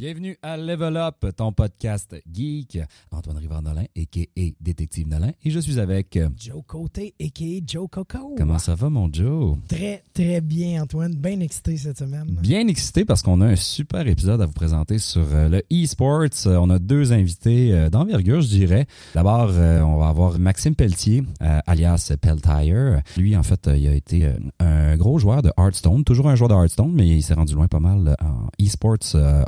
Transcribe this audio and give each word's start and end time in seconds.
Bienvenue 0.00 0.38
à 0.42 0.56
Level 0.56 0.96
Up, 0.96 1.26
ton 1.36 1.52
podcast 1.52 2.16
geek. 2.32 2.78
Antoine 3.10 3.36
Rivard-Nolin, 3.36 3.84
a.k.a. 3.94 4.40
Détective 4.58 5.06
Nolin. 5.06 5.32
Et 5.44 5.50
je 5.50 5.60
suis 5.60 5.78
avec... 5.78 6.18
Joe 6.38 6.62
Côté, 6.66 7.12
a.k.a. 7.20 7.60
Joe 7.66 7.86
Coco. 7.90 8.34
Comment 8.38 8.58
ça 8.58 8.74
va, 8.74 8.88
mon 8.88 9.12
Joe? 9.12 9.58
Très, 9.68 10.02
très 10.14 10.40
bien, 10.40 10.84
Antoine. 10.84 11.14
Bien 11.14 11.38
excité 11.40 11.76
cette 11.76 11.98
semaine. 11.98 12.34
Bien 12.40 12.66
excité 12.66 13.04
parce 13.04 13.20
qu'on 13.20 13.42
a 13.42 13.48
un 13.48 13.56
super 13.56 14.08
épisode 14.08 14.40
à 14.40 14.46
vous 14.46 14.54
présenter 14.54 14.98
sur 14.98 15.26
euh, 15.34 15.50
le 15.50 15.62
e-sports. 15.70 16.46
Euh, 16.46 16.56
On 16.56 16.70
a 16.70 16.78
deux 16.78 17.12
invités 17.12 17.74
euh, 17.74 17.90
d'envergure, 17.90 18.40
je 18.40 18.48
dirais. 18.48 18.86
D'abord, 19.14 19.50
euh, 19.50 19.82
on 19.82 19.98
va 19.98 20.08
avoir 20.08 20.38
Maxime 20.38 20.74
Pelletier, 20.74 21.24
euh, 21.42 21.60
alias 21.66 22.10
Peltire. 22.22 23.02
Lui, 23.18 23.36
en 23.36 23.42
fait, 23.42 23.68
euh, 23.68 23.76
il 23.76 23.86
a 23.86 23.92
été 23.92 24.24
euh, 24.24 24.32
un 24.60 24.96
gros 24.96 25.18
joueur 25.18 25.42
de 25.42 25.52
Hearthstone. 25.58 26.04
Toujours 26.04 26.30
un 26.30 26.36
joueur 26.36 26.48
de 26.48 26.54
Hearthstone, 26.54 26.90
mais 26.94 27.06
il 27.06 27.22
s'est 27.22 27.34
rendu 27.34 27.54
loin 27.54 27.68
pas 27.68 27.80
mal 27.80 28.08
euh, 28.08 28.24
en 28.24 28.46
e-sports 28.64 28.96
euh, 29.14 29.44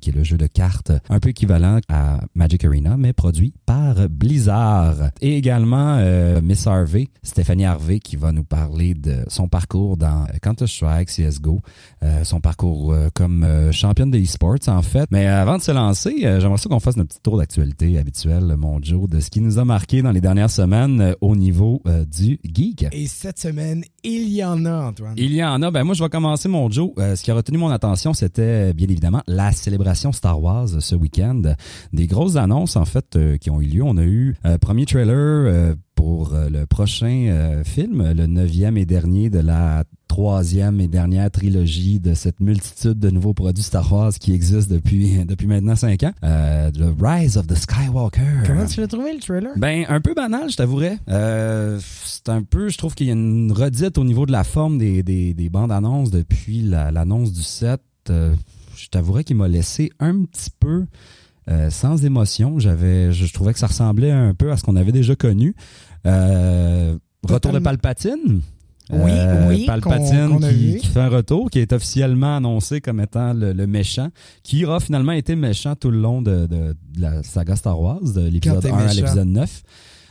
Qui 0.00 0.10
est 0.10 0.12
le 0.12 0.24
jeu 0.24 0.36
de 0.36 0.46
cartes 0.46 0.92
un 1.08 1.20
peu 1.20 1.30
équivalent 1.30 1.80
à 1.88 2.20
Magic 2.34 2.64
Arena, 2.64 2.96
mais 2.96 3.12
produit 3.12 3.54
par 3.66 4.08
Blizzard. 4.08 5.10
Et 5.20 5.36
également 5.36 5.96
euh, 5.98 6.40
Miss 6.40 6.66
Harvey, 6.66 7.08
Stéphanie 7.22 7.64
Harvey, 7.64 7.98
qui 7.98 8.16
va 8.16 8.32
nous 8.32 8.44
parler 8.44 8.94
de 8.94 9.24
son 9.28 9.48
parcours 9.48 9.96
dans 9.96 10.26
Counter-Strike, 10.42 11.08
CSGO, 11.08 11.60
euh, 12.02 12.24
son 12.24 12.40
parcours 12.40 12.92
euh, 12.92 13.08
comme 13.14 13.46
championne 13.72 14.10
de 14.10 14.18
e-sports, 14.18 14.68
en 14.68 14.82
fait. 14.82 15.08
Mais 15.10 15.26
avant 15.26 15.58
de 15.58 15.62
se 15.62 15.72
lancer, 15.72 16.14
j'aimerais 16.20 16.58
ça 16.58 16.68
qu'on 16.68 16.80
fasse 16.80 16.96
notre 16.96 17.10
petit 17.10 17.22
tour 17.22 17.38
d'actualité 17.38 17.98
habituel, 17.98 18.54
mon 18.56 18.82
Joe, 18.82 19.08
de 19.08 19.20
ce 19.20 19.30
qui 19.30 19.40
nous 19.40 19.58
a 19.58 19.64
marqué 19.64 20.02
dans 20.02 20.12
les 20.12 20.20
dernières 20.20 20.50
semaines 20.50 21.14
au 21.20 21.36
niveau 21.36 21.82
du 22.06 22.38
geek. 22.44 22.86
Et 22.92 23.06
cette 23.06 23.38
semaine, 23.38 23.84
il 24.04 24.28
y 24.28 24.44
en 24.44 24.64
a, 24.64 24.88
Antoine. 24.88 25.14
Il 25.16 25.34
y 25.34 25.42
en 25.42 25.60
a. 25.62 25.70
Ben 25.70 25.82
moi, 25.84 25.94
je 25.94 26.02
vais 26.02 26.10
commencer 26.10 26.48
mon 26.48 26.70
Joe. 26.70 26.90
Euh, 26.98 27.16
ce 27.16 27.22
qui 27.22 27.30
a 27.30 27.34
retenu 27.34 27.58
mon 27.58 27.70
attention, 27.70 28.12
c'était 28.12 28.72
bien 28.72 28.88
évidemment 28.88 29.22
la 29.26 29.52
célébration 29.52 30.12
Star 30.12 30.40
Wars 30.42 30.68
euh, 30.74 30.80
ce 30.80 30.94
week-end. 30.94 31.42
Des 31.92 32.06
grosses 32.06 32.36
annonces 32.36 32.76
en 32.76 32.84
fait 32.84 33.16
euh, 33.16 33.36
qui 33.38 33.50
ont 33.50 33.60
eu 33.60 33.66
lieu. 33.66 33.82
On 33.82 33.96
a 33.96 34.04
eu 34.04 34.36
euh, 34.44 34.58
premier 34.58 34.86
trailer 34.86 35.14
euh, 35.16 35.74
pour 35.94 36.34
euh, 36.34 36.48
le 36.50 36.66
prochain 36.66 37.26
euh, 37.28 37.64
film, 37.64 38.12
le 38.12 38.26
neuvième 38.26 38.76
et 38.76 38.84
dernier 38.86 39.30
de 39.30 39.38
la 39.38 39.84
troisième 40.18 40.80
et 40.80 40.86
dernière 40.86 41.28
trilogie 41.28 41.98
de 41.98 42.14
cette 42.14 42.38
multitude 42.38 43.00
de 43.00 43.10
nouveaux 43.10 43.34
produits 43.34 43.64
Star 43.64 43.92
Wars 43.92 44.12
qui 44.12 44.32
existent 44.32 44.72
depuis 44.72 45.24
depuis 45.26 45.48
maintenant 45.48 45.74
cinq 45.74 46.04
ans. 46.04 46.12
Euh, 46.22 46.70
The 46.70 46.84
Rise 47.02 47.36
of 47.36 47.48
the 47.48 47.56
Skywalker. 47.56 48.20
Comment 48.46 48.64
tu 48.64 48.80
l'as 48.80 48.86
trouvé, 48.86 49.12
le 49.12 49.18
trailer? 49.18 49.50
Ben, 49.56 49.84
un 49.88 50.00
peu 50.00 50.14
banal, 50.14 50.48
je 50.48 50.56
t'avouerais. 50.56 51.00
Euh, 51.08 51.80
c'est 52.04 52.28
un 52.28 52.42
peu, 52.44 52.68
je 52.68 52.78
trouve 52.78 52.94
qu'il 52.94 53.08
y 53.08 53.10
a 53.10 53.14
une 53.14 53.50
redite 53.50 53.98
au 53.98 54.04
niveau 54.04 54.24
de 54.24 54.30
la 54.30 54.44
forme 54.44 54.78
des, 54.78 55.02
des, 55.02 55.34
des 55.34 55.48
bandes 55.48 55.72
annonces 55.72 56.12
depuis 56.12 56.62
la- 56.62 56.92
l'annonce 56.92 57.32
du 57.32 57.42
set. 57.42 57.80
Euh, 58.08 58.36
je 58.76 58.86
t'avouerais 58.90 59.24
qu'il 59.24 59.34
m'a 59.34 59.48
laissé 59.48 59.90
un 59.98 60.22
petit 60.26 60.50
peu 60.60 60.84
euh, 61.50 61.70
sans 61.70 62.04
émotion. 62.04 62.60
J'avais, 62.60 63.10
je, 63.12 63.26
je 63.26 63.32
trouvais 63.32 63.52
que 63.52 63.58
ça 63.58 63.66
ressemblait 63.66 64.12
un 64.12 64.32
peu 64.32 64.52
à 64.52 64.56
ce 64.56 64.62
qu'on 64.62 64.76
avait 64.76 64.92
déjà 64.92 65.16
connu. 65.16 65.56
Euh, 66.06 66.96
retour 67.24 67.50
de. 67.52 67.58
Palpatine. 67.58 68.42
Oui, 68.90 69.10
Euh, 69.12 69.48
oui, 69.48 69.64
Palpatine 69.66 70.28
qu'on 70.28 70.42
a 70.42 70.52
qui, 70.52 70.76
qui 70.76 70.86
fait 70.88 71.00
un 71.00 71.08
retour, 71.08 71.50
qui 71.50 71.58
est 71.58 71.72
officiellement 71.72 72.36
annoncé 72.36 72.80
comme 72.82 73.00
étant 73.00 73.32
le, 73.32 73.52
le 73.52 73.66
méchant, 73.66 74.08
qui 74.42 74.64
aura 74.66 74.78
finalement 74.80 75.12
été 75.12 75.36
méchant 75.36 75.74
tout 75.74 75.90
le 75.90 75.98
long 76.00 76.20
de, 76.20 76.46
de- 76.46 76.76
de 76.94 77.00
la 77.00 77.22
saga 77.22 77.56
Star 77.56 77.80
Wars, 77.80 78.00
de 78.02 78.20
l'épisode 78.28 78.60
t'es 78.60 78.70
1 78.70 78.76
à 78.76 78.92
l'épisode 79.06 79.28
9. 79.28 79.62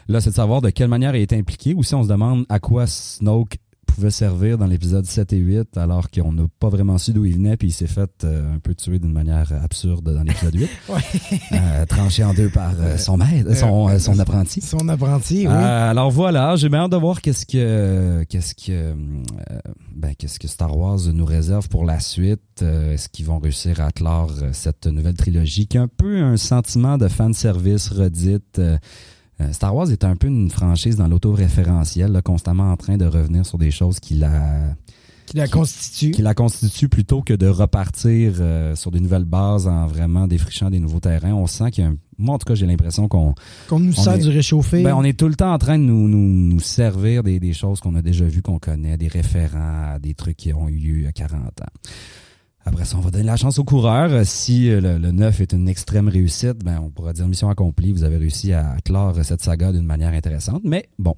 Là, 0.09 0.19
c'est 0.21 0.31
de 0.31 0.35
savoir 0.35 0.61
de 0.61 0.69
quelle 0.69 0.87
manière 0.89 1.15
il 1.15 1.21
est 1.21 1.33
impliqué, 1.33 1.73
ou 1.75 1.83
si 1.83 1.93
on 1.95 2.03
se 2.03 2.09
demande 2.09 2.45
à 2.49 2.59
quoi 2.59 2.87
Snoke 2.87 3.57
pouvait 3.93 4.11
servir 4.11 4.57
dans 4.57 4.65
l'épisode 4.65 5.05
7 5.05 5.33
et 5.33 5.37
8, 5.37 5.77
alors 5.77 6.09
qu'on 6.09 6.31
n'a 6.31 6.43
pas 6.59 6.69
vraiment 6.69 6.97
su 6.97 7.13
d'où 7.13 7.25
il 7.25 7.35
venait, 7.35 7.57
puis 7.57 7.69
il 7.69 7.71
s'est 7.71 7.87
fait 7.87 8.09
euh, 8.23 8.55
un 8.55 8.59
peu 8.59 8.73
tuer 8.73 8.99
d'une 8.99 9.11
manière 9.11 9.51
absurde 9.63 10.13
dans 10.13 10.23
l'épisode 10.23 10.55
8, 10.55 10.69
Ouais. 10.89 11.01
euh, 11.53 11.85
tranché 11.85 12.23
en 12.23 12.33
deux 12.33 12.49
par 12.49 12.73
euh, 12.79 12.97
son 12.97 13.17
maître, 13.17 13.55
son, 13.55 13.97
son 13.99 14.19
apprenti. 14.19 14.61
Son 14.61 14.87
apprenti, 14.89 15.47
oui. 15.47 15.53
Alors 15.53 16.11
voilà, 16.11 16.55
j'ai 16.55 16.69
bien 16.69 16.79
hâte 16.81 16.91
de 16.91 16.97
voir 16.97 17.21
qu'est-ce 17.21 17.45
que 17.45 18.23
qu'est-ce 18.29 18.55
que 18.55 18.93
ben 19.95 20.13
qu'est-ce 20.17 20.39
que 20.39 20.47
Star 20.47 20.75
Wars 20.75 20.99
nous 21.13 21.25
réserve 21.25 21.69
pour 21.69 21.85
la 21.85 21.99
suite. 21.99 22.61
Est-ce 22.61 23.09
qu'ils 23.09 23.25
vont 23.25 23.39
réussir 23.39 23.79
à 23.81 23.91
clore 23.91 24.33
cette 24.51 24.87
nouvelle 24.87 25.15
trilogie 25.15 25.67
qui 25.67 25.77
a 25.77 25.83
un 25.83 25.87
peu 25.87 26.17
un 26.21 26.37
sentiment 26.37 26.97
de 26.97 27.07
fan 27.07 27.33
service 27.33 27.89
redite. 27.89 28.59
Euh, 29.43 29.51
Star 29.53 29.75
Wars 29.75 29.91
est 29.91 30.03
un 30.03 30.15
peu 30.15 30.27
une 30.27 30.49
franchise 30.49 30.95
dans 30.95 31.07
l'autoréférentiel, 31.07 32.21
constamment 32.23 32.71
en 32.71 32.77
train 32.77 32.97
de 32.97 33.05
revenir 33.05 33.45
sur 33.45 33.57
des 33.57 33.71
choses 33.71 33.99
qui 33.99 34.15
la 34.15 34.75
qui 35.25 35.37
la 35.37 35.47
constitue. 35.47 36.11
qui 36.11 36.21
la 36.21 36.33
constituent 36.33 36.89
plutôt 36.89 37.21
que 37.21 37.33
de 37.33 37.47
repartir 37.47 38.33
euh, 38.39 38.75
sur 38.75 38.91
des 38.91 38.99
nouvelles 38.99 39.23
bases 39.23 39.67
en 39.67 39.87
vraiment 39.87 40.27
défrichant 40.27 40.69
des 40.69 40.79
nouveaux 40.79 40.99
terrains. 40.99 41.33
On 41.33 41.47
sent 41.47 41.71
qu'il 41.71 41.83
y 41.83 41.87
a 41.87 41.91
un... 41.91 41.95
moi 42.17 42.35
en 42.35 42.37
tout 42.37 42.45
cas 42.45 42.55
j'ai 42.55 42.65
l'impression 42.65 43.07
qu'on 43.07 43.33
Qu'on 43.69 43.79
nous 43.79 43.93
sert 43.93 44.13
est- 44.13 44.19
du 44.19 44.27
réchauffé. 44.29 44.83
ben, 44.83 44.93
on 44.95 45.03
est 45.03 45.17
tout 45.17 45.29
le 45.29 45.35
temps 45.35 45.53
en 45.53 45.57
train 45.57 45.79
de 45.79 45.83
nous, 45.83 46.09
nous, 46.09 46.17
nous 46.17 46.59
servir 46.59 47.23
des, 47.23 47.39
des 47.39 47.53
choses 47.53 47.79
qu'on 47.79 47.95
a 47.95 48.01
déjà 48.01 48.25
vues, 48.25 48.41
qu'on 48.41 48.59
connaît, 48.59 48.97
des 48.97 49.07
référents, 49.07 49.97
des 50.01 50.13
trucs 50.13 50.35
qui 50.37 50.51
ont 50.53 50.67
eu 50.67 50.75
lieu 50.75 50.97
il 50.97 51.03
y 51.03 51.07
a 51.07 51.11
40 51.13 51.39
ans. 51.61 51.65
Après 52.65 52.85
ça, 52.85 52.97
on 52.97 53.01
va 53.01 53.11
donner 53.11 53.25
la 53.25 53.35
chance 53.35 53.59
aux 53.59 53.63
coureurs. 53.63 54.11
Euh, 54.11 54.23
Si 54.23 54.69
euh, 54.69 54.79
le, 54.79 54.97
le 54.97 55.11
9 55.11 55.41
est 55.41 55.51
une 55.53 55.67
extrême 55.67 56.07
réussite, 56.07 56.63
ben, 56.63 56.79
on 56.81 56.89
pourra 56.89 57.11
dire 57.13 57.27
mission 57.27 57.49
accomplie. 57.49 57.91
Vous 57.91 58.03
avez 58.03 58.17
réussi 58.17 58.53
à 58.53 58.77
clore 58.85 59.15
cette 59.23 59.41
saga 59.43 59.71
d'une 59.71 59.85
manière 59.85 60.13
intéressante. 60.13 60.61
Mais 60.63 60.87
bon, 60.97 61.13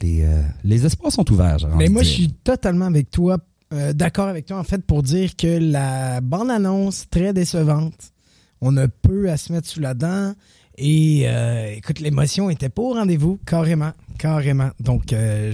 les, 0.00 0.22
euh, 0.24 0.42
les 0.64 0.86
espoirs 0.86 1.12
sont 1.12 1.30
ouverts. 1.30 1.58
Mais 1.76 1.88
moi, 1.88 2.02
je 2.02 2.08
suis 2.08 2.32
totalement 2.32 2.86
avec 2.86 3.10
toi, 3.10 3.38
euh, 3.72 3.92
d'accord 3.92 4.28
avec 4.28 4.46
toi, 4.46 4.58
en 4.58 4.64
fait, 4.64 4.84
pour 4.84 5.02
dire 5.02 5.36
que 5.36 5.58
la 5.58 6.20
bande-annonce, 6.20 7.08
très 7.10 7.32
décevante, 7.32 8.12
on 8.60 8.76
a 8.76 8.88
peu 8.88 9.30
à 9.30 9.36
se 9.36 9.52
mettre 9.52 9.68
sous 9.68 9.80
la 9.80 9.94
dent. 9.94 10.32
Et 10.78 11.24
euh, 11.26 11.74
écoute, 11.76 12.00
l'émotion 12.00 12.48
était 12.48 12.70
pas 12.70 12.82
au 12.82 12.94
rendez-vous, 12.94 13.38
carrément, 13.46 13.92
carrément. 14.18 14.70
Donc, 14.80 15.12
euh, 15.12 15.52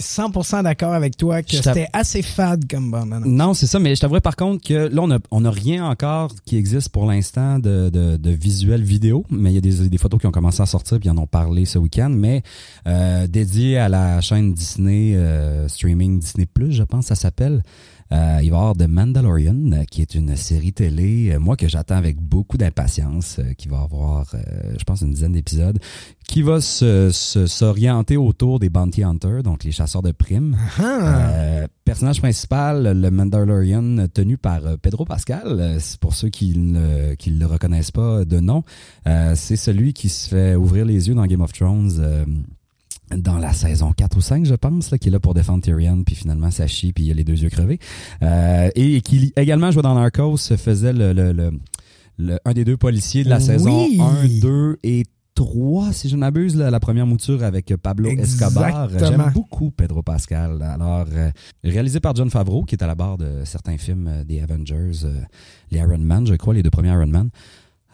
100% 0.00 0.62
d'accord 0.62 0.92
avec 0.92 1.16
toi 1.16 1.42
que 1.42 1.56
c'était 1.56 1.88
assez 1.92 2.22
fade 2.22 2.64
comme 2.70 2.90
bande-annonce. 2.90 3.26
Non, 3.26 3.54
c'est 3.54 3.66
ça, 3.66 3.78
mais 3.78 3.94
je 3.94 4.00
t'avouerais 4.00 4.20
par 4.20 4.36
contre 4.36 4.66
que 4.66 4.74
là, 4.88 5.02
on 5.02 5.10
a, 5.10 5.18
on 5.30 5.44
a 5.44 5.50
rien 5.50 5.88
encore 5.88 6.32
qui 6.44 6.56
existe 6.56 6.90
pour 6.90 7.06
l'instant 7.06 7.58
de, 7.58 7.88
de, 7.88 8.16
de 8.16 8.30
visuel 8.30 8.82
vidéo, 8.82 9.24
mais 9.30 9.50
il 9.50 9.54
y 9.54 9.58
a 9.58 9.60
des, 9.60 9.88
des 9.88 9.98
photos 9.98 10.20
qui 10.20 10.26
ont 10.26 10.32
commencé 10.32 10.62
à 10.62 10.66
sortir, 10.66 10.98
puis 10.98 11.08
ils 11.08 11.12
en 11.12 11.18
ont 11.18 11.26
parlé 11.26 11.64
ce 11.64 11.78
week-end, 11.78 12.10
mais 12.10 12.42
euh, 12.86 13.26
dédié 13.26 13.78
à 13.78 13.88
la 13.88 14.20
chaîne 14.20 14.52
Disney, 14.52 15.14
euh, 15.16 15.68
streaming 15.68 16.20
Disney+, 16.20 16.46
je 16.68 16.82
pense 16.82 17.06
ça 17.06 17.14
s'appelle. 17.14 17.62
Euh, 18.12 18.38
il 18.42 18.50
va 18.50 18.56
y 18.56 18.60
avoir 18.60 18.76
The 18.76 18.86
Mandalorian, 18.88 19.72
euh, 19.72 19.84
qui 19.90 20.00
est 20.02 20.14
une 20.14 20.36
série 20.36 20.72
télé, 20.72 21.32
euh, 21.32 21.38
moi 21.40 21.56
que 21.56 21.66
j'attends 21.68 21.96
avec 21.96 22.16
beaucoup 22.20 22.56
d'impatience, 22.56 23.38
euh, 23.40 23.52
qui 23.54 23.68
va 23.68 23.80
avoir, 23.80 24.26
euh, 24.34 24.38
je 24.78 24.84
pense, 24.84 25.00
une 25.00 25.10
dizaine 25.10 25.32
d'épisodes, 25.32 25.78
qui 26.28 26.42
va 26.42 26.60
se- 26.60 27.10
se- 27.10 27.46
s'orienter 27.46 28.16
autour 28.16 28.58
des 28.60 28.68
bounty 28.68 29.02
hunters, 29.02 29.42
donc 29.42 29.64
les 29.64 29.72
chasseurs 29.72 30.02
de 30.02 30.12
primes. 30.12 30.56
Ah, 30.78 31.30
Euh, 31.36 31.66
personnage 31.84 32.20
principal, 32.20 33.00
le 33.00 33.10
Mandalorian, 33.10 34.06
tenu 34.12 34.36
par 34.38 34.60
Pedro 34.82 35.04
Pascal. 35.04 35.76
C'est 35.80 35.98
pour 35.98 36.14
ceux 36.14 36.28
qui 36.28 36.56
ne 36.58 37.14
qui 37.14 37.30
le 37.30 37.46
reconnaissent 37.46 37.90
pas 37.90 38.24
de 38.24 38.40
nom. 38.40 38.62
Euh, 39.06 39.32
c'est 39.36 39.56
celui 39.56 39.92
qui 39.92 40.08
se 40.08 40.28
fait 40.28 40.54
ouvrir 40.54 40.84
les 40.84 41.08
yeux 41.08 41.14
dans 41.14 41.26
Game 41.26 41.40
of 41.40 41.52
Thrones. 41.52 42.24
Dans 43.16 43.38
la 43.38 43.52
saison 43.52 43.92
4 43.92 44.16
ou 44.16 44.20
5, 44.20 44.44
je 44.46 44.54
pense, 44.54 44.90
là, 44.90 44.98
qui 44.98 45.08
est 45.08 45.12
là 45.12 45.20
pour 45.20 45.34
défendre 45.34 45.62
Tyrion, 45.62 46.02
puis 46.04 46.14
finalement 46.16 46.50
ça 46.50 46.66
chie, 46.66 46.92
puis 46.92 47.04
il 47.04 47.10
a 47.10 47.14
les 47.14 47.24
deux 47.24 47.40
yeux 47.42 47.50
crevés. 47.50 47.78
Euh, 48.22 48.68
et, 48.74 48.96
et 48.96 49.00
qui 49.00 49.32
également 49.36 49.70
jouait 49.70 49.82
dans 49.82 49.94
Narcos, 49.94 50.36
faisait 50.56 50.92
le, 50.92 51.12
le, 51.12 51.32
le, 51.32 51.50
le- 52.18 52.38
un 52.44 52.52
des 52.52 52.64
deux 52.64 52.76
policiers 52.76 53.22
de 53.24 53.28
la 53.28 53.36
Oui. 53.38 53.42
saison 53.44 53.86
1, 54.00 54.40
2 54.40 54.78
et 54.82 55.04
3, 55.34 55.92
si 55.92 56.08
je 56.08 56.14
ne 56.16 56.20
m'abuse, 56.20 56.56
la 56.56 56.80
première 56.80 57.06
mouture 57.06 57.44
avec 57.44 57.74
Pablo 57.76 58.08
Escobar. 58.08 58.88
J'aime 58.98 59.30
beaucoup 59.34 59.70
Pedro 59.70 60.02
Pascal. 60.02 60.62
Alors, 60.62 61.04
euh, 61.12 61.30
réalisé 61.62 62.00
par 62.00 62.14
John 62.16 62.30
Favreau, 62.30 62.64
qui 62.64 62.74
est 62.74 62.82
à 62.82 62.86
la 62.86 62.94
barre 62.94 63.18
de 63.18 63.42
certains 63.44 63.76
films 63.76 64.08
euh, 64.08 64.24
des 64.24 64.40
Avengers, 64.40 65.04
euh, 65.04 65.20
les 65.70 65.78
Iron 65.78 65.98
Man, 65.98 66.26
je 66.26 66.34
crois, 66.36 66.54
les 66.54 66.62
deux 66.62 66.70
premiers 66.70 66.88
Iron 66.88 67.06
Man. 67.06 67.28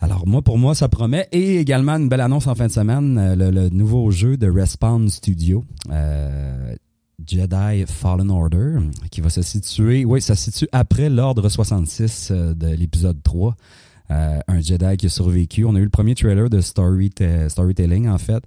Alors, 0.03 0.27
moi, 0.27 0.43
pour 0.43 0.59
moi, 0.59 0.75
ça 0.75 0.89
promet. 0.89 1.29
Et 1.31 1.59
également, 1.59 1.93
une 1.93 2.09
belle 2.09 2.21
annonce 2.21 2.49
en 2.49 2.57
fin 2.57 2.67
de 2.67 2.73
semaine, 2.73 3.17
euh, 3.19 3.53
le, 3.53 3.69
nouveau 3.69 4.11
jeu 4.11 4.37
de 4.37 4.51
Respawn 4.51 5.09
Studio. 5.09 5.65
euh, 5.91 6.75
Jedi 7.25 7.85
Fallen 7.87 8.29
Order, 8.33 8.79
qui 9.13 9.21
va 9.21 9.31
se 9.31 9.43
situer, 9.43 10.05
oui, 10.05 10.21
ça 10.21 10.35
se 10.35 10.51
situe 10.51 10.69
après 10.73 11.09
l'ordre 11.09 11.49
66 11.49 12.31
euh, 12.33 12.53
de 12.53 12.67
l'épisode 12.67 13.23
3. 13.23 13.55
Euh, 14.11 14.41
un 14.49 14.61
Jedi 14.61 14.97
qui 14.97 15.07
a 15.07 15.09
survécu. 15.09 15.65
On 15.65 15.77
a 15.77 15.79
eu 15.79 15.85
le 15.85 15.89
premier 15.89 16.17
trailer 16.17 16.51
de 16.51 16.61
story 16.61 17.13
storytelling, 17.47 18.09
en 18.09 18.19
fait. 18.19 18.43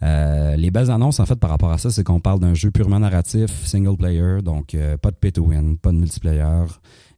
Les 0.00 0.70
belles 0.70 0.90
annonces, 0.90 1.20
en 1.20 1.26
fait, 1.26 1.36
par 1.36 1.50
rapport 1.50 1.70
à 1.70 1.76
ça, 1.76 1.90
c'est 1.90 2.02
qu'on 2.02 2.20
parle 2.20 2.40
d'un 2.40 2.54
jeu 2.54 2.70
purement 2.70 3.00
narratif, 3.00 3.50
single 3.66 3.96
player, 3.96 4.38
donc 4.42 4.76
pas 5.02 5.10
de 5.10 5.16
pay 5.16 5.32
to 5.32 5.42
win, 5.42 5.76
pas 5.78 5.92
de 5.92 5.96
multiplayer. 5.96 6.66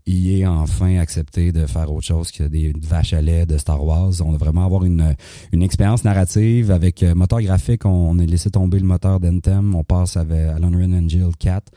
Il 0.08 0.30
est 0.30 0.46
enfin 0.46 0.98
accepté 0.98 1.50
de 1.50 1.66
faire 1.66 1.92
autre 1.92 2.06
chose 2.06 2.30
que 2.30 2.44
des 2.44 2.72
vaches 2.80 3.12
à 3.12 3.20
lait 3.20 3.44
de 3.44 3.58
Star 3.58 3.84
Wars. 3.84 4.12
On 4.20 4.30
va 4.30 4.38
vraiment 4.38 4.64
avoir 4.64 4.84
une, 4.84 5.16
une 5.52 5.62
expérience 5.62 6.04
narrative 6.04 6.70
avec 6.70 7.02
euh, 7.02 7.14
moteur 7.16 7.42
graphique. 7.42 7.84
On, 7.84 8.10
on 8.10 8.18
a 8.20 8.24
laissé 8.24 8.48
tomber 8.48 8.78
le 8.78 8.86
moteur 8.86 9.18
d'Anthem. 9.18 9.74
On 9.74 9.82
passe 9.82 10.16
avec, 10.16 10.38
à 10.38 10.60
l'Unreal 10.60 10.94
Engine 10.94 11.32
4, 11.36 11.72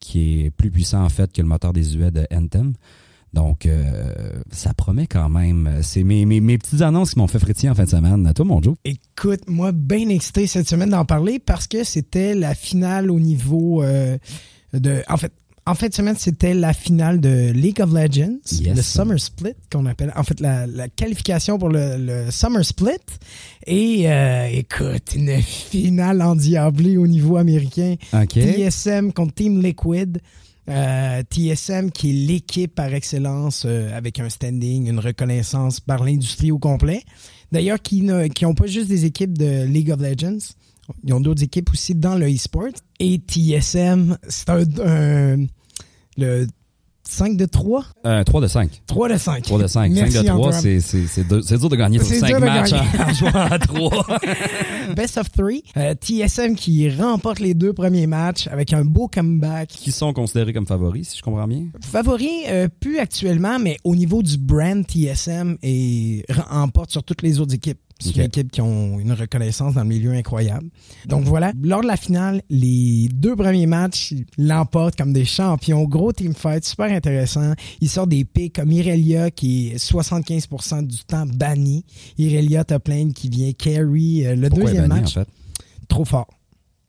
qui 0.00 0.44
est 0.44 0.50
plus 0.50 0.70
puissant 0.70 1.04
en 1.04 1.10
fait 1.10 1.30
que 1.30 1.42
le 1.42 1.48
moteur 1.48 1.74
désuet 1.74 2.10
de 2.10 2.26
Anthem. 2.34 2.72
Donc, 3.34 3.66
euh, 3.66 4.12
ça 4.52 4.72
promet 4.74 5.08
quand 5.08 5.28
même. 5.28 5.80
C'est 5.82 6.04
mes, 6.04 6.24
mes, 6.24 6.40
mes 6.40 6.56
petites 6.56 6.82
annonces 6.82 7.14
qui 7.14 7.18
m'ont 7.18 7.26
fait 7.26 7.40
frétiller 7.40 7.68
en 7.68 7.74
fin 7.74 7.84
de 7.84 7.90
semaine. 7.90 8.26
À 8.26 8.32
toi, 8.32 8.44
mon 8.44 8.62
Joe? 8.62 8.76
Écoute, 8.84 9.40
moi, 9.48 9.72
bien 9.72 10.08
excité 10.08 10.46
cette 10.46 10.68
semaine 10.68 10.90
d'en 10.90 11.04
parler 11.04 11.40
parce 11.40 11.66
que 11.66 11.82
c'était 11.82 12.34
la 12.34 12.54
finale 12.54 13.10
au 13.10 13.18
niveau 13.18 13.82
euh, 13.82 14.16
de. 14.72 15.02
En 15.08 15.16
fait, 15.16 15.32
en 15.66 15.74
fin 15.74 15.88
de 15.88 15.94
semaine, 15.94 16.16
c'était 16.18 16.52
la 16.54 16.72
finale 16.74 17.20
de 17.20 17.50
League 17.52 17.80
of 17.80 17.90
Legends, 17.92 18.36
Yes. 18.52 18.76
le 18.76 18.82
Summer 18.82 19.18
Split 19.20 19.54
qu'on 19.72 19.86
appelle. 19.86 20.12
En 20.14 20.22
fait, 20.22 20.40
la, 20.40 20.66
la 20.66 20.88
qualification 20.88 21.58
pour 21.58 21.70
le, 21.70 21.96
le 21.98 22.30
Summer 22.30 22.64
Split. 22.64 22.98
Et 23.66 24.10
euh, 24.10 24.46
écoute, 24.52 25.14
une 25.14 25.40
finale 25.40 26.20
endiablée 26.22 26.96
au 26.98 27.06
niveau 27.06 27.36
américain. 27.38 27.94
OK. 28.12 28.32
TSM 28.34 29.12
contre 29.12 29.34
Team 29.34 29.62
Liquid. 29.62 30.20
Euh, 30.68 31.22
TSM 31.30 31.90
qui 31.90 32.08
est 32.10 32.26
l'équipe 32.26 32.74
par 32.74 32.92
excellence 32.94 33.64
euh, 33.66 33.94
avec 33.94 34.18
un 34.18 34.30
standing, 34.30 34.88
une 34.88 34.98
reconnaissance 34.98 35.78
par 35.80 36.02
l'industrie 36.04 36.50
au 36.52 36.58
complet. 36.58 37.02
D'ailleurs, 37.52 37.80
qui 37.82 38.00
n'ont 38.02 38.54
pas 38.54 38.66
juste 38.66 38.88
des 38.88 39.04
équipes 39.04 39.36
de 39.36 39.64
League 39.64 39.90
of 39.90 40.00
Legends, 40.00 40.38
ils 41.04 41.12
ont 41.14 41.20
d'autres 41.20 41.42
équipes 41.42 41.70
aussi 41.72 41.94
dans 41.94 42.14
le 42.16 42.26
e-sport. 42.32 42.68
Et 43.00 43.18
TSM, 43.26 44.16
c'est 44.28 44.48
un, 44.50 44.62
un- 44.84 45.46
le 46.16 46.46
5 47.06 47.36
de 47.36 47.44
3? 47.44 47.84
Euh, 48.06 48.24
3 48.24 48.40
de 48.40 48.46
5. 48.46 48.82
3 48.86 49.08
de 49.10 49.16
5. 49.18 49.42
3 49.44 49.58
de 49.62 49.66
5. 49.66 49.88
5 49.88 49.92
Merci, 49.94 50.18
de 50.18 50.22
3, 50.26 50.34
Antoine. 50.34 50.60
c'est, 50.62 50.80
c'est, 50.80 51.06
c'est, 51.06 51.24
dur- 51.28 51.42
c'est 51.44 51.58
dur 51.58 51.68
de 51.68 51.76
gagner 51.76 51.98
sur 51.98 52.06
C'est 52.06 52.20
5 52.20 52.26
dur 52.28 52.40
de 52.40 52.44
matchs 52.46 52.72
en, 52.72 53.12
jouant 53.12 53.30
à 53.34 53.58
3. 53.60 54.06
Best 54.96 55.18
of 55.18 55.30
3. 55.30 55.94
TSM 55.96 56.54
qui 56.56 56.88
remporte 56.90 57.40
les 57.40 57.52
deux 57.52 57.72
premiers 57.74 58.06
matchs 58.06 58.46
avec 58.48 58.72
un 58.72 58.84
beau 58.86 59.08
comeback. 59.08 59.68
qui 59.68 59.92
sont 59.92 60.12
considérés 60.14 60.52
comme 60.54 60.66
favoris, 60.66 61.10
si 61.10 61.18
je 61.18 61.22
comprends 61.22 61.46
bien? 61.46 61.64
Favori, 61.82 62.30
euh, 62.48 62.68
plus 62.80 62.98
actuellement, 62.98 63.58
mais 63.58 63.76
au 63.84 63.94
niveau 63.94 64.22
du 64.22 64.38
brand 64.38 64.82
TSM 64.86 65.58
et 65.62 66.24
remporte 66.48 66.90
sur 66.90 67.02
toutes 67.02 67.20
les 67.22 67.38
autres 67.38 67.54
équipes. 67.54 67.80
C'est 68.00 68.16
une 68.16 68.22
équipe 68.22 68.50
qui 68.50 68.60
ont 68.60 68.98
une 68.98 69.12
reconnaissance 69.12 69.74
dans 69.74 69.82
le 69.82 69.88
milieu 69.88 70.12
incroyable. 70.12 70.68
Donc 71.06 71.24
voilà, 71.24 71.52
lors 71.62 71.80
de 71.80 71.86
la 71.86 71.96
finale, 71.96 72.42
les 72.50 73.08
deux 73.12 73.36
premiers 73.36 73.66
matchs 73.66 74.12
l'emportent 74.36 74.96
comme 74.96 75.12
des 75.12 75.24
champions. 75.24 75.84
Gros 75.84 76.12
team 76.12 76.34
fight, 76.34 76.64
super 76.64 76.90
intéressant. 76.90 77.52
Ils 77.80 77.88
sortent 77.88 78.10
des 78.10 78.24
pics 78.24 78.54
comme 78.56 78.72
Irelia 78.72 79.30
qui 79.30 79.68
est 79.68 79.76
75% 79.76 80.86
du 80.86 80.98
temps 81.04 81.24
banni. 81.26 81.84
Irelia 82.18 82.64
top 82.64 82.88
lane 82.88 83.12
qui 83.12 83.28
vient 83.28 83.52
carry 83.52 84.26
euh, 84.26 84.34
le 84.36 84.48
Pourquoi 84.48 84.66
deuxième 84.70 84.88
banni, 84.88 85.00
match. 85.02 85.16
en 85.16 85.20
fait? 85.20 85.28
Trop 85.88 86.04
fort. 86.04 86.26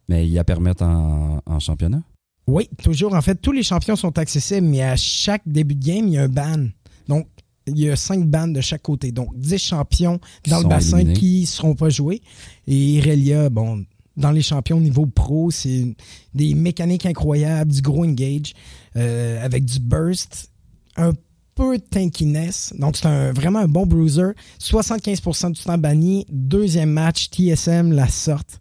Mais 0.10 0.28
ils 0.28 0.34
la 0.34 0.44
permettent 0.44 0.81
en, 0.81 1.40
en 1.46 1.60
championnat? 1.60 2.02
Oui, 2.48 2.69
toujours. 2.84 3.13
En 3.16 3.22
fait, 3.22 3.36
tous 3.36 3.52
les 3.52 3.63
champions 3.63 3.96
sont 3.96 4.18
accessibles, 4.19 4.68
mais 4.68 4.81
à 4.81 4.96
chaque 4.96 5.42
début 5.46 5.75
de 5.75 5.86
game, 5.86 6.07
il 6.07 6.13
y 6.13 6.18
a 6.18 6.24
un 6.24 6.28
ban. 6.30 6.68
Donc, 7.07 7.28
il 7.68 7.80
y 7.80 7.90
a 7.90 7.96
cinq 7.96 8.26
bans 8.28 8.48
de 8.48 8.62
chaque 8.62 8.84
côté. 8.84 9.12
Donc, 9.12 9.30
10 9.38 9.58
champions 9.58 10.20
dans 10.48 10.58
le 10.60 10.64
bassin 10.70 10.98
éliminés. 11.00 11.20
qui 11.20 11.42
ne 11.42 11.46
seront 11.46 11.76
pas 11.76 11.90
joués. 11.90 12.22
Et 12.68 12.76
Irelia, 12.96 13.50
bon, 13.50 13.84
dans 14.18 14.32
les 14.32 14.42
champions 14.42 14.78
au 14.78 14.82
niveau 14.82 15.06
pro, 15.06 15.52
c'est 15.52 15.96
des 16.34 16.54
mécaniques 16.54 17.06
incroyables, 17.06 17.72
du 17.72 17.82
gros 17.82 18.06
engage, 18.06 18.54
euh, 18.96 19.44
avec 19.44 19.66
du 19.66 19.80
burst, 19.80 20.50
un 20.96 21.12
peu 21.56 21.78
de 21.78 21.84
tankiness. 21.84 22.74
Donc, 22.78 22.98
c'est 22.98 23.06
un- 23.08 23.32
vraiment 23.32 23.60
un 23.60 23.68
bon 23.68 23.86
bruiser. 23.86 24.32
75% 24.60 25.50
du 25.52 25.62
temps 25.62 25.78
banni. 25.78 26.26
Deuxième 26.30 26.90
match, 26.92 27.30
TSM 27.30 27.94
la 27.94 28.08
sorte. 28.10 28.60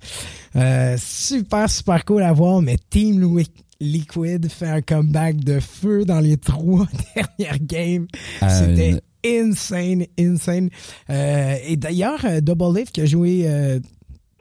Euh, 0.57 0.97
super, 1.01 1.69
super 1.69 2.05
cool 2.05 2.23
à 2.23 2.33
voir, 2.33 2.63
mais 2.63 2.77
Team 2.91 3.19
Louis- 3.19 3.49
Liquid 3.85 4.51
fait 4.51 4.69
un 4.69 4.83
comeback 4.83 5.37
de 5.37 5.61
feu 5.61 6.05
dans 6.05 6.21
les 6.21 6.37
trois 6.39 6.87
dernières 7.15 7.59
games. 7.61 8.07
Euh, 8.43 8.49
C'était 8.49 9.01
insane, 9.25 10.07
insane. 10.19 10.71
Euh, 11.11 11.57
et 11.67 11.77
d'ailleurs, 11.77 12.25
euh, 12.25 12.41
Double 12.41 12.79
Lift 12.79 12.93
qui 12.93 13.01
a 13.01 13.07
joué 13.07 13.43
euh, 13.47 13.81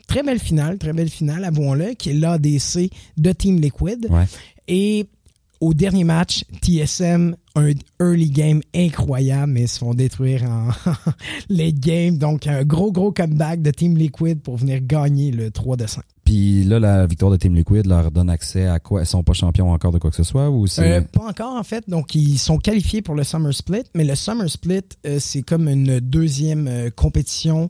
très 0.08 0.24
belle 0.24 0.40
finale, 0.40 0.78
très 0.78 0.94
belle 0.94 1.10
finale, 1.10 1.44
avouons-le, 1.46 1.94
qui 1.94 2.12
est 2.12 2.14
l'ADC 2.14 2.90
de 3.18 3.32
Team 3.32 3.60
Liquid. 3.60 4.08
Ouais. 4.10 4.26
Et 4.68 5.08
au 5.62 5.74
dernier 5.74 6.04
match, 6.04 6.44
TSM, 6.62 7.36
un 7.56 7.72
early 8.02 8.30
game 8.30 8.62
incroyable, 8.76 9.54
mais 9.54 9.62
ils 9.62 9.68
se 9.70 9.80
font 9.80 9.94
détruire 9.94 10.44
en 10.44 10.70
late 11.50 11.80
game. 11.80 12.18
Donc, 12.18 12.48
un 12.48 12.64
gros, 12.64 12.92
gros 12.92 13.12
comeback 13.12 13.62
de 13.62 13.72
Team 13.72 13.96
Liquid 13.98 14.42
pour 14.42 14.58
venir 14.58 14.82
gagner 14.82 15.32
le 15.32 15.52
3 15.52 15.78
de 15.78 15.88
5. 15.88 16.04
Puis 16.24 16.64
là, 16.64 16.80
la 16.80 17.06
victoire 17.06 17.32
de 17.32 17.38
Team 17.38 17.54
Liquid 17.54 17.86
leur 17.86 18.10
donne 18.12 18.30
accès 18.30 18.68
à 18.68 18.80
quoi? 18.80 19.02
Ils 19.02 19.06
sont 19.06 19.24
pas 19.24 19.34
champions 19.34 19.72
encore 19.72 19.92
de 19.92 20.00
quoi 20.00 20.10
que 20.10 20.16
ce 20.16 20.24
soit 20.24 20.50
ou 20.50 20.68
c'est... 20.68 21.00
Euh, 21.00 21.02
pas 21.02 21.28
encore, 21.28 21.56
en 21.56 21.64
fait. 21.64 21.90
Donc, 21.90 22.16
ils 22.16 22.38
sont 22.38 22.58
qualifiés 22.58 23.02
pour 23.02 23.16
le 23.16 23.24
Summer 23.24 23.54
Split, 23.54 23.84
mais 23.94 24.06
le 24.06 24.16
Summer 24.16 24.50
Split, 24.50 24.84
euh, 25.06 25.18
c'est 25.20 25.42
comme 25.42 25.68
une 25.68 26.00
deuxième 26.00 26.68
euh, 26.68 26.90
compétition 26.90 27.70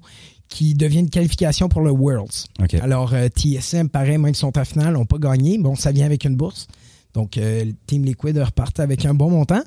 qui 0.49 0.75
devient 0.75 0.99
une 0.99 1.09
qualification 1.09 1.67
pour 1.67 1.81
le 1.81 1.89
Worlds. 1.89 2.45
Alors, 2.81 3.11
TSM, 3.35 3.89
pareil, 3.89 4.19
même 4.19 4.35
s'ils 4.35 4.41
sont 4.41 4.55
à 4.55 4.65
finale, 4.65 4.93
n'ont 4.93 5.05
pas 5.05 5.17
gagné. 5.17 5.57
Bon, 5.57 5.75
ça 5.75 5.91
vient 5.91 6.05
avec 6.05 6.25
une 6.25 6.35
bourse. 6.35 6.67
Donc, 7.13 7.37
euh, 7.37 7.65
Team 7.85 8.03
Liquid 8.03 8.37
repartent 8.37 8.79
avec 8.79 9.05
un 9.05 9.13
bon 9.13 9.29
montant. 9.29 9.61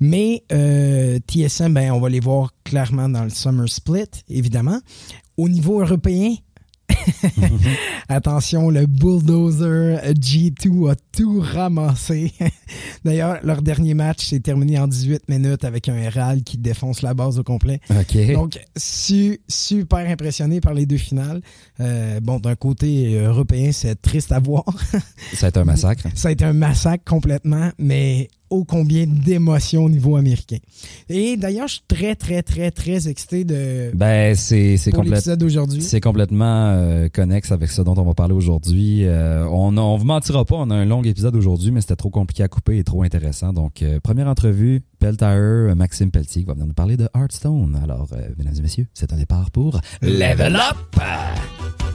Mais 0.00 0.44
euh, 0.52 1.18
TSM, 1.26 1.72
ben, 1.72 1.92
on 1.92 2.00
va 2.00 2.08
les 2.08 2.20
voir 2.20 2.52
clairement 2.64 3.08
dans 3.08 3.24
le 3.24 3.30
Summer 3.30 3.68
Split, 3.68 4.10
évidemment. 4.28 4.80
Au 5.36 5.48
niveau 5.48 5.80
européen, 5.80 6.34
attention, 8.08 8.70
le 8.70 8.86
bulldozer 8.86 9.98
G2 10.12 10.90
a 10.90 10.94
tout 11.16 11.40
ramassé. 11.40 12.32
D'ailleurs, 13.04 13.38
leur 13.42 13.62
dernier 13.62 13.94
match 13.94 14.26
s'est 14.26 14.40
terminé 14.40 14.78
en 14.78 14.88
18 14.88 15.28
minutes 15.28 15.64
avec 15.64 15.88
un 15.88 15.96
Herald 15.96 16.44
qui 16.44 16.58
défonce 16.58 17.02
la 17.02 17.14
base 17.14 17.38
au 17.38 17.42
complet. 17.42 17.80
Donc, 18.34 18.58
su- 18.76 19.40
super 19.48 19.98
impressionné 20.08 20.60
par 20.60 20.74
les 20.74 20.86
deux 20.86 20.96
finales. 20.98 21.40
Euh, 21.80 22.20
bon, 22.20 22.38
d'un 22.38 22.56
côté 22.56 23.14
européen, 23.20 23.70
c'est 23.72 24.00
triste 24.00 24.32
à 24.32 24.38
voir. 24.38 24.64
ça 25.34 25.46
a 25.46 25.48
été 25.48 25.60
un 25.60 25.64
massacre. 25.64 26.04
Ça 26.14 26.28
a 26.28 26.32
été 26.32 26.44
un 26.44 26.52
massacre 26.52 27.04
complètement, 27.04 27.70
mais 27.78 28.28
ô 28.50 28.64
combien 28.64 29.06
d'émotions 29.06 29.84
au 29.84 29.88
niveau 29.88 30.16
américain. 30.16 30.58
Et 31.08 31.36
d'ailleurs, 31.36 31.68
je 31.68 31.74
suis 31.74 31.82
très, 31.86 32.14
très, 32.14 32.42
très, 32.42 32.70
très 32.70 33.08
excité 33.08 33.44
de, 33.44 33.90
Ben, 33.94 34.34
c'est, 34.34 34.76
d'aujourd'hui. 35.36 35.82
c'est 35.82 36.00
complètement 36.00 36.70
euh, 36.70 37.08
connexe 37.08 37.52
avec 37.52 37.70
ce 37.70 37.82
dont 37.82 37.94
on 37.96 38.02
va 38.02 38.14
parler 38.14 38.34
aujourd'hui. 38.34 39.04
Euh, 39.04 39.46
on 39.46 39.72
ne 39.72 39.98
vous 39.98 40.04
mentira 40.04 40.44
pas, 40.44 40.56
on 40.56 40.70
a 40.70 40.74
un 40.74 40.84
long 40.84 41.02
épisode 41.02 41.36
aujourd'hui, 41.36 41.70
mais 41.70 41.80
c'était 41.80 41.96
trop 41.96 42.10
compliqué 42.10 42.42
à 42.42 42.48
couper 42.48 42.78
et 42.78 42.84
trop 42.84 43.02
intéressant. 43.02 43.52
Donc, 43.52 43.82
euh, 43.82 44.00
première 44.00 44.26
entrevue, 44.26 44.82
Peltire, 44.98 45.74
Maxime 45.76 46.10
Pelletier 46.10 46.42
qui 46.42 46.46
va 46.46 46.54
venir 46.54 46.66
nous 46.66 46.74
parler 46.74 46.96
de 46.96 47.08
Hearthstone. 47.14 47.80
Alors, 47.82 48.08
mesdames 48.36 48.54
et 48.58 48.62
messieurs, 48.62 48.86
c'est 48.94 49.12
un 49.12 49.16
départ 49.16 49.50
pour 49.50 49.80
Level 50.02 50.56
Up! 50.56 51.89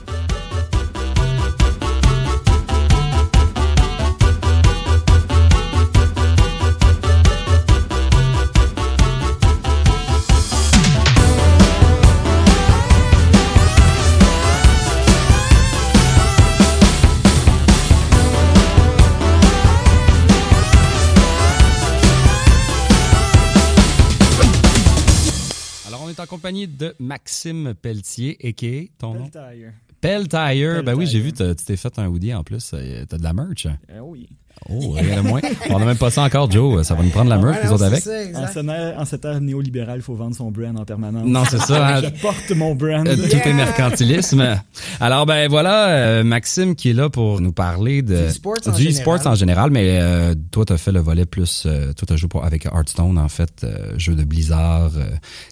En 26.26 26.28
compagnie 26.28 26.66
de 26.66 26.94
Maxime 26.98 27.74
Pelletier, 27.74 28.36
a.k.a. 28.42 28.90
ton 28.98 29.14
nom? 29.14 29.28
Tire. 29.28 29.72
Peltire. 30.00 30.82
Ben 30.82 30.94
oui, 30.94 31.06
j'ai 31.06 31.20
vu, 31.20 31.32
tu 31.32 31.42
t'es 31.54 31.76
fait 31.76 31.98
un 31.98 32.08
hoodie 32.08 32.34
en 32.34 32.42
plus. 32.42 32.72
Euh, 32.74 33.04
T'as 33.08 33.16
de 33.18 33.22
la 33.22 33.32
merch. 33.32 33.66
Eh 33.88 34.00
oui. 34.00 34.28
Oh, 34.68 34.90
rien 34.92 35.22
de 35.22 35.28
moins. 35.28 35.40
On 35.70 35.78
n'a 35.78 35.84
même 35.84 35.96
pas 35.96 36.10
ça 36.10 36.22
encore, 36.24 36.50
Joe. 36.50 36.84
Ça 36.84 36.94
va 36.94 37.02
nous 37.04 37.10
prendre 37.10 37.30
la 37.30 37.38
merch, 37.38 37.58
les 37.62 37.70
autres 37.70 37.84
avec. 37.84 38.00
En, 38.34 38.46
cette 38.48 38.66
ère- 38.66 38.94
en 38.98 39.04
cette 39.04 39.24
ère 39.24 39.40
néolibérale, 39.40 39.98
il 39.98 40.02
faut 40.02 40.14
vendre 40.16 40.34
son 40.34 40.50
brand 40.50 40.76
en 40.76 40.84
permanence. 40.84 41.24
Non, 41.26 41.44
c'est 41.48 41.58
ça. 41.60 41.86
hein. 41.98 42.02
Je 42.02 42.20
porte 42.20 42.50
mon 42.50 42.74
brand. 42.74 43.06
Euh, 43.06 43.14
Tout 43.16 43.36
est 43.48 43.52
mercantilisme. 43.52 44.58
Alors 44.98 45.24
ben 45.26 45.48
voilà, 45.48 45.88
euh, 45.90 46.24
Maxime 46.24 46.74
qui 46.74 46.90
est 46.90 46.94
là 46.94 47.08
pour 47.10 47.40
nous 47.40 47.52
parler 47.52 48.02
de 48.02 48.16
Du 48.16 48.22
e-sports 48.24 48.54
en 48.66 48.72
du 48.72 48.88
e-sports 48.88 49.14
général. 49.18 49.32
en 49.32 49.34
général, 49.36 49.70
mais 49.70 49.98
euh, 50.00 50.34
toi 50.50 50.64
t'as 50.64 50.78
fait 50.78 50.92
le 50.92 51.00
volet 51.00 51.26
plus, 51.26 51.62
euh, 51.66 51.92
toi 51.92 52.06
t'as 52.08 52.16
joué 52.16 52.28
pour, 52.28 52.44
avec 52.44 52.64
Hearthstone 52.66 53.18
en 53.18 53.28
fait, 53.28 53.64
jeu 53.98 54.14
de 54.16 54.24
Blizzard, 54.24 54.90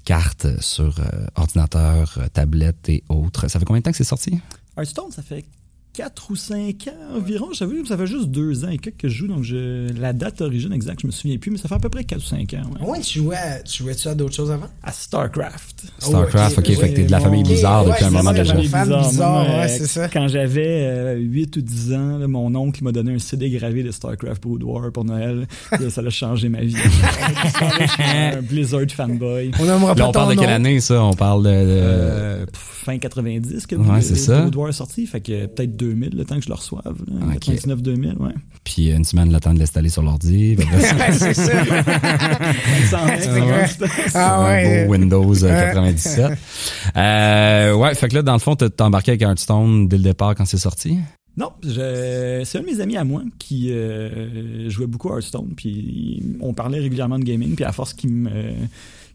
cartes 0.04 0.46
sur 0.61 0.94
ordinateur, 1.37 2.18
tablette 2.32 2.88
et 2.88 3.04
autres. 3.08 3.49
Ça 3.49 3.58
fait 3.58 3.64
combien 3.64 3.80
de 3.80 3.84
temps 3.84 3.90
que 3.90 3.96
c'est 3.96 4.04
sorti? 4.04 4.40
Hearthstone, 4.76 5.11
ça 5.12 5.23
fait 5.23 5.44
4 5.95 6.31
ou 6.31 6.37
5 6.37 6.89
ans 6.89 7.17
environ. 7.17 7.49
J'avoue, 7.53 7.85
ça 7.87 7.97
fait 7.97 8.07
juste 8.07 8.27
2 8.29 8.65
ans 8.65 8.69
et 8.69 8.79
quelques 8.79 8.97
que 8.97 9.09
je 9.09 9.17
joue, 9.17 9.27
donc 9.29 9.43
je, 9.45 9.89
la 9.99 10.13
date 10.13 10.39
d'origine 10.41 10.73
exacte, 10.73 11.01
je 11.03 11.07
me 11.07 11.13
souviens 11.13 11.39
plus, 11.39 11.51
mais 11.51 11.57
ça 11.59 11.69
fait 11.69 11.75
à 11.77 11.79
peu 11.79 11.89
près 11.89 12.05
4 12.05 12.19
ou 12.19 12.25
5 12.25 12.55
ans. 12.55 12.63
Ouais. 12.81 12.91
Ouais, 12.91 13.01
tu 13.01 13.21
jouais, 13.21 13.37
à, 13.37 13.61
tu 13.63 13.83
jouais 13.83 13.93
-tu 13.95 14.09
à 14.09 14.15
d'autres 14.15 14.35
choses 14.35 14.51
avant? 14.51 14.67
À 14.83 14.93
StarCraft. 14.93 15.85
StarCraft, 15.99 16.57
Oh, 16.57 16.61
ok, 16.61 16.69
ok, 16.71 16.77
fait 16.81 16.91
que 16.91 16.97
t'es 16.97 17.05
de 17.05 17.11
la 17.11 17.19
ouais, 17.19 17.23
famille 17.25 17.43
ok, 17.43 17.49
bizarre 17.49 17.85
ouais, 17.87 17.93
depuis 17.93 18.05
un 18.07 18.11
moment 18.11 18.31
ça, 18.33 18.39
déjà. 18.39 18.55
bizarre, 18.55 19.13
Moi, 19.15 19.43
ouais, 19.61 19.69
c'est 19.69 19.87
ça. 19.87 20.09
Quand 20.09 20.27
j'avais 20.29 20.87
euh, 20.87 21.17
8 21.17 21.57
ou 21.57 21.61
10 21.61 21.93
ans, 21.95 22.19
là, 22.19 22.27
mon 22.29 22.55
oncle 22.57 22.83
m'a 22.83 22.93
donné 22.93 23.15
un 23.15 23.19
CD 23.19 23.49
gravé 23.51 23.83
de 23.83 23.91
StarCraft 23.91 24.43
Brood 24.43 24.63
War 24.65 24.91
pour 24.93 25.05
Noël. 25.05 25.47
Là, 25.73 25.79
ça 25.91 26.01
a 26.01 26.11
changé 26.11 26.49
ma 26.49 26.61
vie. 26.63 26.75
Un 27.99 28.43
Blizzard 28.43 28.91
fanboy. 28.91 29.51
On 29.59 29.65
Là, 29.65 29.79
pas 29.95 30.09
on 30.09 30.13
parle 30.13 30.31
de 30.31 30.35
nom. 30.37 30.43
quelle 30.43 30.51
année, 30.53 30.81
ça? 30.81 31.03
On 31.03 31.13
parle 31.15 31.45
de... 31.45 31.51
Euh, 31.53 32.47
pff, 32.47 32.61
fin 32.85 32.99
90 32.99 33.67
que 33.67 33.77
Ouais, 33.77 34.01
c'est 34.03 34.15
ça. 34.17 34.41
Brood 34.43 34.57
War 34.57 34.69
est 34.69 34.73
sorti, 34.73 35.07
fait 35.07 35.21
que 35.21 35.47
peut-être 35.47 35.77
2000 35.88 36.11
le 36.17 36.25
temps 36.25 36.37
que 36.37 36.43
je 36.45 36.49
le 36.49 36.55
reçoive. 36.55 36.85
là. 37.07 37.35
Ok. 37.35 37.49
99-2000, 37.55 38.17
ouais. 38.19 38.33
Puis 38.64 38.91
une 38.91 39.05
semaine, 39.05 39.33
le 39.33 39.41
temps 39.41 39.53
de 39.55 39.59
l'installer 39.59 39.88
sur 39.88 40.03
l'ordi. 40.03 40.57
C'est 41.12 41.35
ça. 41.35 41.53
500 42.91 43.07
mecs, 43.07 43.21
C'est 43.23 43.31
ouais. 43.31 43.41
vrai. 43.41 43.67
Ah 44.14 44.41
un 44.41 44.45
ouais. 44.55 44.85
beau 44.87 44.93
Windows 44.93 45.45
euh, 45.45 45.49
Ouais. 45.49 45.67
97. 45.75 46.33
Euh, 46.97 47.75
ouais, 47.75 47.95
fait 47.95 48.09
que 48.09 48.14
là, 48.17 48.23
dans 48.23 48.33
le 48.35 48.38
fond, 48.38 48.57
t'as 48.57 48.69
t'as 48.71 48.85
embarqué 48.85 49.12
avec 49.12 49.23
Hearthstone 49.23 49.88
dès 49.88 49.97
le 49.97 50.03
départ 50.05 50.35
quand 50.35 50.45
c'est 50.45 50.57
sorti? 50.59 50.99
Non, 51.37 51.50
je- 51.64 52.43
c'est 52.45 52.59
un 52.59 52.61
de 52.62 52.67
mes 52.67 52.81
amis 52.81 52.97
à 52.97 53.03
moi 53.05 53.23
qui 53.38 53.71
euh, 53.73 54.69
jouait 54.71 54.87
beaucoup 54.87 55.11
à 55.11 55.17
Hearthstone, 55.17 55.53
puis 55.57 56.23
on 56.41 56.55
parlait 56.55 56.79
régulièrement 56.79 57.19
de 57.19 57.25
gaming, 57.25 57.55
puis 57.57 57.64
à 57.64 57.73
force 57.73 57.93
qu'il 57.93 58.11
me 58.11 58.31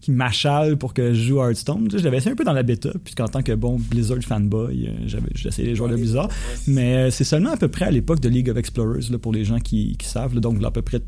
qui 0.02 0.12
m'achale 0.12 0.78
pour 0.78 0.94
que 0.94 1.14
je 1.14 1.22
joue 1.28 1.42
à 1.42 1.48
Hearthstone. 1.50 1.86
Tu 1.86 1.92
sais, 1.92 1.98
je 2.00 2.04
l'avais 2.06 2.18
essayé 2.18 2.32
un 2.32 2.36
peu 2.36 2.44
dans 2.46 2.54
la 2.54 2.64
bêta, 2.64 2.90
puisqu'en 3.04 3.28
tant 3.28 3.42
que 3.42 3.52
bon 3.54 3.78
Blizzard 3.78 4.20
fanboy, 4.22 4.88
euh, 4.88 4.92
j'avais 5.08 5.30
j'essayais 5.36 5.68
les 5.70 5.76
joueurs 5.76 5.90
de 5.90 5.96
Blizzard. 5.96 6.30
Mais 6.68 6.96
euh, 6.96 7.12
c'est 7.12 7.24
seulement 7.26 7.52
à 7.52 7.58
peu 7.58 7.68
près 7.68 7.86
à 7.86 7.92
l'époque 7.92 8.20
de 8.22 8.30
League 8.30 8.50
of 8.50 8.58
Explorers, 8.58 9.10
là, 9.12 9.18
pour 9.18 9.34
les 9.34 9.44
gens 9.46 9.60
qui, 9.60 9.96
qui 9.98 10.08
savent. 10.08 10.34
là, 10.34 10.40
donc, 10.42 10.56
il 10.58 10.62
y 10.62 10.66
a 10.66 10.70
à 10.70 10.72
peu 10.72 10.82
près 10.82 11.02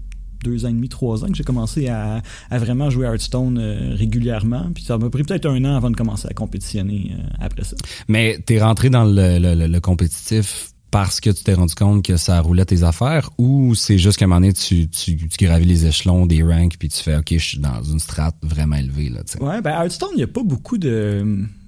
deux 0.43 0.65
ans 0.65 0.69
et 0.69 0.73
demi, 0.73 0.89
trois 0.89 1.23
ans 1.23 1.27
que 1.27 1.35
j'ai 1.35 1.43
commencé 1.43 1.87
à, 1.87 2.21
à 2.49 2.57
vraiment 2.57 2.89
jouer 2.89 3.05
à 3.05 3.11
Hearthstone 3.11 3.59
euh, 3.59 3.93
régulièrement. 3.95 4.71
Puis 4.73 4.83
ça 4.83 4.97
m'a 4.97 5.09
pris 5.09 5.23
peut-être 5.23 5.45
un 5.45 5.63
an 5.65 5.75
avant 5.75 5.91
de 5.91 5.95
commencer 5.95 6.27
à 6.27 6.33
compétitionner 6.33 7.11
euh, 7.13 7.23
après 7.39 7.63
ça. 7.63 7.75
Mais 8.07 8.39
t'es 8.45 8.59
rentré 8.59 8.89
dans 8.89 9.03
le, 9.05 9.37
le- 9.37 9.53
le- 9.53 9.67
le 9.67 9.79
compétitif 9.79 10.71
parce 10.91 11.19
que 11.21 11.29
tu 11.29 11.43
t'es 11.43 11.53
rendu 11.53 11.73
compte 11.73 12.03
que 12.03 12.17
ça 12.17 12.39
roulait 12.41 12.65
tes 12.65 12.83
affaires 12.83 13.29
ou 13.37 13.73
c'est 13.75 13.97
juste 13.97 14.17
qu'à 14.17 14.25
un 14.25 14.27
moment 14.27 14.41
donné, 14.41 14.53
tu, 14.53 14.87
tu, 14.89 15.15
tu 15.15 15.45
gravis 15.45 15.65
les 15.65 15.85
échelons 15.85 16.25
des 16.25 16.43
ranks 16.43 16.75
puis 16.77 16.89
tu 16.89 17.01
fais 17.01 17.15
OK, 17.15 17.27
je 17.31 17.37
suis 17.37 17.59
dans 17.59 17.81
une 17.81 17.99
strate 17.99 18.35
vraiment 18.41 18.75
élevée. 18.75 19.09
Là, 19.09 19.21
tu 19.25 19.33
sais. 19.37 19.43
Ouais, 19.43 19.61
ben 19.61 19.71
Hearthstone, 19.71 20.09
il 20.13 20.17
n'y 20.17 20.23
a 20.23 20.27
pas 20.27 20.43
beaucoup 20.43 20.77
de. 20.77 21.23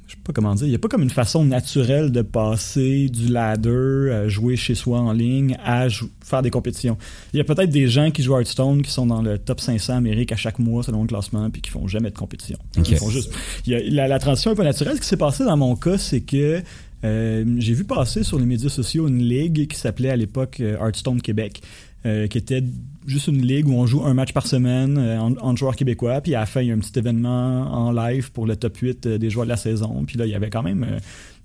Je 0.08 0.15
sais 0.15 0.22
pas 0.24 0.34
comment 0.34 0.53
dire. 0.53 0.68
Il 0.68 0.70
n'y 0.70 0.75
a 0.75 0.80
pas 0.80 0.89
comme 0.89 1.01
une 1.01 1.10
façon 1.10 1.44
naturelle 1.44 2.12
de 2.12 2.22
passer 2.22 3.10
du 3.10 3.30
ladder, 3.30 4.12
à 4.12 4.27
jouer 4.27 4.56
chez 4.58 4.75
soi 4.75 5.00
en 5.00 5.12
ligne, 5.12 5.58
à 5.63 5.88
faire 6.24 6.42
des 6.42 6.51
compétitions. 6.51 6.98
Il 7.34 7.38
y 7.38 7.39
a 7.39 7.44
peut-être 7.44 7.70
des 7.72 7.88
gens 7.88 8.12
qui 8.12 8.22
jouent 8.22 8.38
Hearthstone 8.38 8.84
qui 8.84 8.92
sont 8.92 9.08
dans 9.08 9.22
le 9.22 9.38
top 9.39 9.60
500 9.62 9.96
Amérique 9.96 10.32
à 10.32 10.36
chaque 10.36 10.60
mois 10.60 10.84
selon 10.84 11.01
le 11.01 11.08
classement 11.08 11.50
puis 11.50 11.62
qui 11.62 11.72
font 11.72 11.88
jamais 11.88 12.12
de 12.12 12.18
compétition. 12.18 12.58
Ils 12.77 12.96
font 12.98 13.10
juste. 13.10 13.32
il 13.65 13.74
y 13.74 13.75
a- 13.75 13.82
la, 13.89 14.08
la 14.08 14.20
transition 14.20 14.51
un 14.51 14.56
peu 14.56 14.63
naturelle. 14.63 14.96
Ce 14.98 15.01
qui 15.01 15.08
s'est 15.08 15.18
passé 15.18 15.46
dans 15.46 15.58
mon 15.58 15.75
cas, 15.75 15.98
c'est 15.98 16.22
que 16.22 16.62
euh, 17.04 17.44
j'ai 17.58 17.74
vu 17.74 17.84
passer 17.84 18.24
sur 18.24 18.40
les 18.40 18.46
médias 18.46 18.70
sociaux 18.70 19.08
une 19.08 19.20
ligue 19.22 19.68
qui 19.68 19.78
s'appelait 19.78 20.10
à 20.10 20.16
l'époque 20.16 20.60
euh, 20.60 20.78
Hearthstone 20.78 21.22
Québec, 21.22 21.62
euh, 22.06 22.28
qui 22.28 22.38
était 22.38 22.64
juste 23.06 23.28
une 23.28 23.42
ligue 23.46 23.68
où 23.68 23.74
on 23.74 23.86
joue 23.86 24.04
un 24.06 24.14
match 24.14 24.34
par 24.34 24.48
semaine 24.48 24.98
euh, 24.98 25.20
en- 25.20 25.56
joueurs 25.56 25.76
québécois, 25.76 26.22
puis 26.22 26.36
à 26.36 26.42
la 26.42 26.46
fin, 26.46 26.62
il 26.62 26.68
y 26.68 26.72
a 26.72 26.74
un 26.74 26.80
petit 26.80 26.98
événement 26.98 27.72
en 27.72 27.92
live 27.92 28.32
pour 28.32 28.46
le 28.46 28.56
top 28.56 28.78
8 28.78 29.06
euh, 29.06 29.18
des 29.18 29.30
joueurs 29.30 29.46
de 29.46 29.50
la 29.52 29.58
saison. 29.58 30.04
Puis 30.06 30.18
là, 30.18 30.26
il 30.26 30.32
y 30.32 30.36
avait 30.36 30.50
quand 30.50 30.64
même 30.64 30.84
une 30.84 31.00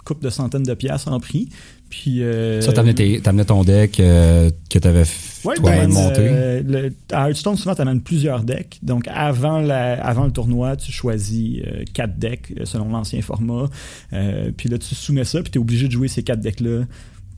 couple 0.05 0.25
de 0.25 0.31
centaines 0.31 0.63
de 0.63 0.75
piastres 0.75 1.13
en 1.13 1.21
prix. 1.21 1.49
Puis, 1.91 2.23
euh, 2.23 2.61
Ça, 2.61 2.73
t'amenais, 2.73 2.93
tes- 2.95 3.21
t'amenais 3.21 3.45
ton 3.47 3.65
deck 3.65 3.99
euh, 3.99 4.51
que 4.69 4.79
t'avais 4.79 5.05
Ouais, 5.45 5.55
toi-même 5.57 5.87
ben, 5.87 5.89
monté. 5.89 6.17
euh, 6.21 6.63
le- 6.63 6.93
à 7.13 7.29
Hearthstone, 7.29 7.57
souvent, 7.57 7.75
tu 7.75 7.81
amènes 7.81 8.03
plusieurs 8.03 8.43
decks. 8.45 8.79
Donc, 8.83 9.05
avant, 9.09 9.61
la, 9.61 9.95
avant 10.05 10.25
le 10.27 10.31
tournoi, 10.33 10.77
tu 10.77 10.93
choisis 10.93 11.61
euh, 11.67 11.85
quatre 11.95 12.19
decks 12.19 12.53
euh, 12.61 12.65
selon 12.67 12.91
l'ancien 12.91 13.23
format. 13.23 13.71
Euh, 14.13 14.51
puis 14.57 14.69
là, 14.69 14.77
tu 14.79 14.95
soumets 14.95 15.25
ça, 15.25 15.41
puis 15.43 15.51
tu 15.51 15.59
es 15.59 15.61
obligé 15.61 15.87
de 15.87 15.93
jouer 15.93 16.09
ces 16.09 16.23
quatre 16.23 16.41
decks-là 16.41 16.85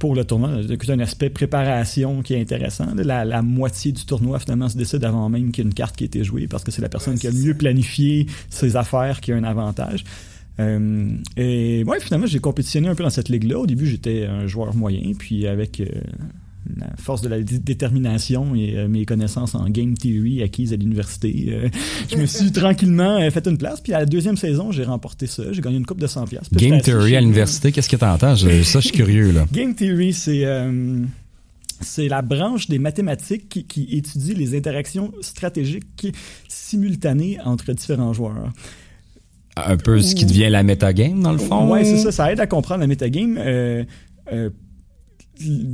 pour 0.01 0.15
le 0.15 0.25
tournoi. 0.25 0.51
C'est 0.67 0.91
un 0.91 0.99
aspect 1.01 1.29
préparation 1.31 2.23
qui 2.23 2.33
est 2.35 2.41
intéressant. 2.41 2.87
La, 2.97 3.25
la 3.25 3.43
moitié 3.43 3.93
du 3.93 4.05
tournoi, 4.07 4.39
finalement, 4.39 4.69
se 4.69 4.77
décide 4.79 5.05
avant 5.05 5.29
même 5.29 5.53
qu'il 5.53 5.63
y 5.63 5.67
ait 5.67 5.71
une 5.71 5.75
carte 5.75 5.95
qui 5.95 6.05
ait 6.05 6.07
été 6.07 6.25
jouée 6.25 6.47
parce 6.49 6.65
que 6.65 6.71
c'est 6.71 6.81
la 6.83 6.89
personne 6.89 7.19
qui 7.19 7.27
a 7.27 7.31
le 7.31 7.37
mieux 7.39 7.55
planifié 7.55 8.27
ses 8.49 8.77
affaires 8.77 9.21
qui 9.21 9.31
a 9.33 9.37
un 9.37 9.45
avantage. 9.45 10.05
Euh, 10.61 11.09
et 11.37 11.83
ouais, 11.85 11.99
finalement, 12.01 12.27
j'ai 12.27 12.39
compétitionné 12.39 12.89
un 12.89 12.95
peu 12.95 13.03
dans 13.03 13.11
cette 13.11 13.29
ligue-là. 13.29 13.59
Au 13.59 13.67
début, 13.67 13.87
j'étais 13.87 14.27
un 14.27 14.47
joueur 14.47 14.75
moyen, 14.75 15.13
puis 15.19 15.47
avec 15.47 15.81
euh, 15.81 15.87
la 16.77 16.89
force 16.99 17.23
de 17.23 17.29
la 17.29 17.41
dé- 17.41 17.59
détermination 17.59 18.55
et 18.55 18.77
euh, 18.77 18.87
mes 18.89 19.05
connaissances 19.07 19.55
en 19.55 19.69
game 19.71 19.95
theory 19.97 20.43
acquises 20.43 20.73
à 20.73 20.77
l'université, 20.77 21.47
euh, 21.49 21.69
je 22.11 22.17
me 22.17 22.27
suis 22.27 22.53
tranquillement 22.53 23.19
euh, 23.21 23.31
fait 23.31 23.47
une 23.49 23.57
place. 23.59 23.81
Puis 23.81 23.93
à 23.95 24.01
la 24.01 24.07
deuxième 24.07 24.37
saison, 24.37 24.71
j'ai 24.71 24.85
remporté 24.85 25.27
ça. 25.27 25.53
J'ai 25.53 25.63
gagné 25.63 25.79
une 25.79 25.87
coupe 25.87 26.01
de 26.01 26.07
100 26.07 26.27
pièces. 26.27 26.53
Game 26.53 26.81
Theory 26.83 27.17
à 27.17 27.21
l'université, 27.21 27.73
qu'est-ce 27.73 27.89
que 27.89 27.97
t'entends? 27.97 28.35
Je- 28.35 28.63
Ça, 28.63 28.81
je 28.81 28.89
suis 28.89 28.97
curieux. 28.97 29.31
là. 29.33 29.47
Game 29.53 29.75
Theory, 29.75 30.13
c'est 30.13 30.45
euh, 30.45 31.03
c'est 31.81 32.09
la 32.09 32.21
branche 32.21 32.69
des 32.69 32.79
mathématiques 32.79 33.49
qui, 33.49 33.65
qui 33.65 33.89
étudie 33.97 34.35
les 34.35 34.55
interactions 34.55 35.13
stratégiques 35.23 36.09
simultanées 36.47 37.39
entre 37.45 37.73
différents 37.73 38.13
joueurs. 38.13 38.53
Un 39.67 39.77
peu 39.77 40.01
ce 40.01 40.15
qui 40.15 40.27
devient 40.27 40.49
la 40.51 40.63
metagame, 40.63 41.23
dans 41.23 41.33
le 41.33 41.39
fond. 41.39 41.71
Ouais, 41.71 41.85
c'est 41.85 41.99
ça. 41.99 42.13
Ça 42.13 42.33
aide 42.33 42.41
à 42.41 42.47
comprendre 42.47 42.81
la 42.81 42.87
metagame. 42.87 43.37
Euh, 43.39 43.85
euh, 44.33 44.51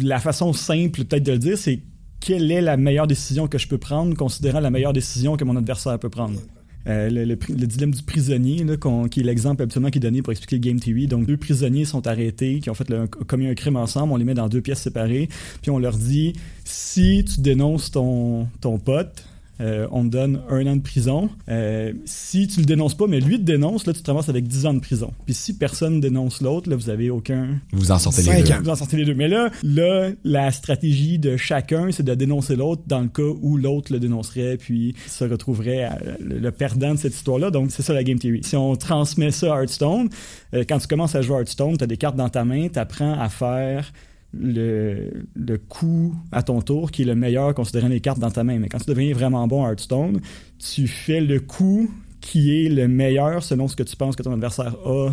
la 0.02 0.20
façon 0.20 0.52
simple, 0.52 1.04
peut-être, 1.04 1.24
de 1.24 1.32
le 1.32 1.38
dire, 1.38 1.58
c'est 1.58 1.80
quelle 2.20 2.50
est 2.50 2.60
la 2.60 2.76
meilleure 2.76 3.06
décision 3.06 3.48
que 3.48 3.58
je 3.58 3.68
peux 3.68 3.78
prendre, 3.78 4.16
considérant 4.16 4.60
la 4.60 4.70
meilleure 4.70 4.92
décision 4.92 5.36
que 5.36 5.44
mon 5.44 5.56
adversaire 5.56 5.98
peut 5.98 6.08
prendre. 6.08 6.40
Euh, 6.88 7.10
le, 7.10 7.36
dilemme 7.66 7.92
du 7.92 8.02
prisonnier, 8.02 8.62
là, 8.62 8.76
qui 9.10 9.20
est 9.20 9.24
l'exemple 9.24 9.62
habituellement 9.62 9.90
qui 9.90 9.98
est 9.98 10.00
donné 10.00 10.22
pour 10.22 10.30
expliquer 10.30 10.60
Game 10.60 10.78
TV. 10.78 11.08
Donc, 11.08 11.26
deux 11.26 11.36
prisonniers 11.36 11.84
sont 11.84 12.06
arrêtés, 12.06 12.60
qui 12.60 12.70
ont 12.70 12.74
fait 12.74 12.88
commis 13.26 13.48
un 13.48 13.54
crime 13.54 13.76
ensemble. 13.76 14.12
On 14.12 14.16
les 14.16 14.24
met 14.24 14.34
dans 14.34 14.48
deux 14.48 14.60
pièces 14.60 14.82
séparées. 14.82 15.28
Puis 15.62 15.70
on 15.70 15.78
leur 15.78 15.96
dit 15.96 16.34
si 16.64 17.24
tu 17.24 17.40
dénonces 17.40 17.90
ton, 17.90 18.46
ton 18.60 18.78
pote, 18.78 19.24
euh, 19.60 19.86
on 19.90 20.04
te 20.04 20.08
donne 20.08 20.40
un 20.50 20.66
an 20.66 20.76
de 20.76 20.82
prison. 20.82 21.28
Euh, 21.48 21.92
si 22.04 22.46
tu 22.48 22.60
le 22.60 22.66
dénonces 22.66 22.94
pas, 22.96 23.06
mais 23.06 23.20
lui 23.20 23.38
te 23.38 23.42
dénonce, 23.44 23.86
là, 23.86 23.92
tu 23.92 24.02
te 24.02 24.10
ramasses 24.10 24.28
avec 24.28 24.46
10 24.46 24.66
ans 24.66 24.74
de 24.74 24.80
prison. 24.80 25.12
Puis 25.24 25.34
si 25.34 25.56
personne 25.56 26.00
dénonce 26.00 26.42
l'autre, 26.42 26.68
là, 26.68 26.76
vous 26.76 26.90
avez 26.90 27.10
aucun. 27.10 27.58
Vous 27.72 27.90
en 27.90 27.98
sortez 27.98 28.22
les 28.22 28.42
deux. 28.42 28.52
ans. 28.52 28.58
Vous 28.62 28.70
en 28.70 28.76
sortez 28.76 28.96
les 28.98 29.04
deux. 29.04 29.14
Mais 29.14 29.28
là, 29.28 29.50
là, 29.62 30.10
la 30.24 30.50
stratégie 30.50 31.18
de 31.18 31.36
chacun, 31.36 31.90
c'est 31.92 32.02
de 32.02 32.14
dénoncer 32.14 32.56
l'autre 32.56 32.82
dans 32.86 33.00
le 33.00 33.08
cas 33.08 33.22
où 33.42 33.56
l'autre 33.56 33.92
le 33.92 33.98
dénoncerait, 34.00 34.56
puis 34.58 34.94
se 35.06 35.24
retrouverait 35.24 35.84
à- 35.84 35.98
le, 36.20 36.38
le 36.38 36.50
perdant 36.52 36.92
de 36.94 36.98
cette 36.98 37.14
histoire-là. 37.14 37.50
Donc, 37.50 37.70
c'est 37.70 37.82
ça 37.82 37.92
la 37.94 38.04
game 38.04 38.18
theory. 38.18 38.40
Si 38.42 38.56
on 38.56 38.76
transmet 38.76 39.30
ça 39.30 39.54
à 39.54 39.60
Hearthstone, 39.62 40.08
euh, 40.54 40.64
quand 40.68 40.78
tu 40.78 40.86
commences 40.86 41.14
à 41.14 41.22
jouer 41.22 41.36
à 41.36 41.38
Hearthstone, 41.40 41.76
tu 41.78 41.84
as 41.84 41.86
des 41.86 41.96
cartes 41.96 42.16
dans 42.16 42.28
ta 42.28 42.44
main, 42.44 42.68
tu 42.68 42.78
apprends 42.78 43.18
à 43.18 43.28
faire 43.28 43.92
le, 44.32 45.26
le 45.34 45.58
coup 45.58 46.14
à 46.32 46.42
ton 46.42 46.60
tour 46.62 46.90
qui 46.90 47.02
est 47.02 47.06
le 47.06 47.14
meilleur 47.14 47.54
considérant 47.54 47.88
les 47.88 48.00
cartes 48.00 48.18
dans 48.18 48.30
ta 48.30 48.44
main. 48.44 48.58
Mais 48.58 48.68
quand 48.68 48.78
tu 48.78 48.86
deviens 48.90 49.12
vraiment 49.14 49.46
bon 49.46 49.64
à 49.64 49.70
Hearthstone, 49.70 50.20
tu 50.58 50.86
fais 50.88 51.20
le 51.20 51.40
coup 51.40 51.90
qui 52.20 52.64
est 52.64 52.68
le 52.68 52.88
meilleur 52.88 53.44
selon 53.44 53.68
ce 53.68 53.76
que 53.76 53.84
tu 53.84 53.94
penses 53.94 54.16
que 54.16 54.22
ton 54.22 54.32
adversaire 54.32 54.74
a 54.84 55.10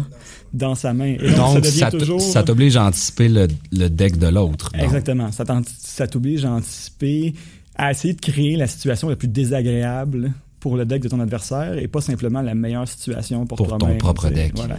dans 0.54 0.74
sa 0.74 0.94
main. 0.94 1.16
Et 1.20 1.32
donc, 1.36 1.36
ça 1.38 1.54
Donc, 1.54 1.66
ça, 1.66 1.92
t- 1.92 1.98
toujours... 2.00 2.22
ça 2.22 2.44
t'oblige 2.44 2.76
à 2.76 2.86
anticiper 2.86 3.30
le, 3.30 3.48
le 3.72 3.88
deck 3.88 4.18
de 4.18 4.28
l'autre. 4.28 4.72
Exactement. 4.74 5.30
Ça 5.32 6.08
t'oblige 6.08 6.44
à 6.46 6.52
anticiper, 6.54 7.36
à 7.76 7.92
essayer 7.92 8.16
de 8.16 8.22
créer 8.22 8.56
la 8.56 8.68
situation 8.68 9.10
la 9.10 9.16
plus 9.16 9.28
désagréable 9.28 10.32
pour 10.64 10.78
le 10.78 10.86
deck 10.86 11.04
de 11.04 11.10
ton 11.10 11.20
adversaire 11.20 11.78
et 11.78 11.90
pas 11.90 12.00
simplement 12.00 12.42
la 12.42 12.56
meilleure 12.56 12.88
situation 12.88 13.46
pour, 13.46 13.58
Pour 13.58 13.78
ton 13.78 13.98
propre 13.98 14.30
deck. 14.30 14.54
Voilà. 14.56 14.78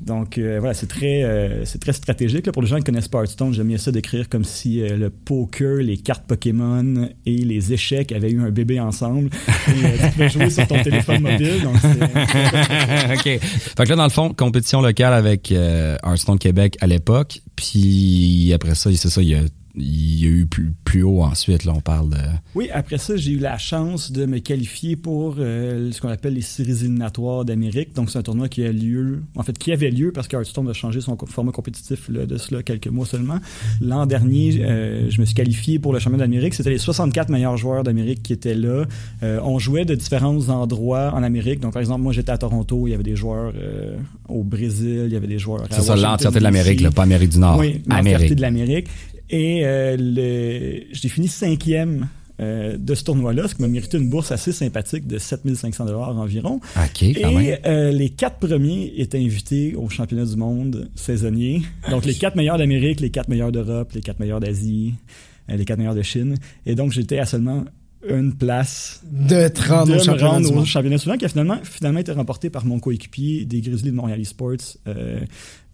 Donc 0.00 0.38
euh, 0.38 0.58
voilà, 0.60 0.72
c'est 0.72 0.86
très, 0.86 1.24
euh, 1.24 1.64
c'est 1.64 1.80
très 1.80 1.92
stratégique. 1.92 2.46
là. 2.46 2.52
Pour 2.52 2.62
les 2.62 2.68
gens 2.68 2.76
qui 2.76 2.84
connaissent 2.84 3.08
pas 3.08 3.18
Hearthstone, 3.18 3.52
j'aime 3.52 3.66
bien 3.66 3.76
ça 3.76 3.90
décrire 3.90 4.28
comme 4.28 4.44
si 4.44 4.80
euh, 4.80 4.96
le 4.96 5.10
poker, 5.10 5.78
les 5.78 5.96
cartes 5.96 6.28
Pokémon 6.28 7.08
et 7.26 7.38
les 7.38 7.72
échecs 7.72 8.12
avaient 8.12 8.30
eu 8.30 8.40
un 8.40 8.50
bébé 8.50 8.78
ensemble. 8.78 9.30
et 9.48 9.84
euh, 9.84 9.88
tu 10.00 10.12
pouvais 10.12 10.28
jouer 10.28 10.48
sur 10.48 10.64
ton 10.68 10.80
téléphone 10.80 11.22
mobile. 11.22 11.60
Donc 11.64 11.74
OK. 13.12 13.22
Fait 13.24 13.40
que 13.84 13.88
là, 13.88 13.96
dans 13.96 14.04
le 14.04 14.10
fond, 14.10 14.32
compétition 14.32 14.80
locale 14.80 15.12
avec 15.12 15.50
euh, 15.50 15.96
Hearthstone 16.04 16.38
Québec 16.38 16.76
à 16.80 16.86
l'époque. 16.86 17.40
Puis 17.56 18.52
après 18.54 18.76
ça, 18.76 18.90
c'est 18.94 19.08
ça, 19.08 19.20
il 19.22 19.28
y 19.30 19.34
a 19.34 19.40
il 19.76 20.24
y 20.24 20.26
a 20.26 20.30
eu 20.30 20.46
plus, 20.46 20.72
plus 20.84 21.02
haut 21.02 21.22
ensuite. 21.22 21.64
Là, 21.64 21.72
on 21.74 21.80
parle 21.80 22.10
de. 22.10 22.16
Oui, 22.54 22.68
après 22.72 22.98
ça, 22.98 23.16
j'ai 23.16 23.32
eu 23.32 23.38
la 23.38 23.58
chance 23.58 24.10
de 24.10 24.24
me 24.24 24.38
qualifier 24.38 24.96
pour 24.96 25.36
euh, 25.38 25.92
ce 25.92 26.00
qu'on 26.00 26.08
appelle 26.08 26.34
les 26.34 26.40
séries 26.40 26.80
éliminatoires 26.80 27.44
d'Amérique. 27.44 27.94
Donc, 27.94 28.10
c'est 28.10 28.18
un 28.18 28.22
tournoi 28.22 28.48
qui 28.48 28.64
a 28.64 28.72
lieu, 28.72 29.22
en 29.34 29.42
fait, 29.42 29.56
qui 29.58 29.72
avait 29.72 29.90
lieu 29.90 30.12
parce 30.12 30.28
que 30.28 30.36
Hearthstone 30.36 30.68
a 30.68 30.72
changé 30.72 31.00
son 31.00 31.16
format 31.26 31.52
compétitif 31.52 32.08
là, 32.08 32.26
de 32.26 32.36
cela 32.38 32.62
quelques 32.62 32.88
mois 32.88 33.06
seulement. 33.06 33.38
L'an 33.80 34.06
dernier, 34.06 34.62
euh, 34.62 35.10
je 35.10 35.20
me 35.20 35.26
suis 35.26 35.34
qualifié 35.34 35.78
pour 35.78 35.92
le 35.92 35.98
championnat 35.98 36.24
d'Amérique. 36.24 36.54
C'était 36.54 36.70
les 36.70 36.78
64 36.78 37.28
meilleurs 37.28 37.56
joueurs 37.56 37.84
d'Amérique 37.84 38.22
qui 38.22 38.32
étaient 38.32 38.54
là. 38.54 38.84
Euh, 39.22 39.40
on 39.42 39.58
jouait 39.58 39.84
de 39.84 39.94
différents 39.94 40.48
endroits 40.48 41.12
en 41.14 41.22
Amérique. 41.22 41.60
Donc, 41.60 41.74
par 41.74 41.80
exemple, 41.80 42.00
moi, 42.00 42.12
j'étais 42.12 42.32
à 42.32 42.38
Toronto. 42.38 42.86
Il 42.86 42.92
y 42.92 42.94
avait 42.94 43.02
des 43.02 43.16
joueurs 43.16 43.52
au 44.28 44.42
Brésil. 44.42 45.02
Il 45.06 45.12
y 45.12 45.16
avait 45.16 45.26
des 45.26 45.38
joueurs 45.38 45.64
C'est 45.70 45.82
ça, 45.82 45.96
l'entièreté 45.96 46.38
de 46.38 46.44
l'Amérique, 46.44 46.88
pas 46.90 47.02
Amérique 47.02 47.30
du 47.30 47.38
Nord. 47.38 47.58
Oui, 47.58 47.82
l'entièreté 47.86 48.34
de 48.34 48.40
l'Amérique. 48.40 48.88
Et 49.30 49.64
euh, 49.64 50.80
j'ai 50.92 51.08
fini 51.08 51.28
cinquième 51.28 52.08
euh, 52.38 52.76
de 52.76 52.94
ce 52.94 53.04
tournoi-là, 53.04 53.48
ce 53.48 53.54
qui 53.54 53.62
m'a 53.62 53.68
mérité 53.68 53.96
une 53.96 54.10
bourse 54.10 54.30
assez 54.30 54.52
sympathique 54.52 55.06
de 55.06 55.18
7500 55.18 55.86
dollars 55.86 56.16
environ. 56.16 56.60
OK, 56.76 57.04
quand 57.20 57.40
Et 57.40 57.58
euh, 57.66 57.90
les 57.92 58.10
quatre 58.10 58.38
premiers 58.38 58.92
étaient 58.96 59.18
invités 59.18 59.74
au 59.74 59.88
championnat 59.88 60.26
du 60.26 60.36
monde 60.36 60.90
saisonnier. 60.94 61.62
Donc 61.90 62.04
les 62.04 62.14
quatre 62.14 62.36
meilleurs 62.36 62.58
d'Amérique, 62.58 63.00
les 63.00 63.10
quatre 63.10 63.28
meilleurs 63.28 63.52
d'Europe, 63.52 63.92
les 63.92 64.02
quatre 64.02 64.20
meilleurs 64.20 64.40
d'Asie, 64.40 64.94
les 65.48 65.64
quatre 65.64 65.78
meilleurs 65.78 65.94
de 65.94 66.02
Chine. 66.02 66.34
Et 66.66 66.74
donc 66.74 66.92
j'étais 66.92 67.18
à 67.18 67.26
seulement 67.26 67.64
une 68.08 68.34
place 68.34 69.02
de 69.10 69.48
te 69.48 69.68
rendre 69.68 69.96
au 69.96 69.98
championnat, 69.98 70.30
rendre 70.30 70.56
au 70.56 70.64
championnat 70.64 70.98
suivant 70.98 71.16
qui 71.16 71.24
a 71.24 71.28
finalement, 71.28 71.58
finalement 71.62 72.00
été 72.00 72.12
remporté 72.12 72.50
par 72.50 72.64
mon 72.64 72.78
coéquipier 72.78 73.44
des 73.44 73.60
Grizzlies 73.60 73.90
de 73.90 73.96
Montréal 73.96 74.20
Esports, 74.20 74.56
euh, 74.86 75.20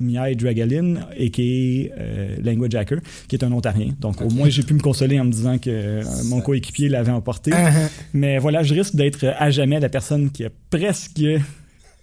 Miai 0.00 0.34
Dragalin, 0.34 0.96
a.k.a. 0.96 1.42
Euh, 1.42 2.36
Language 2.42 2.74
Hacker, 2.74 2.98
qui 3.28 3.36
est 3.36 3.44
un 3.44 3.52
Ontarien. 3.52 3.90
Donc 4.00 4.20
au 4.20 4.30
moins 4.30 4.48
j'ai 4.48 4.62
pu 4.62 4.74
me 4.74 4.80
consoler 4.80 5.20
en 5.20 5.24
me 5.24 5.32
disant 5.32 5.58
que 5.58 5.70
euh, 5.70 6.02
mon 6.26 6.40
coéquipier 6.40 6.88
l'avait 6.88 7.12
emporté. 7.12 7.50
Uh-huh. 7.50 7.88
Mais 8.14 8.38
voilà, 8.38 8.62
je 8.62 8.74
risque 8.74 8.94
d'être 8.94 9.24
à 9.38 9.50
jamais 9.50 9.80
la 9.80 9.88
personne 9.88 10.30
qui 10.30 10.44
a 10.44 10.50
presque 10.70 11.22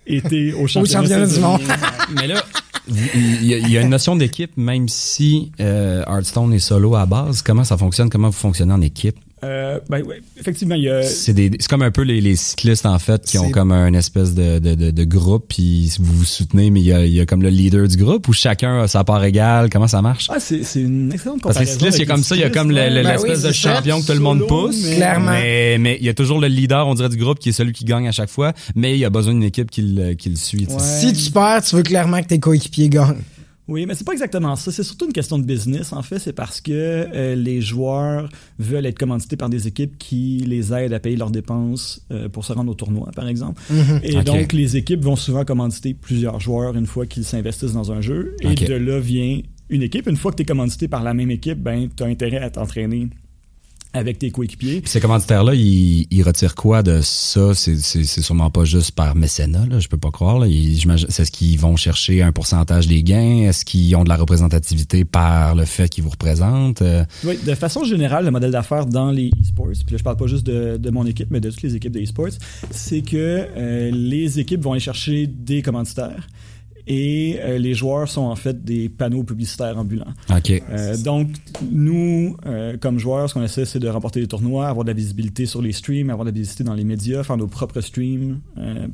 été 0.07 0.53
au 0.53 0.67
championnat, 0.67 1.27
du 1.27 1.39
monde. 1.39 1.61
Mais 2.15 2.27
là, 2.27 2.43
il 3.13 3.45
y, 3.45 3.77
a, 3.77 3.81
une 3.81 3.89
notion 3.89 4.15
d'équipe, 4.15 4.55
même 4.57 4.87
si 4.87 5.51
euh, 5.59 6.03
Hearthstone 6.07 6.53
est 6.53 6.59
solo 6.59 6.95
à 6.95 7.05
base. 7.05 7.41
Comment 7.41 7.63
ça 7.63 7.77
fonctionne? 7.77 8.09
Comment 8.09 8.29
vous 8.29 8.37
fonctionnez 8.37 8.73
en 8.73 8.81
équipe? 8.81 9.17
Euh, 9.43 9.79
ben, 9.89 10.03
ouais, 10.03 10.21
effectivement, 10.39 10.75
il 10.75 10.83
y 10.83 10.89
a. 10.89 11.03
C'est, 11.03 11.33
des, 11.33 11.51
c'est 11.59 11.69
comme 11.69 11.81
un 11.81 11.91
peu 11.91 12.01
les, 12.01 12.19
les 12.21 12.35
cyclistes, 12.35 12.85
en 12.85 12.99
fait, 12.99 13.23
qui 13.23 13.37
ont 13.37 13.49
comme 13.51 13.71
un 13.71 13.93
espèce 13.93 14.33
de, 14.33 14.59
de, 14.59 14.75
de, 14.75 14.91
de, 14.91 15.03
groupe, 15.03 15.45
puis 15.47 15.93
vous 15.99 16.13
vous 16.13 16.25
soutenez, 16.25 16.69
mais 16.71 16.81
il 16.81 16.85
y, 16.85 16.93
a, 16.93 17.05
il 17.05 17.13
y 17.13 17.19
a 17.19 17.25
comme 17.25 17.41
le 17.41 17.49
leader 17.49 17.87
du 17.87 17.97
groupe, 17.97 18.27
ou 18.27 18.33
chacun 18.33 18.81
a 18.81 18.87
sa 18.87 19.03
part 19.03 19.23
égale. 19.23 19.69
Comment 19.69 19.87
ça 19.87 20.01
marche? 20.01 20.27
Ah, 20.29 20.39
c'est, 20.39 20.63
c'est 20.63 20.81
une 20.81 21.11
excellente 21.11 21.41
comparaison. 21.41 21.59
Parce 21.59 21.77
que 21.77 21.85
les 21.85 21.91
cyclistes, 21.91 21.97
il 21.99 22.01
y 22.01 22.03
a 22.03 22.13
comme 22.13 22.23
ça, 22.23 22.35
il 22.35 22.41
y 22.41 22.43
a 22.43 22.49
comme 22.49 22.69
le, 22.69 22.75
ben 22.75 23.03
l'espèce 23.03 23.41
de 23.41 23.51
champion 23.51 24.01
que 24.01 24.07
tout 24.07 24.13
le 24.13 24.19
monde 24.19 24.45
pousse. 24.47 24.83
Mais... 24.83 24.95
Clairement. 24.97 25.31
Mais, 25.31 25.77
mais 25.79 25.97
il 25.99 26.05
y 26.05 26.09
a 26.09 26.13
toujours 26.13 26.39
le 26.39 26.47
leader, 26.47 26.87
on 26.87 26.95
dirait, 26.95 27.09
du 27.09 27.17
groupe, 27.17 27.39
qui 27.39 27.49
est 27.49 27.53
celui 27.53 27.73
qui 27.73 27.85
gagne 27.85 28.07
à 28.07 28.11
chaque 28.11 28.29
fois, 28.29 28.53
mais 28.75 28.93
il 28.93 28.99
y 28.99 29.05
a 29.05 29.09
besoin 29.09 29.33
d'une 29.33 29.43
équipe 29.43 29.71
qui 29.71 29.81
le, 29.81 30.13
qui 30.13 30.29
le 30.29 30.35
suit. 30.35 30.67
Ouais. 30.69 30.75
Si 30.79 31.13
tu 31.13 31.31
perds, 31.31 31.63
tu 31.63 31.75
veux 31.75 31.83
clairement 31.83 32.21
que 32.21 32.27
tes 32.27 32.39
coéquipiers 32.39 32.89
gagnent. 32.89 33.15
Oui, 33.69 33.85
mais 33.85 33.93
c'est 33.93 34.03
pas 34.03 34.13
exactement 34.13 34.55
ça. 34.55 34.71
C'est 34.71 34.83
surtout 34.83 35.05
une 35.05 35.13
question 35.13 35.37
de 35.37 35.43
business, 35.43 35.93
en 35.93 36.01
fait. 36.01 36.17
C'est 36.17 36.33
parce 36.33 36.59
que 36.59 36.71
euh, 36.73 37.35
les 37.35 37.61
joueurs 37.61 38.27
veulent 38.57 38.87
être 38.87 38.97
commandités 38.97 39.37
par 39.37 39.47
des 39.47 39.67
équipes 39.67 39.97
qui 39.99 40.43
les 40.47 40.73
aident 40.73 40.93
à 40.93 40.99
payer 40.99 41.15
leurs 41.15 41.29
dépenses 41.29 42.03
euh, 42.11 42.29
pour 42.29 42.45
se 42.45 42.51
rendre 42.51 42.71
au 42.71 42.73
tournoi, 42.73 43.11
par 43.15 43.27
exemple. 43.27 43.61
Mm-hmm. 43.71 43.99
Et 44.03 44.23
donc, 44.23 44.53
les 44.53 44.75
équipes 44.75 45.03
vont 45.03 45.15
souvent 45.15 45.45
commanditer 45.45 45.93
plusieurs 45.93 46.39
joueurs 46.39 46.75
une 46.75 46.87
fois 46.87 47.05
qu'ils 47.05 47.25
s'investissent 47.25 47.73
dans 47.73 47.91
un 47.91 48.01
jeu. 48.01 48.35
Et 48.41 48.55
de 48.55 48.73
là 48.73 48.99
vient 48.99 49.39
une 49.69 49.83
équipe. 49.83 50.07
Une 50.07 50.17
fois 50.17 50.31
que 50.31 50.37
tu 50.37 50.43
es 50.43 50.45
commandité 50.45 50.87
par 50.87 51.03
la 51.03 51.13
même 51.13 51.29
équipe, 51.29 51.59
ben, 51.59 51.89
tu 51.95 52.01
as 52.01 52.07
intérêt 52.07 52.39
à 52.39 52.49
t'entraîner 52.49 53.09
avec 53.93 54.19
tes 54.19 54.29
coéquipiers. 54.29 54.81
Ces 54.85 54.99
commanditaires-là, 54.99 55.55
ils, 55.55 56.07
ils, 56.11 56.21
retirent 56.21 56.55
quoi 56.55 56.83
de 56.83 57.01
ça? 57.01 57.53
C'est, 57.55 57.77
c'est, 57.77 58.03
c'est 58.03 58.21
sûrement 58.21 58.51
pas 58.51 58.63
juste 58.63 58.91
par 58.91 59.15
mécénat, 59.15 59.65
là, 59.65 59.79
je 59.79 59.87
peux 59.87 59.97
pas 59.97 60.11
croire. 60.11 60.39
Là. 60.39 60.47
c'est 61.09 61.25
ce 61.25 61.31
qu'ils 61.31 61.59
vont 61.59 61.75
chercher 61.75 62.21
un 62.21 62.31
pourcentage 62.31 62.87
des 62.87 63.01
gains? 63.01 63.47
Est-ce 63.49 63.65
qu'ils 63.65 63.95
ont 63.95 64.03
de 64.03 64.09
la 64.09 64.17
représentativité 64.17 65.05
par 65.05 65.55
le 65.55 65.65
fait 65.65 65.89
qu'ils 65.89 66.03
vous 66.03 66.11
représentent? 66.11 66.81
Euh, 66.81 67.03
oui, 67.23 67.37
de 67.43 67.55
façon 67.55 67.83
générale, 67.83 68.25
le 68.25 68.31
modèle 68.31 68.51
d'affaires 68.51 68.85
dans 68.85 69.11
les 69.11 69.31
e-sports, 69.41 69.67
puis 69.85 69.93
là 69.93 69.97
je 69.97 70.03
parle 70.03 70.17
pas 70.17 70.27
juste 70.27 70.45
de, 70.45 70.77
de, 70.77 70.89
mon 70.91 71.05
équipe, 71.05 71.29
mais 71.31 71.39
de 71.39 71.49
toutes 71.49 71.63
les 71.63 71.75
équipes 71.75 71.93
de 71.93 72.01
e-sports, 72.01 72.37
c'est 72.71 73.01
que 73.01 73.47
euh, 73.57 73.91
les 73.91 74.39
équipes 74.39 74.61
vont 74.61 74.73
aller 74.73 74.79
chercher 74.79 75.27
des 75.27 75.61
commanditaires 75.61 76.27
et 76.89 77.37
euh, 77.39 77.59
les 77.59 77.75
joueurs 77.75 78.09
sont 78.09 78.23
en 78.23 78.35
fait 78.35 78.65
des 78.65 78.89
panneaux 78.89 79.23
publicitaires 79.23 79.77
ambulants. 79.77 80.11
OK. 80.35 80.51
Euh, 80.71 80.97
donc, 80.97 81.27
nous, 81.71 82.35
euh, 82.47 82.77
comme 82.77 82.97
joueurs, 82.97 83.29
ce 83.29 83.35
qu'on 83.35 83.43
essaie, 83.43 83.65
c'est 83.65 83.77
de 83.77 83.87
remporter 83.87 84.19
des 84.19 84.27
tournois, 84.27 84.67
avoir 84.67 84.85
de 84.85 84.89
la 84.89 84.95
visibilité 84.95 85.45
sur 85.45 85.61
les 85.61 85.71
streams, 85.71 86.09
avoir 86.09 86.25
de 86.25 86.31
la 86.31 86.33
visibilité 86.33 86.63
dans 86.63 86.73
les 86.73 86.83
médias, 86.83 87.21
faire 87.21 87.37
nos 87.37 87.45
propres 87.47 87.81
streams 87.81 88.39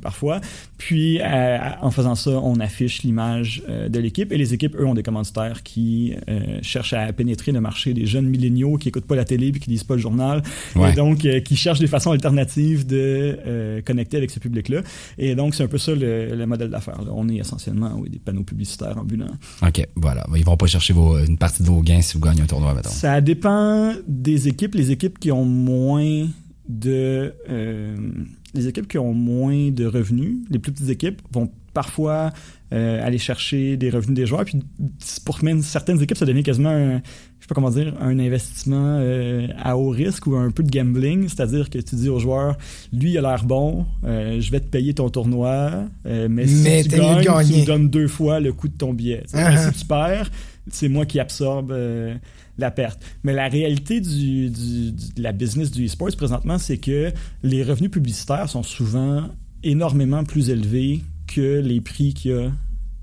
parfois. 0.02 0.40
Puis, 0.76 1.20
en 1.22 1.90
faisant 1.90 2.14
ça, 2.14 2.32
on 2.32 2.60
affiche 2.60 3.02
l'image 3.02 3.62
de 3.66 3.98
l'équipe 3.98 4.30
et 4.30 4.36
les 4.36 4.52
équipes, 4.52 4.76
eux, 4.78 4.84
ont 4.84 4.94
des 4.94 5.02
commanditaires 5.02 5.62
qui 5.62 6.14
cherchent 6.60 6.92
à 6.92 7.10
pénétrer 7.14 7.52
le 7.52 7.60
marché 7.60 7.94
des 7.94 8.04
jeunes 8.04 8.26
milléniaux 8.26 8.76
qui 8.76 8.88
écoutent 8.88 9.06
pas 9.06 9.16
la 9.16 9.24
télé 9.24 9.52
puis 9.52 9.60
qui 9.60 9.70
lisent 9.70 9.84
pas 9.84 9.94
le 9.94 10.00
journal. 10.00 10.42
Ouais. 10.74 10.92
Et 10.92 10.94
donc, 10.94 11.18
qui 11.18 11.56
cherchent 11.56 11.78
des 11.78 11.86
façons 11.86 12.10
alternatives 12.10 12.86
de 12.86 13.80
connecter 13.86 14.18
avec 14.18 14.30
ce 14.30 14.38
public-là. 14.38 14.82
Et 15.16 15.34
donc, 15.34 15.54
c'est 15.54 15.62
un 15.62 15.68
peu 15.68 15.78
ça 15.78 15.94
le, 15.94 16.34
le 16.34 16.46
modèle 16.46 16.68
d'affaires. 16.68 17.00
On 17.10 17.28
est 17.28 17.36
essentiellement 17.36 17.85
oui, 17.96 18.10
des 18.10 18.18
panneaux 18.18 18.42
publicitaires 18.42 18.98
ambulants. 18.98 19.36
OK, 19.62 19.86
voilà. 19.96 20.26
Ils 20.34 20.44
vont 20.44 20.56
pas 20.56 20.66
chercher 20.66 20.92
vos, 20.92 21.18
une 21.18 21.38
partie 21.38 21.62
de 21.62 21.68
vos 21.68 21.82
gains 21.82 22.00
si 22.00 22.14
vous 22.14 22.24
gagnez 22.24 22.42
un 22.42 22.46
tournoi, 22.46 22.74
mettons. 22.74 22.90
Ça 22.90 23.20
dépend 23.20 23.92
des 24.06 24.48
équipes. 24.48 24.74
Les 24.74 24.90
équipes 24.90 25.18
qui 25.18 25.30
ont 25.32 25.44
moins 25.44 26.26
de... 26.68 27.34
Euh, 27.48 27.96
les 28.54 28.68
équipes 28.68 28.88
qui 28.88 28.98
ont 28.98 29.12
moins 29.12 29.70
de 29.70 29.84
revenus, 29.84 30.38
les 30.50 30.58
plus 30.58 30.72
petites 30.72 30.88
équipes, 30.88 31.20
vont 31.30 31.50
parfois 31.74 32.32
euh, 32.72 33.06
aller 33.06 33.18
chercher 33.18 33.76
des 33.76 33.90
revenus 33.90 34.16
des 34.16 34.26
joueurs. 34.26 34.44
Puis 34.44 34.60
pour 35.24 35.44
même 35.44 35.62
certaines 35.62 36.00
équipes, 36.00 36.16
ça 36.16 36.24
devient 36.24 36.42
quasiment 36.42 36.70
un, 36.70 37.02
sais 37.46 37.48
pas 37.48 37.54
comment 37.54 37.70
dire, 37.70 37.94
un 38.00 38.18
investissement 38.18 38.98
euh, 39.00 39.46
à 39.62 39.76
haut 39.76 39.90
risque 39.90 40.26
ou 40.26 40.34
un 40.36 40.50
peu 40.50 40.62
de 40.64 40.70
gambling. 40.70 41.28
C'est-à-dire 41.28 41.70
que 41.70 41.78
tu 41.78 41.94
dis 41.94 42.08
aux 42.08 42.18
joueurs, 42.18 42.56
lui, 42.92 43.12
il 43.12 43.18
a 43.18 43.20
l'air 43.22 43.44
bon, 43.44 43.86
euh, 44.04 44.40
je 44.40 44.50
vais 44.50 44.60
te 44.60 44.66
payer 44.66 44.94
ton 44.94 45.08
tournoi, 45.10 45.84
euh, 46.06 46.26
mais 46.28 46.46
si 46.48 46.64
tu 46.82 46.88
gagnes, 46.96 47.24
tu 47.46 47.52
me 47.60 47.66
donnes 47.66 47.88
deux 47.88 48.08
fois 48.08 48.40
le 48.40 48.52
coût 48.52 48.68
de 48.68 48.76
ton 48.76 48.92
billet. 48.92 49.22
Sais. 49.26 49.36
Uh-huh. 49.38 49.72
Si 49.72 49.80
tu 49.80 49.86
perds, 49.86 50.30
c'est 50.70 50.88
moi 50.88 51.06
qui 51.06 51.20
absorbe 51.20 51.70
euh, 51.70 52.14
la 52.58 52.70
perte. 52.72 53.00
Mais 53.22 53.32
la 53.32 53.46
réalité 53.48 54.00
du, 54.00 54.50
du- 54.50 54.90
du- 54.92 55.12
de 55.14 55.22
la 55.22 55.32
business 55.32 55.70
du 55.70 55.86
e-sports 55.86 56.16
présentement, 56.16 56.58
c'est 56.58 56.78
que 56.78 57.12
les 57.44 57.62
revenus 57.62 57.90
publicitaires 57.90 58.48
sont 58.48 58.62
souvent 58.64 59.28
énormément 59.62 60.24
plus 60.24 60.50
élevés 60.50 61.02
que 61.26 61.60
les 61.60 61.80
prix 61.80 62.14
qu'il 62.14 62.30
y 62.30 62.34
a 62.34 62.50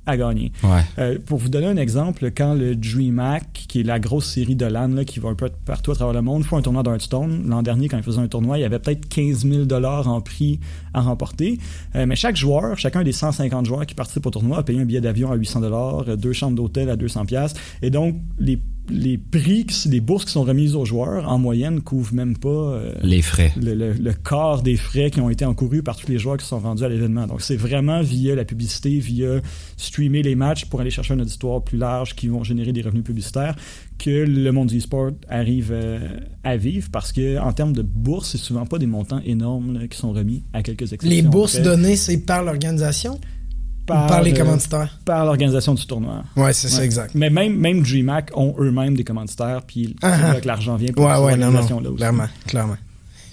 à 0.06 0.18
gagner. 0.18 0.52
Ouais. 0.64 0.82
Euh, 1.00 1.18
pour 1.26 1.40
vous 1.40 1.50
donner 1.50 1.68
un 1.68 1.78
exemple, 1.78 2.32
quand 2.36 2.54
le 2.54 2.76
DreamHack, 2.76 3.66
qui 3.68 3.80
est 3.80 3.84
la 3.84 4.00
grosse 4.00 4.26
série 4.26 4.56
de 4.56 4.66
LAN 4.66 4.90
là, 4.90 5.06
qui 5.06 5.20
va 5.20 5.30
un 5.30 5.36
peu 5.36 5.50
partout 5.66 5.92
à 5.92 5.96
travers 5.96 6.14
le 6.14 6.22
monde, 6.22 6.44
fait 6.44 6.56
un 6.56 6.62
tournoi 6.62 6.84
d'Hearthstone, 6.84 7.48
l'an 7.48 7.62
dernier, 7.62 7.88
quand 7.88 7.98
ils 7.98 8.04
faisaient 8.04 8.20
un 8.20 8.28
tournoi, 8.28 8.58
il 8.58 8.62
y 8.62 8.66
avait 8.66 8.80
peut-être 8.80 9.08
15 9.08 9.48
000 9.48 9.84
en 9.84 10.22
prix 10.22 10.60
à 10.94 11.02
remporter. 11.02 11.60
Euh, 11.96 12.06
mais 12.06 12.16
chaque 12.16 12.36
joueur, 12.36 12.78
chacun 12.78 13.04
des 13.04 13.12
150 13.12 13.66
joueurs 13.66 13.86
qui 13.86 13.96
participent 13.96 14.26
au 14.26 14.32
tournoi 14.32 14.60
a 14.60 14.64
payé 14.64 14.82
un 14.82 14.86
billet 14.86 15.02
d'avion 15.02 15.32
à 15.32 15.36
800 15.36 15.62
euh, 15.64 16.16
deux 16.16 16.34
chambres 16.34 16.56
d'hôtel 16.56 16.90
à 16.90 16.96
200 16.96 17.24
Et 17.82 17.90
donc, 17.90 18.16
les, 18.40 18.60
les 18.90 19.18
prix, 19.18 19.66
les 19.90 20.02
bourses 20.02 20.26
qui 20.26 20.32
sont 20.32 20.44
remises 20.44 20.76
aux 20.76 20.86
joueurs, 20.86 21.30
en 21.30 21.40
moyenne, 21.40 21.82
couvrent 21.82 22.14
même 22.14 22.38
pas... 22.38 22.50
euh, 22.50 22.94
Les 23.02 23.22
frais. 23.22 23.54
le, 23.62 23.74
le- 23.76 23.94
le 23.94 24.14
quart 24.14 24.62
des 24.62 24.76
frais 24.76 25.10
qui 25.10 25.22
ont 25.22 25.30
été 25.30 25.46
encourus 25.46 25.84
par 25.84 25.96
tous 25.96 26.10
les 26.12 26.20
joueurs 26.20 26.38
qui 26.38 26.46
sont 26.46 26.60
rendus 26.60 26.84
à 26.84 26.90
l'événement. 26.90 27.26
Donc, 27.28 27.42
c'est 27.42 27.56
vraiment 27.56 28.02
via 28.02 28.36
la 28.36 28.46
publicité, 28.46 29.00
via 29.00 29.40
streamer 29.78 30.22
les 30.22 30.36
matchs 30.36 30.66
pour 30.66 30.82
aller 30.82 30.90
chercher 30.90 31.14
un 31.14 31.20
auditoire 31.20 31.64
plus 31.64 31.78
large 31.78 32.16
qui 32.16 32.28
vont 32.28 32.44
générer 32.44 32.74
des 32.74 32.82
revenus 32.82 33.04
publicitaires 33.04 33.56
que 34.00 34.10
le 34.10 34.52
monde 34.52 34.68
du 34.68 34.82
sport 34.82 35.12
arrive 35.30 35.70
euh, 35.72 36.00
à 36.44 36.58
vivre 36.58 36.90
parce 36.92 37.12
que 37.14 37.40
en 37.40 37.54
termes 37.54 37.74
de 37.74 37.82
bourse, 37.84 38.32
c'est 38.32 38.38
souvent 38.38 38.66
pas 38.66 38.80
des 38.80 38.86
montants 38.88 39.22
énormes 39.26 39.74
là, 39.80 39.88
qui 39.88 39.98
sont 39.98 40.12
remis 40.12 40.44
à 40.52 40.62
quelques 40.62 40.82
exceptions. 40.94 41.10
Les 41.10 41.22
bourses 41.22 41.62
données, 41.62 41.96
c'est 41.96 42.18
par 42.18 42.44
l'organisation? 42.44 43.20
Par 43.86 44.22
les 44.22 44.34
commanditaires? 44.34 44.98
par 45.06 45.26
l'organisation 45.26 45.74
du 45.74 45.86
tournoi. 45.86 46.24
Ouais, 46.36 46.54
c'est 46.54 46.70
ça, 46.70 46.84
exact. 46.86 47.12
Mais 47.16 47.30
même, 47.30 47.56
même 47.58 47.82
DreamHack 47.84 48.32
ont 48.36 48.56
eux-mêmes 48.60 48.96
des 48.96 49.04
commanditaires, 49.04 49.62
puis 49.68 49.96
Ah, 50.02 50.10
là 50.10 50.34
ah. 50.36 50.40
que 50.42 50.48
l'argent 50.48 50.76
vient 50.76 50.94
pour 50.94 51.06
Ouais, 51.06 51.16
ces 51.16 51.22
ouais, 51.22 51.36
non. 51.38 51.60
aussi. 51.60 51.96
Clairement, 51.98 52.28
clairement. 52.48 52.78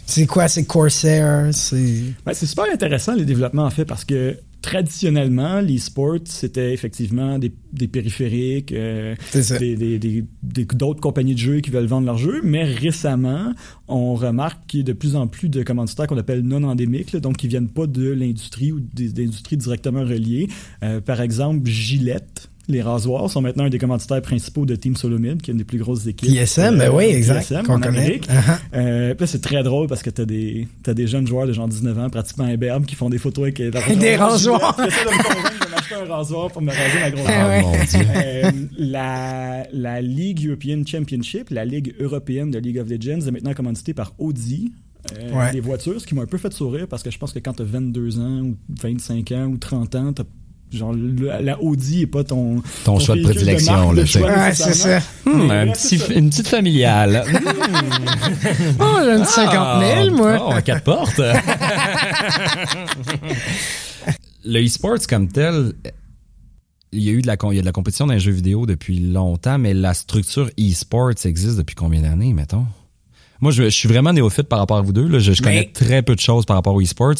C'est 0.06 0.26
quoi? 0.26 0.48
C'est 0.48 0.64
Corsair? 0.64 1.50
C'est. 1.52 2.02
Ben, 2.26 2.32
c'est 2.34 2.46
super 2.46 2.64
intéressant 2.72 3.14
les 3.14 3.24
développements 3.24 3.64
en 3.64 3.70
fait 3.70 3.84
parce 3.84 4.04
que 4.04 4.36
traditionnellement 4.62 5.60
l'e-sport 5.60 6.18
c'était 6.24 6.72
effectivement 6.72 7.38
des, 7.38 7.52
des 7.72 7.88
périphériques, 7.88 8.72
euh, 8.72 9.14
des, 9.58 9.76
des- 9.76 9.98
des- 9.98 10.24
des- 10.42 10.64
d'autres 10.64 11.00
compagnies 11.00 11.34
de 11.34 11.38
jeux 11.38 11.60
qui 11.60 11.70
veulent 11.70 11.86
vendre 11.86 12.06
leurs 12.06 12.18
jeux, 12.18 12.40
mais 12.42 12.64
récemment 12.64 13.52
on 13.88 14.14
remarque 14.14 14.66
qu'il 14.66 14.80
y 14.80 14.82
a 14.82 14.86
de 14.86 14.92
plus 14.92 15.16
en 15.16 15.26
plus 15.26 15.48
de 15.48 15.62
commanditaires 15.62 16.06
qu'on 16.06 16.18
appelle 16.18 16.42
non 16.42 16.62
endémiques, 16.64 17.12
là, 17.12 17.20
donc 17.20 17.36
qui 17.38 17.48
viennent 17.48 17.68
pas 17.68 17.86
de 17.86 18.08
l'industrie 18.10 18.72
ou 18.72 18.80
des, 18.80 19.08
des 19.10 19.24
industries 19.24 19.56
directement 19.56 20.00
reliées. 20.02 20.48
Euh, 20.82 21.00
par 21.00 21.20
exemple 21.20 21.68
Gillette 21.68 22.49
les 22.70 22.82
rasoirs, 22.82 23.28
sont 23.30 23.40
maintenant 23.42 23.64
un 23.64 23.68
des 23.70 23.78
commanditaires 23.78 24.22
principaux 24.22 24.64
de 24.66 24.74
Team 24.76 24.96
Solomid, 24.96 25.42
qui 25.42 25.50
est 25.50 25.52
une 25.52 25.58
des 25.58 25.64
plus 25.64 25.78
grosses 25.78 26.06
équipes. 26.06 26.28
TSM, 26.30 26.78
ben 26.78 26.90
oui, 26.94 27.04
exact. 27.04 27.42
TSM, 27.42 27.62
qu'on 27.66 27.74
en. 27.74 27.82
Amérique. 27.82 28.28
Uh-huh. 28.28 28.58
Euh, 28.74 29.14
puis 29.14 29.26
c'est 29.26 29.40
très 29.40 29.62
drôle 29.62 29.86
parce 29.88 30.02
que 30.02 30.10
t'as 30.10 30.24
des, 30.24 30.68
t'as 30.82 30.94
des 30.94 31.06
jeunes 31.06 31.26
joueurs 31.26 31.46
de 31.46 31.52
genre 31.52 31.68
19 31.68 31.98
ans, 31.98 32.08
pratiquement 32.10 32.44
imberbes, 32.44 32.86
qui 32.86 32.94
font 32.94 33.10
des 33.10 33.18
photos 33.18 33.42
avec 33.44 33.60
euh, 33.60 33.70
Des 34.00 34.16
rasoirs. 34.16 34.76
Qui 34.80 34.82
essaient 34.88 35.04
de 35.04 35.10
me 35.10 35.22
convaincre 35.22 35.66
de 35.66 35.70
m'acheter 35.70 35.94
un 35.96 36.04
rasoir 36.14 36.50
pour 36.50 36.62
me 36.62 36.70
raser 36.70 37.00
la 37.00 37.10
grosse 37.10 37.26
Ah 37.28 37.48
ouais. 37.48 37.62
mon 37.62 37.72
dieu. 37.72 38.06
euh, 38.16 38.50
la, 38.78 39.66
la 39.72 40.00
Ligue 40.00 40.46
European 40.46 40.82
Championship, 40.86 41.50
la 41.50 41.64
Ligue 41.64 41.94
européenne 42.00 42.50
de 42.50 42.58
League 42.58 42.78
of 42.78 42.88
Legends, 42.88 43.26
est 43.26 43.30
maintenant 43.30 43.54
commanditée 43.54 43.94
par 43.94 44.12
Audi. 44.18 44.72
euh, 45.18 45.32
Ouais. 45.32 45.52
Les 45.52 45.60
voitures, 45.60 46.00
ce 46.00 46.06
qui 46.06 46.14
m'a 46.14 46.22
un 46.22 46.26
peu 46.26 46.38
fait 46.38 46.52
sourire 46.52 46.86
parce 46.88 47.02
que 47.02 47.10
je 47.10 47.18
pense 47.18 47.32
que 47.32 47.38
quand 47.38 47.54
t'as 47.54 47.64
22 47.64 48.18
ans 48.20 48.40
ou 48.42 48.56
25 48.80 49.32
ans 49.32 49.46
ou 49.46 49.56
30 49.56 49.94
ans, 49.96 50.12
t'as 50.12 50.24
genre 50.72 50.92
le- 50.92 51.42
la 51.42 51.60
Audi 51.62 52.02
est 52.02 52.06
pas 52.06 52.22
ton 52.24 52.62
Ton 52.84 52.98
choix 52.98 53.16
de 53.16 53.22
prédilection, 53.22 53.92
là, 53.92 54.02
Ouais, 54.02 54.54
c'est 54.54 54.74
ça. 54.74 55.00
Hmm, 55.24 55.50
un 55.50 55.66
petit, 55.72 55.98
ça. 55.98 56.12
une 56.14 56.30
petite 56.30 56.48
familiale. 56.48 57.24
Oh, 58.78 58.98
j'ai 59.04 59.10
une 59.16 59.24
50 59.24 59.82
000, 60.04 60.16
moi. 60.16 60.38
Oh, 60.48 60.52
à 60.52 60.62
quatre 60.62 60.84
portes. 60.84 61.20
le 64.44 64.64
e-sports 64.64 65.06
comme 65.08 65.28
tel, 65.28 65.72
il 66.92 67.02
y 67.02 67.08
a 67.08 67.12
eu 67.12 67.22
de 67.22 67.26
la, 67.26 67.36
con- 67.36 67.52
il 67.52 67.56
y 67.56 67.58
a 67.58 67.62
de 67.62 67.66
la 67.66 67.72
compétition 67.72 68.06
dans 68.06 68.14
les 68.14 68.20
jeux 68.20 68.32
vidéo 68.32 68.66
depuis 68.66 68.98
longtemps, 68.98 69.58
mais 69.58 69.74
la 69.74 69.94
structure 69.94 70.50
e-sports 70.58 71.12
existe 71.24 71.56
depuis 71.56 71.74
combien 71.74 72.02
d'années, 72.02 72.32
mettons? 72.32 72.66
Moi, 73.40 73.52
je, 73.52 73.62
je 73.64 73.68
suis 73.70 73.88
vraiment 73.88 74.12
néophyte 74.12 74.48
par 74.48 74.58
rapport 74.58 74.76
à 74.76 74.82
vous 74.82 74.92
deux. 74.92 75.08
Là. 75.08 75.18
Je, 75.18 75.32
je 75.32 75.40
connais 75.42 75.60
Mais- 75.60 75.70
très 75.72 76.02
peu 76.02 76.14
de 76.14 76.20
choses 76.20 76.44
par 76.44 76.56
rapport 76.56 76.74
aux 76.74 76.82
e-sports, 76.82 77.14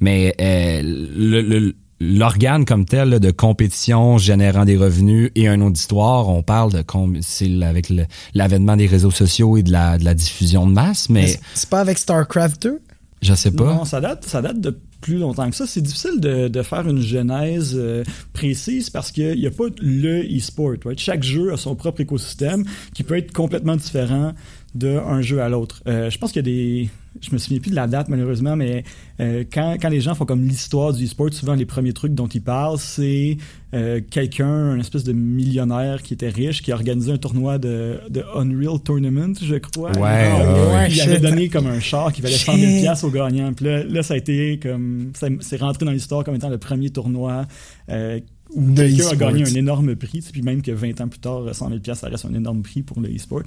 mais 0.00 0.34
euh, 0.40 0.82
le- 0.82 1.42
le- 1.42 1.74
l'organe 2.16 2.64
comme 2.64 2.84
tel 2.84 3.08
là, 3.10 3.18
de 3.18 3.30
compétition 3.30 4.18
générant 4.18 4.64
des 4.64 4.76
revenus 4.76 5.30
et 5.34 5.48
un 5.48 5.60
auditoire, 5.60 6.28
on 6.28 6.42
parle 6.42 6.72
de 6.72 6.84
c'est 7.20 7.62
avec 7.62 7.90
l'avènement 8.34 8.76
des 8.76 8.86
réseaux 8.86 9.10
sociaux 9.10 9.56
et 9.56 9.62
de 9.62 9.72
la, 9.72 9.98
de 9.98 10.04
la 10.04 10.14
diffusion 10.14 10.66
de 10.66 10.72
masse, 10.72 11.08
mais 11.08 11.26
C'est- 11.28 11.40
C'est 11.54 11.68
pas 11.68 11.80
avec 11.80 11.98
StarCraft 11.98 12.62
2? 12.62 12.80
je 13.22 13.34
sais 13.34 13.50
pas. 13.50 13.64
Non, 13.74 13.84
ça 13.86 14.00
date, 14.02 14.24
ça 14.26 14.42
date 14.42 14.60
de 14.60 14.78
plus 15.00 15.16
longtemps 15.18 15.48
que 15.50 15.56
ça. 15.56 15.66
C'est 15.66 15.80
difficile 15.82 16.18
de, 16.20 16.48
de 16.48 16.62
faire 16.62 16.86
une 16.88 17.00
genèse 17.00 17.72
euh, 17.74 18.04
précise 18.32 18.88
parce 18.90 19.10
qu'il 19.12 19.38
n'y 19.38 19.46
a 19.46 19.50
pas 19.50 19.64
le 19.80 20.22
e-sport. 20.24 20.74
right? 20.84 20.98
Chaque 20.98 21.22
jeu 21.22 21.52
a 21.52 21.56
son 21.58 21.74
propre 21.74 22.00
écosystème 22.02 22.64
qui 22.94 23.02
peut 23.02 23.16
être 23.18 23.32
complètement 23.32 23.76
différent 23.76 24.32
d'un 24.74 25.20
jeu 25.22 25.40
à 25.40 25.48
l'autre. 25.48 25.82
Euh, 25.86 26.10
je 26.10 26.18
pense 26.18 26.32
qu'il 26.32 26.44
y 26.44 26.50
a 26.50 26.50
des... 26.52 26.88
Je 27.20 27.30
me 27.30 27.38
souviens 27.38 27.60
plus 27.60 27.70
de 27.70 27.76
la 27.76 27.86
date 27.86 28.08
malheureusement, 28.08 28.56
mais 28.56 28.82
euh, 29.20 29.44
quand, 29.52 29.76
quand 29.80 29.88
les 29.88 30.00
gens 30.00 30.16
font 30.16 30.24
comme 30.24 30.42
l'histoire 30.48 30.92
du 30.92 31.04
e-sport, 31.04 31.32
souvent 31.32 31.54
les 31.54 31.64
premiers 31.64 31.92
trucs 31.92 32.12
dont 32.12 32.26
ils 32.26 32.42
parlent, 32.42 32.76
c'est 32.78 33.36
euh, 33.72 34.00
quelqu'un, 34.10 34.48
un 34.48 34.80
espèce 34.80 35.04
de 35.04 35.12
millionnaire 35.12 36.02
qui 36.02 36.14
était 36.14 36.28
riche, 36.28 36.60
qui 36.60 36.72
a 36.72 36.74
organisé 36.74 37.12
un 37.12 37.16
tournoi 37.18 37.58
de, 37.58 38.00
de 38.10 38.24
Unreal 38.34 38.80
Tournament, 38.82 39.34
je 39.40 39.54
crois. 39.56 39.92
Ouais, 39.92 40.28
Ah, 40.28 40.74
ouais, 40.74 40.90
il 40.90 41.00
avait 41.02 41.20
donné 41.20 41.48
comme 41.48 41.68
un 41.68 41.78
char 41.78 42.12
qui 42.12 42.20
valait 42.20 42.34
100 42.36 42.56
000 42.56 42.80
piastres 42.80 43.04
au 43.04 43.10
gagnant. 43.10 43.52
Puis 43.52 43.66
là, 43.66 43.84
là, 43.84 44.02
ça 44.02 44.14
a 44.14 44.16
été 44.16 44.58
comme. 44.60 45.12
ça- 45.14 45.28
C'est 45.40 45.60
rentré 45.60 45.84
dans 45.86 45.92
l'histoire 45.92 46.24
comme 46.24 46.34
étant 46.34 46.48
le 46.50 46.58
premier 46.58 46.90
tournoi 46.90 47.46
euh, 47.90 48.18
où 48.50 48.72
quelqu'un 48.74 49.04
a 49.04 49.12
e-sport. 49.12 49.18
gagné 49.18 49.42
un 49.42 49.54
énorme 49.54 49.94
prix. 49.94 50.20
Puis 50.32 50.42
même 50.42 50.62
que 50.62 50.72
20 50.72 51.00
ans 51.00 51.06
plus 51.08 51.20
tard, 51.20 51.42
100 51.52 51.68
000 51.68 51.80
piastres, 51.80 52.04
ça 52.06 52.10
reste 52.10 52.24
un 52.24 52.34
énorme 52.34 52.62
prix 52.62 52.82
pour 52.82 53.00
le 53.00 53.08
e-sport. 53.14 53.42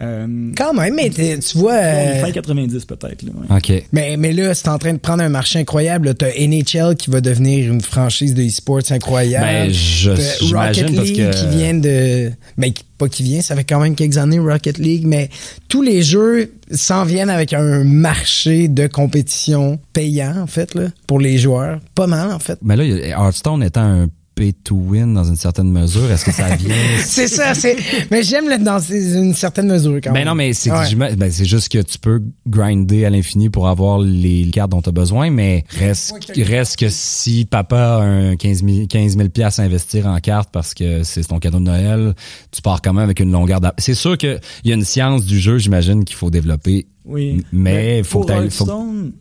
Euh, 0.00 0.50
Quand 0.56 0.74
même, 0.74 0.94
mais 0.96 1.08
tu 1.10 1.58
vois... 1.58 1.74
euh, 1.74 2.20
fin 2.20 2.32
90 2.32 2.84
peut-être. 2.84 3.22
là, 3.22 3.30
ouais. 3.50 3.56
OK. 3.56 3.86
mais, 3.92 4.16
mais 4.16 4.32
là, 4.32 4.52
c'est 4.54 4.66
en 4.68 4.78
train 4.78 4.92
de 4.92 4.98
prendre 4.98 5.22
un 5.22 5.28
marché 5.28 5.60
incroyable. 5.60 6.06
là. 6.08 6.14
T'as 6.14 6.30
NHL 6.36 6.96
qui 6.96 7.10
va 7.10 7.20
devenir 7.20 7.72
une 7.72 7.80
franchise 7.80 8.34
de 8.34 8.42
e-sports 8.42 8.90
incroyable. 8.90 9.44
Ben, 9.44 9.70
je- 9.72 10.10
Rocket 10.52 10.94
parce 10.96 11.08
League 11.08 11.16
que- 11.30 11.36
qui 11.36 11.56
vient 11.56 11.74
de... 11.74 12.32
Ben, 12.58 12.72
qui- 12.72 12.84
pas 12.98 13.08
qui 13.08 13.22
vient, 13.22 13.40
ça 13.40 13.54
fait 13.56 13.64
quand 13.64 13.80
même 13.80 13.94
quelques 13.94 14.18
années 14.18 14.38
Rocket 14.40 14.78
League, 14.78 15.04
mais 15.06 15.28
tous 15.68 15.82
les 15.82 16.02
jeux 16.02 16.52
s'en 16.72 17.04
viennent 17.04 17.30
avec 17.30 17.52
un 17.52 17.84
marché 17.84 18.68
de 18.68 18.86
compétition 18.88 19.78
payant, 19.92 20.34
en 20.42 20.46
fait, 20.46 20.74
là, 20.74 20.88
pour 21.06 21.20
les 21.20 21.38
joueurs. 21.38 21.78
Pas 21.94 22.06
mal, 22.08 22.32
en 22.32 22.38
fait. 22.38 22.58
Mais 22.62 22.76
là, 22.76 22.84
y 22.84 22.92
a- 23.12 23.18
Hearthstone 23.20 23.62
étant 23.62 23.82
un 23.82 24.08
pay 24.34 24.52
to 24.52 24.74
win 24.74 25.14
dans 25.14 25.24
une 25.24 25.36
certaine 25.36 25.70
mesure, 25.70 26.10
est-ce 26.10 26.24
que 26.24 26.32
ça 26.32 26.54
vient? 26.56 26.74
C'est 27.04 27.28
ça, 27.28 27.54
c'est... 27.54 27.76
Mais 28.10 28.22
j'aime 28.22 28.48
l'être 28.48 28.64
dans 28.64 28.80
une 28.80 29.32
certaine 29.34 29.68
mesure, 29.68 30.00
quand 30.02 30.10
Ben 30.12 30.20
même. 30.20 30.28
non, 30.28 30.34
mais 30.34 30.52
c'est 30.52 30.70
Ouais. 30.72 30.86
j'ima- 30.88 31.14
ben, 31.14 31.30
c'est 31.30 31.44
juste 31.44 31.68
que 31.70 31.78
tu 31.82 31.98
peux 31.98 32.20
grinder 32.46 33.04
à 33.04 33.10
l'infini 33.10 33.48
pour 33.50 33.68
avoir 33.68 34.00
les 34.00 34.50
cartes 34.52 34.70
dont 34.70 34.82
tu 34.82 34.88
as 34.88 34.92
besoin, 34.92 35.30
mais 35.30 35.64
reste, 35.78 36.14
reste 36.36 36.76
que 36.78 36.88
si 36.88 37.44
papa 37.44 37.76
a 37.78 38.00
un 38.02 38.36
15 38.36 38.64
000, 38.64 38.86
15 38.88 39.16
000 39.16 39.28
piastres 39.28 39.60
à 39.60 39.62
investir 39.64 40.06
en 40.06 40.18
cartes 40.18 40.50
parce 40.52 40.74
que 40.74 41.02
c'est 41.04 41.22
ton 41.24 41.38
cadeau 41.38 41.58
de 41.58 41.64
Noël, 41.64 42.14
tu 42.50 42.60
pars 42.62 42.82
quand 42.82 42.92
même 42.92 43.04
avec 43.04 43.20
une 43.20 43.30
longueur 43.30 43.60
d'a- 43.60 43.74
C'est 43.78 43.94
sûr 43.94 44.18
qu'il 44.18 44.40
y 44.64 44.72
a 44.72 44.74
une 44.74 44.84
science 44.84 45.24
du 45.24 45.38
jeu, 45.38 45.58
j'imagine, 45.58 46.04
qu'il 46.04 46.16
faut 46.16 46.30
développer. 46.30 46.86
Oui. 47.04 47.44
Mais 47.52 48.02
faut 48.02 48.22
que 48.22 48.28
t'ailles- 48.28 48.50
faut- 48.50 48.64
Hearthstone, 48.66 49.12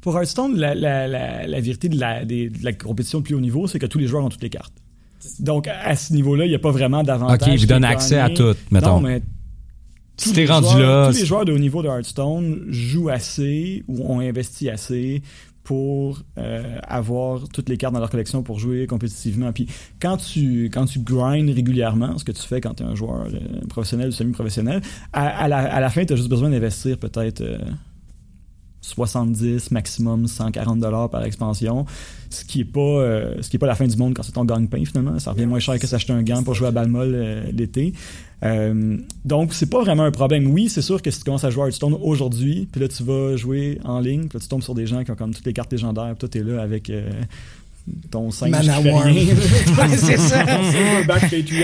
pour 0.00 0.16
Hearthstone, 0.16 0.56
la, 0.56 0.74
la, 0.74 1.08
la, 1.08 1.46
la 1.46 1.60
vérité 1.60 1.88
de 1.88 1.98
la, 1.98 2.24
des- 2.24 2.50
de 2.50 2.64
la 2.64 2.72
compétition 2.72 3.18
de 3.20 3.24
plus 3.24 3.34
haut 3.34 3.40
niveau, 3.40 3.66
c'est 3.66 3.78
que 3.78 3.86
tous 3.86 3.98
les 3.98 4.06
joueurs 4.06 4.24
ont 4.24 4.28
toutes 4.28 4.42
les 4.42 4.50
cartes. 4.50 4.74
Donc, 5.40 5.66
à 5.68 5.96
ce 5.96 6.12
niveau-là, 6.12 6.46
il 6.46 6.50
n'y 6.50 6.54
a 6.54 6.58
pas 6.60 6.70
vraiment 6.70 7.02
d'avantage. 7.02 7.40
OK, 7.48 7.48
vous 7.60 7.66
donne 7.66 7.82
accès 7.84 8.18
à 8.18 8.30
tout, 8.30 8.54
mettons. 8.70 8.86
Non, 8.96 9.00
mais 9.00 9.22
tous 10.16 10.32
les 10.34 10.46
rendu 10.46 10.68
joueurs- 10.68 10.78
là, 11.06 11.12
Tous 11.12 11.18
les 11.18 11.26
joueurs 11.26 11.44
de 11.44 11.52
haut 11.52 11.58
niveau 11.58 11.82
de 11.82 11.88
Hearthstone 11.88 12.66
jouent 12.68 13.08
assez 13.08 13.82
ou 13.88 14.04
ont 14.12 14.20
investi 14.20 14.68
assez 14.70 15.22
pour 15.64 16.22
euh, 16.38 16.78
avoir 16.84 17.46
toutes 17.48 17.68
les 17.68 17.76
cartes 17.76 17.92
dans 17.92 18.00
leur 18.00 18.08
collection 18.10 18.42
pour 18.42 18.58
jouer 18.58 18.86
compétitivement. 18.86 19.52
Puis 19.52 19.66
quand 20.00 20.16
tu, 20.16 20.70
quand 20.72 20.86
tu 20.86 21.00
grindes 21.00 21.50
régulièrement, 21.50 22.16
ce 22.16 22.24
que 22.24 22.32
tu 22.32 22.42
fais 22.42 22.60
quand 22.60 22.74
tu 22.74 22.84
es 22.84 22.86
un 22.86 22.94
joueur 22.94 23.26
euh, 23.26 23.38
professionnel 23.68 24.08
ou 24.08 24.12
semi-professionnel, 24.12 24.80
à, 25.12 25.26
à 25.26 25.48
la, 25.48 25.58
à 25.58 25.80
la 25.80 25.90
fin, 25.90 26.04
tu 26.06 26.14
as 26.14 26.16
juste 26.16 26.30
besoin 26.30 26.48
d'investir 26.48 26.96
peut-être 26.96 27.42
euh, 27.42 27.58
70, 28.88 29.70
maximum 29.70 30.26
140 30.26 30.80
dollars 30.80 31.10
par 31.10 31.24
expansion, 31.24 31.84
ce 32.30 32.44
qui 32.44 32.60
est 32.60 32.64
pas 32.64 32.80
euh, 32.80 33.34
ce 33.40 33.50
qui 33.50 33.56
est 33.56 33.58
pas 33.58 33.66
la 33.66 33.74
fin 33.74 33.86
du 33.86 33.96
monde 33.96 34.14
quand 34.14 34.22
c'est 34.22 34.32
ton 34.32 34.44
gagne-pain 34.44 34.84
finalement. 34.84 35.18
Ça 35.18 35.32
revient 35.32 35.46
moins 35.46 35.60
cher 35.60 35.78
que 35.78 35.86
s'acheter 35.86 36.12
un 36.12 36.22
gant 36.22 36.42
pour 36.42 36.54
jouer 36.54 36.68
à 36.68 36.70
balle 36.70 36.88
molle 36.88 37.12
euh, 37.14 37.42
l'été. 37.52 37.92
Euh, 38.44 38.96
donc 39.24 39.52
c'est 39.52 39.68
pas 39.68 39.80
vraiment 39.80 40.04
un 40.04 40.10
problème. 40.10 40.46
Oui, 40.48 40.68
c'est 40.68 40.82
sûr 40.82 41.02
que 41.02 41.10
si 41.10 41.18
tu 41.18 41.24
commences 41.24 41.44
à 41.44 41.50
jouer 41.50 41.64
à 41.64 41.66
Hearthstone 41.66 41.96
aujourd'hui, 42.00 42.68
puis 42.70 42.80
là 42.80 42.88
tu 42.88 43.02
vas 43.02 43.36
jouer 43.36 43.78
en 43.84 44.00
ligne, 44.00 44.28
puis 44.28 44.38
là 44.38 44.40
tu 44.40 44.48
tombes 44.48 44.62
sur 44.62 44.74
des 44.74 44.86
gens 44.86 45.04
qui 45.04 45.10
ont 45.10 45.16
comme 45.16 45.34
toutes 45.34 45.46
les 45.46 45.52
cartes 45.52 45.72
légendaires, 45.72 46.10
puis 46.10 46.18
toi 46.18 46.28
t'es 46.28 46.42
là 46.42 46.62
avec 46.62 46.90
euh, 46.90 47.10
ton 48.10 48.30
singe. 48.30 48.54
Ouais, 49.78 49.96
c'est 49.96 50.16
ça. 50.16 50.44
Qui 51.44 51.62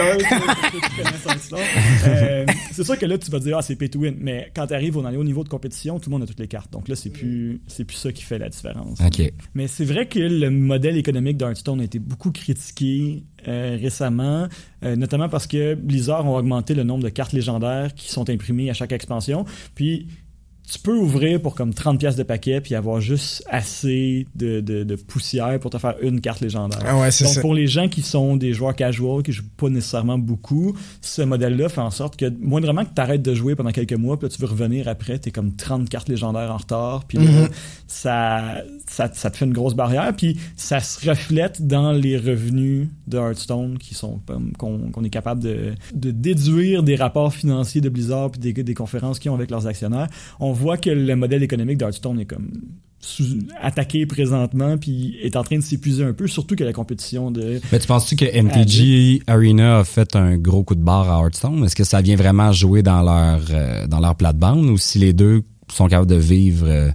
connaissent 0.97 1.35
l'histoire. 1.35 1.61
Euh, 2.07 2.47
c'est 2.73 2.85
sûr 2.85 2.99
que 2.99 3.07
là, 3.07 3.19
tu 3.19 3.31
vas 3.31 3.39
dire, 3.39 3.57
ah, 3.59 3.63
c'est 3.63 3.77
pay 3.77 3.89
to 3.89 3.99
win. 3.99 4.17
Mais 4.21 4.51
quand 4.55 4.67
tu 4.67 4.75
arrives 4.75 4.97
hauts 4.97 5.25
niveaux 5.25 5.45
de 5.45 5.49
compétition, 5.49 5.99
tout 5.99 6.11
le 6.11 6.15
monde 6.15 6.23
a 6.23 6.27
toutes 6.27 6.41
les 6.41 6.49
cartes. 6.49 6.73
Donc 6.73 6.89
là, 6.89 6.97
c'est 6.97 7.11
plus, 7.11 7.61
c'est 7.67 7.85
plus 7.85 7.97
ça 7.97 8.13
qui 8.13 8.23
fait 8.23 8.39
la 8.39 8.49
différence. 8.49 9.01
OK. 9.01 9.33
Mais 9.55 9.67
c'est 9.67 9.85
vrai 9.85 10.07
que 10.07 10.19
le 10.19 10.51
modèle 10.51 10.97
économique 10.97 11.37
d'Hearthstone 11.37 11.81
a 11.81 11.85
été 11.85 11.99
beaucoup 11.99 12.31
critiqué 12.31 13.25
euh, 13.47 13.77
récemment, 13.81 14.49
euh, 14.85 14.97
notamment 14.97 15.29
parce 15.29 15.47
que 15.47 15.75
Blizzard 15.75 16.27
ont 16.27 16.37
augmenté 16.37 16.75
le 16.75 16.83
nombre 16.83 17.05
de 17.05 17.11
cartes 17.11 17.33
légendaires 17.33 17.95
qui 17.95 18.11
sont 18.11 18.31
imprimées 18.31 18.71
à 18.71 18.75
chaque 18.75 18.93
expansion. 18.93 19.45
Puis 19.75 20.09
tu 20.71 20.79
peux 20.79 20.97
ouvrir 20.97 21.43
pour 21.43 21.55
comme 21.55 21.75
30 21.75 22.01
pièces 22.01 22.17
de 22.17 22.23
paquet 22.23 22.61
puis 22.61 22.75
avoir 22.75 23.01
juste 23.01 23.45
assez 23.49 24.27
de, 24.35 24.61
de, 24.61 24.83
de 24.83 24.95
poussière 24.97 25.59
pour 25.61 25.71
te 25.71 25.77
faire 25.79 25.95
une 26.01 26.21
carte 26.23 26.41
légendaire. 26.41 26.81
Ah 26.87 26.97
ouais, 26.99 27.07
Donc 27.09 27.13
ça. 27.13 27.41
pour 27.43 27.53
les 27.55 27.67
gens 27.67 27.89
qui 27.89 28.01
sont 28.01 28.37
des 28.37 28.55
joueurs 28.55 28.75
casual, 28.75 29.23
qui 29.23 29.33
jouent 29.33 29.43
pas 29.59 29.69
nécessairement 29.69 30.17
beaucoup, 30.19 30.75
ce 31.03 31.21
modèle-là 31.23 31.69
fait 31.69 31.83
en 31.83 31.91
sorte 31.91 32.17
que 32.17 32.33
moindrement 32.41 32.85
que 32.85 32.95
tu 32.95 33.01
arrêtes 33.01 33.23
de 33.23 33.35
jouer 33.35 33.55
pendant 33.55 33.73
quelques 33.73 33.93
mois, 33.93 34.19
puis 34.19 34.27
là, 34.29 34.35
tu 34.35 34.41
veux 34.41 34.49
revenir 34.49 34.89
après, 34.89 35.19
tu 35.19 35.29
es 35.29 35.33
comme 35.33 35.55
30 35.55 35.89
cartes 35.91 36.09
légendaires 36.09 36.51
en 36.51 36.57
retard, 36.57 37.05
puis 37.07 37.19
là, 37.19 37.25
Mhm. 37.25 37.49
ça, 37.87 38.63
ça, 38.89 39.11
ça 39.13 39.31
te 39.31 39.37
fait 39.37 39.45
une 39.45 39.53
grosse 39.53 39.75
barrière, 39.75 40.13
puis 40.17 40.39
ça 40.57 40.81
se 40.81 41.09
reflète 41.09 41.67
dans 41.67 41.93
les 41.93 42.17
revenus 42.17 42.89
de 43.07 43.19
Hearthstone 43.19 43.77
qui 43.79 43.95
sont 43.95 44.21
qu'on 44.59 45.05
est 45.05 45.11
capable 45.11 45.43
de, 45.43 45.75
de 45.95 46.11
déduire 46.11 46.83
des 46.83 46.97
rapports 46.97 47.35
financiers 47.35 47.81
de 47.81 47.89
Blizzard 47.89 48.31
puis 48.31 48.41
des, 48.41 48.63
des 48.63 48.75
conférences 48.75 49.19
qu'ils 49.19 49.31
ont 49.31 49.35
avec 49.35 49.51
leurs 49.51 49.67
actionnaires. 49.67 50.09
On 50.41 50.54
voit 50.55 50.79
que 50.79 50.91
le 50.91 51.17
modèle 51.17 51.43
économique 51.43 51.79
d'Hearthstone 51.79 52.21
est 52.21 52.25
comme 52.25 52.51
attaqué 53.61 54.07
présentement 54.07 54.79
puis 54.79 55.19
est 55.23 55.37
en 55.37 55.45
train 55.45 55.59
de 55.59 55.63
s'épuiser 55.63 56.05
un 56.05 56.13
peu, 56.13 56.27
surtout 56.27 56.57
que 56.57 56.65
la 56.65 56.73
compétition 56.73 57.31
de 57.31 57.61
Mais 57.71 57.79
tu 57.79 57.87
penses-tu 57.87 58.17
que 58.17 58.25
MTG 58.25 59.23
Arena 59.27 59.81
a 59.81 59.85
fait 59.85 60.17
un 60.17 60.37
gros 60.39 60.65
coup 60.65 60.75
de 60.75 60.83
barre 60.83 61.11
à 61.11 61.23
Hearthstone? 61.23 61.65
Est-ce 61.65 61.77
que 61.77 61.85
ça 61.85 62.01
vient 62.01 62.17
vraiment 62.17 62.53
jouer 62.53 62.83
dans 62.83 63.03
leur, 63.03 63.41
euh, 63.51 63.87
dans 63.87 64.01
leur 64.01 64.17
plate-bande 64.17 64.65
ou 64.67 64.79
si 64.79 64.99
les 64.99 65.13
deux 65.13 65.43
sont 65.71 65.87
capables 65.89 66.11
de 66.11 66.17
vivre 66.17 66.67
euh, 66.67 66.91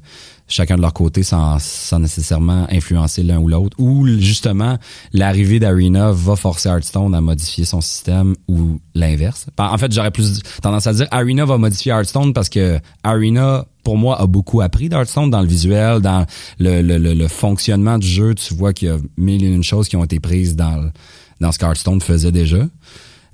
chacun 0.50 0.76
de 0.76 0.82
leur 0.82 0.94
côté 0.94 1.24
sans, 1.24 1.58
sans 1.60 2.00
nécessairement 2.00 2.68
influencer 2.70 3.24
l'un 3.24 3.40
ou 3.40 3.48
l'autre? 3.48 3.80
Ou 3.80 4.06
justement, 4.20 4.78
l'arrivée 5.14 5.60
d'Arena 5.60 6.12
va 6.12 6.36
forcer 6.36 6.68
Hearthstone 6.68 7.16
à 7.16 7.22
modifier 7.22 7.64
son 7.64 7.80
système 7.80 8.36
ou 8.48 8.82
l'inverse? 8.96 9.46
En 9.58 9.78
fait, 9.78 9.92
j'aurais 9.94 10.12
plus 10.12 10.42
tendance 10.62 10.88
à 10.88 10.94
dire 10.94 11.08
Arena 11.12 11.46
va 11.46 11.58
modifier 11.58 11.92
Hearthstone 11.92 12.34
parce 12.34 12.50
que 12.50 12.80
Arena, 13.04 13.66
pour 13.84 13.98
moi, 13.98 14.20
a 14.20 14.28
beaucoup 14.28 14.60
appris 14.62 14.90
d'Hearthstone 14.90 15.30
dans 15.30 15.42
le 15.42 15.48
visuel, 15.48 16.02
dans 16.02 16.26
le, 16.60 16.82
le, 16.82 16.98
le, 16.98 17.14
le 17.14 17.28
fonctionnement 17.28 17.98
du 17.98 18.08
jeu. 18.08 18.34
Tu 18.36 18.54
vois 18.54 18.74
qu'il 18.74 18.88
y 18.90 18.92
a 18.92 18.98
mille 19.18 19.44
et 19.44 19.48
une 19.48 19.64
choses 19.64 19.88
qui 19.88 19.96
ont 19.96 20.04
été 20.04 20.20
prises 20.20 20.56
dans 20.56 20.92
dans 21.40 21.54
ce 21.54 21.60
que 21.60 21.66
Hearthstone 21.66 22.02
faisait 22.02 22.34
déjà. 22.34 22.68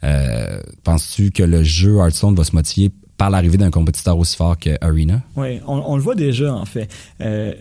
Euh, 0.03 0.59
Penses-tu 0.83 1.31
que 1.31 1.41
le 1.41 1.63
jeu 1.63 1.97
Hearthstone 1.97 2.35
va 2.35 2.43
se 2.43 2.55
motiver 2.55 2.91
par 3.17 3.29
l'arrivée 3.29 3.57
d'un 3.57 3.71
compétiteur 3.71 4.17
aussi 4.17 4.35
fort 4.35 4.57
que 4.57 4.71
Arena? 4.81 5.21
Oui, 5.35 5.59
on, 5.67 5.95
le 5.95 6.01
voit 6.01 6.15
déjà, 6.15 6.53
en 6.53 6.65
fait. 6.65 6.89
Euh, 7.21 7.53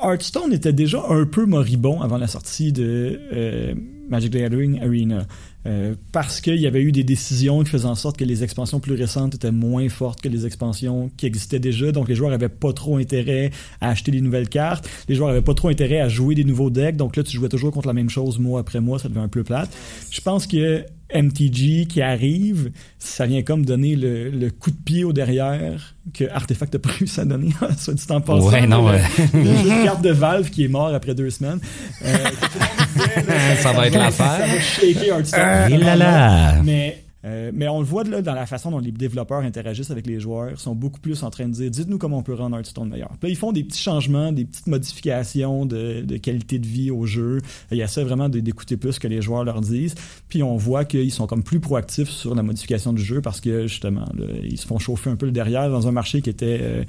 Hearthstone 0.00 0.52
était 0.52 0.72
déjà 0.72 1.02
un 1.08 1.24
peu 1.24 1.44
moribond 1.44 2.00
avant 2.02 2.18
la 2.18 2.28
sortie 2.28 2.72
de 2.72 3.20
euh, 3.32 3.74
Magic 4.08 4.30
the 4.30 4.36
Gathering 4.36 4.80
Arena. 4.80 5.26
Euh, 5.66 5.96
parce 6.12 6.40
qu'il 6.40 6.56
y 6.56 6.66
avait 6.66 6.80
eu 6.80 6.92
des 6.92 7.02
décisions 7.02 7.62
qui 7.62 7.70
faisaient 7.70 7.84
en 7.84 7.96
sorte 7.96 8.16
que 8.16 8.24
les 8.24 8.44
expansions 8.44 8.78
plus 8.78 8.94
récentes 8.94 9.34
étaient 9.34 9.50
moins 9.50 9.88
fortes 9.88 10.20
que 10.22 10.28
les 10.28 10.46
expansions 10.46 11.10
qui 11.16 11.26
existaient 11.26 11.58
déjà. 11.58 11.90
Donc 11.90 12.08
les 12.08 12.14
joueurs 12.14 12.32
avaient 12.32 12.48
pas 12.48 12.72
trop 12.72 12.96
intérêt 12.96 13.50
à 13.80 13.90
acheter 13.90 14.12
des 14.12 14.20
nouvelles 14.20 14.48
cartes. 14.48 14.88
Les 15.08 15.16
joueurs 15.16 15.30
avaient 15.30 15.42
pas 15.42 15.54
trop 15.54 15.68
intérêt 15.68 16.00
à 16.00 16.08
jouer 16.08 16.36
des 16.36 16.44
nouveaux 16.44 16.70
decks. 16.70 16.96
Donc 16.96 17.16
là, 17.16 17.24
tu 17.24 17.36
jouais 17.36 17.48
toujours 17.48 17.72
contre 17.72 17.88
la 17.88 17.92
même 17.92 18.08
chose 18.08 18.38
mois 18.38 18.60
après 18.60 18.80
mois. 18.80 19.00
Ça 19.00 19.08
devient 19.08 19.18
un 19.18 19.28
peu 19.28 19.42
plate. 19.42 19.68
Je 20.10 20.20
pense 20.20 20.46
que 20.46 20.84
MTG 21.14 21.86
qui 21.88 22.02
arrive, 22.02 22.70
ça 22.98 23.26
vient 23.26 23.42
comme 23.42 23.64
donner 23.64 23.96
le, 23.96 24.30
le 24.30 24.50
coup 24.50 24.70
de 24.70 24.76
pied 24.76 25.04
au 25.04 25.12
derrière 25.12 25.94
que 26.14 26.24
Artefact 26.30 26.74
a 26.74 26.78
pas 26.78 26.90
réussi 26.90 27.20
à 27.20 27.24
donner, 27.24 27.50
soit 27.78 27.94
dit 27.94 28.04
en 28.10 28.20
passant. 28.20 28.48
Ouais, 28.50 28.66
non, 28.66 28.86
ouais. 28.86 29.00
de 29.34 29.84
carte 29.84 30.02
de 30.02 30.10
Valve 30.10 30.50
qui 30.50 30.64
est 30.64 30.68
mort 30.68 30.88
après 30.94 31.14
deux 31.14 31.30
semaines. 31.30 31.60
Euh, 32.04 32.14
Ça 33.60 33.72
va 33.72 33.86
être 33.86 33.92
Ça 33.94 33.98
l'affaire. 33.98 34.46
va 34.46 34.60
shaker. 34.60 35.16
Ah, 35.32 35.68
là 35.68 35.96
là. 35.96 36.62
Mais, 36.62 37.02
euh, 37.28 37.50
mais 37.54 37.68
on 37.68 37.80
le 37.80 37.84
voit 37.84 38.04
là, 38.04 38.22
dans 38.22 38.34
la 38.34 38.46
façon 38.46 38.70
dont 38.70 38.78
les 38.78 38.90
développeurs 38.90 39.40
interagissent 39.40 39.90
avec 39.90 40.06
les 40.06 40.18
joueurs. 40.18 40.50
Ils 40.50 40.58
sont 40.58 40.74
beaucoup 40.74 41.00
plus 41.00 41.22
en 41.22 41.30
train 41.30 41.46
de 41.46 41.52
dire 41.52 41.70
dites-nous 41.70 41.98
comment 41.98 42.18
on 42.18 42.22
peut 42.22 42.34
rendre 42.34 42.56
Hearthstone 42.56 42.88
meilleur. 42.88 43.10
Puis 43.20 43.28
là, 43.28 43.28
ils 43.30 43.36
font 43.36 43.52
des 43.52 43.64
petits 43.64 43.80
changements, 43.80 44.32
des 44.32 44.44
petites 44.44 44.66
modifications 44.66 45.66
de, 45.66 46.16
qualité 46.16 46.58
de 46.58 46.66
vie 46.66 46.90
au 46.90 47.06
jeu. 47.06 47.40
Ils 47.70 47.80
essaient 47.80 48.04
vraiment 48.04 48.28
d'écouter 48.28 48.76
plus 48.76 48.92
ce 48.94 49.00
que 49.00 49.08
les 49.08 49.20
joueurs 49.20 49.44
leur 49.44 49.60
disent. 49.60 49.94
Puis 50.28 50.42
on 50.42 50.56
voit 50.56 50.84
qu'ils 50.84 51.12
sont 51.12 51.26
comme 51.26 51.42
plus 51.42 51.60
proactifs 51.60 52.08
sur 52.08 52.34
la 52.34 52.42
modification 52.42 52.92
du 52.92 53.02
jeu 53.02 53.20
parce 53.20 53.40
que 53.40 53.66
justement, 53.66 54.06
ils 54.42 54.58
se 54.58 54.66
font 54.66 54.78
chauffer 54.78 55.10
un 55.10 55.16
peu 55.16 55.26
le 55.26 55.32
derrière 55.32 55.70
dans 55.70 55.86
un 55.86 55.92
marché 55.92 56.22
qui 56.22 56.30
était. 56.30 56.58
euh, 56.60 56.84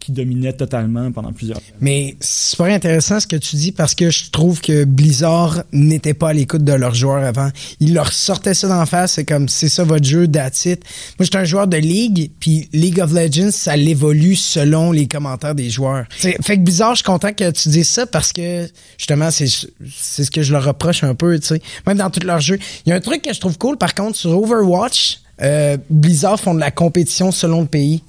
qui 0.00 0.12
dominait 0.12 0.52
totalement 0.52 1.12
pendant 1.12 1.32
plusieurs. 1.32 1.60
Mais 1.80 2.16
c'est 2.20 2.50
super 2.50 2.66
intéressant 2.66 3.20
ce 3.20 3.26
que 3.26 3.36
tu 3.36 3.56
dis 3.56 3.70
parce 3.70 3.94
que 3.94 4.10
je 4.10 4.30
trouve 4.30 4.60
que 4.60 4.84
Blizzard 4.84 5.62
n'était 5.72 6.14
pas 6.14 6.30
à 6.30 6.32
l'écoute 6.32 6.64
de 6.64 6.72
leurs 6.72 6.94
joueurs 6.94 7.22
avant. 7.22 7.50
Ils 7.78 7.94
leur 7.94 8.12
sortaient 8.12 8.54
ça 8.54 8.66
d'en 8.66 8.86
face, 8.86 9.12
c'est 9.12 9.24
comme 9.24 9.48
c'est 9.48 9.68
ça 9.68 9.84
votre 9.84 10.04
jeu, 10.04 10.26
that's 10.26 10.64
it. 10.64 10.82
Moi, 11.18 11.24
j'étais 11.24 11.38
un 11.38 11.44
joueur 11.44 11.66
de 11.66 11.76
League, 11.76 12.30
puis 12.40 12.68
League 12.72 13.00
of 13.00 13.12
Legends, 13.12 13.50
ça 13.52 13.76
l'évolue 13.76 14.36
selon 14.36 14.90
les 14.90 15.06
commentaires 15.06 15.54
des 15.54 15.70
joueurs. 15.70 16.06
Fait 16.10 16.34
que 16.34 16.60
Blizzard, 16.60 16.94
je 16.94 17.02
suis 17.02 17.04
content 17.04 17.32
que 17.32 17.50
tu 17.50 17.68
dises 17.68 17.88
ça 17.88 18.06
parce 18.06 18.32
que 18.32 18.68
justement, 18.98 19.30
c'est 19.30 19.48
c'est 19.94 20.24
ce 20.24 20.30
que 20.30 20.42
je 20.42 20.52
leur 20.52 20.64
reproche 20.64 21.04
un 21.04 21.14
peu, 21.14 21.38
tu 21.38 21.46
sais. 21.46 21.62
Même 21.86 21.98
dans 21.98 22.10
tous 22.10 22.24
leurs 22.26 22.40
jeux. 22.40 22.58
Il 22.86 22.90
y 22.90 22.92
a 22.92 22.96
un 22.96 23.00
truc 23.00 23.22
que 23.22 23.32
je 23.32 23.40
trouve 23.40 23.58
cool, 23.58 23.76
par 23.76 23.94
contre, 23.94 24.16
sur 24.16 24.30
Overwatch, 24.30 25.20
euh, 25.42 25.76
Blizzard 25.88 26.38
font 26.38 26.54
de 26.54 26.60
la 26.60 26.70
compétition 26.70 27.32
selon 27.32 27.62
le 27.62 27.66
pays. 27.66 28.02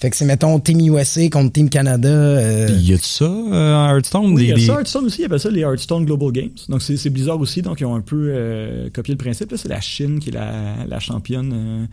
Fait 0.00 0.08
que 0.10 0.16
c'est, 0.16 0.24
mettons, 0.24 0.58
Team 0.60 0.80
USA 0.94 1.28
contre 1.28 1.52
Team 1.52 1.68
Canada. 1.68 2.08
euh, 2.08 2.66
Puis 2.68 2.76
y 2.76 2.94
a 2.94 2.98
ça 2.98 3.24
euh, 3.26 3.74
en 3.74 3.94
Hearthstone? 3.94 4.32
Oui, 4.32 4.44
il 4.44 4.48
y 4.48 4.52
a 4.52 4.54
Des- 4.54 4.62
ça, 4.66 4.72
Hearthstone 4.74 5.04
aussi, 5.04 5.20
il 5.20 5.24
appelle 5.26 5.40
ça 5.40 5.50
les 5.50 5.60
Hearthstone 5.60 6.06
Global 6.06 6.32
Games. 6.32 6.48
Donc 6.70 6.80
c'est 6.82 6.96
c'est 6.96 7.10
Blizzard 7.10 7.38
aussi, 7.38 7.60
donc 7.60 7.80
ils 7.80 7.84
ont 7.84 7.94
un 7.94 8.00
peu 8.00 8.30
euh, 8.34 8.88
copié 8.94 9.12
le 9.14 9.18
principe. 9.18 9.50
là. 9.50 9.58
C'est 9.58 9.68
la 9.68 9.80
Chine 9.80 10.18
qui 10.18 10.30
est 10.30 10.32
la, 10.32 10.86
la 10.88 11.00
championne 11.00 11.52
euh, 11.54 11.86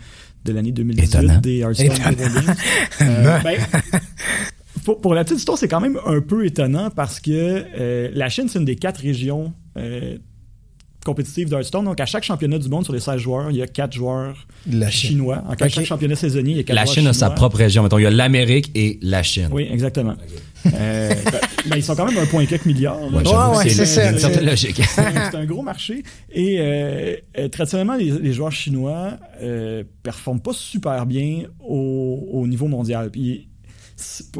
de 0.45 0.53
l'année 0.53 0.71
2018 0.71 1.05
Étonnant. 1.05 1.39
des 1.41 1.57
Hearthstone 1.59 1.85
Étonnant. 1.87 2.11
Global 2.11 2.33
Games. 2.45 2.55
Euh, 3.01 3.39
ben, 3.43 3.59
pour, 4.85 5.01
pour 5.01 5.13
la 5.13 5.23
petite 5.25 5.39
histoire, 5.39 5.57
c'est 5.57 5.67
quand 5.67 5.81
même 5.81 5.99
un 6.05 6.21
peu 6.21 6.45
étonnant 6.45 6.89
parce 6.89 7.19
que 7.19 7.31
euh, 7.77 8.09
la 8.13 8.29
Chine, 8.29 8.45
c'est 8.47 8.57
une 8.59 8.63
des 8.65 8.77
quatre 8.77 9.01
régions 9.01 9.51
compétitives 11.07 11.49
d'Hearthstone. 11.49 11.85
Donc 11.85 11.99
à 11.99 12.05
chaque 12.05 12.23
championnat 12.23 12.59
du 12.59 12.69
monde, 12.69 12.83
sur 12.83 12.93
les 12.93 12.99
16 12.99 13.17
joueurs, 13.17 13.49
il 13.49 13.57
y 13.57 13.61
a 13.61 13.67
quatre 13.67 13.93
joueurs 13.93 14.45
la 14.69 14.89
chinois. 14.91 15.43
Ok. 15.49 15.67
chaque 15.69 15.85
championnat 15.85 16.15
saisonnier, 16.15 16.51
il 16.51 16.57
y 16.57 16.59
a 16.59 16.63
quatre 16.63 16.75
La 16.75 16.83
joueurs 16.83 16.95
Chine 16.95 17.07
a 17.07 17.13
sa 17.13 17.29
propre 17.29 17.57
région. 17.57 17.83
Mettons, 17.83 17.97
il 17.97 18.03
y 18.03 18.05
a 18.05 18.11
l'Amérique 18.11 18.71
et 18.75 18.99
la 19.01 19.23
Chine. 19.23 19.49
Oui, 19.51 19.67
exactement. 19.71 20.15
Euh, 20.73 21.13
ben, 21.69 21.77
ils 21.77 21.83
sont 21.83 21.95
quand 21.95 22.05
même 22.05 22.17
un 22.17 22.25
point 22.25 22.45
quelques 22.45 22.65
milliards. 22.65 23.01
Ouais, 23.01 23.23
Ouais, 23.57 23.69
c'est 23.69 24.09
une 24.09 24.19
certaine 24.19 24.45
logique. 24.45 24.81
C'est 24.85 25.35
un, 25.35 25.45
gros 25.45 25.61
marché. 25.61 26.03
Et 26.31 26.57
euh, 26.59 27.15
euh, 27.37 27.47
traditionnellement, 27.47 27.95
les, 27.95 28.11
les 28.11 28.33
joueurs 28.33 28.51
chinois 28.51 29.13
euh, 29.41 29.83
performent 30.03 30.41
pas 30.41 30.53
super 30.53 31.05
bien 31.05 31.43
au, 31.59 32.27
au 32.31 32.47
niveau 32.47 32.67
mondial. 32.67 33.11
Puis, 33.11 33.47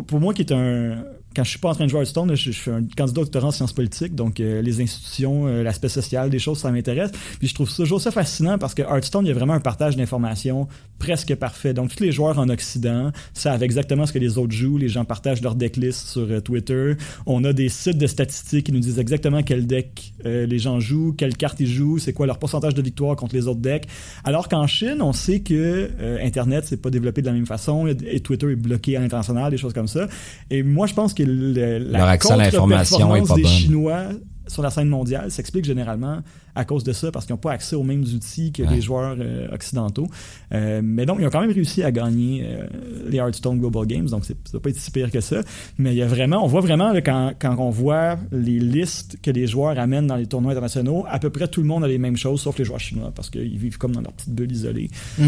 pour 0.08 0.20
moi, 0.20 0.34
qui 0.34 0.42
est 0.42 0.52
un. 0.52 1.04
Quand 1.38 1.44
je 1.44 1.52
suis 1.52 1.60
pas 1.60 1.70
en 1.70 1.76
train 1.76 1.86
de 1.86 1.92
jouer 1.92 2.00
Hearthstone, 2.00 2.34
je, 2.34 2.50
suis 2.50 2.72
un 2.72 2.82
candidat 2.98 3.22
au 3.22 3.24
doctorat 3.26 3.50
en 3.50 3.52
sciences 3.52 3.72
politiques, 3.72 4.16
donc 4.16 4.40
euh, 4.40 4.60
les 4.64 4.82
institutions, 4.82 5.46
euh, 5.46 5.62
l'aspect 5.62 5.88
social, 5.88 6.32
des 6.32 6.40
choses, 6.40 6.58
ça 6.58 6.72
m'intéresse. 6.72 7.12
Puis 7.38 7.48
je 7.48 7.54
trouve 7.54 7.72
toujours 7.72 8.02
ça 8.02 8.10
fascinant 8.10 8.58
parce 8.58 8.74
que 8.74 8.82
Hearthstone, 8.82 9.24
il 9.24 9.28
y 9.28 9.32
a 9.32 9.36
vraiment 9.36 9.54
un 9.54 9.60
partage 9.60 9.96
d'informations 9.96 10.68
presque 10.98 11.36
parfait. 11.36 11.76
Donc 11.76 11.96
tous 11.96 12.02
les 12.02 12.12
joueurs 12.12 12.40
en 12.40 12.50
Occident 12.50 13.12
savent 13.36 13.62
exactement 13.62 14.08
ce 14.08 14.14
que 14.14 14.18
les 14.18 14.40
autres 14.40 14.54
jouent. 14.54 14.80
Les 14.80 14.90
gens 14.90 15.06
partagent 15.06 15.44
leur 15.44 15.54
decklist 15.54 16.08
sur 16.08 16.24
euh, 16.24 16.40
Twitter. 16.40 16.94
On 17.28 17.44
a 17.44 17.54
des 17.54 17.70
sites 17.70 18.00
de 18.00 18.08
statistiques 18.08 18.66
qui 18.66 18.72
nous 18.72 18.80
disent 18.80 18.98
exactement 18.98 19.44
quel 19.44 19.68
deck 19.68 20.16
les 20.26 20.60
gens 20.60 20.80
jouent, 20.80 21.14
quelle 21.14 21.38
carte 21.38 21.60
ils 21.60 21.68
jouent, 21.68 22.00
c'est 22.00 22.12
quoi 22.12 22.26
leur 22.26 22.40
pourcentage 22.40 22.74
de 22.74 22.82
victoire 22.82 23.16
contre 23.16 23.36
les 23.36 23.48
autres 23.48 23.62
decks. 23.62 23.86
Alors 24.24 24.50
qu'en 24.50 24.66
Chine, 24.68 25.02
on 25.02 25.14
sait 25.14 25.40
que 25.40 25.90
Internet, 26.22 26.66
c'est 26.68 26.82
pas 26.82 26.90
développé 26.90 27.22
de 27.22 27.28
la 27.28 27.34
même 27.34 27.46
façon 27.46 27.88
et 27.88 28.20
Twitter 28.20 28.52
est 28.52 28.56
bloqué 28.56 28.98
à 28.98 29.00
l'international, 29.00 29.52
des 29.52 29.58
choses 29.58 29.74
comme 29.74 29.88
ça. 29.88 30.08
Et 30.50 30.64
moi, 30.64 30.88
je 30.88 30.94
pense 30.94 31.14
que 31.14 31.24
le- 31.28 31.78
la 31.80 32.00
Leur 32.00 32.08
accès 32.08 32.34
à 32.34 32.38
l'information 32.38 32.98
est 33.16 33.20
contre-performance 33.20 33.30
pas 33.30 33.36
des 33.36 33.42
bonne. 33.44 33.52
Chinois 33.52 34.04
sur 34.50 34.64
la 34.64 34.70
scène 34.70 34.88
mondiale 34.88 35.30
s'explique 35.30 35.66
généralement 35.66 36.20
à 36.56 36.64
cause 36.64 36.86
de 36.86 36.94
ça, 36.94 37.12
parce 37.12 37.26
qu'ils 37.26 37.34
n'ont 37.34 37.38
pas 37.40 37.52
accès 37.52 37.76
aux 37.76 37.84
mêmes 37.84 38.04
outils 38.04 38.54
que 38.54 38.64
Ouais. 38.64 38.70
les 38.76 38.82
joueurs 38.82 39.18
euh, 39.20 39.48
occidentaux. 39.54 40.08
Euh, 40.54 40.80
mais 40.82 41.06
donc, 41.06 41.18
ils 41.20 41.28
ont 41.28 41.30
quand 41.30 41.42
même 41.42 41.52
réussi 41.52 41.84
à 41.84 41.92
gagner 41.92 42.46
euh, 42.48 42.66
les 43.10 43.18
Hearthstone 43.18 43.60
Global 43.60 43.86
Games, 43.86 44.08
donc 44.08 44.24
c'est- 44.24 44.38
ça 44.46 44.54
doit 44.54 44.62
pas 44.62 44.70
être 44.70 44.80
si 44.80 44.90
pire 44.90 45.12
que 45.12 45.20
ça. 45.20 45.42
Mais 45.78 45.92
il 45.92 45.98
y 45.98 46.02
a 46.02 46.08
vraiment, 46.08 46.44
on 46.46 46.48
voit 46.48 46.62
vraiment 46.62 46.94
là, 46.94 47.02
quand, 47.02 47.34
quand 47.38 47.58
on 47.60 47.70
voit 47.72 48.18
les 48.32 48.58
listes 48.60 49.18
que 49.22 49.32
les 49.32 49.48
joueurs 49.48 49.78
amènent 49.78 50.08
dans 50.08 50.16
les 50.16 50.28
tournois 50.28 50.54
internationaux, 50.54 51.06
à 51.10 51.20
peu 51.20 51.30
près 51.30 51.50
tout 51.50 51.60
le 51.62 51.68
monde 51.68 51.84
a 51.84 51.88
les 51.90 51.98
mêmes 51.98 52.18
choses, 52.18 52.40
sauf 52.40 52.58
les 52.58 52.64
joueurs 52.66 52.80
chinois, 52.80 53.12
parce 53.14 53.30
qu'ils 53.30 53.58
vivent 53.58 53.78
comme 53.78 53.92
dans 53.92 54.02
leur 54.02 54.14
petite 54.14 54.34
bulle 54.34 54.52
isolée. 54.52 54.90
Puis 55.18 55.26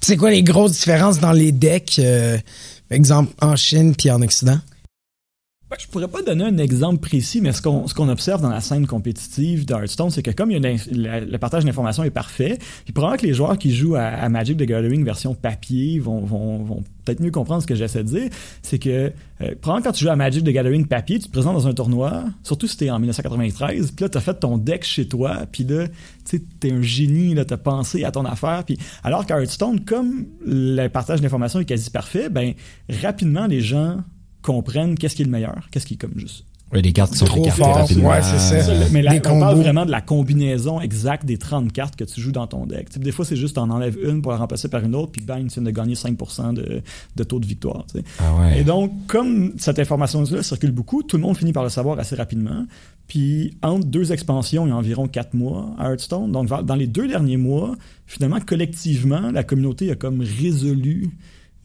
C'est 0.00 0.16
quoi 0.16 0.30
les 0.30 0.42
grosses 0.42 0.72
différences 0.72 1.18
dans 1.20 1.32
les 1.32 1.52
decks, 1.52 1.98
euh, 1.98 2.38
exemple 2.90 3.32
en 3.40 3.56
Chine 3.56 3.94
puis 3.94 4.10
en 4.10 4.22
Occident? 4.22 4.60
Ben, 5.70 5.76
je 5.78 5.86
pourrais 5.86 6.08
pas 6.08 6.22
donner 6.22 6.44
un 6.44 6.56
exemple 6.56 6.98
précis, 6.98 7.42
mais 7.42 7.52
ce 7.52 7.60
qu'on 7.60 7.86
ce 7.86 7.92
qu'on 7.92 8.08
observe 8.08 8.40
dans 8.40 8.48
la 8.48 8.62
scène 8.62 8.86
compétitive 8.86 9.66
de 9.66 9.74
Hearthstone, 9.74 10.08
c'est 10.08 10.22
que 10.22 10.30
comme 10.30 10.50
il 10.50 10.64
y 10.64 10.66
a 10.66 10.76
le 10.90 11.36
partage 11.36 11.66
d'informations 11.66 12.04
est 12.04 12.10
parfait, 12.10 12.56
puis 12.84 12.94
probablement 12.94 13.20
que 13.20 13.26
les 13.26 13.34
joueurs 13.34 13.58
qui 13.58 13.74
jouent 13.74 13.96
à, 13.96 14.26
Magic 14.30 14.56
the 14.56 14.62
Gathering 14.62 15.04
version 15.04 15.34
papier 15.34 15.98
vont, 15.98 16.20
vont, 16.20 16.62
vont 16.62 16.84
peut-être 17.04 17.20
mieux 17.20 17.30
comprendre 17.30 17.60
ce 17.60 17.66
que 17.66 17.74
j'essaie 17.74 18.02
de 18.02 18.08
dire, 18.08 18.30
c'est 18.62 18.78
que 18.78 19.12
euh, 19.42 19.54
quand 19.60 19.92
tu 19.92 20.04
joues 20.04 20.10
à 20.10 20.16
Magic 20.16 20.42
the 20.42 20.48
Gathering 20.48 20.86
papier, 20.86 21.18
tu 21.18 21.26
te 21.26 21.32
présentes 21.32 21.52
dans 21.52 21.68
un 21.68 21.74
tournoi, 21.74 22.24
surtout 22.44 22.66
si 22.66 22.78
t'es 22.78 22.88
en 22.88 22.98
1993, 22.98 23.90
puis 23.90 24.04
là 24.04 24.08
t'as 24.08 24.20
fait 24.20 24.40
ton 24.40 24.56
deck 24.56 24.84
chez 24.84 25.06
toi, 25.06 25.40
puis 25.52 25.64
là 25.64 25.84
tu 26.26 26.40
t'es 26.40 26.72
un 26.72 26.80
génie, 26.80 27.34
là 27.34 27.44
t'as 27.44 27.58
pensé 27.58 28.04
à 28.04 28.10
ton 28.10 28.24
affaire, 28.24 28.64
puis 28.64 28.78
alors 29.04 29.26
qu'à 29.26 29.38
Hearthstone, 29.38 29.84
comme 29.84 30.28
le 30.46 30.88
partage 30.88 31.20
d'informations 31.20 31.60
est 31.60 31.66
quasi 31.66 31.90
parfait, 31.90 32.30
ben 32.30 32.54
rapidement 32.88 33.46
les 33.46 33.60
gens 33.60 33.98
comprennent 34.48 34.94
qu'est-ce 34.96 35.14
qui 35.14 35.22
est 35.22 35.26
le 35.26 35.30
meilleur, 35.30 35.68
qu'est-ce 35.70 35.84
qui 35.86 35.94
est 35.94 35.98
comme 35.98 36.16
juste. 36.16 36.44
Ouais, 36.70 36.82
les 36.82 36.92
cartes 36.92 37.12
qui 37.12 37.18
sont 37.18 37.24
Trop 37.24 37.40
écartées 37.44 37.62
fort, 37.62 37.76
rapidement. 37.76 38.10
ouais, 38.10 38.20
c'est 38.22 38.60
ça. 38.60 38.72
Mais 38.92 39.00
là, 39.00 39.12
on 39.30 39.40
parle 39.40 39.56
vraiment 39.58 39.86
de 39.86 39.90
la 39.90 40.02
combinaison 40.02 40.82
exacte 40.82 41.24
des 41.24 41.38
30 41.38 41.72
cartes 41.72 41.96
que 41.96 42.04
tu 42.04 42.20
joues 42.20 42.30
dans 42.32 42.46
ton 42.46 42.66
deck. 42.66 42.98
Des 42.98 43.10
fois, 43.10 43.24
c'est 43.24 43.36
juste 43.36 43.56
en 43.56 43.70
enlèves 43.70 43.96
une 44.02 44.20
pour 44.20 44.32
la 44.32 44.38
remplacer 44.38 44.68
par 44.68 44.84
une 44.84 44.94
autre, 44.94 45.12
puis 45.12 45.22
bang, 45.22 45.46
tu 45.48 45.54
viens 45.54 45.62
de 45.62 45.70
gagner 45.70 45.94
5% 45.94 46.52
de, 46.52 46.82
de 47.16 47.24
taux 47.24 47.40
de 47.40 47.46
victoire. 47.46 47.86
Ah 48.18 48.34
ouais. 48.38 48.60
Et 48.60 48.64
donc, 48.64 48.92
comme 49.06 49.52
cette 49.56 49.78
information-là 49.78 50.42
circule 50.42 50.72
beaucoup, 50.72 51.02
tout 51.02 51.16
le 51.16 51.22
monde 51.22 51.38
finit 51.38 51.54
par 51.54 51.62
le 51.64 51.70
savoir 51.70 51.98
assez 51.98 52.16
rapidement. 52.16 52.66
Puis, 53.06 53.54
entre 53.62 53.86
deux 53.86 54.12
expansions, 54.12 54.66
il 54.66 54.68
y 54.68 54.72
a 54.72 54.76
environ 54.76 55.08
quatre 55.08 55.32
mois 55.32 55.74
à 55.78 55.88
Hearthstone. 55.90 56.30
Donc, 56.32 56.48
dans 56.48 56.74
les 56.76 56.86
deux 56.86 57.08
derniers 57.08 57.38
mois, 57.38 57.76
finalement, 58.06 58.40
collectivement, 58.40 59.30
la 59.30 59.42
communauté 59.42 59.90
a 59.90 59.94
comme 59.94 60.20
résolu 60.20 61.08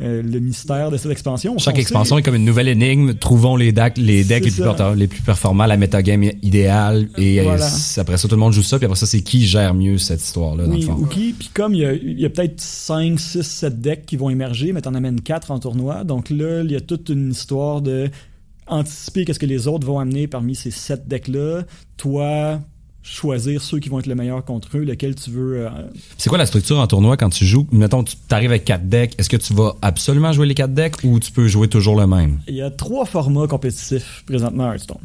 euh, 0.02 0.22
le 0.24 0.40
mystère 0.40 0.90
de 0.92 0.98
cette 0.98 1.12
expansion. 1.12 1.58
Chaque 1.60 1.76
sait- 1.76 1.82
expansion 1.82 2.18
est 2.18 2.24
comme 2.24 2.34
une 2.36 2.46
nouvelle 2.46 2.68
énigme. 2.68 3.14
Trouvons 3.14 3.56
les 3.56 3.72
decks, 3.72 3.98
les 3.98 4.24
decks 4.24 4.44
C'est 4.50 4.64
les 4.66 4.74
plus, 4.74 4.96
les 4.96 5.08
plus 5.08 5.22
performants, 5.22 5.66
la 5.68 5.78
metagame 5.78 6.24
idéale. 6.42 7.10
Et 7.18 7.42
Voilà. 7.42 7.68
après 7.98 8.18
ça, 8.18 8.28
tout 8.28 8.36
le 8.36 8.40
monde 8.40 8.54
joue 8.54 8.64
ça. 8.64 8.78
Puis 8.78 8.86
après 8.86 8.98
ça, 8.98 9.06
c'est 9.06 9.22
qui 9.22 9.46
gère 9.46 9.74
mieux 9.74 9.98
cette 10.00 10.22
histoire-là, 10.24 10.66
dans 10.66 10.72
le 10.72 10.78
Oui, 10.78 10.84
fond. 10.84 10.94
ou 11.00 11.06
qui. 11.06 11.34
Puis 11.34 11.50
comme 11.54 11.74
il 11.76 11.82
y 11.82 11.86
a, 11.86 11.94
il 11.94 12.20
y 12.20 12.26
a 12.26 12.30
peut-être 12.30 12.60
5, 12.60 13.20
6, 13.20 13.44
7 13.44 13.80
decks 13.82 14.06
qui 14.06 14.18
vont 14.18 14.30
émerger, 14.32 14.74
mais 14.74 14.82
t'en 14.82 14.96
amènes 14.96 15.22
4 15.22 15.52
en 15.52 15.60
tournoi. 15.60 16.04
Donc 16.04 16.30
là, 16.32 16.64
il 16.64 16.72
y 16.72 16.76
a 16.76 16.82
toute 16.82 17.10
une 17.10 17.32
histoire 17.32 17.82
de 17.82 18.10
anticiper 18.68 19.26
qu'est-ce 19.26 19.40
que 19.40 19.46
les 19.46 19.68
autres 19.68 19.86
vont 19.86 20.00
amener 20.00 20.28
parmi 20.28 20.56
ces 20.56 20.72
7 20.72 21.08
decks-là. 21.08 21.64
Toi, 21.98 22.60
choisir 23.04 23.62
ceux 23.62 23.80
qui 23.80 23.90
vont 23.90 24.00
être 24.00 24.08
le 24.08 24.16
meilleur 24.16 24.44
contre 24.46 24.78
eux, 24.78 24.84
lequel 24.84 25.14
tu 25.16 25.30
veux. 25.30 25.66
euh, 25.68 25.70
C'est 26.18 26.30
quoi 26.30 26.38
la 26.38 26.46
structure 26.46 26.80
en 26.80 26.88
tournoi 26.88 27.18
quand 27.18 27.30
tu 27.30 27.46
joues? 27.46 27.68
Mettons, 27.72 28.04
tu 28.04 28.16
arrives 28.32 28.50
avec 28.52 28.64
quatre 28.66 28.88
decks. 28.88 29.14
Est-ce 29.20 29.30
que 29.30 29.38
tu 29.38 29.54
vas 29.54 29.76
absolument 29.82 30.32
jouer 30.32 30.48
les 30.48 30.56
quatre 30.56 30.74
decks 30.74 30.96
ou 31.04 31.20
tu 31.20 31.32
peux 31.32 31.48
jouer 31.48 31.68
toujours 31.68 32.00
le 32.00 32.08
même? 32.08 32.40
Il 32.48 32.56
y 32.56 32.62
a 32.62 32.72
trois 32.72 33.06
formats 33.06 33.48
compétitifs 33.48 34.24
présentement 34.26 34.70
à 34.70 34.74
Hearthstone. 34.74 34.98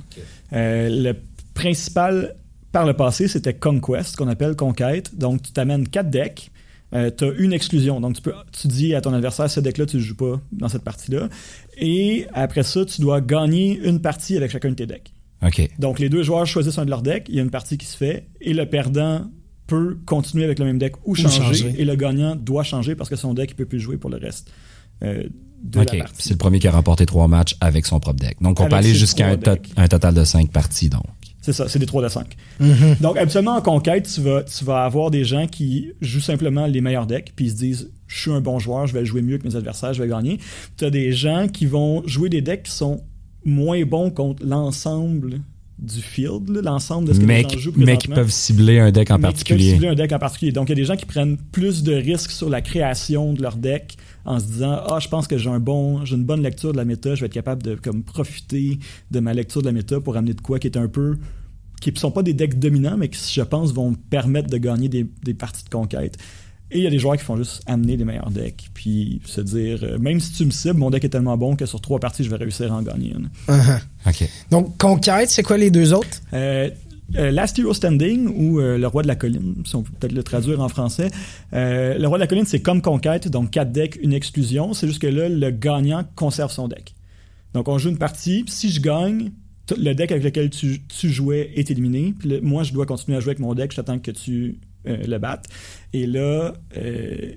Euh, 0.52 0.88
le 0.90 1.14
principal 1.54 2.37
par 2.70 2.87
le 2.87 2.94
passé, 2.94 3.26
c'était 3.28 3.54
Conquest, 3.54 4.14
qu'on 4.16 4.28
appelle 4.28 4.54
Conquête. 4.54 5.18
Donc, 5.18 5.42
tu 5.42 5.52
t'amènes 5.52 5.88
quatre 5.88 6.11
decks. 6.11 6.50
Euh, 6.94 7.11
tu 7.14 7.24
as 7.24 7.32
une 7.38 7.52
exclusion. 7.52 8.00
Donc, 8.00 8.14
tu, 8.14 8.22
peux, 8.22 8.32
tu 8.52 8.68
dis 8.68 8.94
à 8.94 9.00
ton 9.00 9.12
adversaire, 9.12 9.50
ce 9.50 9.58
deck-là, 9.61 9.87
tu 9.87 9.96
ne 9.96 10.02
joues 10.02 10.16
pas 10.16 10.40
dans 10.52 10.68
cette 10.68 10.84
partie-là. 10.84 11.28
Et 11.78 12.26
après 12.32 12.62
ça, 12.62 12.84
tu 12.84 13.00
dois 13.00 13.20
gagner 13.20 13.78
une 13.82 14.00
partie 14.00 14.37
avec 14.37 14.50
chacun 14.50 14.70
de 14.70 14.74
tes 14.74 14.87
decks. 14.87 15.12
OK. 15.46 15.68
Donc, 15.79 15.98
les 15.98 16.09
deux 16.09 16.22
joueurs 16.22 16.46
choisissent 16.46 16.79
un 16.79 16.85
de 16.85 16.90
leurs 16.90 17.03
decks. 17.03 17.27
Il 17.29 17.37
y 17.37 17.38
a 17.38 17.42
une 17.42 17.51
partie 17.51 17.79
qui 17.79 17.87
se 17.87 17.96
fait. 17.96 18.27
Et 18.40 18.55
le 18.55 18.66
perdant 18.66 19.31
peut 19.66 19.98
continuer 20.07 20.44
avec 20.44 20.59
le 20.59 20.64
même 20.64 20.79
deck 20.79 20.94
ou 21.05 21.14
changer. 21.14 21.40
changer. 21.42 21.74
Et 21.79 21.85
le 21.85 21.94
gagnant 21.94 22.35
doit 22.37 22.62
changer 22.64 22.94
parce 22.94 23.09
que 23.11 23.16
son 23.16 23.35
deck, 23.35 23.51
il 23.51 23.55
peut 23.55 23.66
plus 23.66 23.81
jouer 23.81 23.96
pour 23.98 24.11
le 24.11 24.16
reste 24.16 24.51
euh, 25.05 25.24
de 25.62 25.81
OK. 25.81 25.92
la 25.92 25.98
partie. 26.05 26.22
C'est 26.22 26.35
le 26.35 26.38
premier 26.38 26.59
qui 26.59 26.66
a 26.68 26.72
remporté 26.72 27.07
trois 27.07 27.29
matchs 27.29 27.55
avec 27.61 27.87
son 27.87 28.01
propre 28.01 28.18
deck. 28.20 28.37
Donc, 28.40 28.59
on 28.61 28.64
Avec 28.64 28.70
peut 28.70 28.77
aller 28.77 28.94
jusqu'à 28.94 29.29
un, 29.29 29.37
trois 29.37 29.57
to- 29.57 29.62
decks. 29.62 29.70
un 29.77 29.87
total 29.88 30.14
de 30.14 30.24
cinq 30.24 30.51
parties, 30.51 30.88
donc. 30.88 31.03
C'est 31.40 31.53
ça, 31.53 31.68
c'est 31.68 31.79
des 31.79 31.87
3 31.87 32.03
de 32.03 32.09
5. 32.09 32.37
Mhm. 32.61 32.96
Donc, 33.01 33.16
habituellement, 33.16 33.55
en 33.55 33.62
conquête, 33.62 34.11
tu 34.12 34.20
vas, 34.20 34.42
tu 34.42 34.64
vas 34.64 34.83
avoir 34.85 35.11
des 35.11 35.24
gens 35.24 35.46
qui 35.46 35.92
jouent 36.01 36.20
simplement 36.20 36.66
les 36.66 36.81
meilleurs 36.83 37.07
decks, 37.07 37.33
puis 37.35 37.46
ils 37.46 37.51
se 37.53 37.57
disent 37.57 37.90
Je 38.07 38.20
suis 38.20 38.31
un 38.33 38.40
bon 38.42 38.59
joueur, 38.59 38.87
je 38.87 38.92
vais 38.92 39.05
jouer 39.07 39.22
mieux 39.22 39.38
que 39.38 39.46
mes 39.48 39.55
adversaires, 39.57 39.94
je 39.94 40.03
vais 40.03 40.09
gagner. 40.09 40.38
Tu 40.77 40.85
as 40.85 40.90
des 40.90 41.12
gens 41.12 41.46
qui 41.48 41.64
vont 41.64 42.03
jouer 42.07 42.29
des 42.29 42.42
decks 42.42 42.64
qui 42.64 42.72
sont 42.72 43.01
moins 43.48 43.84
bons 43.84 44.11
contre 44.11 44.44
l'ensemble 44.44 45.40
du 45.78 46.00
field, 46.00 46.50
l'ensemble 46.64 47.08
de 47.08 47.14
ce 47.14 47.20
que 47.20 47.24
Mais, 47.24 47.42
les 47.44 47.48
gens 47.50 47.58
jouent 47.58 47.72
mais 47.76 47.96
qui 47.96 48.08
peuvent 48.08 48.30
cibler 48.30 48.80
un 48.80 48.90
deck 48.90 49.11
en 49.11 49.14
Mais 49.14 49.18
qui 49.18 49.22
peuvent 49.22 49.32
particulier. 49.32 49.72
cibler 49.74 49.88
un 49.88 49.94
deck 49.94 50.12
en 50.12 50.18
particulier. 50.18 50.52
Donc, 50.52 50.68
il 50.68 50.70
y 50.70 50.72
a 50.72 50.76
des 50.76 50.84
gens 50.84 50.96
qui 50.96 51.06
prennent 51.06 51.37
plus 51.37 51.84
de 51.84 51.92
risques 51.92 52.32
sur 52.32 52.48
la 52.50 52.61
création 52.61 53.32
de 53.32 53.42
leur 53.42 53.56
deck 53.56 53.96
en 54.24 54.40
se 54.40 54.46
disant 54.46 54.80
Ah, 54.88 54.98
je 55.00 55.08
pense 55.08 55.28
que 55.28 55.38
j'ai 55.38 55.48
un 55.48 55.61
bon, 55.61 56.04
j'ai 56.04 56.16
une 56.16 56.24
bonne 56.24 56.42
lecture 56.42 56.72
de 56.72 56.76
la 56.76 56.84
méta, 56.84 57.14
je 57.14 57.20
vais 57.20 57.26
être 57.26 57.32
capable 57.32 57.62
de 57.62 57.76
comme, 57.76 58.02
profiter 58.02 58.78
de 59.11 59.20
ma 59.20 59.34
lecture 59.34 59.61
de 59.62 59.66
la 59.66 59.72
méta 59.72 60.00
pour 60.00 60.16
amener 60.16 60.34
de 60.34 60.40
quoi 60.40 60.58
qui 60.58 60.66
est 60.66 60.76
un 60.76 60.88
peu. 60.88 61.16
qui 61.80 61.92
ne 61.92 61.98
sont 61.98 62.11
pas 62.11 62.24
des 62.24 62.34
decks 62.34 62.58
dominants, 62.58 62.96
mais 62.96 63.08
qui, 63.08 63.20
je 63.32 63.42
pense, 63.42 63.72
vont 63.72 63.92
me 63.92 63.96
permettre 63.96 64.50
de 64.50 64.58
gagner 64.58 64.88
des, 64.88 65.06
des 65.22 65.34
parties 65.34 65.62
de 65.64 65.70
conquête. 65.70 66.16
Et 66.70 66.78
il 66.78 66.85
y 66.85 66.87
a 66.87 66.90
des 66.90 66.98
joueurs 66.98 67.16
qui 67.16 67.24
font 67.24 67.37
juste 67.37 67.62
amener 67.66 67.96
les 67.96 68.04
meilleurs 68.04 68.31
decks, 68.31 68.68
puis 68.74 69.20
se 69.24 69.40
dire 69.40 69.81
euh, 69.83 69.98
Même 69.98 70.20
si 70.20 70.33
tu 70.33 70.44
me 70.44 70.50
cibles, 70.50 70.78
mon 70.78 70.90
deck 70.90 71.04
est 71.04 71.09
tellement 71.09 71.37
bon 71.37 71.57
que 71.57 71.64
sur 71.64 71.81
trois 71.81 71.98
parties, 71.98 72.24
je 72.24 72.31
vais 72.31 72.37
réussir 72.37 72.72
à 72.72 72.76
en 72.76 72.83
gagner 72.83 73.12
une. 73.12 73.31
Uh-huh. 73.48 73.81
OK. 74.07 74.28
Donc, 74.50 74.76
Conquête, 74.76 75.31
c'est 75.31 75.42
quoi 75.42 75.57
les 75.57 75.70
deux 75.70 75.94
autres? 75.94 76.20
Euh, 76.35 76.68
euh, 77.16 77.31
Last 77.31 77.59
Hero 77.59 77.72
Standing 77.72 78.28
ou 78.28 78.61
euh, 78.61 78.76
Le 78.76 78.87
Roi 78.87 79.02
de 79.02 79.09
la 79.09 79.16
Colline, 79.16 79.62
si 79.64 79.74
on 79.76 79.83
peut 79.83 79.92
peut-être 79.98 80.12
le 80.12 80.22
traduire 80.22 80.61
en 80.61 80.68
français. 80.68 81.11
Euh, 81.54 81.96
le 81.96 82.07
Roi 82.07 82.18
de 82.18 82.22
la 82.22 82.26
Colline, 82.26 82.44
c'est 82.44 82.61
comme 82.61 82.83
Conquête, 82.83 83.28
donc 83.28 83.50
4 83.50 83.72
decks, 83.72 83.98
une 84.02 84.12
exclusion. 84.12 84.74
C'est 84.74 84.87
juste 84.87 85.00
que 85.00 85.07
là, 85.07 85.28
le 85.28 85.50
gagnant 85.50 86.04
conserve 86.16 86.52
son 86.52 86.68
deck. 86.68 86.94
Donc 87.54 87.68
on 87.68 87.78
joue 87.78 87.88
une 87.88 87.98
partie, 87.98 88.44
puis 88.44 88.52
si 88.52 88.70
je 88.70 88.81
gagne, 88.83 89.31
le 89.74 89.94
deck 89.94 90.12
avec 90.12 90.22
lequel 90.22 90.50
tu, 90.50 90.83
tu 90.87 91.09
jouais 91.09 91.50
est 91.54 91.70
éliminé. 91.70 92.14
Puis 92.18 92.40
moi, 92.42 92.62
je 92.62 92.74
dois 92.74 92.85
continuer 92.85 93.16
à 93.16 93.20
jouer 93.20 93.31
avec 93.31 93.40
mon 93.40 93.54
deck, 93.54 93.72
j'attends 93.74 93.98
que 93.98 94.11
tu 94.11 94.59
le 94.96 95.18
battes. 95.18 95.46
Et 95.92 96.07
là, 96.07 96.55
euh, 96.77 97.33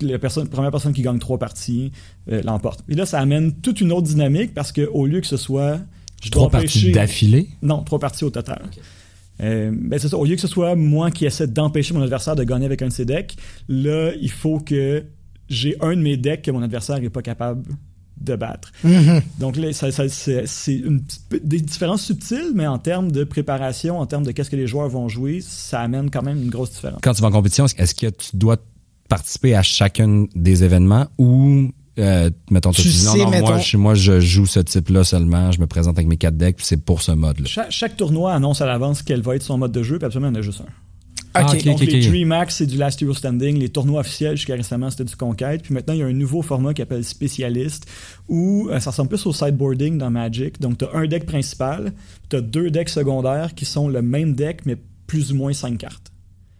la 0.00 0.18
personne, 0.18 0.48
première 0.48 0.70
personne 0.70 0.92
qui 0.92 1.02
gagne 1.02 1.18
trois 1.18 1.38
parties 1.38 1.92
euh, 2.30 2.42
l'emporte. 2.42 2.84
Et 2.88 2.94
là, 2.94 3.06
ça 3.06 3.20
amène 3.20 3.52
toute 3.60 3.80
une 3.80 3.92
autre 3.92 4.06
dynamique 4.06 4.54
parce 4.54 4.72
qu'au 4.72 5.06
lieu 5.06 5.20
que 5.20 5.26
ce 5.26 5.36
soit... 5.36 5.80
Je 6.22 6.30
dois 6.30 6.48
Trois 6.48 6.50
parties 6.60 6.90
d'affilée? 6.90 7.48
non, 7.62 7.82
trois 7.82 7.98
parties 7.98 8.24
au 8.24 8.30
total. 8.30 8.62
Euh, 9.42 9.70
ben 9.74 9.98
c'est 9.98 10.08
ça. 10.08 10.16
Au 10.16 10.24
lieu 10.24 10.36
que 10.36 10.40
ce 10.40 10.46
soit 10.46 10.74
moi 10.74 11.10
qui 11.10 11.26
essaie 11.26 11.46
d'empêcher 11.46 11.92
mon 11.92 12.02
adversaire 12.02 12.34
de 12.34 12.44
gagner 12.44 12.64
avec 12.66 12.80
un 12.82 12.88
de 12.88 12.92
ses 12.92 13.04
decks, 13.04 13.36
là, 13.68 14.12
il 14.18 14.30
faut 14.30 14.58
que 14.58 15.04
j'ai 15.48 15.76
un 15.80 15.94
de 15.94 16.00
mes 16.00 16.16
decks 16.16 16.42
que 16.42 16.50
mon 16.50 16.62
adversaire 16.62 16.98
n'est 17.00 17.10
pas 17.10 17.20
capable 17.20 17.64
de 18.20 18.36
battre. 18.36 18.72
Mhm. 18.84 19.20
Donc 19.38 19.56
là, 19.56 19.72
ça- 19.72 19.90
ça- 19.90 20.08
c'est 20.08 20.82
des 21.42 21.60
différences 21.60 22.02
subtiles, 22.02 22.52
mais 22.54 22.66
en 22.66 22.78
termes 22.78 23.10
de 23.12 23.24
préparation, 23.24 23.98
en 23.98 24.06
termes 24.06 24.24
de 24.24 24.32
qu'est-ce 24.32 24.50
que 24.50 24.56
les 24.56 24.66
joueurs 24.66 24.88
vont 24.88 25.08
jouer, 25.08 25.40
ça 25.42 25.80
amène 25.80 26.10
quand 26.10 26.22
même 26.22 26.40
une 26.42 26.50
grosse 26.50 26.72
différence. 26.72 27.00
Quand 27.02 27.12
tu 27.12 27.22
vas 27.22 27.28
en 27.28 27.32
compétition, 27.32 27.66
est-ce 27.66 27.94
que 27.94 28.06
tu 28.06 28.36
dois 28.36 28.56
participer 29.08 29.54
à 29.54 29.62
chacun 29.62 30.26
des 30.34 30.64
événements 30.64 31.06
ou, 31.18 31.68
euh, 31.98 32.30
mettons, 32.50 32.72
toi, 32.72 32.82
Tu 32.82 32.88
tu 32.90 32.96
dis 32.96 33.04
non, 33.04 33.12
sais, 33.12 33.18
non, 33.18 33.24
moi, 33.30 33.40
mettons- 33.40 33.58
je, 33.58 33.76
moi, 33.76 33.94
je 33.94 34.18
joue 34.20 34.46
ce 34.46 34.60
type-là 34.60 35.04
seulement, 35.04 35.52
je 35.52 35.60
me 35.60 35.66
présente 35.66 35.96
avec 35.98 36.08
mes 36.08 36.16
quatre 36.16 36.36
decks, 36.36 36.56
puis 36.56 36.64
c'est 36.66 36.82
pour 36.82 37.02
ce 37.02 37.12
mode-là. 37.12 37.46
Chaque, 37.46 37.70
chaque 37.70 37.96
tournoi 37.96 38.32
annonce 38.32 38.60
à 38.62 38.66
l'avance 38.66 39.02
quel 39.02 39.20
va 39.22 39.36
être 39.36 39.42
son 39.42 39.58
mode 39.58 39.72
de 39.72 39.82
jeu, 39.82 39.98
puis 39.98 40.06
absolument, 40.06 40.30
il 40.30 40.34
y 40.34 40.38
en 40.38 40.40
a 40.40 40.42
juste 40.42 40.60
un. 40.62 40.72
Ah, 41.34 41.44
OK. 41.46 41.54
ok. 41.58 41.64
Donc, 41.64 41.80
les 41.80 42.06
DreamHack, 42.06 42.50
c'est 42.50 42.66
du 42.66 42.76
Last 42.76 43.02
Hero 43.02 43.12
Standing. 43.12 43.58
Les 43.58 43.68
tournois 43.68 44.00
officiels, 44.00 44.36
jusqu'à 44.36 44.54
récemment, 44.54 44.90
c'était 44.90 45.04
du 45.04 45.16
Conquête. 45.16 45.62
Puis 45.62 45.74
maintenant, 45.74 45.94
il 45.94 46.00
y 46.00 46.02
a 46.02 46.06
un 46.06 46.12
nouveau 46.12 46.42
format 46.42 46.72
qui 46.74 46.82
s'appelle 46.82 47.04
Spécialiste, 47.04 47.86
où 48.28 48.68
euh, 48.70 48.78
ça 48.80 48.90
ressemble 48.90 49.08
plus 49.10 49.26
au 49.26 49.32
sideboarding 49.32 49.98
dans 49.98 50.10
Magic. 50.10 50.60
Donc, 50.60 50.78
tu 50.78 50.84
as 50.84 50.94
un 50.94 51.06
deck 51.06 51.26
principal, 51.26 51.92
tu 52.30 52.36
as 52.36 52.40
deux 52.40 52.70
decks 52.70 52.88
secondaires 52.88 53.54
qui 53.54 53.64
sont 53.64 53.88
le 53.88 54.00
même 54.02 54.34
deck, 54.34 54.60
mais 54.64 54.76
plus 55.06 55.32
ou 55.32 55.36
moins 55.36 55.52
cinq 55.52 55.78
cartes. 55.78 56.12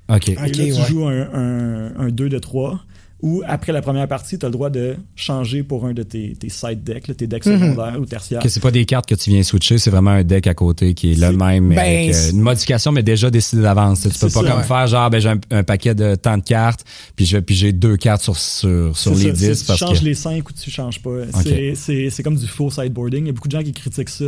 OK. 0.08 0.28
Et 0.28 0.34
là, 0.34 0.42
Ok, 0.46 0.52
tu 0.52 0.60
ouais. 0.62 0.72
joues 0.88 1.04
un, 1.06 1.28
un, 1.32 1.96
un 1.96 2.08
2 2.10 2.28
de 2.28 2.38
3, 2.38 2.80
où 3.26 3.42
après 3.46 3.72
la 3.72 3.80
première 3.80 4.06
partie, 4.06 4.38
tu 4.38 4.44
as 4.44 4.50
le 4.50 4.52
droit 4.52 4.68
de 4.68 4.96
changer 5.16 5.62
pour 5.62 5.86
un 5.86 5.94
de 5.94 6.02
tes, 6.02 6.36
tes 6.38 6.50
side 6.50 6.84
decks, 6.84 7.08
là, 7.08 7.14
tes 7.14 7.26
decks 7.26 7.46
Mhm. 7.46 7.58
secondaires 7.58 7.98
ou 7.98 8.04
tertiaires. 8.04 8.42
Que 8.42 8.50
c'est 8.50 8.60
pas 8.60 8.70
des 8.70 8.84
cartes 8.84 9.06
que 9.08 9.14
tu 9.14 9.30
viens 9.30 9.42
switcher, 9.42 9.78
c'est 9.78 9.88
vraiment 9.88 10.10
un 10.10 10.22
deck 10.22 10.46
à 10.46 10.52
côté 10.52 10.92
qui 10.92 11.12
est 11.12 11.14
le 11.18 11.32
même, 11.32 11.70
Ben, 11.70 11.78
avec 11.78 12.14
euh, 12.14 12.30
une 12.32 12.40
modification, 12.42 12.92
mais 12.92 13.02
déjà 13.02 13.30
décidée 13.30 13.62
d'avance. 13.62 14.02
Tu 14.02 14.08
peux 14.10 14.18
pas 14.26 14.28
ça, 14.28 14.40
comme 14.42 14.58
ouais. 14.58 14.62
faire 14.62 14.86
genre, 14.88 15.08
ben, 15.08 15.20
j'ai 15.20 15.30
un, 15.30 15.38
un 15.52 15.62
paquet 15.62 15.94
de 15.94 16.16
tant 16.16 16.36
de 16.36 16.42
cartes, 16.42 16.84
puis 17.16 17.24
je 17.24 17.36
vais 17.38 17.42
piger 17.42 17.72
deux 17.72 17.96
cartes 17.96 18.20
sur, 18.20 18.36
sur, 18.36 18.94
sur 18.94 19.14
les 19.14 19.22
ça, 19.22 19.30
10 19.30 19.54
c'est- 19.54 19.66
parce 19.66 19.78
tu 19.78 19.84
changes 19.86 20.00
que. 20.00 20.04
les 20.04 20.14
5 20.14 20.46
ou 20.46 20.52
tu 20.52 20.70
changes 20.70 21.00
pas. 21.02 21.10
C'est- 21.42 21.72
C'est 21.76 22.10
c'est 22.10 22.22
comme 22.22 22.36
du 22.36 22.46
faux 22.46 22.70
sideboarding. 22.70 23.22
Il 23.24 23.26
y 23.28 23.30
a 23.30 23.32
beaucoup 23.32 23.48
de 23.48 23.56
gens 23.56 23.62
qui 23.62 23.72
critiquent 23.72 24.10
ça. 24.10 24.24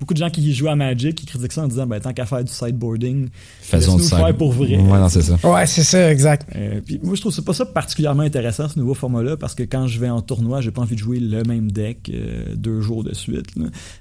Beaucoup 0.00 0.14
de 0.14 0.18
gens 0.18 0.30
qui 0.30 0.54
jouent 0.54 0.68
à 0.68 0.74
Magic 0.76 1.14
qui 1.16 1.26
critiquent 1.26 1.52
ça 1.52 1.64
en 1.64 1.68
disant 1.68 1.86
ben, 1.86 2.00
tant 2.00 2.14
qu'à 2.14 2.24
faire 2.24 2.42
du 2.42 2.50
sideboarding, 2.50 3.28
Faisons 3.60 3.96
du 3.98 4.04
faire 4.04 4.26
side- 4.28 4.36
pour 4.38 4.52
vrai. 4.52 4.78
Ouais, 4.78 4.98
c'est 5.10 5.20
ça. 5.22 5.36
Ouais, 5.44 5.66
c'est 5.66 5.82
ça, 5.82 6.10
exact. 6.10 6.46
Euh, 6.56 6.80
puis 6.84 6.98
moi, 7.02 7.14
je 7.14 7.20
trouve 7.20 7.32
c'est 7.34 7.44
pas 7.44 7.52
ça 7.52 7.66
particulièrement 7.66 8.22
intéressant, 8.22 8.37
ce 8.68 8.78
nouveau 8.78 8.94
format-là, 8.94 9.36
parce 9.36 9.54
que 9.54 9.62
quand 9.62 9.86
je 9.86 9.98
vais 10.00 10.10
en 10.10 10.22
tournoi, 10.22 10.60
j'ai 10.60 10.70
pas 10.70 10.82
envie 10.82 10.94
de 10.94 11.00
jouer 11.00 11.20
le 11.20 11.42
même 11.44 11.70
deck 11.70 12.10
euh, 12.12 12.54
deux 12.54 12.80
jours 12.80 13.04
de 13.04 13.14
suite. 13.14 13.46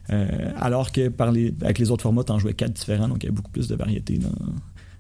Euh, 0.09 0.51
alors 0.57 0.91
que 0.91 1.11
les, 1.31 1.53
avec 1.61 1.79
les 1.79 1.91
autres 1.91 2.03
formats, 2.03 2.23
t'en 2.23 2.39
jouais 2.39 2.53
quatre 2.53 2.73
différents, 2.73 3.07
donc 3.07 3.23
il 3.23 3.27
y 3.27 3.29
a 3.29 3.31
beaucoup 3.31 3.51
plus 3.51 3.67
de 3.67 3.75
variété 3.75 4.17
dans, 4.17 4.29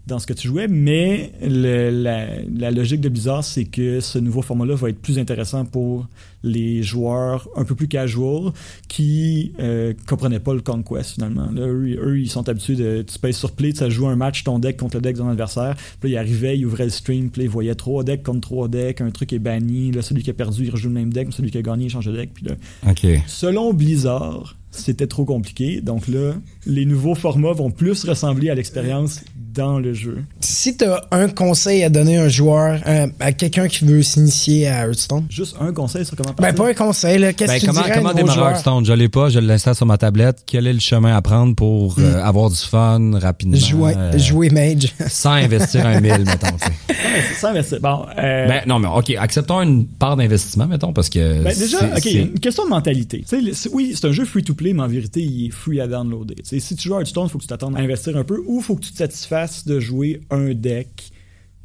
dans 0.07 0.19
ce 0.19 0.25
que 0.27 0.33
tu 0.33 0.47
jouais. 0.47 0.67
Mais 0.67 1.31
le- 1.41 1.89
la, 1.89 2.27
la 2.57 2.71
logique 2.71 3.01
de 3.01 3.09
Blizzard, 3.09 3.43
c'est 3.43 3.65
que 3.65 3.99
ce 3.99 4.17
nouveau 4.19 4.41
format-là 4.41 4.75
va 4.75 4.89
être 4.89 4.99
plus 5.01 5.19
intéressant 5.19 5.65
pour 5.65 6.07
les 6.43 6.83
joueurs 6.83 7.47
un 7.55 7.63
peu 7.65 7.75
plus 7.75 7.87
casual 7.87 8.51
qui 8.87 9.53
euh, 9.59 9.93
comprenaient 10.07 10.39
pas 10.39 10.53
le 10.53 10.61
Conquest 10.61 11.15
finalement. 11.15 11.49
Là, 11.51 11.61
eux, 11.67 11.97
eux, 12.01 12.19
ils 12.19 12.29
sont 12.29 12.47
habitués 12.47 12.75
de 12.75 13.01
tu 13.01 13.19
payes 13.19 13.33
sur 13.33 13.51
play, 13.51 13.73
tu 13.73 13.89
joues 13.91 14.07
un 14.07 14.15
match 14.15 14.43
ton 14.43 14.59
deck 14.59 14.77
contre 14.77 14.97
le 14.97 15.01
deck 15.01 15.15
de 15.15 15.21
ton 15.21 15.29
adversaire. 15.29 15.75
Puis 15.99 16.11
là, 16.11 16.15
ils 16.15 16.23
arrivaient, 16.23 16.57
ils 16.57 16.65
ouvraient 16.65 16.85
le 16.85 16.89
stream, 16.91 17.29
puis 17.29 17.41
là, 17.41 17.45
ils 17.45 17.49
voyaient 17.51 17.75
trois 17.75 18.03
decks 18.03 18.23
contre 18.23 18.41
trois 18.41 18.67
decks, 18.67 19.01
un 19.01 19.09
truc 19.11 19.33
est 19.33 19.39
banni, 19.39 19.91
là, 19.91 20.01
celui 20.01 20.23
qui 20.23 20.29
a 20.29 20.33
perdu, 20.33 20.65
il 20.65 20.69
rejoue 20.71 20.89
le 20.89 20.93
même 20.95 21.11
deck, 21.11 21.27
celui 21.31 21.51
qui 21.51 21.57
a 21.57 21.61
gagné, 21.61 21.85
il 21.85 21.89
change 21.89 22.05
de 22.05 22.15
deck. 22.15 22.31
Puis 22.33 22.45
là, 22.45 22.55
OK. 22.87 23.05
selon 23.25 23.73
Blizzard, 23.73 24.56
c'était 24.71 25.07
trop 25.07 25.25
compliqué. 25.25 25.81
Donc 25.81 26.07
là, 26.07 26.33
les 26.65 26.85
nouveaux 26.85 27.15
formats 27.15 27.53
vont 27.53 27.71
plus 27.71 28.03
ressembler 28.03 28.49
à 28.49 28.55
l'expérience 28.55 29.21
dans 29.53 29.79
le 29.79 29.91
jeu. 29.93 30.23
Si 30.39 30.77
t'as 30.77 31.01
un 31.09 31.29
conseil 31.29 31.83
à 31.83 31.89
donner 31.89 32.17
à 32.19 32.23
un 32.25 32.27
joueur, 32.27 32.79
euh, 32.85 33.07
à 33.19 33.31
quelqu'un 33.31 33.67
qui 33.67 33.85
veut 33.85 34.03
s'initier 34.03 34.67
à 34.67 34.85
Hearthstone, 34.85 35.25
Juste 35.29 35.55
un 35.59 35.73
conseil 35.73 36.05
sur 36.05 36.15
comment 36.15 36.29
ben 36.29 36.53
partir. 36.53 36.63
pas 36.63 36.69
un 36.69 36.73
conseil, 36.75 37.17
là. 37.17 37.33
Qu'est-ce 37.33 37.53
Ben, 37.53 37.55
que 37.55 37.61
tu 37.61 37.65
comment 37.67 37.81
dirais 37.81 37.91
à 37.91 37.95
un 37.95 37.97
comment 38.01 38.13
démarrer 38.13 38.35
joueur? 38.35 38.49
Hearthstone? 38.51 38.85
Je 38.85 38.93
l'ai 38.93 39.09
pas, 39.09 39.29
je 39.29 39.39
l'installe 39.39 39.73
sur 39.73 39.87
ma 39.87 39.97
tablette. 39.97 40.43
Quel 40.45 40.67
est 40.67 40.73
le 40.73 40.79
chemin 40.79 41.15
à 41.15 41.21
prendre 41.23 41.55
pour 41.55 41.95
euh, 41.97 42.21
avoir 42.21 42.51
du 42.51 42.55
fun 42.57 43.17
rapidement? 43.17 43.57
Jouer, 43.57 43.93
euh, 43.97 44.17
jouer 44.19 44.49
Mage. 44.51 44.93
Sans 45.07 45.31
investir 45.31 45.87
un 45.87 46.01
mille, 46.01 46.23
mettons. 46.25 46.55
tu. 46.61 46.93
Sans 47.39 47.47
investir. 47.47 47.79
Bon, 47.81 48.05
euh, 48.15 48.47
Ben, 48.47 48.61
non, 48.67 48.77
mais 48.77 48.87
OK, 48.87 49.09
acceptons 49.17 49.61
une 49.63 49.87
part 49.87 50.17
d'investissement, 50.17 50.67
mettons, 50.67 50.93
parce 50.93 51.09
que. 51.09 51.41
Ben 51.43 51.57
déjà, 51.57 51.79
ok, 51.97 52.05
une 52.05 52.39
question 52.39 52.65
de 52.65 52.69
mentalité. 52.69 53.25
Tu 53.27 53.37
oui, 53.73 53.93
c'est 53.95 54.05
un 54.07 54.11
jeu 54.11 54.25
free-to-play, 54.57 54.73
mais 54.73 54.83
en 54.83 54.87
vérité, 54.87 55.21
il 55.21 55.47
est 55.47 55.51
free 55.51 55.79
à 55.79 55.87
downloader. 55.87 56.35
Si 56.43 56.75
tu 56.75 56.87
joues 56.87 56.95
à 56.95 56.99
Hearthstone, 56.99 57.27
il 57.27 57.29
faut 57.29 57.37
que 57.37 57.43
tu 57.43 57.47
t'attendes 57.47 57.75
à 57.77 57.79
investir 57.79 58.17
un 58.17 58.23
peu 58.23 58.41
ou 58.45 58.57
il 58.57 58.63
faut 58.63 58.75
que 58.75 58.81
tu 58.81 58.91
te 58.91 58.97
satisfasses 58.97 59.65
de 59.65 59.79
jouer 59.79 60.21
un 60.29 60.53
deck 60.53 61.11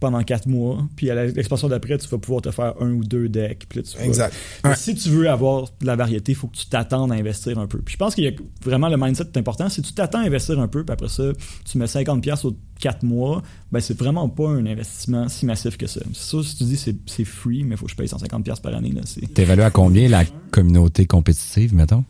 pendant 0.03 0.25
quatre 0.25 0.49
mois, 0.49 0.85
puis 0.97 1.11
à 1.11 1.27
l'expansion 1.27 1.69
d'après, 1.69 1.97
tu 1.97 2.09
vas 2.09 2.19
pouvoir 2.19 2.43
te 2.43 2.51
faire 2.51 2.75
un 2.81 2.91
ou 2.91 3.05
deux 3.05 3.29
decks. 3.29 3.67
Puis 3.69 3.79
là, 3.79 3.85
tu 3.85 4.03
Exact. 4.03 4.35
Ouais. 4.65 4.75
Si 4.75 4.97
tu 4.97 5.09
veux 5.11 5.31
avoir 5.31 5.67
de 5.81 5.87
la 5.87 5.95
variété, 5.95 6.33
il 6.33 6.35
faut 6.35 6.49
que 6.49 6.57
tu 6.57 6.67
t'attendes 6.67 7.13
à 7.13 7.15
investir 7.15 7.57
un 7.61 7.69
peu. 7.69 7.79
Puis 7.79 7.93
je 7.93 7.99
pense 7.99 8.17
qu'il 8.17 8.25
y 8.25 8.27
a 8.27 8.33
vraiment 8.65 8.89
le 8.89 8.97
mindset 8.97 9.27
est 9.33 9.37
important. 9.37 9.69
Si 9.69 9.81
tu 9.81 9.93
t'attends 9.93 10.19
à 10.19 10.23
investir 10.23 10.59
un 10.59 10.67
peu, 10.67 10.83
puis 10.83 10.93
après 10.93 11.09
ça, 11.09 11.23
tu 11.71 11.79
mets 11.79 11.85
50$ 11.85 12.47
aux 12.49 12.57
4 12.81 13.05
mois, 13.05 13.43
ben 13.71 13.79
c'est 13.79 13.97
vraiment 13.97 14.29
pas 14.29 14.49
un 14.49 14.67
investissement 14.67 15.29
si 15.29 15.47
massif 15.47 15.77
que 15.77 15.87
ça. 15.87 16.01
C'est 16.13 16.31
sûr, 16.31 16.45
si 16.45 16.57
tu 16.57 16.65
dis 16.65 16.77
c'est 16.77 16.97
c'est 17.07 17.25
free, 17.25 17.63
mais 17.63 17.77
il 17.77 17.79
faut 17.79 17.87
que 17.87 17.93
je 17.93 17.97
paye 17.97 18.09
150$ 18.09 18.61
par 18.61 18.75
année, 18.75 18.91
là, 18.91 19.03
c'est... 19.05 19.33
T'évalues 19.33 19.63
à 19.63 19.71
combien 19.71 20.09
la 20.09 20.25
communauté 20.51 21.07
compétitive, 21.07 21.77
mettons? 21.77 22.05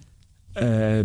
Euh, 0.61 1.05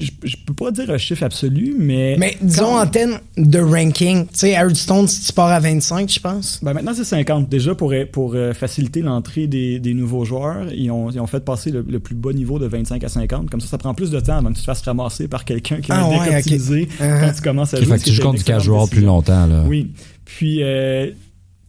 je, 0.00 0.12
je 0.22 0.36
peux 0.46 0.54
pas 0.54 0.70
dire 0.70 0.88
un 0.90 0.96
chiffre 0.96 1.24
absolu, 1.24 1.74
mais. 1.76 2.14
Mais 2.20 2.36
disons 2.40 2.66
quand- 2.66 2.82
en 2.82 2.86
termes 2.86 3.18
de 3.36 3.58
ranking, 3.58 4.26
tu 4.28 4.38
sais, 4.38 4.50
Hearthstone, 4.52 5.08
si 5.08 5.24
tu 5.26 5.32
pars 5.32 5.48
à 5.48 5.58
25, 5.58 6.08
je 6.08 6.20
pense. 6.20 6.60
Ben 6.62 6.72
maintenant, 6.72 6.92
c'est 6.94 7.02
50. 7.02 7.48
Déjà, 7.48 7.74
pour, 7.74 7.92
pour 8.12 8.34
euh, 8.36 8.52
faciliter 8.54 9.02
l'entrée 9.02 9.48
des, 9.48 9.80
des 9.80 9.94
nouveaux 9.94 10.24
joueurs, 10.24 10.72
ils 10.72 10.88
ont, 10.92 11.10
ils 11.10 11.18
ont 11.18 11.26
fait 11.26 11.40
passer 11.44 11.72
le, 11.72 11.82
le 11.82 11.98
plus 11.98 12.14
bas 12.14 12.32
niveau 12.32 12.60
de 12.60 12.66
25 12.66 13.02
à 13.02 13.08
50. 13.08 13.50
Comme 13.50 13.60
ça, 13.60 13.66
ça 13.66 13.76
prend 13.78 13.92
plus 13.92 14.12
de 14.12 14.20
temps 14.20 14.36
avant 14.38 14.50
que 14.50 14.54
tu 14.54 14.60
te 14.60 14.66
fasses 14.66 14.82
ramasser 14.82 15.26
par 15.26 15.44
quelqu'un 15.44 15.80
qui 15.80 15.90
a 15.90 15.96
Ah 16.04 16.08
ouais, 16.08 16.16
ok. 16.28 16.34
optimisé 16.36 16.88
Uh-huh. 17.00 17.20
quand 17.20 17.32
tu 17.34 17.42
commences 17.42 17.74
à 17.74 17.78
Ok, 17.78 17.84
jouer. 17.84 17.98
fait 17.98 18.04
que 18.04 18.08
tu 18.08 18.12
joues 18.14 18.22
contre 18.22 18.34
une 18.34 18.38
du 18.38 18.44
casual 18.44 18.74
excellente 18.76 18.90
plus 18.90 19.00
longtemps. 19.02 19.46
Là. 19.48 19.64
Oui. 19.66 19.92
Puis, 20.24 20.62
euh, 20.62 21.10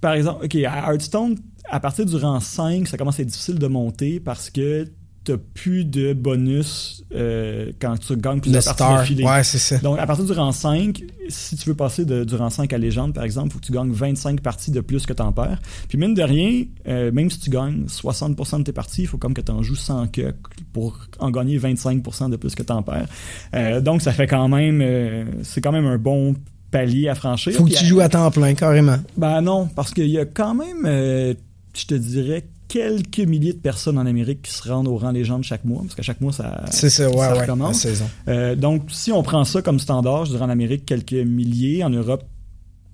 par 0.01 0.13
exemple, 0.13 0.45
OK, 0.45 0.55
à 0.55 0.91
Hearthstone, 0.91 1.35
à 1.67 1.79
partir 1.79 2.05
du 2.05 2.15
rang 2.15 2.39
5, 2.39 2.87
ça 2.87 2.95
commence 2.95 3.17
à 3.17 3.23
être 3.23 3.29
difficile 3.29 3.57
de 3.57 3.67
monter 3.67 4.19
parce 4.19 4.51
que 4.51 4.87
t'as 5.23 5.37
plus 5.53 5.85
de 5.85 6.13
bonus 6.13 7.03
euh, 7.13 7.71
quand 7.79 7.97
tu 7.97 8.15
gagnes 8.15 8.39
plusieurs 8.39 8.63
parties 8.63 8.75
star. 8.77 8.97
d'affilée. 8.97 9.23
Ouais, 9.25 9.43
c'est 9.43 9.57
ça. 9.57 9.77
Donc, 9.79 9.99
à 9.99 10.07
partir 10.07 10.25
du 10.25 10.31
rang 10.31 10.51
5, 10.51 11.03
si 11.27 11.55
tu 11.55 11.69
veux 11.69 11.75
passer 11.75 12.05
de- 12.05 12.23
du 12.23 12.35
rang 12.35 12.49
5 12.49 12.71
à 12.73 12.77
légende, 12.77 13.13
par 13.13 13.23
exemple, 13.23 13.49
il 13.49 13.53
faut 13.53 13.59
que 13.59 13.65
tu 13.65 13.71
gagnes 13.73 13.91
25 13.91 14.41
parties 14.41 14.71
de 14.71 14.79
plus 14.81 15.05
que 15.05 15.13
t'en 15.13 15.31
perds. 15.31 15.59
Puis, 15.87 15.97
mine 15.97 16.13
de 16.13 16.21
rien, 16.23 16.63
euh, 16.87 17.11
même 17.11 17.29
si 17.29 17.39
tu 17.39 17.49
gagnes 17.49 17.85
60% 17.87 18.59
de 18.59 18.63
tes 18.63 18.71
parties, 18.71 19.01
il 19.03 19.07
faut 19.07 19.17
comme 19.17 19.33
que 19.33 19.41
tu 19.41 19.51
en 19.51 19.61
joues 19.61 19.75
100 19.75 20.07
que 20.07 20.33
pour 20.73 20.97
en 21.19 21.29
gagner 21.31 21.57
25% 21.59 22.29
de 22.29 22.35
plus 22.37 22.55
que 22.55 22.63
t'en 22.63 22.81
perds. 22.81 23.07
Euh, 23.53 23.81
donc, 23.81 24.01
ça 24.01 24.11
fait 24.13 24.27
quand 24.27 24.47
même... 24.47 25.27
c'est 25.43 25.61
quand 25.61 25.71
même 25.71 25.85
un 25.85 25.97
bon 25.97 26.35
palier 26.71 27.09
à 27.09 27.15
franchir. 27.15 27.53
Faut 27.53 27.65
que 27.65 27.71
tu 27.73 27.85
joues 27.85 27.99
à 27.99 28.09
temps 28.09 28.29
plein, 28.31 28.53
carrément. 28.53 28.97
ben 29.17 29.41
non, 29.41 29.67
parce 29.67 29.93
qu'il 29.93 30.07
y 30.09 30.17
a 30.19 30.25
quand 30.25 30.53
même, 30.55 30.85
je 30.85 31.85
te 31.85 31.95
dirais, 31.95 32.45
quelques 32.69 33.19
milliers 33.19 33.51
de 33.51 33.57
personnes 33.57 33.97
en 33.97 34.05
Amérique 34.05 34.43
qui 34.43 34.51
se 34.53 34.69
rendent 34.69 34.87
au 34.87 34.95
rang 34.95 35.11
légende 35.11 35.43
chaque 35.43 35.65
mois, 35.65 35.81
parce 35.81 35.95
qu'à 35.95 36.03
chaque 36.03 36.21
mois, 36.21 36.31
ça, 36.31 36.65
ça, 36.71 37.09
ouais, 37.09 37.15
ouais. 37.15 37.73
Saison. 37.73 38.09
Euh, 38.29 38.55
donc, 38.55 38.83
si 38.89 39.11
on 39.11 39.21
prend 39.23 39.43
ça 39.43 39.61
comme 39.61 39.79
standard, 39.79 40.25
je 40.25 40.31
dirais 40.31 40.45
en 40.45 40.49
Amérique, 40.49 40.85
quelques 40.85 41.13
milliers, 41.13 41.83
en 41.83 41.89
Europe, 41.89 42.23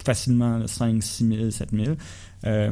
facilement 0.04 0.66
5, 0.66 1.04
6 1.04 1.28
000, 1.28 1.50
7 1.52 1.70
000. 1.72 1.96
Euh, 2.46 2.72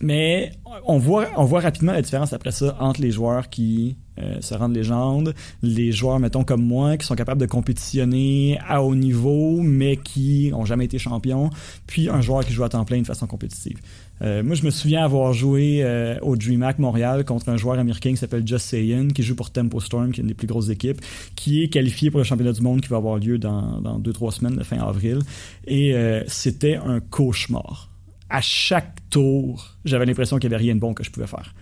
mais 0.00 0.52
on 0.86 0.98
voit, 0.98 1.28
on 1.36 1.44
voit 1.44 1.60
rapidement 1.60 1.92
la 1.92 2.02
différence 2.02 2.32
après 2.32 2.50
ça 2.50 2.76
entre 2.80 3.00
les 3.00 3.10
joueurs 3.10 3.50
qui 3.50 3.96
euh, 4.18 4.40
se 4.40 4.54
rendent 4.54 4.74
légende, 4.74 5.34
les 5.62 5.92
joueurs, 5.92 6.18
mettons, 6.18 6.44
comme 6.44 6.62
moi, 6.62 6.96
qui 6.96 7.06
sont 7.06 7.14
capables 7.14 7.40
de 7.40 7.46
compétitionner 7.46 8.58
à 8.66 8.82
haut 8.82 8.94
niveau, 8.94 9.60
mais 9.62 9.96
qui 9.96 10.50
ont 10.54 10.64
jamais 10.64 10.84
été 10.84 10.98
champions, 10.98 11.50
puis 11.86 12.08
un 12.08 12.20
joueur 12.20 12.44
qui 12.44 12.52
joue 12.52 12.64
à 12.64 12.68
temps 12.68 12.84
plein 12.84 13.00
de 13.00 13.06
façon 13.06 13.26
compétitive. 13.26 13.78
Euh, 14.22 14.42
moi, 14.42 14.54
je 14.54 14.64
me 14.64 14.70
souviens 14.70 15.04
avoir 15.04 15.32
joué 15.32 15.80
euh, 15.82 16.16
au 16.22 16.36
DreamHack 16.36 16.78
Montréal 16.78 17.24
contre 17.24 17.48
un 17.48 17.56
joueur 17.56 17.78
américain 17.78 18.10
qui 18.10 18.16
s'appelle 18.16 18.46
Just 18.46 18.66
Sayin, 18.66 19.08
qui 19.08 19.22
joue 19.22 19.34
pour 19.34 19.50
Tempo 19.50 19.80
Storm, 19.80 20.12
qui 20.12 20.20
est 20.20 20.22
une 20.22 20.28
des 20.28 20.34
plus 20.34 20.46
grosses 20.46 20.68
équipes, 20.68 21.00
qui 21.34 21.62
est 21.62 21.68
qualifié 21.68 22.10
pour 22.10 22.18
le 22.18 22.24
championnat 22.24 22.52
du 22.52 22.60
monde 22.60 22.80
qui 22.80 22.88
va 22.88 22.98
avoir 22.98 23.18
lieu 23.18 23.38
dans, 23.38 23.80
dans 23.80 23.98
deux, 23.98 24.12
trois 24.12 24.30
semaines, 24.30 24.54
de 24.54 24.62
fin 24.62 24.78
avril. 24.78 25.18
Et 25.66 25.94
euh, 25.94 26.22
c'était 26.28 26.76
un 26.76 27.00
cauchemar. 27.00 27.90
À 28.30 28.40
chaque 28.40 28.96
tour, 29.10 29.76
j'avais 29.84 30.06
l'impression 30.06 30.38
qu'il 30.38 30.50
n'y 30.50 30.54
avait 30.54 30.64
rien 30.64 30.74
de 30.76 30.80
bon 30.80 30.94
que 30.94 31.02
je 31.02 31.10
pouvais 31.10 31.26
faire. 31.26 31.52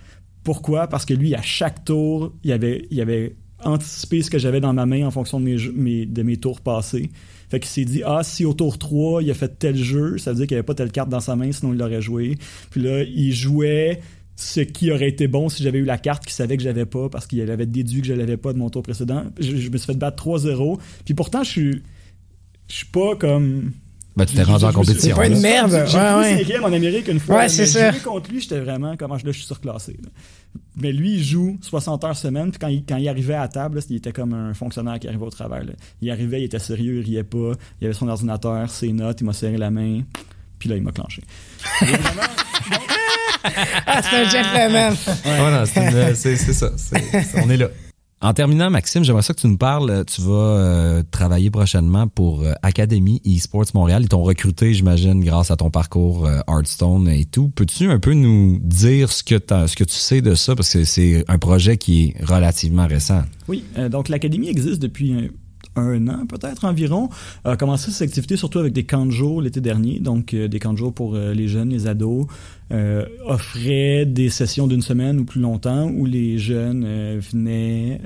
Pourquoi? 0.44 0.86
Parce 0.86 1.06
que 1.06 1.14
lui, 1.14 1.34
à 1.34 1.42
chaque 1.42 1.84
tour, 1.84 2.32
il 2.44 2.52
avait, 2.52 3.36
anticipé 3.62 4.22
ce 4.22 4.30
que 4.30 4.38
j'avais 4.38 4.61
dans 4.61 4.72
ma 4.72 4.86
main 4.86 5.06
en 5.06 5.11
fonction 5.11 5.40
de 5.40 6.22
mes 6.22 6.36
tours 6.36 6.61
passés. 6.61 7.11
Fait 7.51 7.61
qu'il 7.61 7.68
s'est 7.68 7.84
dit, 7.84 8.03
ah, 8.05 8.22
si 8.22 8.44
au 8.44 8.55
tour 8.55 8.78
3, 8.78 9.22
il 9.22 9.30
a 9.30 9.34
fait 9.34 9.59
tel 9.59 9.76
jeu, 9.76 10.18
ça 10.18 10.30
veut 10.30 10.38
dire 10.38 10.46
qu'il 10.46 10.57
avait 10.57 10.64
pas 10.64 10.74
telle 10.74 10.92
carte 10.92 11.09
dans 11.09 11.20
sa 11.20 11.34
main, 11.34 11.51
sinon 11.51 11.72
il 11.72 11.78
l'aurait 11.78 12.01
joué. 12.01 12.38
Puis 12.70 12.80
là, 12.80 13.03
il 13.03 13.32
jouait 13.32 14.01
ce 14.36 14.61
qui 14.61 14.90
aurait 14.90 15.09
été 15.09 15.28
bon 15.28 15.48
si 15.48 15.62
j'avais 15.62 15.78
eu 15.78 15.84
la 15.84 15.98
carte 15.98 16.24
qu'il 16.24 16.32
savait 16.32 16.57
que 16.57 16.62
j'avais 16.62 16.86
pas 16.86 17.09
parce 17.11 17.26
qu'il 17.26 17.48
avait 17.51 17.66
déduit 17.66 18.01
que 18.01 18.07
je 18.07 18.14
l'avais 18.14 18.36
pas 18.36 18.53
de 18.53 18.59
mon 18.59 18.70
tour 18.70 18.82
précédent. 18.82 19.24
Je, 19.38 19.57
je 19.57 19.68
me 19.68 19.76
suis 19.76 19.86
fait 19.86 19.98
battre 19.98 20.24
3-0. 20.24 20.78
Puis 21.05 21.14
pourtant, 21.14 21.42
je 21.42 21.51
suis, 21.51 21.82
je 22.68 22.74
suis 22.74 22.86
pas 22.86 23.16
comme 23.16 23.72
Ben, 24.16 24.26
tu 24.26 24.34
t'es 24.34 24.42
rendu 24.42 24.64
en 24.64 24.70
je 24.72 24.78
me 24.78 24.82
suis- 24.84 24.92
compétition. 24.92 25.16
C'est 25.16 25.20
pas 25.22 25.26
une 25.28 25.40
merde, 25.40 25.84
J'ai 25.86 25.96
ouais, 25.98 26.14
ouais. 26.14 26.38
cinquième 26.38 26.64
en 26.64 26.72
Amérique 26.72 27.08
une 27.08 27.20
fois. 27.20 27.36
Ouais, 27.38 27.48
c'est 27.48 27.66
ça. 27.66 27.90
jouer 27.92 28.00
contre 28.00 28.30
lui, 28.30 28.40
j'étais 28.40 28.58
vraiment 28.61 28.96
comment 28.96 29.16
je 29.16 29.24
là, 29.24 29.32
je 29.32 29.38
suis 29.38 29.46
surclassé. 29.46 29.96
là. 30.02 30.08
Mais 30.76 30.92
lui, 30.92 31.14
il 31.14 31.22
joue 31.24 31.58
60 31.62 32.02
heures 32.04 32.16
semaine. 32.16 32.50
Puis 32.50 32.58
quand 32.58 32.68
il, 32.68 32.84
quand 32.84 32.96
il 32.96 33.08
arrivait 33.08 33.34
à 33.34 33.40
la 33.42 33.48
table, 33.48 33.76
là, 33.78 33.82
il 33.88 33.96
était 33.96 34.12
comme 34.12 34.32
un 34.34 34.52
fonctionnaire 34.54 34.98
qui 34.98 35.06
arrivait 35.08 35.24
au 35.24 35.30
travail. 35.30 35.66
là. 35.66 35.72
Il 36.02 36.11
arrivait, 36.11 36.40
il 36.40 36.44
était 36.44 36.58
sérieux, 36.58 36.96
il 36.98 37.04
riait 37.04 37.22
pas. 37.24 37.52
Il 37.80 37.84
avait 37.86 37.94
son 37.94 38.08
ordinateur, 38.08 38.68
ses 38.70 38.92
notes, 38.92 39.20
il 39.20 39.24
m'a 39.24 39.32
serré 39.32 39.56
la 39.58 39.70
main. 39.70 40.00
Puis 40.58 40.68
là, 40.68 40.76
il 40.76 40.82
m'a 40.82 40.92
clenché. 40.92 41.22
Ah, 43.86 44.02
c'est 44.02 44.16
un 44.16 44.28
gentleman. 44.28 44.94
Ouais, 45.24 45.50
non, 45.50 46.14
c'est 46.14 46.36
ça. 46.36 46.70
On 47.42 47.48
est 47.50 47.56
là. 47.56 47.68
En 48.22 48.34
terminant, 48.34 48.68
Maxime, 48.68 49.02
j'aimerais 49.02 49.22
ça 49.22 49.32
que 49.32 49.40
tu 49.40 49.46
nous 49.46 49.56
parles. 49.56 50.04
Tu 50.04 50.20
vas 50.20 50.32
euh, 50.32 51.02
travailler 51.10 51.50
prochainement 51.50 52.06
pour 52.06 52.42
euh, 52.42 52.52
Academy 52.62 53.22
eSports 53.24 53.64
Montréal. 53.72 54.02
Ils 54.02 54.10
t'ont 54.10 54.22
recruté, 54.22 54.74
j'imagine, 54.74 55.24
grâce 55.24 55.50
à 55.50 55.56
ton 55.56 55.70
parcours 55.70 56.26
euh, 56.26 56.40
Hearthstone 56.46 57.08
et 57.08 57.24
tout. 57.24 57.48
Peux-tu 57.48 57.90
un 57.90 57.98
peu 57.98 58.12
nous 58.12 58.58
dire 58.62 59.10
ce 59.10 59.24
que, 59.24 59.36
tu 59.38 59.94
sais 59.94 60.20
de 60.20 60.34
ça? 60.34 60.54
Parce 60.54 60.70
que 60.70 60.84
c'est 60.84 61.24
un 61.28 61.38
projet 61.38 61.78
qui 61.78 62.08
est 62.08 62.22
relativement 62.22 62.86
récent. 62.86 63.22
Oui, 63.48 63.64
euh, 63.78 63.88
donc 63.88 64.10
l'Académie 64.10 64.50
existe 64.50 64.82
depuis 64.82 65.30
un, 65.76 66.08
an 66.08 66.26
peut-être 66.26 66.64
environ. 66.64 67.08
A 67.44 67.56
commencé 67.56 67.90
ses 67.90 68.04
activités 68.04 68.36
surtout 68.36 68.58
avec 68.58 68.72
des 68.72 68.84
camps 68.84 69.06
de 69.06 69.10
jour 69.10 69.42
l'été 69.42 69.60
dernier, 69.60 70.00
donc 70.00 70.34
euh, 70.34 70.48
des 70.48 70.58
camps 70.58 70.72
de 70.72 70.78
jour 70.78 70.92
pour 70.92 71.14
euh, 71.14 71.32
les 71.32 71.48
jeunes, 71.48 71.70
les 71.70 71.86
ados. 71.86 72.26
Euh, 72.72 73.06
offrait 73.26 74.06
des 74.06 74.30
sessions 74.30 74.66
d'une 74.66 74.82
semaine 74.82 75.18
ou 75.18 75.24
plus 75.24 75.40
longtemps 75.40 75.90
où 75.90 76.06
les 76.06 76.38
jeunes 76.38 76.84
euh, 76.86 77.20
venaient 77.32 78.00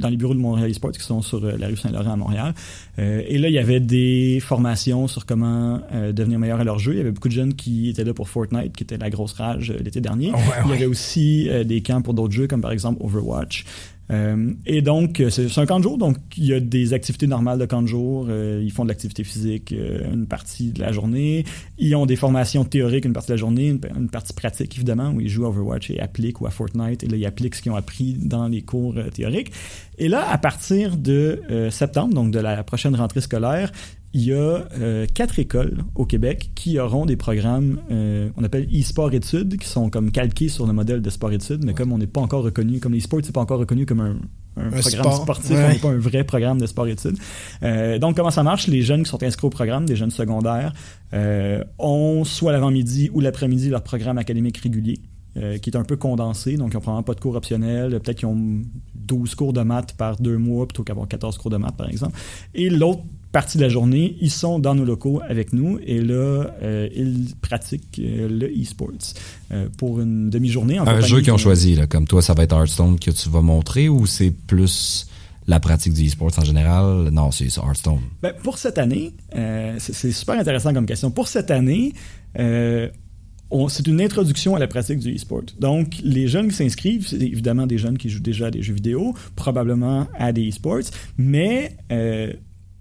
dans 0.00 0.08
les 0.08 0.16
bureaux 0.16 0.34
de 0.34 0.38
Montréal 0.38 0.70
Esports 0.70 0.92
qui 0.92 1.00
sont 1.00 1.22
sur 1.22 1.40
la 1.40 1.66
rue 1.66 1.76
Saint-Laurent 1.76 2.12
à 2.12 2.16
Montréal. 2.16 2.54
Euh, 2.98 3.22
et 3.26 3.38
là, 3.38 3.48
il 3.48 3.54
y 3.54 3.58
avait 3.58 3.80
des 3.80 4.40
formations 4.40 5.06
sur 5.06 5.26
comment 5.26 5.80
euh, 5.92 6.12
devenir 6.12 6.38
meilleur 6.38 6.60
à 6.60 6.64
leur 6.64 6.78
jeu. 6.78 6.94
Il 6.94 6.98
y 6.98 7.00
avait 7.00 7.12
beaucoup 7.12 7.28
de 7.28 7.34
jeunes 7.34 7.54
qui 7.54 7.90
étaient 7.90 8.04
là 8.04 8.14
pour 8.14 8.28
Fortnite, 8.28 8.74
qui 8.74 8.82
était 8.82 8.98
la 8.98 9.10
grosse 9.10 9.34
rage 9.34 9.70
euh, 9.70 9.78
l'été 9.82 10.00
dernier. 10.00 10.32
Ouais, 10.32 10.38
Il 10.64 10.70
y 10.70 10.74
avait 10.74 10.86
aussi 10.86 11.48
des 11.64 11.82
camps 11.82 12.02
pour 12.02 12.14
d'autres 12.14 12.32
jeux, 12.32 12.46
comme 12.46 12.60
par 12.60 12.72
exemple 12.72 13.02
Overwatch. 13.04 13.64
Euh, 14.10 14.52
et 14.66 14.82
donc, 14.82 15.20
euh, 15.20 15.30
c'est 15.30 15.58
un 15.58 15.66
camp 15.66 15.78
de 15.78 15.84
jour, 15.84 15.98
donc 15.98 16.16
il 16.36 16.46
y 16.46 16.54
a 16.54 16.60
des 16.60 16.94
activités 16.94 17.26
normales 17.26 17.58
de 17.58 17.66
camp 17.66 17.82
de 17.82 17.86
jour. 17.86 18.26
Euh, 18.28 18.60
ils 18.62 18.72
font 18.72 18.84
de 18.84 18.88
l'activité 18.88 19.24
physique 19.24 19.72
une 19.72 20.26
partie 20.26 20.72
de 20.72 20.80
la 20.80 20.92
journée. 20.92 21.44
Ils 21.78 21.94
ont 21.94 22.06
des 22.06 22.16
formations 22.16 22.64
théoriques 22.64 23.04
une 23.04 23.12
partie 23.12 23.28
de 23.28 23.34
la 23.34 23.38
journée, 23.38 23.68
une, 23.68 23.80
une 23.96 24.08
partie 24.08 24.32
pratique 24.32 24.76
évidemment, 24.76 25.10
où 25.10 25.20
ils 25.20 25.28
jouent 25.28 25.46
à 25.46 25.48
Overwatch 25.48 25.90
et 25.90 26.00
appliquent 26.00 26.40
ou 26.40 26.46
à 26.46 26.50
Fortnite. 26.50 27.04
Et 27.04 27.08
là, 27.08 27.16
ils 27.16 27.26
appliquent 27.26 27.54
ce 27.54 27.62
qu'ils 27.62 27.72
ont 27.72 27.76
appris 27.76 28.14
dans 28.14 28.48
les 28.48 28.62
cours 28.62 28.94
théoriques. 29.12 29.52
Et 29.98 30.08
là, 30.08 30.28
à 30.28 30.38
partir 30.38 30.96
de 30.96 31.40
septembre, 31.70 32.14
donc 32.14 32.30
de 32.30 32.40
la 32.40 32.62
prochaine 32.64 32.94
rentrée 32.94 33.20
scolaire, 33.20 33.70
il 34.12 34.24
y 34.24 34.32
a 34.32 34.36
euh, 34.36 35.06
quatre 35.14 35.38
écoles 35.38 35.84
au 35.94 36.04
Québec 36.04 36.50
qui 36.54 36.78
auront 36.80 37.06
des 37.06 37.16
programmes, 37.16 37.78
euh, 37.92 38.28
on 38.36 38.42
appelle 38.42 38.66
e-sport 38.74 39.12
études, 39.14 39.56
qui 39.56 39.68
sont 39.68 39.88
comme 39.88 40.10
calqués 40.10 40.48
sur 40.48 40.66
le 40.66 40.72
modèle 40.72 41.00
de 41.00 41.10
sport 41.10 41.32
études, 41.32 41.64
mais 41.64 41.74
comme 41.74 41.92
on 41.92 41.98
n'est 41.98 42.08
pas 42.08 42.20
encore 42.20 42.42
reconnu, 42.42 42.80
comme 42.80 42.92
l'e-sport, 42.92 43.20
c'est 43.22 43.32
pas 43.32 43.40
encore 43.40 43.60
reconnu 43.60 43.86
comme 43.86 44.00
un, 44.00 44.16
un 44.56 44.66
Un 44.66 44.70
programme 44.70 45.04
sport, 45.04 45.22
sportif, 45.22 45.50
ouais. 45.52 45.64
on 45.64 45.68
n'est 45.68 45.78
pas 45.78 45.90
un 45.90 45.98
vrai 45.98 46.24
programme 46.24 46.60
de 46.60 46.66
sport 46.66 46.88
études. 46.88 47.16
Euh, 47.62 47.98
donc, 47.98 48.16
comment 48.16 48.30
ça 48.32 48.42
marche? 48.42 48.66
Les 48.66 48.82
jeunes 48.82 49.04
qui 49.04 49.10
sont 49.10 49.22
inscrits 49.22 49.46
au 49.46 49.50
programme, 49.50 49.86
des 49.86 49.96
jeunes 49.96 50.10
secondaires, 50.10 50.72
ont 51.78 52.24
soit 52.24 52.52
l'avant-midi 52.52 53.10
ou 53.12 53.20
l'après-midi 53.20 53.68
leur 53.68 53.82
programme 53.82 54.18
académique 54.18 54.58
régulier. 54.58 54.98
euh, 55.36 55.58
qui 55.58 55.70
est 55.70 55.76
un 55.76 55.84
peu 55.84 55.96
condensé, 55.96 56.56
donc 56.56 56.72
ils 56.72 56.74
n'ont 56.74 56.80
probablement 56.80 57.04
pas 57.04 57.14
de 57.14 57.20
cours 57.20 57.36
optionnels, 57.36 57.90
peut-être 58.00 58.18
qu'ils 58.18 58.26
ont 58.28 58.62
12 58.96 59.36
cours 59.36 59.52
de 59.52 59.60
maths 59.60 59.94
par 59.96 60.16
deux 60.16 60.36
mois 60.36 60.66
plutôt 60.66 60.82
qu'avoir 60.82 61.06
14 61.06 61.38
cours 61.38 61.52
de 61.52 61.56
maths, 61.56 61.76
par 61.76 61.88
exemple. 61.88 62.18
Et 62.52 62.68
l'autre 62.68 63.02
partie 63.32 63.58
de 63.58 63.62
la 63.62 63.68
journée, 63.68 64.16
ils 64.20 64.30
sont 64.30 64.58
dans 64.58 64.74
nos 64.74 64.84
locaux 64.84 65.20
avec 65.28 65.52
nous 65.52 65.78
et 65.84 66.00
là, 66.00 66.52
euh, 66.62 66.88
ils 66.94 67.34
pratiquent 67.40 68.00
euh, 68.00 68.28
le 68.28 68.48
e-sports 68.48 69.14
euh, 69.52 69.68
pour 69.78 70.00
une 70.00 70.30
demi-journée. 70.30 70.78
Un 70.78 71.00
jeu 71.00 71.20
qu'ils 71.20 71.32
ont 71.32 71.38
choisi, 71.38 71.74
là, 71.76 71.86
comme 71.86 72.06
toi, 72.06 72.22
ça 72.22 72.34
va 72.34 72.42
être 72.42 72.54
Hearthstone 72.54 72.98
que 72.98 73.10
tu 73.10 73.28
vas 73.28 73.42
montrer 73.42 73.88
ou 73.88 74.06
c'est 74.06 74.30
plus 74.30 75.06
la 75.46 75.60
pratique 75.60 75.94
du 75.94 76.04
eSports 76.04 76.38
en 76.38 76.44
général? 76.44 77.08
Non, 77.10 77.30
c'est 77.30 77.46
Hearthstone. 77.56 78.00
Ben, 78.22 78.32
pour 78.42 78.58
cette 78.58 78.78
année, 78.78 79.14
c'est 79.78 80.12
super 80.12 80.38
intéressant 80.38 80.72
comme 80.72 80.86
question. 80.86 81.10
Pour 81.10 81.26
cette 81.26 81.50
année, 81.50 81.92
c'est 82.36 83.86
une 83.86 84.00
introduction 84.00 84.54
à 84.54 84.60
la 84.60 84.68
pratique 84.68 85.00
du 85.00 85.16
e-sport. 85.16 85.42
Donc, 85.58 85.96
les 86.04 86.28
jeunes 86.28 86.48
qui 86.48 86.54
s'inscrivent, 86.54 87.08
c'est 87.08 87.16
évidemment 87.16 87.66
des 87.66 87.78
jeunes 87.78 87.98
qui 87.98 88.10
jouent 88.10 88.20
déjà 88.20 88.46
à 88.46 88.50
des 88.52 88.62
jeux 88.62 88.74
vidéo, 88.74 89.14
probablement 89.34 90.06
à 90.16 90.32
des 90.32 90.48
e-sports, 90.48 90.90
mais 91.18 91.76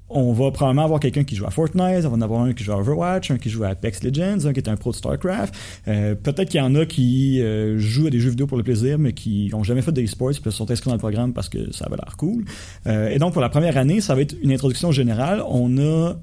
on 0.10 0.34
va 0.34 0.52
probablement 0.52 0.84
avoir 0.84 1.00
quelqu'un 1.00 1.24
qui 1.24 1.36
joue 1.36 1.46
à 1.46 1.52
Fortnite, 1.52 2.06
on 2.06 2.10
va 2.10 2.16
en 2.16 2.22
avoir 2.22 2.42
un 2.42 2.54
qui 2.54 2.64
joue 2.64 2.72
à 2.72 2.78
Overwatch, 2.78 3.32
un 3.32 3.38
qui 3.38 3.50
joue 3.50 3.64
à 3.64 3.70
Apex 3.70 4.04
Legends, 4.04 4.46
un 4.46 4.54
qui 4.54 4.60
est 4.60 4.70
un 4.70 4.76
pro 4.76 4.92
de 4.92 4.96
StarCraft. 4.96 5.54
Euh, 5.88 6.16
Peut-être 6.16 6.50
qu'il 6.50 6.60
y 6.60 6.64
en 6.64 6.76
a 6.76 6.86
qui 6.86 7.42
euh, 7.42 7.78
jouent 7.78 8.08
à 8.08 8.10
des 8.10 8.20
jeux 8.20 8.32
vidéo 8.32 8.48
pour 8.48 8.58
le 8.58 8.64
plaisir, 8.64 8.98
mais 8.98 9.14
qui 9.14 9.50
n'ont 9.52 9.64
jamais 9.64 9.82
fait 9.82 9.92
de 9.92 10.02
e-sports, 10.02 10.34
puis 10.42 10.52
sont 10.52 10.70
inscrits 10.72 10.90
dans 10.90 10.96
le 10.96 11.00
programme 11.00 11.34
parce 11.34 11.50
que 11.50 11.72
ça 11.72 11.86
avait 11.86 11.98
l'air 11.98 12.18
cool. 12.18 12.46
Euh, 12.88 13.10
et 13.10 13.20
donc, 13.20 13.34
pour 13.34 13.42
la 13.42 13.50
première 13.50 13.78
année, 13.78 14.02
ça 14.02 14.16
va 14.16 14.22
être 14.22 14.36
une 14.42 14.52
introduction 14.52 14.92
générale. 14.92 15.44
On 15.48 15.78
a 15.78 16.16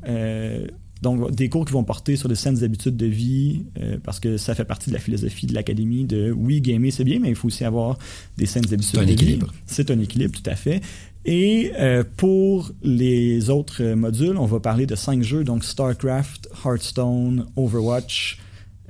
donc 1.02 1.30
des 1.32 1.48
cours 1.48 1.64
qui 1.64 1.72
vont 1.72 1.84
porter 1.84 2.16
sur 2.16 2.28
les 2.28 2.34
saines 2.34 2.62
habitudes 2.64 2.96
de 2.96 3.06
vie, 3.06 3.66
euh, 3.80 3.98
parce 4.02 4.18
que 4.18 4.36
ça 4.36 4.54
fait 4.54 4.64
partie 4.64 4.90
de 4.90 4.94
la 4.94 5.00
philosophie 5.00 5.46
de 5.46 5.54
l'académie 5.54 6.04
de 6.04 6.32
oui, 6.32 6.60
gamer 6.60 6.90
c'est 6.90 7.04
bien, 7.04 7.18
mais 7.20 7.28
il 7.28 7.34
faut 7.34 7.48
aussi 7.48 7.64
avoir 7.64 7.98
des 8.36 8.46
saines 8.46 8.64
habitudes 8.72 8.98
un 8.98 9.04
de 9.04 9.12
équilibre. 9.12 9.46
vie. 9.46 9.58
C'est 9.66 9.90
un 9.90 10.00
équilibre, 10.00 10.32
tout 10.32 10.50
à 10.50 10.54
fait. 10.54 10.80
Et 11.28 11.72
euh, 11.78 12.04
pour 12.16 12.70
les 12.82 13.50
autres 13.50 13.82
modules, 13.82 14.36
on 14.38 14.46
va 14.46 14.60
parler 14.60 14.86
de 14.86 14.94
cinq 14.94 15.24
jeux, 15.24 15.42
donc 15.42 15.64
StarCraft, 15.64 16.48
Hearthstone, 16.64 17.46
Overwatch, 17.56 18.38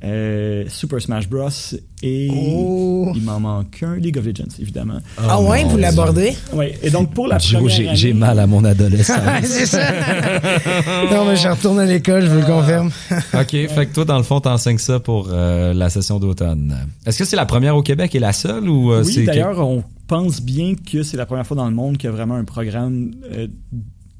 euh, 0.04 0.64
Super 0.68 1.00
Smash 1.00 1.28
Bros. 1.30 1.48
et 2.02 2.28
Oh. 2.30 3.10
il 3.16 3.22
m'en 3.22 3.40
manque 3.40 3.82
un, 3.82 3.96
League 3.96 4.18
of 4.18 4.26
Legends, 4.26 4.54
évidemment. 4.60 4.98
Ah 5.16 5.40
ouais, 5.40 5.64
mon 5.64 5.70
vous 5.70 5.76
l'abordez? 5.78 6.36
Ouais. 6.52 6.78
Et 6.82 6.90
donc 6.90 7.14
pour 7.14 7.26
la 7.26 7.38
Giro, 7.38 7.62
première 7.62 7.76
j'ai 7.76 7.88
année, 7.88 7.96
j'ai 7.96 8.12
mal 8.12 8.38
à 8.38 8.46
mon 8.46 8.62
adolescence. 8.64 9.16
Ouais, 9.26 9.42
c'est 9.42 9.64
ça. 9.64 9.90
non, 11.10 11.24
mais 11.24 11.36
je 11.36 11.48
retourne 11.48 11.80
à 11.80 11.86
l'école, 11.86 12.22
je 12.22 12.28
vous 12.28 12.40
le 12.40 12.44
confirme. 12.44 12.90
OK, 13.32 13.50
fait 13.50 13.86
que 13.86 13.94
toi, 13.94 14.04
dans 14.04 14.18
le 14.18 14.22
fond, 14.22 14.40
t'enseignes 14.40 14.76
ça 14.76 15.00
pour 15.00 15.28
euh, 15.32 15.72
la 15.72 15.88
session 15.88 16.18
d'automne. 16.20 16.76
Est-ce 17.06 17.18
que 17.18 17.24
c'est 17.24 17.36
la 17.36 17.46
première 17.46 17.74
au 17.76 17.82
Québec 17.82 18.14
et 18.14 18.18
la 18.18 18.34
seule 18.34 18.68
ou 18.68 18.92
euh, 18.92 19.02
Oui, 19.02 19.24
d'ailleurs, 19.24 19.58
on 19.66 19.82
pense 20.06 20.40
bien 20.42 20.74
que 20.74 21.02
c'est 21.02 21.16
la 21.16 21.26
première 21.26 21.46
fois 21.46 21.56
dans 21.56 21.68
le 21.68 21.74
monde 21.74 21.96
qu'il 21.98 22.08
y 22.08 22.12
a 22.12 22.16
vraiment 22.16 22.34
un 22.36 22.44
programme 22.44 23.12
euh, 23.32 23.46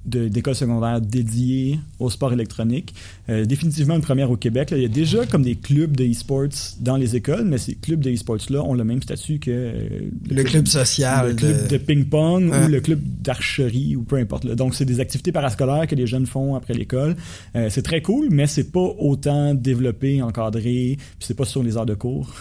de- 0.05 0.29
d'école 0.29 0.55
secondaire 0.55 1.01
dédié 1.01 1.81
au 1.99 2.11
sport 2.11 2.33
électronique. 2.33 2.95
Euh, 3.29 3.45
définitivement 3.45 3.97
une 3.97 4.03
première 4.03 4.31
au 4.31 4.37
Québec. 4.37 4.71
là. 4.71 4.77
Il 4.77 4.83
y 4.85 4.87
a 4.87 4.89
déjà 4.89 5.27
comme 5.27 5.43
des 5.43 5.57
clubs 5.57 5.97
de 5.97 6.05
e-sports 6.05 6.77
dans 6.79 6.97
les 6.97 7.17
écoles, 7.17 7.45
mais 7.45 7.59
ces 7.59 7.75
clubs 7.75 7.99
de 8.01 8.11
e-sports-là 8.13 8.63
ont 8.63 8.75
le 8.75 8.85
même 8.85 9.03
statut 9.03 9.41
que 9.41 9.51
euh, 9.51 9.89
Le 10.31 10.45
club 10.45 10.69
social. 10.69 11.31
le 11.31 11.35
club 11.35 11.65
de- 11.65 11.69
de, 11.71 11.77
ping-pong 11.79 12.45
ou 12.55 12.69
le 12.69 12.81
club 12.81 13.01
d'archerie 13.21 13.97
ou 13.97 14.05
peu 14.05 14.15
importe. 14.17 14.45
là. 14.45 14.55
Donc, 14.55 14.77
c'est 14.77 14.85
des 14.85 15.01
activités 15.01 15.33
parascolaires 15.33 15.89
que 15.89 15.97
les 15.97 16.07
jeunes 16.07 16.27
font 16.27 16.55
après 16.55 16.75
l'école. 16.75 17.17
Euh, 17.57 17.69
c'est 17.69 17.83
très 17.83 18.01
cool, 18.01 18.29
mais 18.31 18.47
c'est 18.47 18.71
pas 18.71 18.89
autant 18.99 19.55
développé, 19.55 20.23
encadré, 20.23 20.97
puis 20.99 21.27
c'est 21.27 21.35
pas 21.37 21.45
sur 21.47 21.65
les 21.65 21.77
heures 21.77 21.87
de 21.87 21.95
cours 21.95 22.33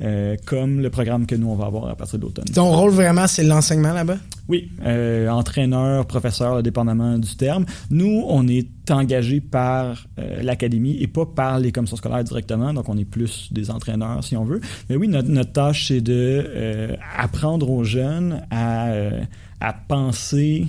euh, 0.00 0.36
comme 0.46 0.80
le 0.80 0.90
programme 0.90 1.26
que 1.26 1.34
nous, 1.34 1.48
on 1.48 1.56
va 1.56 1.66
avoir 1.66 1.88
à 1.88 1.96
partir 1.96 2.18
de 2.18 2.24
l'automne. 2.24 2.44
Ton 2.46 2.70
rôle 2.70 2.92
vraiment, 2.92 3.26
c'est 3.26 3.42
l'enseignement 3.42 3.92
là-bas? 3.92 4.18
Oui, 4.48 4.70
euh, 4.84 5.28
entraîneur, 5.28 6.06
professeur, 6.06 6.62
dépendamment 6.62 7.18
du 7.18 7.36
terme. 7.36 7.66
Nous, 7.90 8.24
on 8.28 8.46
est 8.46 8.68
engagé 8.90 9.40
par 9.40 10.06
euh, 10.18 10.42
l'académie 10.42 10.96
et 11.00 11.08
pas 11.08 11.26
par 11.26 11.58
les 11.58 11.72
commissions 11.72 11.96
scolaires 11.96 12.24
directement, 12.24 12.72
donc 12.72 12.88
on 12.88 12.96
est 12.96 13.04
plus 13.04 13.52
des 13.52 13.70
entraîneurs 13.70 14.22
si 14.22 14.36
on 14.36 14.44
veut. 14.44 14.60
Mais 14.88 14.96
oui, 14.96 15.08
notre, 15.08 15.28
notre 15.28 15.52
tâche, 15.52 15.88
c'est 15.88 16.00
de 16.00 16.96
apprendre 17.16 17.68
aux 17.68 17.84
jeunes 17.84 18.42
à, 18.50 18.90
à 19.60 19.72
penser 19.72 20.68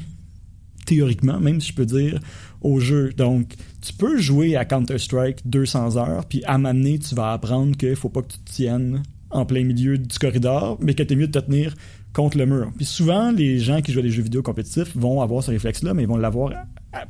théoriquement, 0.85 1.39
même 1.39 1.61
si 1.61 1.69
je 1.69 1.75
peux 1.75 1.85
dire, 1.85 2.19
au 2.61 2.79
jeu. 2.79 3.11
Donc, 3.15 3.53
tu 3.81 3.93
peux 3.93 4.17
jouer 4.17 4.55
à 4.55 4.65
Counter-Strike 4.65 5.47
200 5.47 5.97
heures, 5.97 6.25
puis 6.25 6.43
à 6.45 6.57
m'amener, 6.57 6.97
tu 6.97 7.13
vas 7.13 7.31
apprendre 7.33 7.77
qu'il 7.77 7.95
faut 7.95 8.09
pas 8.09 8.23
que 8.23 8.33
tu 8.33 8.39
te 8.39 8.51
tiennes 8.51 9.03
en 9.31 9.45
plein 9.45 9.63
milieu 9.63 9.97
du 9.97 10.17
corridor, 10.17 10.77
mais 10.81 10.93
que 10.93 11.03
t'es 11.03 11.15
mieux 11.15 11.27
de 11.27 11.39
te 11.39 11.45
tenir 11.45 11.75
contre 12.13 12.37
le 12.37 12.45
mur. 12.45 12.71
Puis 12.75 12.85
souvent, 12.85 13.31
les 13.31 13.59
gens 13.59 13.81
qui 13.81 13.91
jouent 13.91 13.99
à 13.99 14.03
des 14.03 14.09
jeux 14.09 14.23
vidéo 14.23 14.41
compétitifs 14.41 14.95
vont 14.95 15.21
avoir 15.21 15.43
ce 15.43 15.51
réflexe-là, 15.51 15.93
mais 15.93 16.03
ils 16.03 16.07
vont 16.07 16.17
l'avoir 16.17 16.51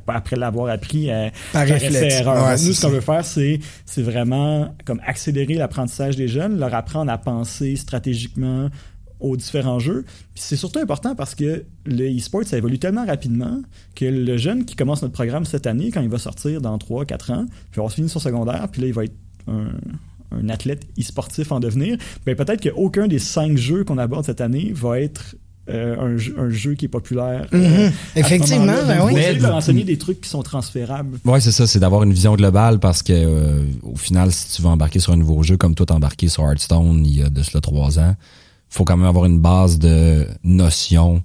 après 0.06 0.36
l'avoir 0.36 0.68
appris 0.68 1.10
à 1.10 1.30
Par 1.52 1.66
réflexe. 1.66 2.26
Ouais, 2.26 2.56
c'est 2.56 2.66
nous, 2.66 2.74
ce 2.74 2.82
qu'on 2.82 2.92
veut 2.92 3.00
faire, 3.00 3.24
c'est 3.24 3.60
c'est 3.86 4.02
vraiment 4.02 4.74
comme 4.84 5.00
accélérer 5.06 5.54
l'apprentissage 5.54 6.16
des 6.16 6.28
jeunes, 6.28 6.58
leur 6.58 6.74
apprendre 6.74 7.10
à 7.10 7.16
penser 7.16 7.76
stratégiquement 7.76 8.68
aux 9.20 9.36
différents 9.36 9.78
jeux. 9.78 10.04
Puis 10.34 10.42
c'est 10.42 10.56
surtout 10.56 10.80
important 10.80 11.14
parce 11.14 11.34
que 11.34 11.64
le 11.86 12.18
e-sport, 12.18 12.44
ça 12.44 12.58
évolue 12.58 12.78
tellement 12.78 13.06
rapidement 13.06 13.60
que 13.94 14.04
le 14.04 14.36
jeune 14.36 14.64
qui 14.64 14.76
commence 14.76 15.02
notre 15.02 15.14
programme 15.14 15.44
cette 15.44 15.66
année, 15.66 15.90
quand 15.90 16.00
il 16.00 16.08
va 16.08 16.18
sortir 16.18 16.60
dans 16.60 16.76
3-4 16.76 17.32
ans, 17.32 17.46
puis 17.70 17.80
on 17.80 17.88
se 17.88 17.94
finir 17.94 18.10
son 18.10 18.18
secondaire, 18.18 18.66
puis 18.70 18.82
là, 18.82 18.88
il 18.88 18.94
va 18.94 19.04
être 19.04 19.16
un, 19.46 19.72
un 20.32 20.48
athlète 20.48 20.86
e-sportif 20.98 21.52
en 21.52 21.60
devenir, 21.60 21.96
ben 22.26 22.34
peut-être 22.36 22.62
qu'aucun 22.70 23.06
des 23.08 23.18
cinq 23.18 23.56
jeux 23.56 23.84
qu'on 23.84 23.98
aborde 23.98 24.24
cette 24.26 24.40
année 24.40 24.72
va 24.74 25.00
être 25.00 25.34
euh, 25.68 25.96
un, 26.00 26.16
jeu, 26.16 26.34
un 26.38 26.50
jeu 26.50 26.74
qui 26.74 26.86
est 26.86 26.88
populaire. 26.88 27.46
euh, 27.52 27.58
Mhm. 27.58 27.86
à 27.86 27.90
ce 28.14 28.18
Effectivement, 28.18 28.66
ben 28.88 29.04
oui. 29.04 29.14
leur 29.14 29.50
Mais- 29.50 29.56
enseigner 29.56 29.84
des 29.84 29.98
trucs 29.98 30.20
qui 30.22 30.28
sont 30.28 30.42
transférables. 30.42 31.18
Ouais, 31.24 31.40
c'est 31.40 31.52
ça, 31.52 31.66
c'est 31.68 31.78
d'avoir 31.78 32.02
une 32.02 32.12
vision 32.12 32.34
globale 32.34 32.80
parce 32.80 33.02
que 33.04 33.12
euh, 33.12 33.62
au 33.82 33.94
final, 33.96 34.32
si 34.32 34.56
tu 34.56 34.62
veux 34.62 34.68
embarquer 34.68 34.98
sur 34.98 35.12
un 35.12 35.16
nouveau 35.16 35.42
jeu 35.44 35.56
comme 35.56 35.74
toi 35.76 35.86
t'es 35.86 35.92
embarqué 35.92 36.28
sur 36.28 36.42
Hearthstone 36.44 37.04
il 37.06 37.18
y 37.18 37.22
a 37.22 37.28
de 37.28 37.42
cela 37.42 37.60
trois 37.60 37.98
ans, 38.00 38.16
faut 38.68 38.84
quand 38.84 38.96
même 38.96 39.06
avoir 39.06 39.26
une 39.26 39.38
base 39.40 39.78
de 39.78 40.26
notions 40.42 41.22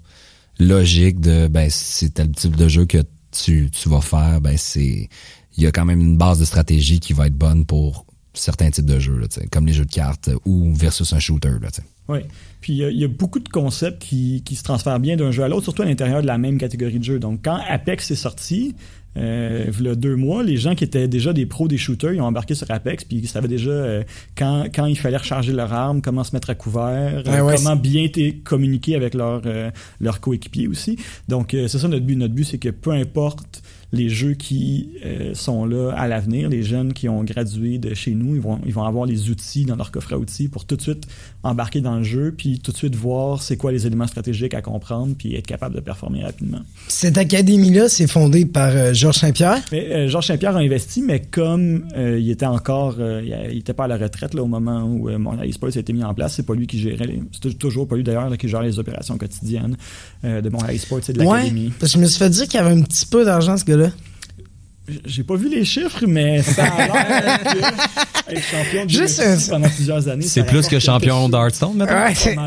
logiques 0.60 1.20
de 1.20 1.48
ben 1.48 1.68
c'est 1.70 2.14
tel 2.14 2.32
type 2.32 2.56
de 2.56 2.68
jeu 2.68 2.86
que 2.86 3.00
tu, 3.32 3.70
tu 3.72 3.90
vas 3.90 4.02
faire, 4.02 4.42
ben 4.42 4.56
c'est 4.58 5.10
il 5.58 5.64
y 5.64 5.68
a 5.68 5.72
quand 5.72 5.86
même 5.86 6.02
une 6.02 6.18
base 6.18 6.40
de 6.40 6.46
stratégie 6.46 7.00
qui 7.00 7.14
va 7.14 7.28
être 7.28 7.38
bonne 7.38 7.66
pour 7.66 8.06
certains 8.36 8.70
types 8.70 8.86
de 8.86 9.00
jeux, 9.00 9.18
là, 9.18 9.28
comme 9.52 9.66
les 9.66 9.74
jeux 9.74 9.86
de 9.86 9.92
cartes 9.92 10.28
euh, 10.30 10.38
ou 10.46 10.74
versus 10.74 11.12
un 11.14 11.20
shooter. 11.20 11.50
Là. 11.62 11.70
Oui. 12.08 12.20
Puis 12.62 12.74
il 12.74 12.78
y 12.78 12.86
a- 12.86 12.90
il 12.92 13.00
y, 13.00 13.04
a 13.04 13.08
beaucoup 13.08 13.40
de 13.40 13.50
concepts 13.50 14.02
qui, 14.02 14.42
qui 14.46 14.56
se 14.56 14.64
transfèrent 14.64 15.00
bien 15.00 15.16
d'un 15.18 15.32
jeu 15.32 15.44
à 15.44 15.48
l'autre, 15.48 15.64
surtout 15.64 15.82
à 15.82 15.86
l'intérieur 15.86 16.22
de 16.22 16.28
la 16.28 16.38
même 16.38 16.58
catégorie 16.58 17.00
de 17.00 17.04
jeu. 17.04 17.20
Donc 17.20 17.40
quand 17.44 17.60
Apex 17.68 18.12
est 18.12 18.16
sorti, 18.16 18.76
euh, 19.18 19.72
il 19.80 19.86
y 19.86 19.88
a 19.88 19.96
deux 19.96 20.16
mois, 20.18 20.44
les 20.44 20.58
gens 20.58 20.76
qui 20.76 20.84
étaient 20.84 21.08
déjà 21.08 21.32
des 21.32 21.46
pros 21.46 21.68
des 21.70 21.78
shooters, 21.78 22.14
ils 22.14 22.20
ont 22.22 22.26
embarqué 22.26 22.54
sur 22.54 22.70
Apex, 22.70 23.06
puis 23.06 23.18
ils 23.18 23.28
savaient 23.28 23.48
déjà 23.48 23.70
euh, 23.72 24.04
quand, 24.38 24.66
quand 24.76 24.86
il 24.88 24.98
fallait 24.98 25.16
recharger 25.18 25.54
leur 25.54 25.72
arme, 25.72 26.02
comment 26.02 26.24
se 26.26 26.36
mettre 26.36 26.50
à 26.50 26.56
couvert, 26.56 27.24
Ouais, 27.26 27.32
euh, 27.40 27.42
ouais, 27.44 27.56
comment 27.56 27.76
bien 27.78 28.08
communiquer 28.44 28.96
avec 28.96 29.14
leurs 29.14 29.42
euh, 29.46 29.72
leurs 30.02 30.20
coéquipiers 30.20 30.68
aussi. 30.68 30.98
Donc 31.30 31.54
euh, 31.54 31.68
c'est 31.70 31.80
ça 31.80 31.88
notre 31.88 32.06
but. 32.06 32.18
Notre 32.18 32.34
but, 32.34 32.44
c'est 32.44 32.58
que 32.58 32.70
peu 32.70 32.92
importe 32.92 33.64
les 33.96 34.10
jeux 34.10 34.34
qui 34.34 34.92
euh, 35.06 35.34
sont 35.34 35.66
là 35.66 35.92
à 35.92 36.08
l'avenir, 36.08 36.50
les 36.50 36.64
jeunes 36.64 36.94
qui 36.94 37.10
ont 37.10 37.24
gradué 37.24 37.78
de 37.78 37.94
chez 37.94 38.14
nous, 38.14 38.36
ils 38.36 38.42
vont, 38.42 38.60
ils 38.66 38.74
vont 38.74 38.84
avoir 38.84 39.06
les 39.06 39.30
outils 39.30 39.66
dans 39.66 39.76
leur 39.76 39.92
coffre 39.92 40.14
à 40.14 40.18
outils 40.18 40.48
pour 40.48 40.66
tout 40.66 40.76
de 40.76 40.82
suite 40.82 41.08
embarquer 41.46 41.80
dans 41.82 41.96
le 41.98 42.04
jeu, 42.04 42.34
puis 42.38 42.60
tout 42.60 42.72
de 42.72 42.78
suite 42.78 42.96
voir 42.96 43.42
c'est 43.42 43.56
quoi 43.58 43.72
les 43.72 43.86
éléments 43.88 44.08
stratégiques 44.08 44.54
à 44.54 44.62
comprendre, 44.62 45.16
puis 45.18 45.36
être 45.36 45.46
capable 45.48 45.76
de 45.76 45.80
performer 45.80 46.24
rapidement. 46.24 46.60
Cette 46.88 47.18
académie-là, 47.18 47.88
c'est 47.88 48.08
fondée 48.08 48.46
par 48.46 48.70
euh, 48.76 48.94
Georges 48.94 49.18
Saint-Pierre? 49.18 49.62
Euh, 49.74 50.08
Georges 50.08 50.28
Saint-Pierre 50.28 50.56
a 50.56 50.60
investi, 50.60 51.02
mais 51.02 51.22
comme 51.22 51.86
euh, 51.96 52.20
il 52.20 52.30
était 52.32 52.46
encore, 52.46 52.96
il 53.00 53.34
a- 53.34 53.50
il 53.50 53.60
était 53.60 53.74
pas 53.74 53.86
à 53.86 53.88
la 53.88 53.98
retraite 53.98 54.34
là, 54.34 54.42
au 54.44 54.48
moment 54.48 54.84
où 54.84 55.10
Montréal 55.18 55.48
Esports 55.48 55.70
a 55.76 55.80
été 55.80 55.94
mis 55.94 56.04
en 56.04 56.14
place, 56.14 56.34
c'est 56.36 56.46
pas 56.46 56.56
lui 56.56 56.68
qui 56.68 56.80
gérait, 56.80 57.20
c'est 57.32 57.58
toujours 57.58 57.88
pas 57.88 57.96
lui 57.96 58.04
d'ailleurs 58.04 58.36
qui 58.38 58.48
gère 58.50 58.62
les 58.62 58.80
opérations 58.80 59.18
quotidiennes 59.18 59.78
de 60.24 60.50
Montréal 60.50 60.76
Esports, 60.76 61.00
c'est 61.04 61.14
de 61.14 61.20
Ouais. 61.22 61.38
l'académie. 61.44 61.72
Parce 61.80 61.92
que 61.94 62.00
je 62.00 62.04
me 62.04 62.08
suis 62.08 62.20
fait 62.20 62.30
dire 62.30 62.44
qu'il 62.48 62.60
y 62.60 62.64
avait 62.64 62.72
un 62.78 62.82
petit 62.82 63.06
peu 63.06 63.24
d'argent, 63.24 63.56
ce 63.58 63.66
gars-là. 63.66 63.90
J'ai 65.06 65.24
pas 65.24 65.36
vu 65.36 65.50
les 65.50 65.66
chiffres, 65.66 66.06
mais 66.08 66.42
ça 66.42 66.66
a 66.66 66.88
l'air 66.88 67.40
que 67.44 68.32
être 68.32 68.42
champion 68.42 68.86
de 68.86 68.90
Juste 68.90 69.20
UFC 69.20 69.50
pendant 69.50 69.70
plusieurs 69.70 70.08
années. 70.08 70.26
C'est 70.26 70.46
plus 70.46 70.68
que 70.68 70.80
champion 70.80 71.30
d'Hearthstone, 71.30 71.78
maintenant? 71.78 72.06
Ouais, 72.06 72.16
c'est-. 72.16 72.36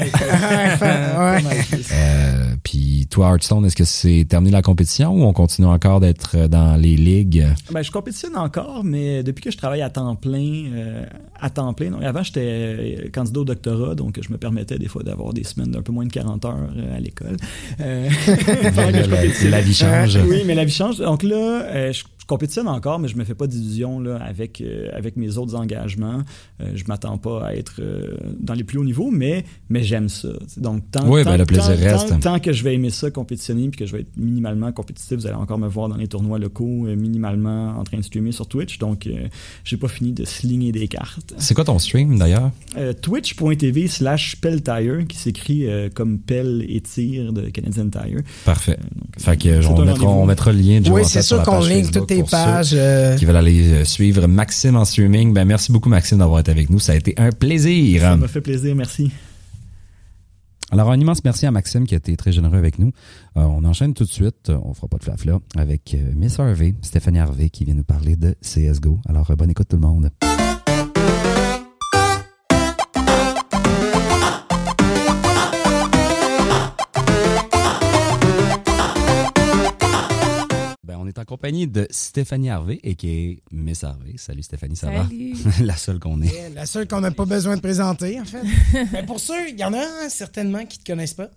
Euh, 1.90 2.54
Puis 2.62 3.06
toi, 3.10 3.30
Hearthstone, 3.30 3.64
est-ce 3.64 3.76
que 3.76 3.84
c'est 3.84 4.26
terminé 4.28 4.52
la 4.52 4.62
compétition 4.62 5.12
ou 5.12 5.24
on 5.24 5.32
continue 5.32 5.66
encore 5.66 6.00
d'être 6.00 6.36
euh, 6.36 6.48
dans 6.48 6.76
les 6.76 6.96
ligues? 6.96 7.46
Ben, 7.70 7.82
je 7.82 7.90
compétitionne 7.90 8.36
encore, 8.36 8.84
mais 8.84 9.22
depuis 9.22 9.42
que 9.42 9.50
je 9.50 9.56
travaille 9.56 9.82
à 9.82 9.90
temps 9.90 10.16
plein, 10.16 10.64
euh, 10.74 11.04
à 11.40 11.50
temps 11.50 11.72
plein. 11.72 11.90
Donc, 11.90 12.02
avant, 12.02 12.22
j'étais 12.22 12.40
euh, 12.44 13.08
candidat 13.12 13.40
au 13.40 13.44
doctorat, 13.44 13.94
donc 13.94 14.18
je 14.22 14.30
me 14.32 14.38
permettais 14.38 14.78
des 14.78 14.88
fois 14.88 15.02
d'avoir 15.02 15.32
des 15.32 15.44
semaines 15.44 15.70
d'un 15.70 15.82
peu 15.82 15.92
moins 15.92 16.06
de 16.06 16.12
40 16.12 16.44
heures 16.44 16.70
à 16.94 17.00
l'école. 17.00 17.36
Euh, 17.80 18.08
la, 19.50 19.60
vie 19.60 19.74
change. 19.74 20.18
Oui, 20.26 20.42
mais 20.46 20.54
la 20.54 20.64
vie 20.64 20.72
change. 20.72 20.98
Donc 20.98 21.22
là, 21.22 21.62
euh, 21.64 21.92
je 21.92 22.04
compétitionne 22.28 22.68
encore, 22.68 23.00
mais 23.00 23.08
je 23.08 23.16
me 23.16 23.24
fais 23.24 23.34
pas 23.34 23.48
d'illusions 23.48 23.98
là, 23.98 24.16
avec, 24.22 24.60
euh, 24.60 24.88
avec 24.92 25.16
mes 25.16 25.36
autres 25.38 25.56
engagements. 25.56 26.22
Euh, 26.60 26.70
je 26.74 26.84
m'attends 26.86 27.18
pas 27.18 27.46
à 27.46 27.54
être 27.54 27.80
euh, 27.80 28.16
dans 28.38 28.54
les 28.54 28.62
plus 28.62 28.78
hauts 28.78 28.84
niveaux, 28.84 29.10
mais, 29.10 29.44
mais 29.68 29.82
j'aime 29.82 30.08
ça. 30.08 30.28
Donc, 30.58 30.82
tant, 30.92 31.08
Oui, 31.08 31.24
tant- 31.24 31.30
ben, 31.30 31.38
le 31.38 31.46
plaisir 31.46 31.74
tant- 31.76 31.82
reste. 31.98 32.08
tant- 32.10 32.20
tant 32.20 32.38
que 32.38 32.52
je 32.52 32.62
vais 32.62 32.74
aimer 32.74 32.90
ça, 32.90 33.10
compétitionner, 33.10 33.68
puis 33.70 33.78
que 33.80 33.86
je 33.86 33.92
vais 33.92 34.02
être 34.02 34.16
minimalement 34.16 34.70
compétitif, 34.70 35.16
vous 35.18 35.26
allez 35.26 35.34
encore 35.36 35.58
me 35.58 35.66
voir 35.68 35.88
dans 35.88 35.96
les 35.96 36.06
tournois 36.06 36.38
locaux, 36.38 36.86
euh, 36.86 36.94
minimalement 36.94 37.78
en 37.78 37.82
train 37.84 37.96
de 37.96 38.02
streamer 38.02 38.32
sur 38.32 38.46
Twitch. 38.46 38.78
Donc, 38.78 39.06
euh, 39.06 39.26
j'ai 39.64 39.76
pas 39.78 39.88
fini 39.88 40.12
de 40.12 40.24
slinger 40.24 40.70
des 40.70 40.86
cartes. 40.86 41.34
C'est 41.38 41.54
quoi 41.54 41.64
ton 41.64 41.78
stream 41.78 42.18
d'ailleurs? 42.18 42.50
Euh, 42.76 42.92
Twitch.tv 42.92 43.88
slash 43.88 44.36
Peltire, 44.40 45.06
qui 45.08 45.16
s'écrit 45.16 45.66
euh, 45.66 45.88
comme 45.92 46.18
pelle 46.18 46.64
et 46.68 46.80
tire 46.82 47.32
de 47.32 47.48
Canadian 47.48 47.88
Tire. 47.88 48.20
Parfait. 48.44 48.78
Donc, 48.94 49.08
Fait 49.18 49.36
que 49.36 49.66
on 49.66 49.84
mettra, 49.84 50.06
on 50.06 50.26
mettra 50.26 50.52
le 50.52 50.58
lien 50.58 50.80
de 50.80 50.90
Oui, 50.90 51.02
c'est 51.04 51.22
sûr 51.22 51.42
qu'on 51.42 51.60
ligne 51.60 51.88
toutes 51.90 52.06
tes 52.06 52.17
pages. 52.22 52.70
euh, 52.74 53.16
qui 53.16 53.24
veulent 53.24 53.36
aller 53.36 53.72
euh, 53.72 53.84
suivre 53.84 54.26
Maxime 54.26 54.76
en 54.76 54.84
streaming. 54.84 55.32
Ben 55.32 55.44
merci 55.44 55.72
beaucoup 55.72 55.88
Maxime 55.88 56.18
d'avoir 56.18 56.40
été 56.40 56.50
avec 56.50 56.70
nous. 56.70 56.78
Ça 56.78 56.92
a 56.92 56.96
été 56.96 57.14
un 57.16 57.30
plaisir. 57.30 58.02
Ça 58.02 58.16
m'a 58.16 58.28
fait 58.28 58.40
plaisir, 58.40 58.74
merci. 58.74 59.10
Alors, 60.70 60.90
un 60.90 61.00
immense 61.00 61.24
merci 61.24 61.46
à 61.46 61.50
Maxime 61.50 61.86
qui 61.86 61.94
a 61.94 61.96
été 61.96 62.14
très 62.16 62.30
généreux 62.30 62.58
avec 62.58 62.78
nous. 62.78 62.92
Euh, 63.36 63.42
on 63.42 63.64
enchaîne 63.64 63.94
tout 63.94 64.04
de 64.04 64.10
suite, 64.10 64.50
on 64.50 64.74
fera 64.74 64.86
pas 64.88 64.98
de 64.98 65.04
flafla, 65.04 65.38
avec 65.56 65.94
euh, 65.94 66.12
Miss 66.14 66.38
Harvey, 66.38 66.74
Stéphanie 66.82 67.20
Harvey, 67.20 67.48
qui 67.48 67.64
vient 67.64 67.74
nous 67.74 67.84
parler 67.84 68.16
de 68.16 68.34
CSGO. 68.42 68.98
Alors, 69.08 69.30
euh, 69.30 69.34
bonne 69.34 69.50
écoute 69.50 69.68
tout 69.68 69.76
le 69.76 69.82
monde. 69.82 70.10
Compagnie 81.28 81.66
de 81.66 81.86
Stéphanie 81.90 82.48
Harvey, 82.48 82.80
et 82.82 82.94
qui 82.94 83.10
est 83.10 83.38
Miss 83.52 83.84
Harvey. 83.84 84.14
Salut 84.16 84.42
Stéphanie, 84.42 84.76
ça 84.76 84.86
Salut. 84.90 85.34
va? 85.34 85.50
La 85.64 85.76
seule 85.76 85.98
qu'on 85.98 86.22
est. 86.22 86.50
La 86.54 86.64
seule 86.64 86.88
qu'on 86.88 87.00
n'a 87.02 87.10
pas 87.10 87.26
besoin 87.26 87.54
de 87.56 87.60
présenter, 87.60 88.18
en 88.18 88.24
fait. 88.24 88.40
Mais 88.92 89.02
pour 89.04 89.20
ceux, 89.20 89.50
il 89.50 89.58
y 89.58 89.64
en 89.64 89.74
a 89.74 90.08
certainement 90.08 90.64
qui 90.64 90.78
ne 90.78 90.82
te 90.84 90.90
connaissent 90.90 91.14
pas. 91.14 91.28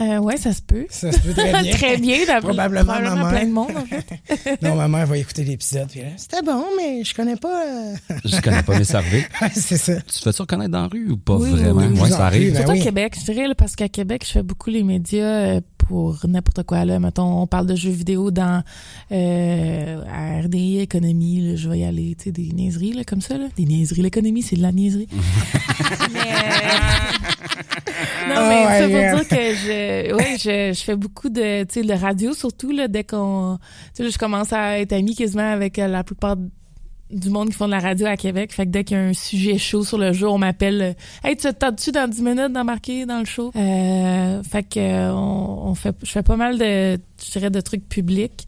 Euh, 0.00 0.18
ouais, 0.18 0.36
ça 0.36 0.52
se 0.52 0.62
peut. 0.62 0.86
Ça 0.90 1.10
se 1.10 1.18
peut 1.18 1.32
très 1.32 1.60
bien. 1.62 1.72
Très 1.76 1.96
bien, 1.96 2.18
d'après- 2.24 2.40
Probablement 2.42 3.00
ma 3.00 3.14
mère. 3.16 3.28
plein 3.30 3.46
de 3.46 3.50
monde. 3.52 3.72
en 3.76 3.84
fait. 3.84 4.62
non, 4.62 4.76
ma 4.76 4.86
mère 4.86 5.06
va 5.08 5.18
écouter 5.18 5.42
l'épisode. 5.42 5.88
puis 5.88 6.02
là, 6.02 6.08
C'était 6.16 6.42
bon, 6.42 6.62
mais 6.76 7.02
je 7.02 7.12
connais 7.14 7.34
pas. 7.34 7.66
euh. 7.66 7.94
Je 8.24 8.40
connais 8.40 8.62
pas 8.62 8.78
mes 8.78 8.84
services. 8.84 9.24
Ouais, 9.42 9.50
c'est 9.54 9.76
ça. 9.76 9.96
Tu 10.02 10.12
te 10.18 10.22
fais-tu 10.22 10.42
reconnaître 10.42 10.70
dans 10.70 10.82
la 10.82 10.86
rue 10.88 11.10
ou 11.10 11.16
pas 11.16 11.34
Oui, 11.36 11.50
vraiment? 11.50 11.80
oui, 11.80 11.86
oui. 11.94 12.00
ouais, 12.00 12.10
ça 12.10 12.26
arrive. 12.26 12.52
Ben 12.52 12.56
Surtout 12.58 12.72
oui. 12.72 12.80
à 12.80 12.84
Québec, 12.84 13.16
je 13.18 13.32
dirais, 13.32 13.54
parce 13.56 13.74
qu'à 13.74 13.88
Québec, 13.88 14.22
je 14.24 14.30
fais 14.30 14.42
beaucoup 14.44 14.70
les 14.70 14.84
médias 14.84 15.24
euh, 15.56 15.60
pour 15.88 16.18
n'importe 16.28 16.62
quoi. 16.64 16.84
Là. 16.84 17.00
Mettons, 17.00 17.42
on 17.42 17.46
parle 17.46 17.66
de 17.66 17.74
jeux 17.74 17.90
vidéo 17.90 18.30
dans 18.30 18.62
euh, 19.10 20.02
à 20.12 20.40
RDI, 20.42 20.80
économie, 20.80 21.40
là, 21.40 21.56
je 21.56 21.68
vais 21.68 21.80
y 21.80 21.84
aller, 21.84 22.14
tu 22.16 22.24
sais, 22.24 22.32
des 22.32 22.50
niaiseries 22.52 22.92
là, 22.92 23.04
comme 23.04 23.20
ça. 23.22 23.38
Là. 23.38 23.46
Des 23.56 23.64
niaiseries. 23.64 24.02
L'économie, 24.02 24.42
c'est 24.42 24.56
de 24.56 24.62
la 24.62 24.72
niaiserie. 24.72 25.08
mais, 26.12 26.20
euh, 26.20 26.24
non, 28.28 28.34
Oh 28.38 28.48
mais 28.48 28.64
ça 28.80 28.86
my 28.86 28.92
pour 28.92 29.00
God. 29.00 29.18
dire 29.18 29.28
que 29.28 29.54
je, 29.54 30.14
ouais, 30.14 30.36
je, 30.38 30.78
je 30.78 30.84
fais 30.84 30.96
beaucoup 30.96 31.28
de, 31.30 31.64
tu 31.64 31.80
sais, 31.80 31.82
de 31.82 31.92
radio, 31.92 32.34
surtout, 32.34 32.70
là, 32.70 32.86
dès 32.88 33.04
qu'on, 33.04 33.58
tu 33.58 33.88
sais, 33.94 34.02
là, 34.04 34.10
je 34.10 34.18
commence 34.18 34.52
à 34.52 34.78
être 34.78 34.92
amie 34.92 35.14
quasiment 35.16 35.50
avec 35.52 35.78
euh, 35.78 35.88
la 35.88 36.04
plupart 36.04 36.36
du 37.10 37.30
monde 37.30 37.48
qui 37.48 37.54
font 37.54 37.66
de 37.66 37.72
la 37.72 37.80
radio 37.80 38.06
à 38.06 38.16
Québec. 38.16 38.52
Fait 38.52 38.66
que 38.66 38.70
dès 38.70 38.84
qu'il 38.84 38.96
y 38.96 39.00
a 39.00 39.02
un 39.02 39.12
sujet 39.12 39.58
chaud 39.58 39.84
sur 39.84 39.98
le 39.98 40.12
jour, 40.12 40.34
on 40.34 40.38
m'appelle 40.38 40.82
euh, 40.82 40.92
Hey, 41.28 41.36
tu 41.36 41.42
t'attends-tu 41.42 41.92
dans 41.92 42.08
10 42.08 42.22
minutes 42.22 42.52
d'embarquer 42.52 43.06
dans 43.06 43.18
le 43.18 43.24
show? 43.24 43.50
Euh, 43.56 44.42
fait 44.42 44.62
que 44.62 44.78
euh, 44.78 45.12
on, 45.14 45.68
on 45.70 45.74
fait 45.74 45.96
je 46.02 46.10
fais 46.10 46.22
pas 46.22 46.36
mal 46.36 46.58
de 46.58 46.98
je 47.24 47.30
dirais 47.32 47.50
de 47.50 47.60
trucs 47.60 47.88
publics 47.88 48.46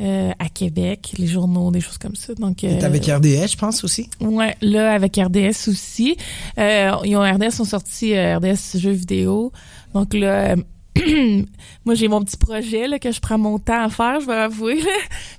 euh, 0.00 0.30
à 0.38 0.48
Québec, 0.50 1.14
les 1.16 1.26
journaux, 1.26 1.70
des 1.70 1.80
choses 1.80 1.98
comme 1.98 2.16
ça. 2.16 2.34
Donc 2.34 2.64
euh, 2.64 2.80
avec 2.82 3.06
RDS, 3.06 3.48
je 3.52 3.56
pense 3.56 3.82
aussi? 3.82 4.10
Ouais, 4.20 4.54
là 4.60 4.92
avec 4.92 5.16
RDS 5.16 5.68
aussi. 5.68 6.16
Euh, 6.58 6.92
ils 7.04 7.16
ont 7.16 7.22
RDS 7.22 7.60
ont 7.60 7.64
sorti 7.64 8.12
RDS 8.14 8.78
jeux 8.78 8.90
vidéo. 8.90 9.52
Donc 9.94 10.12
là 10.12 10.54
moi 11.84 11.94
j'ai 11.94 12.08
mon 12.08 12.22
petit 12.24 12.36
projet 12.36 12.86
là, 12.88 12.98
que 12.98 13.10
je 13.12 13.20
prends 13.20 13.38
mon 13.38 13.58
temps 13.58 13.84
à 13.84 13.88
faire, 13.88 14.20
je 14.20 14.26
vais 14.26 14.34
avouer 14.34 14.80
là. 14.80 14.90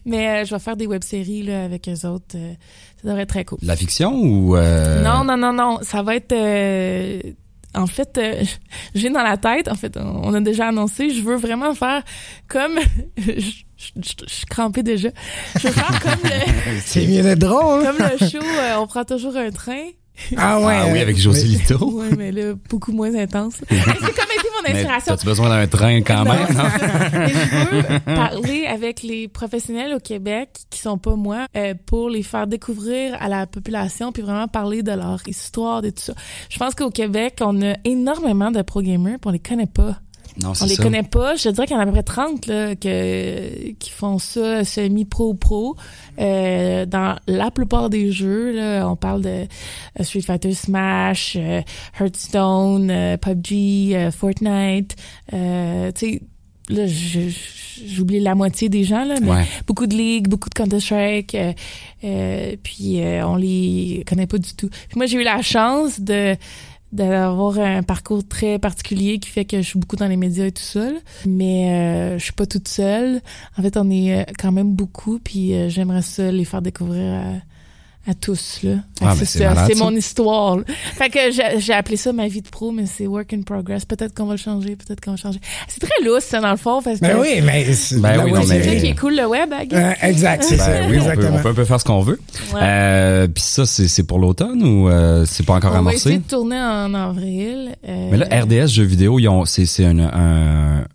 mais 0.05 0.27
euh, 0.29 0.45
je 0.45 0.53
vais 0.53 0.59
faire 0.59 0.77
des 0.77 0.87
web-séries 0.87 1.43
là 1.43 1.63
avec 1.65 1.87
eux 1.89 2.07
autres. 2.07 2.35
Euh, 2.35 2.53
ça 3.01 3.07
devrait 3.07 3.23
être 3.23 3.29
très 3.29 3.45
cool. 3.45 3.59
La 3.61 3.75
fiction 3.75 4.13
ou. 4.15 4.55
euh, 4.55 5.01
Non, 5.03 5.23
non, 5.23 5.37
non, 5.37 5.53
non. 5.53 5.79
Ça 5.81 6.01
va 6.03 6.15
être. 6.15 6.31
euh, 6.33 7.19
en 7.75 7.85
fait, 7.85 8.17
euh, 8.17 8.43
j'ai 8.95 9.09
dans 9.09 9.21
la 9.23 9.37
tête, 9.37 9.67
en 9.67 9.75
fait, 9.75 9.97
on 9.97 10.33
a 10.33 10.41
déjà 10.41 10.67
annoncé, 10.69 11.11
je 11.11 11.21
veux 11.21 11.35
vraiment 11.35 11.73
faire 11.75 12.01
comme. 12.47 12.79
je, 13.17 13.31
je, 13.33 13.51
je, 13.77 14.11
je 14.27 14.33
suis 14.33 14.45
crampée 14.47 14.81
déjà. 14.83 15.09
Je 15.59 15.67
veux 15.67 15.73
faire 15.73 15.99
comme 16.01 16.23
le, 16.23 16.79
C'est 16.85 17.05
mieux 17.05 17.21
d'être 17.21 17.39
drôle. 17.39 17.85
hein? 17.85 17.93
comme 17.97 18.07
le 18.09 18.27
show, 18.27 18.37
euh, 18.41 18.77
on 18.79 18.87
prend 18.87 19.03
toujours 19.05 19.35
un 19.37 19.51
train. 19.51 19.89
Ah 20.35 20.59
ouais. 20.59 20.75
Ah 20.79 20.85
oui, 20.91 20.99
euh, 20.99 21.01
avec 21.01 21.17
José 21.17 21.43
oui. 21.43 21.55
Lito. 21.57 21.77
Ouais, 21.97 22.09
mais 22.17 22.31
là, 22.31 22.53
beaucoup 22.69 22.91
moins 22.91 23.13
intense. 23.15 23.55
Hey, 23.69 23.79
c'est 23.85 23.99
comme 23.99 24.31
été 24.37 24.47
mon 24.63 24.73
inspiration. 24.73 25.13
t'as-tu 25.13 25.25
besoin 25.25 25.49
d'un 25.49 25.67
train 25.67 26.01
quand 26.01 26.23
Non, 26.25 26.33
même? 26.33 26.53
non? 26.55 26.63
Mais 27.13 27.29
je 27.33 27.93
veux 27.93 27.99
parler 28.15 28.65
avec 28.67 29.03
les 29.03 29.27
professionnels 29.27 29.93
au 29.93 29.99
Québec 29.99 30.49
qui 30.69 30.79
sont 30.79 30.97
pas 30.97 31.15
moi 31.15 31.45
euh, 31.55 31.73
pour 31.85 32.09
les 32.09 32.23
faire 32.23 32.47
découvrir 32.47 33.15
à 33.21 33.29
la 33.29 33.45
population 33.47 34.11
puis 34.11 34.21
vraiment 34.23 34.47
parler 34.47 34.83
de 34.83 34.91
leur 34.91 35.21
histoire 35.27 35.83
et 35.85 35.91
tout 35.91 36.01
ça. 36.03 36.13
Je 36.49 36.57
pense 36.57 36.73
qu'au 36.75 36.89
Québec, 36.91 37.35
on 37.41 37.61
a 37.61 37.75
énormément 37.83 38.51
de 38.51 38.61
pro 38.61 38.81
gamers 38.81 39.17
puis 39.19 39.27
on 39.27 39.31
les 39.31 39.39
connaît 39.39 39.67
pas. 39.67 39.97
Non, 40.43 40.53
On 40.61 40.65
les 40.65 40.75
ça. 40.75 40.83
connaît 40.83 41.03
pas. 41.03 41.35
Je 41.35 41.43
te 41.43 41.49
dirais 41.49 41.65
qu'il 41.67 41.75
y 41.75 41.77
en 41.77 41.81
a 41.81 41.83
à 41.83 41.85
peu 41.87 41.91
près 41.93 42.03
30 42.03 42.45
là, 42.47 42.75
que, 42.75 43.71
qui 43.73 43.89
font 43.89 44.19
ça 44.19 44.63
semi-pro 44.63 45.33
pro. 45.33 45.75
Euh, 46.19 46.85
dans 46.85 47.15
la 47.27 47.49
plupart 47.51 47.89
des 47.89 48.11
jeux, 48.11 48.51
là, 48.51 48.87
on 48.89 48.95
parle 48.95 49.21
de 49.21 49.29
euh, 49.29 50.03
Street 50.03 50.21
Fighter 50.21 50.53
Smash, 50.53 51.35
euh, 51.39 51.61
Hearthstone, 51.99 52.89
euh, 52.91 53.17
PUBG, 53.17 54.11
Fortnite. 54.11 54.95
Euh, 55.33 55.91
tu 55.93 56.13
sais, 56.13 56.21
là, 56.69 56.83
j'oublie 57.87 58.19
la 58.19 58.35
moitié 58.35 58.69
des 58.69 58.83
gens, 58.83 59.05
là, 59.05 59.15
mais 59.21 59.29
Ouais. 59.31 59.45
beaucoup 59.67 59.87
de 59.87 59.95
League, 59.95 60.27
beaucoup 60.27 60.49
de 60.49 60.53
Counter-Strike, 60.55 61.35
euh, 61.35 61.53
euh, 62.03 62.55
puis 62.63 63.01
euh, 63.01 63.25
on 63.27 63.35
les 63.35 64.03
connaît 64.07 64.27
pas 64.27 64.37
du 64.37 64.53
tout. 64.55 64.69
Puis 64.69 64.97
moi, 64.97 65.05
j'ai 65.05 65.17
eu 65.19 65.23
la 65.23 65.41
chance 65.41 65.99
de 65.99 66.35
d'avoir 66.97 67.59
un 67.59 67.83
parcours 67.83 68.27
très 68.27 68.59
particulier 68.59 69.19
qui 69.19 69.29
fait 69.29 69.45
que 69.45 69.57
je 69.57 69.67
suis 69.67 69.79
beaucoup 69.79 69.95
dans 69.95 70.07
les 70.07 70.17
médias 70.17 70.45
et 70.45 70.51
tout 70.51 70.63
seul, 70.63 70.95
mais 71.25 71.71
euh, 71.71 72.17
je 72.17 72.23
suis 72.23 72.33
pas 72.33 72.45
toute 72.45 72.67
seule. 72.67 73.21
En 73.57 73.61
fait, 73.61 73.77
on 73.77 73.89
est 73.89 74.19
euh, 74.19 74.23
quand 74.39 74.51
même 74.51 74.73
beaucoup, 74.73 75.19
puis 75.19 75.53
euh, 75.53 75.69
j'aimerais 75.69 76.01
ça 76.01 76.31
les 76.31 76.43
faire 76.43 76.61
découvrir 76.61 77.41
à, 78.07 78.13
tous 78.13 78.59
là. 78.63 78.75
Ah, 79.01 79.13
ben, 79.17 79.25
c'est 79.25 79.75
mon 79.77 79.91
histoire. 79.91 80.57
là. 80.57 80.63
Fait 80.95 81.09
que 81.09 81.19
j'ai 81.31 81.59
j'ai 81.59 81.73
appelé 81.73 81.97
ça 81.97 82.13
ma 82.13 82.27
vie 82.27 82.41
de 82.41 82.49
pro, 82.49 82.71
mais 82.71 82.85
c'est 82.85 83.05
work 83.07 83.33
in 83.33 83.41
progress. 83.41 83.85
Peut-être 83.85 84.13
qu'on 84.15 84.25
va 84.25 84.33
le 84.33 84.37
changer, 84.39 84.75
peut-être 84.75 85.01
qu'on 85.01 85.11
va 85.11 85.17
le 85.17 85.21
changer. 85.21 85.39
C'est 85.67 85.79
très 85.79 86.03
lousse, 86.03 86.23
ça, 86.23 86.39
dans 86.39 86.51
le 86.51 86.57
fond, 86.57 86.81
parce 86.81 86.99
que 86.99 87.05
Ben 87.05 87.17
oui, 87.19 87.41
mais. 87.43 87.71
c'est- 87.73 87.99
Ben 87.99 88.23
oui, 88.23 88.31
mais- 88.33 88.41
ça 88.45 88.61
série. 88.63 88.79
qui 88.81 88.87
est 88.87 88.95
cool 88.99 89.15
le 89.15 89.25
web, 89.27 89.49
hein? 89.53 89.65
Euh, 89.73 89.91
exact, 90.01 90.43
c'est 90.43 90.57
ça. 90.57 90.67
Ben 90.67 90.89
oui, 90.89 90.99
on 91.01 91.15
peut, 91.15 91.27
on 91.31 91.47
un 91.49 91.53
peu 91.53 91.65
faire 91.65 91.79
ce 91.79 91.85
qu'on 91.85 92.01
veut. 92.01 92.19
Ouais. 92.53 92.59
Euh, 92.61 93.27
Puis 93.27 93.43
ça, 93.43 93.65
c'est 93.65 93.87
c'est 93.87 94.03
pour 94.03 94.19
l'automne 94.19 94.63
ou 94.63 94.89
euh, 94.89 95.25
c'est 95.25 95.45
pas 95.45 95.53
encore 95.55 95.69
On 95.71 95.73
va 95.73 95.79
amorcé? 95.79 95.97
essayer 95.97 96.17
de 96.19 96.23
tourner 96.27 96.59
en 96.59 96.93
avril. 96.93 97.75
euh, 97.87 98.09
Mais 98.11 98.17
là, 98.17 98.27
RDS 98.41 98.67
jeux 98.67 98.83
vidéo, 98.83 99.19
ils 99.19 99.27
ont, 99.27 99.45
c'est, 99.45 99.65
c'est 99.65 99.85
un, 99.85 99.99
un- 99.99 100.85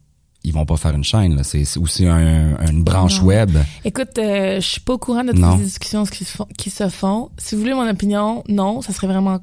ils 0.44 0.52
vont 0.52 0.66
pas 0.66 0.76
faire 0.76 0.94
une 0.94 1.04
chaîne, 1.04 1.36
là. 1.36 1.44
C'est, 1.44 1.64
aussi 1.78 2.06
un, 2.06 2.56
une 2.68 2.82
branche 2.82 3.20
Non. 3.20 3.26
web. 3.26 3.50
Écoute, 3.84 4.18
euh, 4.18 4.56
je 4.60 4.66
suis 4.66 4.80
pas 4.80 4.94
au 4.94 4.98
courant 4.98 5.22
de 5.24 5.30
toutes 5.30 5.38
Non. 5.40 5.56
les 5.56 5.64
discussions 5.64 6.04
qui 6.04 6.24
se, 6.24 6.36
font, 6.36 6.46
qui 6.58 6.70
se 6.70 6.88
font. 6.88 7.30
Si 7.38 7.54
vous 7.54 7.60
voulez 7.60 7.74
mon 7.74 7.88
opinion, 7.88 8.42
non, 8.48 8.82
ça 8.82 8.92
serait 8.92 9.06
vraiment 9.06 9.38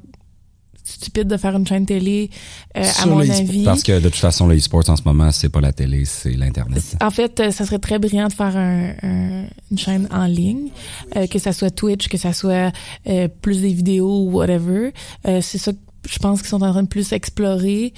stupide 0.82 1.28
de 1.28 1.36
faire 1.36 1.54
une 1.56 1.66
chaîne 1.66 1.86
télé, 1.86 2.30
euh, 2.76 2.82
à 3.02 3.06
mon 3.06 3.20
avis. 3.20 3.62
Parce 3.64 3.82
que 3.84 3.92
de 4.00 4.08
toute 4.08 4.16
façon, 4.16 4.48
le 4.48 4.56
e-sport 4.56 4.82
en 4.88 4.96
ce 4.96 5.02
moment, 5.04 5.30
c'est 5.30 5.48
pas 5.48 5.60
la 5.60 5.72
télé, 5.72 6.04
c'est 6.04 6.32
l'internet. 6.32 6.82
En 7.00 7.10
fait, 7.10 7.38
euh, 7.38 7.50
ça 7.52 7.64
serait 7.64 7.78
très 7.78 7.98
brillant 8.00 8.26
de 8.26 8.32
faire 8.32 8.56
un, 8.56 8.90
un- 9.02 9.44
une 9.70 9.78
chaîne 9.78 10.08
en 10.10 10.24
ligne, 10.26 10.70
euh, 11.16 11.28
que 11.28 11.38
ça 11.38 11.52
soit 11.52 11.70
Twitch, 11.70 12.08
que 12.08 12.18
ça 12.18 12.32
soit 12.32 12.72
euh, 13.06 13.28
plus 13.40 13.60
des 13.60 13.72
vidéos 13.72 14.24
ou 14.26 14.32
whatever. 14.32 14.92
Euh, 15.26 15.40
c'est 15.40 15.58
ça 15.58 15.70
je 16.08 16.18
pense 16.18 16.40
qu'ils 16.40 16.48
sont 16.48 16.62
en 16.62 16.70
train 16.70 16.82
de 16.82 16.88
plus 16.88 17.12
explorer. 17.12 17.92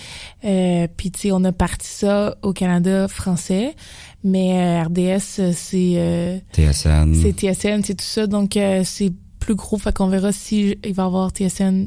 Euh, 0.44 0.86
Puis, 0.96 1.10
tu 1.10 1.20
sais, 1.20 1.32
on 1.32 1.42
a 1.44 1.52
parti 1.52 1.88
ça 1.88 2.36
au 2.42 2.52
Canada 2.52 3.08
français, 3.08 3.74
mais 4.24 4.52
euh, 4.58 4.82
RDS, 4.84 5.52
c'est... 5.52 5.94
euh, 5.96 6.38
TSN. 6.52 7.14
c'est 7.14 7.32
TSN, 7.32 7.82
c'est 7.82 7.94
tout 7.94 8.04
ça. 8.04 8.26
Donc, 8.26 8.56
euh, 8.56 8.82
c'est 8.84 9.12
plus 9.38 9.54
gros. 9.54 9.78
Fait 9.78 9.94
qu'on 9.94 10.08
verra 10.08 10.32
si 10.32 10.76
il 10.84 10.94
va 10.94 11.02
y 11.02 11.06
avoir 11.06 11.30
TSN 11.30 11.86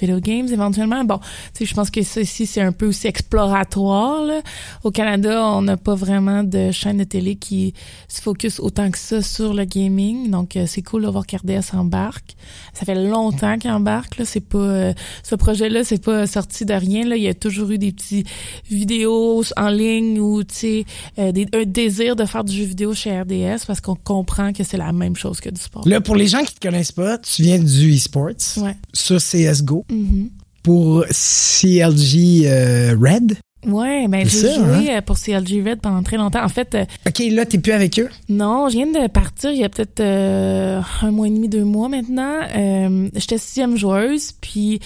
Video 0.00 0.18
Games 0.20 0.48
éventuellement. 0.52 1.04
Bon, 1.04 1.18
tu 1.18 1.24
sais, 1.58 1.64
je 1.66 1.74
pense 1.74 1.90
que 1.90 2.02
ça 2.02 2.20
ici, 2.20 2.46
c'est 2.46 2.60
un 2.60 2.72
peu 2.72 2.86
aussi 2.86 3.06
exploratoire. 3.06 4.24
Là. 4.24 4.40
Au 4.82 4.90
Canada, 4.90 5.46
on 5.46 5.62
n'a 5.62 5.76
pas 5.76 5.94
vraiment 5.94 6.42
de 6.42 6.70
chaîne 6.72 6.98
de 6.98 7.04
télé 7.04 7.36
qui 7.36 7.74
se 8.08 8.20
focus 8.20 8.58
autant 8.60 8.90
que 8.90 8.98
ça 8.98 9.22
sur 9.22 9.54
le 9.54 9.64
gaming. 9.64 10.30
Donc, 10.30 10.56
euh, 10.56 10.64
c'est 10.66 10.82
cool 10.82 11.02
de 11.04 11.08
voir 11.08 11.26
qu'RDS 11.26 11.74
embarque. 11.74 12.34
Ça 12.72 12.84
fait 12.84 12.94
longtemps 12.94 13.56
qu'il 13.58 13.70
embarque. 13.70 14.18
Là. 14.18 14.24
C'est 14.24 14.40
pas 14.40 14.58
euh, 14.58 14.92
ce 15.22 15.34
projet-là, 15.36 15.84
c'est 15.84 16.02
pas 16.02 16.26
sorti 16.26 16.64
de 16.64 16.74
rien. 16.74 17.06
Là. 17.06 17.16
Il 17.16 17.22
y 17.22 17.28
a 17.28 17.34
toujours 17.34 17.70
eu 17.70 17.78
des 17.78 17.92
petits 17.92 18.24
vidéos 18.68 19.42
en 19.56 19.68
ligne 19.68 20.18
ou 20.20 20.42
tu 20.44 20.54
sais, 20.54 20.84
euh, 21.18 21.32
des- 21.32 21.46
un 21.54 21.64
désir 21.64 22.16
de 22.16 22.24
faire 22.24 22.44
du 22.44 22.52
jeu 22.56 22.64
vidéo 22.64 22.94
chez 22.94 23.20
RDS 23.20 23.64
parce 23.66 23.80
qu'on 23.80 23.94
comprend 23.94 24.52
que 24.52 24.64
c'est 24.64 24.76
la 24.76 24.92
même 24.92 25.16
chose 25.16 25.40
que 25.40 25.50
du 25.50 25.60
sport. 25.60 25.86
Là, 25.88 26.00
pour 26.00 26.16
les 26.16 26.26
gens 26.26 26.42
qui 26.42 26.54
te 26.54 26.60
connaissent 26.66 26.92
pas, 26.92 27.18
tu 27.18 27.42
viens 27.42 27.58
du 27.58 27.94
e-sports 27.94 28.24
Ouais. 28.58 28.76
sur 28.92 29.18
CSGO 29.18 29.83
Mhm. 29.90 30.30
pour 30.62 31.04
CLG 31.10 32.42
euh, 32.46 32.96
Red? 33.00 33.36
Ouais, 33.66 34.08
ben 34.08 34.28
j'ai 34.28 34.52
joué 34.54 34.90
hein? 34.90 34.96
euh, 34.98 35.00
pour 35.00 35.16
CLG 35.18 35.62
Red 35.66 35.80
pendant 35.80 36.02
très 36.02 36.18
longtemps. 36.18 36.44
En 36.44 36.50
fait, 36.50 36.74
euh, 36.74 36.84
OK, 37.06 37.22
là, 37.30 37.46
t'es 37.46 37.56
plus 37.56 37.72
avec 37.72 37.98
eux? 37.98 38.10
non, 38.28 38.68
je 38.68 38.74
viens 38.76 38.86
de 38.86 39.06
partir 39.08 39.52
il 39.52 39.58
y 39.58 39.64
a 39.64 39.70
peut-être 39.70 40.00
euh, 40.00 40.82
un 41.00 41.10
mois 41.10 41.28
et 41.28 41.30
demi, 41.30 41.48
deux 41.48 41.64
mois 41.64 41.88
maintenant. 41.88 42.40
Euh, 42.54 43.08
J'étais 43.14 43.38
sixième 43.38 43.78
joueuse, 43.78 44.32
puis 44.32 44.80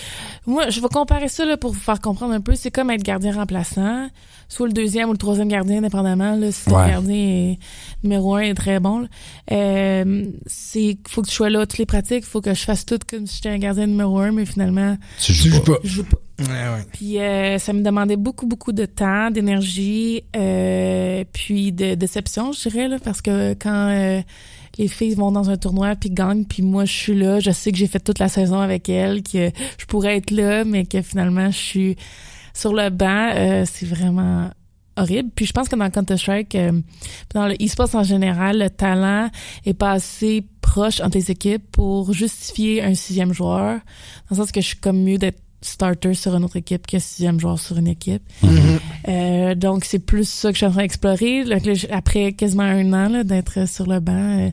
moi, 0.47 0.71
je 0.71 0.81
vais 0.81 0.87
comparer 0.89 1.27
ça 1.29 1.45
là, 1.45 1.57
pour 1.57 1.73
vous 1.73 1.81
faire 1.81 2.01
comprendre 2.01 2.33
un 2.35 2.41
peu. 2.41 2.55
C'est 2.55 2.71
comme 2.71 2.91
être 2.93 3.03
gardien 3.03 3.33
remplaçant, 3.33 4.09
soit 4.49 4.67
le 4.67 4.73
deuxième 4.73 5.09
ou 5.09 5.13
le 5.13 5.19
troisième 5.19 5.49
gardien, 5.49 5.83
dépendamment. 5.83 6.35
Là, 6.35 6.51
si 6.51 6.65
ton 6.65 6.77
Ouais. 6.79 6.89
gardien 6.91 7.15
est, 7.17 7.59
numéro 8.03 8.35
un 8.37 8.41
est 8.41 8.55
très 8.55 8.81
bon. 8.81 9.01
là. 9.01 9.09
Euh, 9.53 10.25
c'est 10.47 10.97
faut 11.07 11.23
que 11.23 11.29
tu 11.29 11.35
sois 11.35 11.51
là 11.51 11.67
toutes 11.67 11.79
les 11.79 11.87
pratiques. 11.87 12.25
faut 12.25 12.41
que 12.41 12.55
je 12.55 12.63
fasse 12.65 12.87
tout 12.87 12.99
comme 13.09 13.27
si 13.27 13.37
j'étais 13.37 13.51
un 13.51 13.59
gardien 13.59 13.87
numéro 13.87 14.19
un, 14.19 14.33
mais 14.33 14.47
finalement, 14.47 14.97
Tu 15.21 15.33
joues 15.33 15.61
pas. 15.63 15.79
je 15.85 15.89
joue 15.89 16.05
pas. 16.05 16.19
Ouais, 16.41 16.47
ouais. 16.47 16.85
Puis 16.93 17.19
euh, 17.19 17.59
ça 17.59 17.73
me 17.73 17.83
demandait 17.83 18.17
beaucoup, 18.17 18.47
beaucoup 18.47 18.73
de 18.73 18.87
temps, 18.87 19.31
d'énergie, 19.31 20.23
euh, 20.37 21.25
puis 21.33 21.73
de 21.73 21.95
déception, 21.95 22.53
je 22.53 22.69
dirais, 22.69 22.89
là, 22.89 22.99
parce 23.03 23.21
que 23.21 23.55
quand 23.55 23.89
euh, 23.91 24.21
les 24.79 24.87
filles 24.89 25.15
vont 25.15 25.33
dans 25.33 25.51
un 25.51 25.57
tournoi 25.57 25.97
puis 25.97 26.11
gagnent, 26.11 26.45
puis 26.45 26.63
moi 26.63 26.85
je 26.85 26.93
suis 26.93 27.15
là, 27.19 27.41
je 27.41 27.51
sais 27.51 27.73
que 27.73 27.77
j'ai 27.79 27.89
fait 27.89 27.99
toute 27.99 28.21
la 28.21 28.29
saison 28.29 28.61
avec 28.61 28.89
elles, 28.89 29.23
que 29.25 29.51
je 29.79 29.85
pourrais 29.87 30.17
être 30.19 30.31
là, 30.31 30.65
mais 30.65 30.85
que 30.87 31.03
finalement 31.03 31.51
je 31.51 31.57
suis 31.59 31.97
sur 32.55 32.73
le 32.73 32.91
banc, 32.91 33.31
euh, 33.35 33.65
c'est 33.67 33.87
vraiment 33.87 34.51
horrible. 34.97 35.31
Puis 35.35 35.47
je 35.47 35.53
pense 35.53 35.69
que 35.69 35.77
dans 35.77 35.89
Counter-Strike, 35.91 36.55
euh, 36.55 36.81
dans 37.35 37.47
le 37.47 37.55
e-sports 37.55 37.95
en 37.95 38.03
général, 38.03 38.59
le 38.59 38.71
talent 38.71 39.31
est 39.65 39.75
pas 39.75 39.93
assez 39.93 40.45
proche 40.61 41.01
entre 41.01 41.17
les 41.17 41.31
équipes 41.31 41.65
pour 41.71 42.13
justifier 42.13 42.83
un 42.83 42.95
sixième 42.95 43.33
joueur. 43.33 43.75
Dans 44.29 44.37
le 44.37 44.37
sens 44.37 44.53
que 44.53 44.61
je 44.61 44.67
suis 44.67 44.79
comme 44.79 45.03
mieux 45.03 45.19
d'être 45.19 45.41
starter 45.61 46.15
sur 46.15 46.35
une 46.37 46.45
autre 46.45 46.57
équipe 46.57 46.87
que 46.87 46.99
sixième 46.99 47.41
joueur 47.41 47.59
sur 47.59 47.79
une 47.79 47.89
équipe. 47.89 48.23
Mhm. 48.43 48.79
Euh, 49.09 49.55
donc, 49.55 49.85
c'est 49.85 49.99
plus 49.99 50.29
ça 50.29 50.51
que 50.51 50.55
je 50.55 50.59
suis 50.59 50.67
en 50.67 50.71
train 50.71 50.83
d'explorer. 50.83 51.45
Après 51.91 52.33
quasiment 52.33 52.63
un 52.63 52.93
an 52.93 53.09
là, 53.09 53.25
d'être 53.25 53.69
sur 53.69 53.87
le 53.87 54.01
banc, 54.01 54.13
euh, 54.13 54.51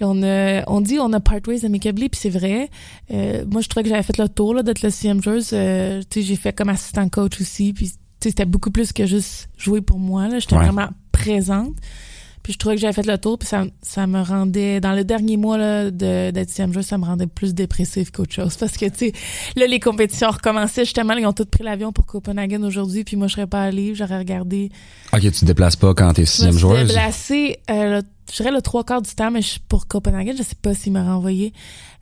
on, 0.00 0.22
a, 0.22 0.62
on 0.68 0.80
dit 0.80 0.98
on 0.98 1.12
a 1.12 1.20
part 1.20 1.38
ways 1.46 1.64
amicably, 1.64 2.08
puis 2.08 2.20
c'est 2.20 2.30
vrai. 2.30 2.68
Euh, 3.12 3.44
moi, 3.50 3.60
je 3.60 3.68
trouvais 3.68 3.84
que 3.84 3.88
j'avais 3.90 4.02
fait 4.02 4.18
le 4.18 4.28
tour 4.28 4.54
là, 4.54 4.62
d'être 4.62 4.82
le 4.82 4.90
CM 4.90 5.22
joueuse. 5.22 5.50
Euh, 5.52 6.02
tu 6.10 6.20
sais, 6.20 6.26
j'ai 6.26 6.36
fait 6.36 6.52
comme 6.52 6.68
assistant 6.68 7.08
coach 7.08 7.40
aussi, 7.40 7.72
puis 7.72 7.86
tu 7.88 7.94
sais, 8.20 8.30
c'était 8.30 8.44
beaucoup 8.46 8.70
plus 8.70 8.92
que 8.92 9.06
juste 9.06 9.48
jouer 9.56 9.80
pour 9.80 9.98
moi. 9.98 10.28
là. 10.28 10.38
J'étais 10.38 10.56
Ouais. 10.56 10.64
vraiment 10.64 10.88
présente. 11.12 11.74
Puis 12.42 12.52
je 12.52 12.58
trouvais 12.58 12.74
que 12.74 12.80
j'avais 12.82 12.92
fait 12.92 13.06
le 13.06 13.16
tour, 13.16 13.38
puis 13.38 13.48
ça, 13.48 13.64
ça 13.80 14.06
me 14.06 14.20
rendait, 14.20 14.78
dans 14.78 14.92
le 14.92 15.02
dernier 15.02 15.38
mois 15.38 15.56
là, 15.56 15.90
de, 15.90 16.30
d'être 16.30 16.50
sixième 16.50 16.74
joueur, 16.74 16.84
ça 16.84 16.98
me 16.98 17.06
rendait 17.06 17.26
plus 17.26 17.54
dépressif 17.54 18.10
qu'autre 18.10 18.34
chose. 18.34 18.56
Parce 18.58 18.76
que, 18.76 18.84
tu 18.84 18.98
sais, 18.98 19.12
là, 19.56 19.66
les 19.66 19.80
compétitions 19.80 20.28
recommençaient, 20.30 20.84
justement, 20.84 21.14
ils 21.14 21.24
ont 21.24 21.32
tous 21.32 21.46
pris 21.46 21.64
l'avion 21.64 21.90
pour 21.90 22.04
Copenhagen 22.04 22.62
aujourd'hui, 22.62 23.02
puis 23.02 23.16
moi, 23.16 23.28
je 23.28 23.32
serais 23.36 23.46
pas 23.46 23.62
allée, 23.62 23.94
j'aurais 23.94 24.18
regardé. 24.18 24.68
Ok, 25.14 25.22
tu 25.22 25.30
te 25.30 25.44
déplaces 25.46 25.76
pas 25.76 25.94
quand 25.94 26.08
t'es 26.12 26.16
Je 26.16 26.20
me 26.20 26.26
sixième 26.26 26.52
suis 26.52 26.60
joueuse? 26.60 26.86
déplacée, 26.88 27.56
euh, 27.70 28.02
je 28.32 28.42
le 28.50 28.62
trois 28.62 28.84
quarts 28.84 29.02
du 29.02 29.14
temps, 29.14 29.30
mais 29.30 29.42
je- 29.42 29.58
pour 29.68 29.86
Copenhagen, 29.86 30.32
je 30.36 30.42
sais 30.42 30.56
pas 30.60 30.74
s'il 30.74 30.92
m'a 30.92 31.04
renvoyé. 31.04 31.52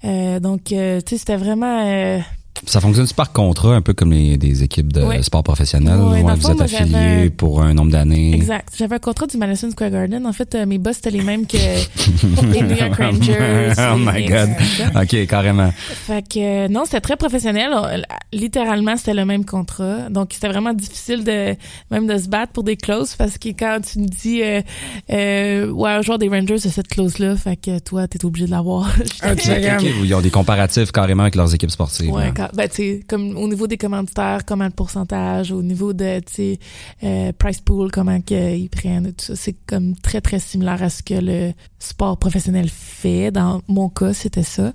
Euh, 0.05 0.41
donc, 0.41 0.73
euh, 0.73 1.01
tu 1.01 1.11
sais, 1.11 1.19
c'était 1.19 1.37
vraiment... 1.37 2.23
Ça 2.65 2.81
fonctionne 2.81 3.07
par 3.17 3.33
contrat, 3.33 3.75
un 3.75 3.81
peu 3.81 3.93
comme 3.93 4.13
les, 4.13 4.37
des 4.39 4.63
équipes 4.63 4.93
de 4.93 5.21
sport 5.23 5.43
professionnel. 5.43 5.99
Ouais, 5.99 6.23
le 6.23 6.35
vous 6.35 6.41
fond, 6.41 6.53
êtes 6.55 6.61
affilié 6.63 7.29
pour 7.31 7.61
un 7.63 7.75
nombre 7.75 7.91
d'années. 7.91 8.35
Exact. 8.35 8.69
J'avais 8.79 8.95
un 8.97 8.99
contrat 9.01 9.27
du 9.27 9.37
Madison 9.37 9.71
Square 9.71 9.91
Garden. 9.91 10.25
En 10.27 10.33
fait, 10.33 10.55
euh, 10.55 10.65
mes 10.67 10.79
boss, 10.79 10.97
c'était 10.97 11.11
les 11.11 11.23
mêmes 11.23 11.47
que 11.47 11.57
les 11.57 12.63
New 12.63 12.77
York 12.77 12.95
Rangers. 12.97 13.73
oh 13.79 13.97
my 13.99 14.25
god. 14.27 14.51
Ok, 14.95 15.27
carrément. 15.27 15.71
Fait 15.73 16.23
que 16.23 16.39
euh, 16.67 16.69
non, 16.69 16.85
c'était 16.85 17.01
très 17.01 17.17
professionnel. 17.17 17.71
On- 17.75 18.03
littéralement, 18.33 18.97
c'était 18.97 19.15
le 19.15 19.25
même 19.25 19.45
contrat. 19.45 20.09
Donc, 20.09 20.31
c'était 20.33 20.49
vraiment 20.49 20.73
difficile 20.73 21.25
de 21.25 21.57
même 21.91 22.07
de 22.07 22.17
se 22.17 22.29
battre 22.29 22.53
pour 22.53 22.63
des 22.65 22.77
clauses 22.77 23.15
parce 23.17 23.39
que 23.39 23.49
quand 23.49 23.81
tu 23.83 23.99
me 23.99 24.07
dis 24.07 24.41
euh, 24.43 24.63
euh, 25.11 25.69
ouais, 25.71 25.91
un 25.91 26.03
joueur 26.03 26.19
des 26.19 26.29
Rangers 26.29 26.55
a 26.55 26.71
cette 26.71 26.89
clause-là, 26.89 27.37
fait 27.37 27.57
que 27.57 27.79
toi, 27.81 28.07
t'es 28.09 28.25
obligé 28.25 28.47
de 28.47 28.51
l'avoir. 28.53 28.89
Ah, 29.25 29.35
tu 29.37 29.49
Ok, 29.51 29.57
sais, 29.57 29.75
ok, 29.77 29.85
Ils 30.05 30.15
ont 30.15 30.21
des 30.21 30.31
comparatifs 30.31 30.91
carrément 30.91 31.23
avec 31.23 31.35
leurs 31.37 31.55
équipes 31.55 31.71
sportives. 31.71 32.11
Ouais. 32.11 32.33
Ben, 32.55 32.69
tu 32.69 32.75
sais, 32.77 33.01
comme 33.09 33.37
au 33.37 33.49
niveau 33.49 33.67
des 33.67 33.77
commanditaires, 33.77 34.41
comment 34.47 34.65
le 34.65 34.71
pourcentage, 34.71 35.53
au 35.53 35.63
niveau 35.63 35.93
de, 35.93 36.21
tu 36.21 36.33
sais, 36.33 36.59
euh, 37.05 37.33
price 37.39 37.61
pool, 37.61 37.91
comment 37.91 38.21
qu'ils 38.21 38.69
prennent, 38.71 39.13
tout 39.13 39.25
ça. 39.25 39.37
C'est 39.37 39.57
comme 39.67 39.95
très, 39.97 40.21
très 40.21 40.39
similaire 40.39 40.83
à 40.83 40.91
ce 40.91 41.03
que 41.03 41.15
le 41.15 41.53
sport 41.79 42.19
professionnel 42.19 42.69
fait. 42.69 43.31
Dans 43.31 43.63
mon 43.69 43.89
cas, 43.89 44.13
c'était 44.13 44.43
ça. 44.43 44.73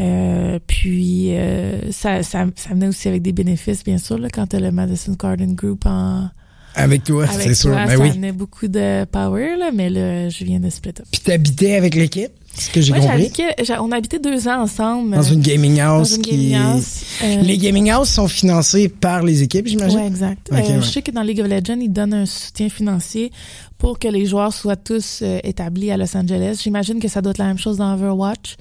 Euh, 0.00 0.58
puis, 0.66 1.36
euh, 1.36 1.90
ça, 1.92 2.22
ça, 2.22 2.46
ça 2.54 2.70
venait 2.70 2.88
aussi 2.88 3.08
avec 3.08 3.22
des 3.22 3.32
bénéfices, 3.32 3.82
bien 3.84 3.98
sûr, 3.98 4.18
là, 4.18 4.28
quand 4.32 4.46
t'as 4.46 4.60
le 4.60 4.70
Madison 4.70 5.16
Garden 5.20 5.54
Group 5.54 5.84
en, 5.86 6.28
Avec 6.74 7.04
toi, 7.04 7.26
c'est 7.26 7.54
sûr. 7.54 7.70
toi, 7.70 7.86
Ben 7.86 7.96
ça 7.96 8.02
oui. 8.02 8.10
venait 8.10 8.32
beaucoup 8.32 8.68
de 8.68 9.04
power, 9.06 9.56
là, 9.58 9.70
mais 9.72 9.90
là, 9.90 10.28
je 10.28 10.44
viens 10.44 10.60
de 10.60 10.68
split 10.70 10.90
up. 11.00 11.06
Puis 11.10 11.20
t'habitais 11.22 11.74
avec 11.76 11.94
l'équipe, 11.94 12.30
ce 12.58 12.70
que 12.70 12.80
j'ai 12.80 12.92
compris. 12.92 13.32
on 13.80 13.92
habitait 13.92 14.18
deux 14.18 14.48
ans 14.48 14.62
ensemble. 14.62 15.14
Dans 15.14 15.22
une 15.22 15.40
gaming 15.40 15.76
dans 15.76 15.98
house 15.98 16.18
qui. 16.18 16.54
house. 16.54 17.02
Euh, 17.22 17.42
Les 17.42 17.58
gaming 17.58 17.90
house 17.90 18.10
sont 18.10 18.28
financés 18.28 18.88
par 18.88 19.22
les 19.22 19.42
équipes, 19.42 19.66
j'imagine? 19.66 19.98
Ouais, 20.00 20.06
exact. 20.06 20.48
Euh, 20.52 20.56
ouais. 20.56 20.80
Je 20.80 20.86
sais 20.86 21.02
que 21.02 21.10
dans 21.10 21.22
League 21.22 21.40
of 21.40 21.48
Legends, 21.48 21.80
ils 21.80 21.92
donnent 21.92 22.14
un 22.14 22.26
soutien 22.26 22.68
financier 22.68 23.30
pour 23.78 23.98
que 23.98 24.08
les 24.08 24.26
joueurs 24.26 24.52
soient 24.52 24.76
tous 24.76 25.20
euh, 25.22 25.38
établis 25.44 25.90
à 25.90 25.96
Los 25.96 26.16
Angeles. 26.16 26.60
J'imagine 26.62 26.98
que 26.98 27.08
ça 27.08 27.20
doit 27.20 27.30
être 27.30 27.38
la 27.38 27.46
même 27.46 27.58
chose 27.58 27.76
dans 27.76 27.92
Overwatch. 27.94 28.56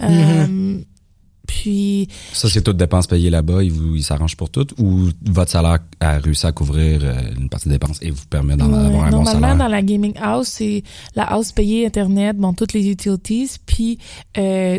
Mm-hmm. 0.00 0.84
Puis, 1.46 2.08
Ça, 2.32 2.48
c'est 2.48 2.62
toutes 2.62 2.76
dépenses 2.76 3.06
payées 3.06 3.30
là-bas. 3.30 3.62
Ils, 3.62 3.72
vous- 3.72 3.96
ils 3.96 4.02
s'arrangent 4.02 4.36
pour 4.36 4.50
tout. 4.50 4.66
Ou 4.78 5.08
votre 5.24 5.50
salaire 5.50 5.78
a 6.00 6.18
réussi 6.18 6.46
à 6.46 6.52
couvrir 6.52 7.00
euh, 7.04 7.20
une 7.38 7.48
partie 7.48 7.68
des 7.68 7.74
dépenses 7.76 7.98
et 8.02 8.10
vous 8.10 8.26
permet 8.28 8.56
d'en 8.56 8.68
ouais, 8.68 8.86
avoir 8.86 9.04
un 9.04 9.10
bon 9.10 9.16
normalement, 9.18 9.40
salaire? 9.40 9.56
dans 9.56 9.68
la 9.68 9.82
gaming 9.82 10.14
house, 10.20 10.48
c'est 10.48 10.82
la 11.14 11.24
house 11.24 11.52
payée 11.52 11.86
Internet, 11.86 12.36
bon, 12.36 12.52
toutes 12.52 12.72
les 12.72 12.88
utilities, 12.88 13.50
puis 13.64 13.98
euh, 14.38 14.78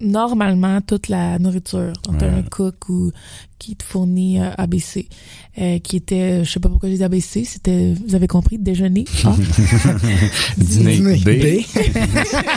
normalement, 0.00 0.80
toute 0.80 1.08
la 1.08 1.38
nourriture. 1.38 1.92
Donc, 2.04 2.20
Ouais. 2.20 2.28
un 2.28 2.42
cook 2.42 2.88
ou 2.88 3.10
qui 3.58 3.76
te 3.76 3.84
fournit 3.84 4.40
euh, 4.40 4.50
ABC, 4.58 5.08
euh, 5.58 5.78
qui 5.78 5.96
était, 5.96 6.44
je 6.44 6.50
sais 6.50 6.60
pas 6.60 6.68
pourquoi 6.68 6.88
j'ai 6.88 6.96
dit 6.96 7.04
ABC, 7.04 7.44
c'était, 7.44 7.94
vous 8.06 8.14
avez 8.14 8.26
compris, 8.26 8.58
déjeuner. 8.58 9.04
Ah. 9.24 9.34
Dîner, 10.56 10.96
Dîner, 10.96 11.16
B. 11.18 11.28
B. 11.28 11.62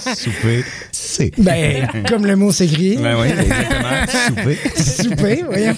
Souper, 0.16 0.64
C. 0.92 1.32
Ben, 1.38 1.88
comme 2.08 2.26
le 2.26 2.36
mot 2.36 2.52
s'écrit. 2.52 2.98
Ben 2.98 3.20
oui, 3.20 3.28
exactement. 3.28 4.28
Souper. 4.28 4.58
Souper, 4.82 5.44
voyons. 5.44 5.76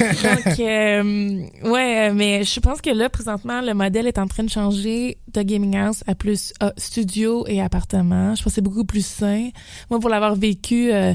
Donc, 0.00 0.60
euh, 0.60 1.40
ouais, 1.64 2.08
euh, 2.10 2.14
mais 2.14 2.44
je 2.44 2.60
pense 2.60 2.80
que 2.80 2.90
là, 2.90 3.08
présentement, 3.08 3.60
le 3.60 3.74
modèle 3.74 4.06
est 4.06 4.18
en 4.18 4.26
train 4.26 4.44
de 4.44 4.50
changer 4.50 5.18
de 5.32 5.42
gaming 5.42 5.76
house 5.76 6.02
à 6.06 6.14
plus 6.14 6.52
euh, 6.62 6.70
studio 6.76 7.44
et 7.46 7.60
appartement. 7.60 8.34
Je 8.34 8.42
pense 8.42 8.52
que 8.52 8.54
c'est 8.56 8.60
beaucoup 8.60 8.84
plus 8.84 9.04
sain. 9.04 9.50
Moi, 9.90 10.00
pour 10.00 10.10
l'avoir 10.10 10.34
vécu, 10.34 10.92
euh, 10.92 11.14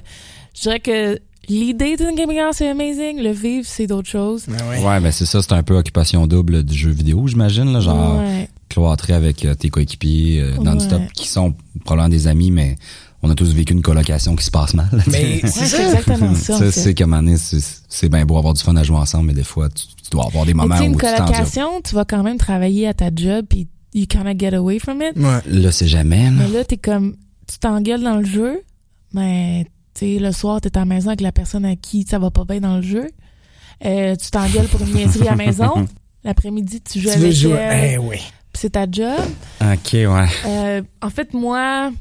je 0.55 0.61
dirais 0.61 0.79
que 0.79 1.19
l'idée 1.47 1.95
d'une 1.97 2.15
gaming 2.15 2.39
house 2.39 2.57
c'est 2.57 2.69
amazing. 2.69 3.21
Le 3.21 3.31
vivre, 3.31 3.65
c'est 3.67 3.87
d'autres 3.87 4.09
choses. 4.09 4.45
Ben 4.47 4.57
ouais. 4.69 4.83
Ouais, 4.85 4.99
ben 4.99 5.11
c'est 5.11 5.25
ça, 5.25 5.41
c'est 5.41 5.53
un 5.53 5.63
peu 5.63 5.75
occupation 5.77 6.27
double 6.27 6.63
du 6.63 6.77
jeu 6.77 6.91
vidéo, 6.91 7.27
j'imagine, 7.27 7.71
là, 7.73 7.79
genre 7.79 8.19
Ouais. 8.19 8.49
cloîtré 8.69 9.13
avec 9.13 9.43
euh, 9.45 9.53
tes 9.55 9.69
coéquipiers 9.69 10.41
euh, 10.41 10.55
non-stop, 10.57 10.99
Ouais. 11.01 11.07
qui 11.13 11.27
sont 11.27 11.53
probablement 11.85 12.09
des 12.09 12.27
amis, 12.27 12.51
mais 12.51 12.77
on 13.23 13.29
a 13.29 13.35
tous 13.35 13.53
vécu 13.53 13.73
une 13.73 13.81
colocation 13.81 14.35
qui 14.35 14.45
se 14.45 14.51
passe 14.51 14.73
mal. 14.73 14.87
Mais 15.07 15.11
Ouais, 15.43 15.49
c'est 15.49 15.65
ça. 15.67 15.83
exactement 15.83 16.33
ça. 16.35 16.57
Ça, 16.57 16.71
c'est 16.71 16.95
comme 16.95 17.37
c'est 17.37 17.59
c'est 17.89 18.09
bien 18.09 18.25
beau 18.25 18.37
avoir 18.37 18.53
du 18.53 18.61
fun 18.63 18.75
à 18.75 18.83
jouer 18.83 18.97
ensemble, 18.97 19.27
mais 19.27 19.33
des 19.33 19.43
fois, 19.43 19.69
tu, 19.69 19.85
tu 20.03 20.09
dois 20.09 20.25
avoir 20.25 20.45
des 20.45 20.53
Mais 20.53 20.63
moments 20.63 20.79
où 20.79 20.83
une 20.83 20.93
tu 20.97 21.05
colocation, 21.05 21.81
tu 21.83 21.93
vas 21.95 22.05
quand 22.05 22.23
même 22.23 22.37
travailler 22.37 22.87
à 22.87 22.93
ta 22.93 23.09
job 23.13 23.45
puis 23.49 23.67
you 23.93 24.05
kinda 24.07 24.33
get 24.37 24.55
away 24.55 24.79
from 24.79 25.01
it. 25.01 25.15
Ouais. 25.17 25.39
Là, 25.47 25.71
c'est 25.71 25.87
jamais, 25.87 26.25
là. 26.25 26.31
Mais 26.31 26.47
là, 26.47 26.63
t'es 26.63 26.77
comme, 26.77 27.15
tu 27.47 27.59
t'engueules 27.59 28.01
dans 28.03 28.15
le 28.17 28.25
jeu, 28.25 28.61
mais 29.13 29.67
le 30.01 30.31
soir, 30.31 30.61
t'es 30.61 30.75
à 30.77 30.81
la 30.81 30.85
maison 30.85 31.07
avec 31.09 31.21
la 31.21 31.31
personne 31.31 31.65
à 31.65 31.75
qui 31.75 32.03
ça 32.03 32.19
va 32.19 32.31
pas 32.31 32.43
bien 32.45 32.59
dans 32.61 32.77
le 32.77 32.81
jeu. 32.81 33.09
Euh, 33.85 34.15
tu 34.15 34.29
t'engueules 34.31 34.67
pour 34.67 34.81
une 34.81 34.93
niaiserie 34.93 35.27
à 35.27 35.31
la 35.31 35.37
maison. 35.37 35.87
L'après-midi, 36.23 36.81
tu 36.81 36.99
joues 36.99 37.09
Tu 37.09 37.15
avec 37.17 37.31
jouer. 37.31 37.53
elle, 37.57 37.91
Eh 37.93 37.97
oui. 37.97 38.17
puis 38.17 38.61
c'est 38.61 38.69
ta 38.71 38.85
job. 38.89 39.19
Ok, 39.61 39.93
ouais. 39.93 40.27
Euh, 40.45 40.81
en 41.01 41.09
fait, 41.09 41.33
moi, 41.33 41.91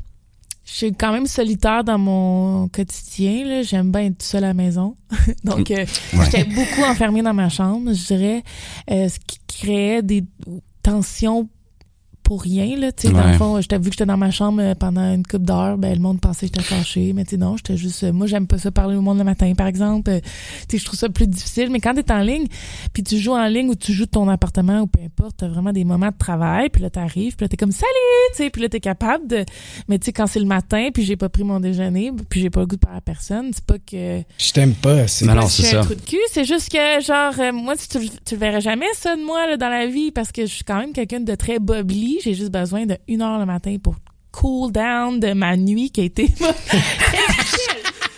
je 0.67 0.73
suis 0.73 0.93
quand 0.93 1.13
même 1.13 1.27
solitaire 1.27 1.83
dans 1.85 1.97
mon 1.99 2.69
quotidien. 2.69 3.63
J'aime 3.63 3.91
bien 3.91 4.03
être 4.07 4.23
seule 4.23 4.45
à 4.45 4.49
la 4.49 4.55
maison. 4.55 4.95
Donc, 5.45 5.71
euh, 5.71 5.87
Ouais. 6.13 6.25
j'étais 6.27 6.45
beaucoup 6.45 6.83
enfermée 6.83 7.23
dans 7.23 7.33
ma 7.35 7.49
chambre, 7.49 7.93
je 7.95 8.07
dirais, 8.09 8.43
ce 8.89 9.19
qui 9.27 9.39
créait 9.49 10.03
des 10.03 10.23
tensions 10.83 11.49
pour 12.23 12.43
rien. 12.43 12.77
Là, 12.77 12.93
tu 12.93 13.09
sais, 13.09 13.13
Dans 13.13 13.27
le 13.27 13.33
fond, 13.35 13.61
j'étais 13.61 13.79
vu 13.79 13.85
que 13.85 13.93
j'étais 13.93 14.07
dans 14.07 14.17
ma 14.17 14.31
chambre 14.31 14.61
euh, 14.63 14.75
pendant 14.75 15.13
une 15.15 15.25
couple 15.27 15.45
d'heures, 15.45 15.79
ben, 15.79 15.93
le 15.95 16.01
monde 16.01 16.21
pensait 16.21 16.49
que 16.49 16.55
j'étais 16.61 16.75
fâchée. 16.75 17.13
Mais 17.13 17.25
tu 17.25 17.31
sais, 17.31 17.37
non, 17.37 17.57
j'étais 17.57 17.77
juste... 17.77 18.05
euh, 18.05 18.13
moi, 18.13 18.27
j'aime 18.27 18.47
pas 18.47 18.59
ça 18.59 18.71
parler 18.71 18.97
au 18.97 19.01
monde 19.01 19.19
le 19.19 19.25
matin, 19.25 19.53
par 19.57 19.67
exemple. 19.67 20.11
Euh, 20.11 20.21
tu 20.69 20.77
sais, 20.77 20.79
je 20.79 20.85
trouve 20.85 20.99
ça 20.99 21.09
plus 21.09 21.27
difficile. 21.27 21.71
Mais 21.71 21.81
quand 21.81 21.95
t'es 21.95 22.13
en 22.13 22.21
ligne, 22.21 22.47
puis 22.93 23.03
tu 23.03 23.19
joues 23.19 23.35
en 23.35 23.47
ligne 23.47 23.69
ou 23.69 23.75
tu 23.75 23.93
joues 23.93 24.07
de 24.07 24.11
ton 24.11 24.29
appartement 24.29 24.81
ou 24.81 24.87
peu 24.87 25.01
importe, 25.05 25.37
t'as 25.39 25.49
vraiment 25.49 25.73
des 25.73 25.85
moments 25.85 26.09
de 26.11 26.19
travail, 26.19 26.69
puis 26.71 26.83
là, 26.83 26.91
t'arrives, 26.91 27.37
puis 27.37 27.45
là, 27.45 27.49
t'es 27.49 27.57
comme 27.57 27.73
«Salut!» 27.73 27.87
tu 28.37 28.45
sais, 28.45 28.51
puis 28.51 28.63
là, 28.63 28.69
t'es 28.69 28.81
capable 28.81 29.27
de... 29.27 29.45
Mais 29.89 29.99
tu 29.99 30.07
sais, 30.07 30.13
quand 30.13 30.27
c'est 30.27 30.41
le 30.41 30.47
matin, 30.47 30.89
puis 30.93 31.05
j'ai 31.05 31.17
pas 31.17 31.29
pris 31.29 31.45
mon 31.45 31.61
déjeuner, 31.61 32.13
puis 32.29 32.41
j'ai 32.41 32.51
pas 32.51 32.61
le 32.61 32.67
goût 32.67 32.77
de 32.77 32.81
parler 32.81 32.99
à 32.99 33.01
personne, 33.01 33.51
c'est 33.53 33.65
pas 33.65 33.79
que... 33.79 34.23
Je 34.39 34.53
t'aime 34.53 34.75
pas. 34.75 35.09
C'est 35.09 35.25
non, 35.25 35.35
que 35.35 35.77
un 35.77 35.83
trou 35.83 35.95
de 35.95 36.01
cul. 36.01 36.17
C'est 36.31 36.45
juste 36.45 36.71
que, 36.71 37.03
genre, 37.03 37.33
euh, 37.39 37.53
moi, 37.53 37.77
tu, 37.77 37.89
tu, 37.89 37.99
le- 37.99 38.11
tu 38.25 38.37
verrais 38.37 38.61
jamais, 38.61 38.87
ça, 38.95 39.17
de 39.17 39.23
moi, 39.25 39.47
là, 39.47 39.57
dans 39.57 39.69
la 39.69 39.87
vie, 39.87 40.11
parce 40.11 40.33
que 40.33 40.43
je 40.43 40.53
suis 40.53 40.65
quand 40.65 40.79
même 40.79 40.93
quelqu'un 40.93 41.21
de 41.21 41.35
très 41.35 41.59
J'ai 42.23 42.35
juste 42.35 42.51
besoin 42.53 42.87
de 42.87 42.97
une 43.09 43.23
heure 43.23 43.39
le 43.39 43.47
matin 43.47 43.77
pour 43.83 43.95
cool 44.33 44.73
down 44.73 45.19
de 45.21 45.33
ma 45.33 45.57
nuit 45.57 45.91
qui 45.91 46.01
a 46.01 46.05
été... 46.05 46.27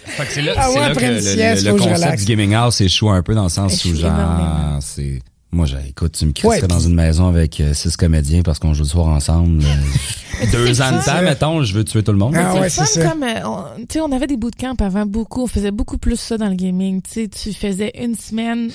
Fait 0.04 0.26
que 0.26 0.32
c'est 0.32 0.42
là, 0.42 0.52
Ah 0.56 0.70
ouais, 0.70 0.78
là 0.80 0.94
que 0.94 1.04
le, 1.06 1.20
sieste, 1.20 1.64
le- 1.66 1.74
concept 1.74 2.18
du 2.18 2.24
gaming 2.26 2.54
house 2.54 2.80
échoue 2.82 3.08
un 3.10 3.22
peu 3.22 3.34
dans 3.34 3.44
le 3.44 3.48
sens 3.48 3.84
où, 3.86 3.94
genre, 3.94 4.78
c'est... 4.80 5.20
Moi, 5.54 5.66
j'ai, 5.66 5.76
écoute, 5.90 6.12
tu 6.12 6.24
me 6.24 6.32
crisserais 6.32 6.62
Ouais, 6.62 6.66
dans 6.66 6.80
une 6.80 6.94
maison 6.94 7.28
avec 7.28 7.60
euh, 7.60 7.74
six 7.74 7.94
comédiens 7.98 8.40
parce 8.42 8.58
qu'on 8.58 8.72
joue 8.72 8.84
le 8.84 8.88
soir 8.88 9.08
ensemble. 9.08 9.62
euh, 9.62 10.46
deux 10.52 10.80
ans 10.80 10.92
de 10.92 11.04
temps, 11.04 11.20
mettons, 11.22 11.62
je 11.62 11.74
veux 11.74 11.84
tuer 11.84 12.02
tout 12.02 12.12
le 12.12 12.16
monde. 12.18 12.34
Ah 12.38 12.52
c'est 12.52 12.58
ouais, 12.58 12.64
le 12.64 12.70
c'est 12.70 12.80
fun 12.80 12.86
ça. 12.86 13.08
comme, 13.10 13.22
euh, 13.22 13.46
on- 13.46 13.80
tu 13.80 13.86
sais, 13.90 14.00
on 14.00 14.10
avait 14.12 14.26
des 14.26 14.38
bootcamps 14.38 14.74
avant, 14.80 15.04
beaucoup. 15.04 15.42
On 15.42 15.46
faisait 15.46 15.70
beaucoup 15.70 15.98
plus 15.98 16.18
ça 16.18 16.38
dans 16.38 16.48
le 16.48 16.54
gaming. 16.54 17.02
Tu 17.02 17.10
sais, 17.10 17.28
tu 17.28 17.52
faisais 17.52 17.92
une 18.02 18.14
semaine 18.16 18.70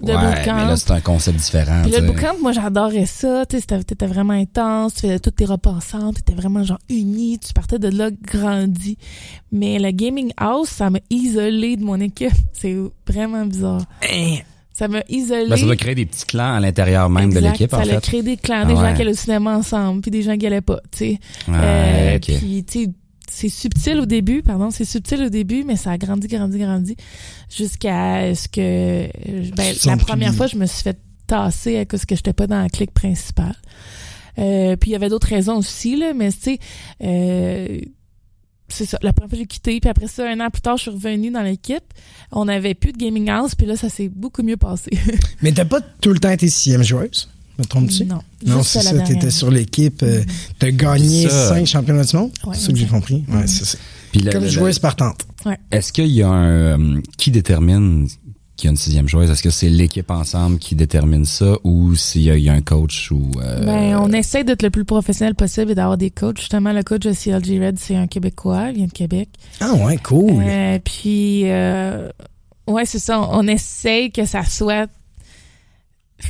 de 0.00 0.12
ouais, 0.12 0.16
mais 0.46 0.64
là, 0.66 0.76
c'est 0.76 0.90
un 0.90 1.00
concept 1.00 1.38
différent. 1.38 1.82
Puis 1.82 1.92
le 1.92 1.98
tu 1.98 2.06
bootcamp, 2.06 2.34
moi, 2.40 2.52
j'adorais 2.52 3.06
ça. 3.06 3.44
Tu 3.46 3.60
t'étais 3.60 4.06
vraiment 4.06 4.32
intense. 4.32 4.94
Tu 4.94 5.00
faisais 5.02 5.18
tous 5.18 5.30
tes 5.32 5.44
repas 5.44 5.70
ensemble. 5.70 6.14
T'étais 6.14 6.34
vraiment, 6.34 6.64
genre, 6.64 6.78
unis. 6.88 7.38
Tu 7.38 7.52
partais 7.52 7.78
de 7.78 7.88
là 7.88 8.10
grandi. 8.10 8.96
Mais 9.52 9.78
le 9.78 9.90
gaming 9.90 10.32
house, 10.36 10.68
ça 10.70 10.88
m'a 10.90 10.98
isolé 11.10 11.76
de 11.76 11.84
mon 11.84 12.00
équipe. 12.00 12.32
C'est 12.52 12.76
vraiment 13.06 13.44
bizarre. 13.44 13.82
Hein? 14.10 14.36
Ça 14.72 14.88
m'a 14.88 15.02
isolé. 15.10 15.48
Ben, 15.50 15.56
ça 15.56 15.66
doit 15.66 15.76
créer 15.76 15.94
des 15.94 16.06
petits 16.06 16.24
clans 16.24 16.54
à 16.54 16.60
l'intérieur 16.60 17.10
même 17.10 17.32
de 17.32 17.38
l'équipe, 17.40 17.72
en 17.74 17.76
Ça 17.76 17.82
a 17.82 17.84
fait. 17.96 18.00
créé 18.00 18.22
des 18.22 18.38
clans, 18.38 18.62
Ah 18.62 18.64
des 18.64 18.72
ouais. 18.74 18.80
gens 18.80 18.94
qui 18.94 19.02
allaient 19.02 19.10
au 19.10 19.14
cinéma 19.14 19.56
ensemble, 19.58 20.00
puis 20.00 20.10
des 20.10 20.22
gens 20.22 20.36
qui 20.38 20.46
allaient 20.46 20.62
pas, 20.62 20.80
tu 20.90 20.98
sais. 20.98 21.18
Ouais, 21.46 21.54
Euh. 21.54 22.18
Puis, 22.18 22.64
tu 22.64 22.84
sais, 22.84 22.90
c'est 23.32 23.48
subtil 23.48 23.98
au 23.98 24.06
début, 24.06 24.42
pardon, 24.42 24.70
c'est 24.70 24.84
subtil 24.84 25.22
au 25.24 25.28
début, 25.30 25.64
mais 25.64 25.76
ça 25.76 25.90
a 25.92 25.98
grandi, 25.98 26.28
grandi, 26.28 26.58
grandi, 26.58 26.96
jusqu'à 27.50 28.34
ce 28.34 28.46
que, 28.48 28.60
euh, 28.60 29.08
ben, 29.56 29.74
la 29.84 29.96
première 29.96 30.28
plus- 30.30 30.36
fois, 30.36 30.46
je 30.46 30.56
me 30.56 30.66
suis 30.66 30.82
fait 30.82 30.98
tassée 31.26 31.78
à 31.78 31.84
cause 31.86 32.04
que 32.04 32.14
j'étais 32.14 32.32
pas 32.32 32.46
dans 32.46 32.60
la 32.62 32.68
clique 32.68 32.92
principale. 32.92 33.56
Euh, 34.38 34.76
puis 34.76 34.90
il 34.90 34.92
y 34.92 34.96
avait 34.96 35.08
d'autres 35.08 35.28
raisons 35.28 35.56
aussi, 35.56 35.96
là, 35.96 36.12
mais 36.14 36.30
tu 36.32 36.38
sais, 36.40 36.58
euh, 37.02 37.80
c'est 38.68 38.86
ça. 38.86 38.98
La 39.02 39.12
première 39.12 39.30
fois, 39.30 39.38
j'ai 39.38 39.46
quitté. 39.46 39.80
Puis 39.80 39.90
après 39.90 40.06
ça, 40.08 40.26
un 40.28 40.40
an 40.40 40.48
plus 40.50 40.62
tard, 40.62 40.76
je 40.78 40.82
suis 40.82 40.90
revenue 40.90 41.30
dans 41.30 41.42
l'équipe. 41.42 41.84
On 42.30 42.46
n'avait 42.46 42.72
plus 42.74 42.92
de 42.92 42.96
gaming 42.96 43.28
house. 43.28 43.54
Puis 43.54 43.66
là, 43.66 43.76
ça 43.76 43.90
s'est 43.90 44.08
beaucoup 44.08 44.42
mieux 44.42 44.56
passé. 44.56 44.90
Mais 45.42 45.52
t'as 45.52 45.66
pas 45.66 45.80
tout 45.82 46.10
le 46.12 46.18
temps 46.18 46.30
été 46.30 46.48
sixième 46.48 46.82
joueuse? 46.82 47.28
Me 47.62 47.66
trompes-tu? 47.68 48.04
non. 48.06 48.18
Non, 48.44 48.62
c'est 48.62 48.80
ça. 48.80 48.90
dernière 48.92 49.06
T'étais 49.06 49.30
sur 49.30 49.50
l'équipe. 49.50 50.02
euh, 50.02 50.22
T'as 50.58 50.70
gagné 50.72 51.28
Ça- 51.28 51.48
cinq 51.50 51.66
championnats 51.66 52.04
du 52.04 52.16
monde? 52.16 52.30
Ouais, 52.44 52.54
c'est 52.54 52.66
ça 52.66 52.72
que 52.72 52.78
j'ai 52.78 52.86
compris. 52.86 53.24
Ouais, 53.28 53.46
c'est 53.46 53.78
Comme 54.30 54.46
joueuse 54.48 54.78
partante. 54.78 55.26
Est-ce 55.70 55.92
qu'il 55.92 56.08
y 56.08 56.22
a 56.22 56.28
un 56.28 56.78
euh, 56.78 57.00
qui 57.16 57.30
détermine 57.30 58.08
qu'il 58.56 58.66
y 58.66 58.68
a 58.68 58.70
une 58.72 58.76
sixième 58.76 59.08
joueuse? 59.08 59.30
Est-ce 59.30 59.42
que 59.42 59.50
c'est 59.50 59.68
l'équipe 59.70 60.10
ensemble 60.10 60.58
qui 60.58 60.74
détermine 60.74 61.24
ça 61.24 61.54
ou 61.64 61.94
s'il 61.94 62.22
y, 62.22 62.30
a- 62.30 62.36
il 62.36 62.42
y 62.44 62.48
a 62.48 62.52
un 62.52 62.60
coach 62.60 63.10
ou 63.10 63.30
euh, 63.40 63.64
Ben, 63.64 63.96
on 63.98 64.12
essaie 64.12 64.44
d'être 64.44 64.62
le 64.62 64.70
plus 64.70 64.84
professionnel 64.84 65.34
possible 65.34 65.70
et 65.70 65.74
d'avoir 65.74 65.96
des 65.96 66.10
coachs. 66.10 66.38
Justement, 66.38 66.72
le 66.72 66.82
coach 66.82 67.00
de 67.02 67.12
CLG 67.12 67.64
Red, 67.64 67.78
c'est 67.78 67.96
un 67.96 68.06
Québécois, 68.06 68.68
il 68.70 68.76
vient 68.76 68.86
de 68.86 68.92
Québec. 68.92 69.28
Ah 69.60 69.72
ouais, 69.74 69.96
cool. 69.98 70.42
Euh, 70.46 70.78
puis, 70.84 71.42
euh, 71.50 72.08
ouais, 72.66 72.84
c'est 72.84 72.98
ça. 72.98 73.20
On, 73.20 73.38
on 73.40 73.46
essaye 73.48 74.10
que 74.12 74.26
ça 74.26 74.44
soit 74.44 74.88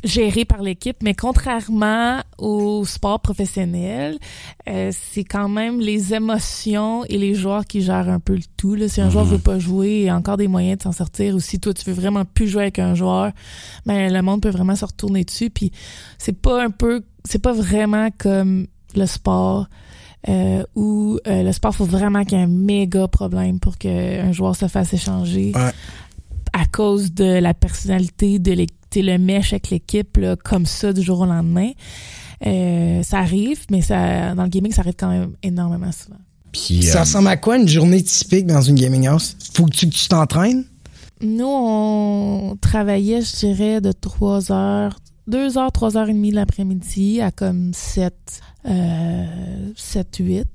géré 0.04 0.44
par 0.44 0.62
l'équipe, 0.62 0.96
mais 1.02 1.14
contrairement 1.14 2.20
au 2.38 2.84
sport 2.84 3.20
professionnel, 3.20 4.18
euh, 4.68 4.90
c'est 5.12 5.24
quand 5.24 5.48
même 5.48 5.80
les 5.80 6.14
émotions 6.14 7.04
et 7.06 7.18
les 7.18 7.34
joueurs 7.34 7.64
qui 7.66 7.82
gèrent 7.82 8.08
un 8.08 8.20
peu 8.20 8.34
le 8.34 8.42
tout. 8.56 8.74
Là. 8.74 8.88
Si 8.88 9.00
un 9.00 9.10
joueur 9.10 9.24
Mhm. 9.26 9.30
veut 9.32 9.38
pas 9.38 9.58
jouer, 9.58 9.98
il 10.00 10.04
y 10.04 10.08
a 10.08 10.16
encore 10.16 10.36
des 10.36 10.48
moyens 10.48 10.78
de 10.78 10.82
s'en 10.84 10.92
sortir. 10.92 11.34
Ou 11.34 11.40
si 11.40 11.60
toi, 11.60 11.74
tu 11.74 11.84
veux 11.84 11.92
vraiment 11.94 12.24
plus 12.24 12.48
jouer 12.48 12.62
avec 12.62 12.78
un 12.78 12.94
joueur, 12.94 13.32
ben, 13.86 14.12
le 14.12 14.22
monde 14.22 14.40
peut 14.42 14.50
vraiment 14.50 14.76
se 14.76 14.84
retourner 14.84 15.24
dessus. 15.24 15.50
Puis 15.50 15.72
c'est 16.18 16.40
pas 16.40 16.64
un 16.64 16.70
peu, 16.70 17.02
c'est 17.24 17.40
pas 17.42 17.52
vraiment 17.52 18.08
comme 18.18 18.66
le 18.96 19.06
sport. 19.06 19.66
Euh, 20.28 20.62
où 20.76 21.18
euh, 21.26 21.42
le 21.42 21.50
sport, 21.52 21.74
faut 21.74 21.84
vraiment 21.84 22.24
qu'il 22.24 22.38
y 22.38 22.40
ait 22.40 22.44
un 22.44 22.46
méga 22.46 23.08
problème 23.08 23.58
pour 23.58 23.76
qu'un 23.76 24.30
joueur 24.30 24.54
se 24.54 24.68
fasse 24.68 24.94
échanger 24.94 25.50
Ouais. 25.54 25.72
à 26.52 26.64
cause 26.66 27.12
de 27.12 27.24
la 27.40 27.54
personnalité 27.54 28.38
de 28.38 28.52
l'équipe, 28.52 28.76
le 29.00 29.16
mesh 29.16 29.54
avec 29.54 29.70
l'équipe, 29.70 30.18
là, 30.18 30.36
comme 30.36 30.66
ça, 30.66 30.92
du 30.92 31.00
jour 31.00 31.20
au 31.20 31.26
lendemain. 31.26 31.70
Euh, 32.44 33.02
ça 33.02 33.18
arrive, 33.18 33.60
mais 33.70 33.80
ça, 33.80 34.34
dans 34.34 34.42
le 34.42 34.48
gaming, 34.48 34.72
ça 34.72 34.82
arrive 34.82 34.96
quand 34.98 35.08
même 35.08 35.32
énormément 35.42 35.92
souvent. 35.92 36.18
puis, 36.50 36.82
Ça 36.82 36.98
euh, 36.98 37.00
ressemble 37.02 37.28
à 37.28 37.36
quoi 37.36 37.56
une 37.56 37.68
journée 37.68 38.02
typique 38.02 38.46
dans 38.46 38.60
une 38.60 38.74
gaming 38.74 39.06
house? 39.06 39.36
Faut 39.54 39.64
que 39.64 39.70
tu 39.70 39.88
que 39.88 39.94
tu 39.94 40.08
t'entraînes? 40.08 40.64
Nous, 41.22 41.46
on 41.46 42.58
travaillait, 42.60 43.22
je 43.22 43.46
dirais, 43.46 43.80
de 43.80 43.92
3 43.92 44.50
heures, 44.50 44.98
2 45.28 45.56
heures, 45.56 45.70
3 45.70 45.96
heures 45.96 46.08
et 46.08 46.12
demie 46.12 46.32
l'après-midi 46.32 47.20
à 47.20 47.30
comme 47.30 47.72
7, 47.72 48.12
euh, 48.66 49.24
7, 49.76 50.16
8. 50.18 50.46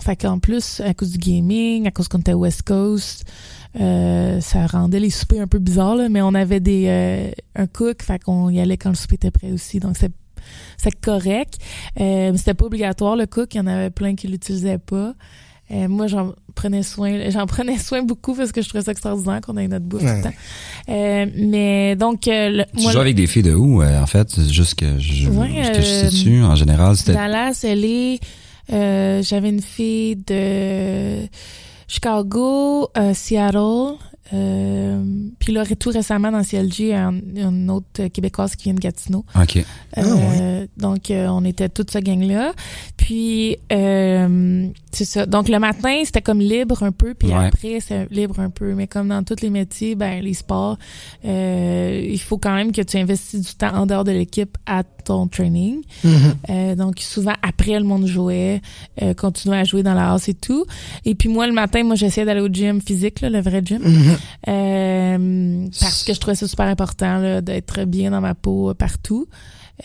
Fait 0.00 0.16
qu'en 0.16 0.38
plus, 0.38 0.80
à 0.80 0.94
cause 0.94 1.12
du 1.12 1.18
gaming, 1.18 1.86
à 1.86 1.90
cause 1.90 2.08
qu'on 2.08 2.18
était 2.18 2.34
West 2.34 2.62
Coast, 2.62 3.24
euh, 3.78 4.40
ça 4.40 4.66
rendait 4.66 4.98
les 5.00 5.10
soupers 5.10 5.40
un 5.40 5.46
peu 5.46 5.58
bizarres, 5.58 5.94
là, 5.96 6.08
mais 6.08 6.22
on 6.22 6.34
avait 6.34 6.60
des 6.60 6.86
euh, 6.88 7.30
un 7.54 7.66
cook, 7.66 8.02
fait 8.02 8.22
qu'on 8.22 8.48
y 8.50 8.58
allait 8.60 8.76
quand 8.76 8.88
le 8.90 8.96
souper 8.96 9.16
était 9.16 9.30
prêt 9.30 9.52
aussi. 9.52 9.78
Donc, 9.78 9.96
c'est 9.96 10.10
c'est 10.78 10.98
correct. 11.00 11.58
Euh, 12.00 12.32
mais 12.32 12.38
c'était 12.38 12.54
pas 12.54 12.64
obligatoire, 12.64 13.14
le 13.14 13.26
cook. 13.26 13.54
Il 13.54 13.58
y 13.58 13.60
en 13.60 13.66
avait 13.66 13.90
plein 13.90 14.14
qui 14.16 14.26
l'utilisaient 14.26 14.78
pas. 14.78 15.14
Euh, 15.70 15.86
moi, 15.86 16.08
j'en 16.08 16.32
prenais 16.56 16.82
soin. 16.82 17.30
J'en 17.30 17.46
prenais 17.46 17.78
soin 17.78 18.02
beaucoup 18.02 18.34
parce 18.34 18.50
que 18.50 18.60
je 18.62 18.68
trouvais 18.68 18.82
ça 18.82 18.90
extraordinaire 18.90 19.40
qu'on 19.42 19.56
ait 19.58 19.68
notre 19.68 19.84
bouffe 19.84 20.00
tout 20.00 20.06
le 20.08 20.22
temps. 20.22 20.32
Euh, 20.88 21.26
mais 21.36 21.94
donc, 21.94 22.26
euh, 22.26 22.48
le- 22.50 22.64
tu 22.76 22.82
moi, 22.82 22.92
joues 22.92 22.98
avec 22.98 23.14
des 23.14 23.26
filles 23.28 23.42
de 23.44 23.54
où 23.54 23.82
euh, 23.82 24.00
en 24.02 24.06
fait? 24.06 24.30
C'est 24.30 24.48
Juste 24.52 24.74
que 24.76 24.98
je, 24.98 25.28
Ouais, 25.30 25.46
que 25.72 25.80
je 25.82 25.88
euh, 26.06 26.10
situe 26.10 26.42
en 26.42 26.56
général, 26.56 26.96
c'était 26.96 27.12
Dallas, 27.12 27.60
elle 27.62 27.84
est. 27.84 28.18
euh, 28.72 29.22
J'avais 29.22 29.50
une 29.50 29.62
fille 29.62 30.16
de 30.16 31.20
Chicago, 31.90 32.88
euh, 32.96 33.12
Seattle. 33.14 33.98
Euh, 34.32 35.02
puis 35.38 35.52
là, 35.52 35.64
tout 35.78 35.90
récemment 35.90 36.30
dans 36.30 36.42
CLG, 36.42 36.94
un- 36.94 37.14
une 37.36 37.70
autre 37.70 38.06
québécoise 38.08 38.54
qui 38.56 38.64
vient 38.64 38.74
de 38.74 38.80
Gatineau. 38.80 39.24
ok. 39.40 39.64
Ah, 39.96 40.00
Euh, 40.02 40.66
Donc, 40.76 41.10
euh, 41.10 41.26
on 41.28 41.44
était 41.44 41.68
toute 41.68 41.90
ce 41.90 41.98
gang-là. 41.98 42.52
Puis, 42.96 43.56
euh, 43.72 44.66
c'est 44.92 45.04
ça. 45.04 45.26
Donc, 45.26 45.48
le 45.48 45.58
matin, 45.58 46.02
c'était 46.04 46.20
comme 46.22 46.38
libre 46.40 46.82
un 46.82 46.92
peu. 46.92 47.14
Puis 47.14 47.28
Ouais. 47.28 47.46
après, 47.46 47.80
c'est 47.80 48.10
libre 48.10 48.40
un 48.40 48.50
peu. 48.50 48.74
Mais 48.74 48.86
comme 48.86 49.08
dans 49.08 49.22
tous 49.22 49.40
les 49.42 49.50
métiers, 49.50 49.94
ben, 49.94 50.22
les 50.22 50.34
sports, 50.34 50.78
euh, 51.24 52.00
il 52.08 52.20
faut 52.20 52.38
quand 52.38 52.54
même 52.54 52.72
que 52.72 52.82
tu 52.82 52.96
investisses 52.98 53.40
du 53.48 53.54
temps 53.54 53.74
en 53.74 53.86
dehors 53.86 54.04
de 54.04 54.12
l'équipe 54.12 54.56
à 54.66 54.82
ton 54.84 55.26
training. 55.28 55.80
Mhm. 56.04 56.12
Euh, 56.50 56.74
donc, 56.76 57.00
souvent, 57.00 57.34
après, 57.42 57.78
le 57.78 57.84
monde 57.84 58.06
jouait, 58.06 58.60
euh, 59.02 59.14
continuait 59.14 59.58
à 59.58 59.64
jouer 59.64 59.82
dans 59.82 59.94
la 59.94 60.10
house 60.10 60.28
et 60.28 60.34
tout. 60.34 60.64
Et 61.04 61.14
puis, 61.14 61.28
moi, 61.28 61.46
le 61.46 61.52
matin, 61.52 61.82
moi, 61.84 61.94
j'essayais 61.96 62.26
d'aller 62.26 62.40
au 62.42 62.48
gym 62.48 62.80
physique, 62.80 63.20
là, 63.22 63.30
le 63.30 63.40
vrai 63.40 63.62
gym. 63.64 63.80
Mhm. 63.82 64.16
Euh, 64.48 65.66
parce 65.80 66.04
que 66.04 66.14
je 66.14 66.20
trouvais 66.20 66.34
ça 66.34 66.48
super 66.48 66.66
important 66.66 67.40
d'être 67.40 67.84
bien 67.84 68.10
dans 68.10 68.20
ma 68.20 68.34
peau 68.34 68.70
euh, 68.70 68.74
partout. 68.74 69.26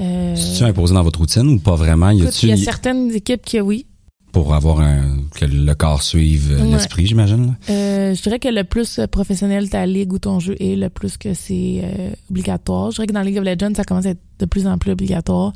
Euh, 0.02 0.36
C'est-tu 0.36 0.64
imposé 0.64 0.94
dans 0.94 1.04
votre 1.04 1.20
routine 1.20 1.48
ou 1.48 1.60
pas 1.60 1.76
vraiment? 1.76 2.10
Y 2.10 2.18
écoute, 2.18 2.30
a-tu 2.30 2.46
il 2.48 2.50
y 2.50 2.54
a 2.54 2.58
certaines 2.58 3.12
équipes 3.12 3.44
qui, 3.44 3.60
oui. 3.62 3.88
Pour 4.36 4.54
avoir 4.54 4.82
un 4.82 5.20
que 5.34 5.46
le 5.46 5.74
corps 5.76 6.04
suive 6.04 6.58
Ouais. 6.60 6.72
l'esprit, 6.74 7.08
j'imagine 7.08 7.48
là? 7.48 7.54
Euh, 7.70 8.14
je 8.14 8.22
dirais 8.22 8.38
que 8.38 8.50
le 8.50 8.66
plus 8.66 9.00
euh, 9.00 9.08
professionnel 9.08 9.70
ta 9.70 9.86
ligue 9.86 10.12
ou 10.12 10.20
ton 10.20 10.42
jeu 10.42 10.58
est, 10.60 10.76
le 10.76 10.90
plus 10.90 11.16
que 11.18 11.34
c'est 11.34 11.80
euh, 11.86 12.10
obligatoire. 12.30 12.92
Je 12.92 12.96
dirais 12.98 13.08
que 13.08 13.14
dans 13.14 13.22
League 13.22 13.38
of 13.38 13.46
Legends, 13.46 13.74
ça 13.76 13.86
commence 13.86 14.06
à 14.06 14.10
être 14.10 14.20
de 14.40 14.46
plus 14.46 14.68
en 14.68 14.78
plus 14.78 14.92
obligatoire. 14.92 15.54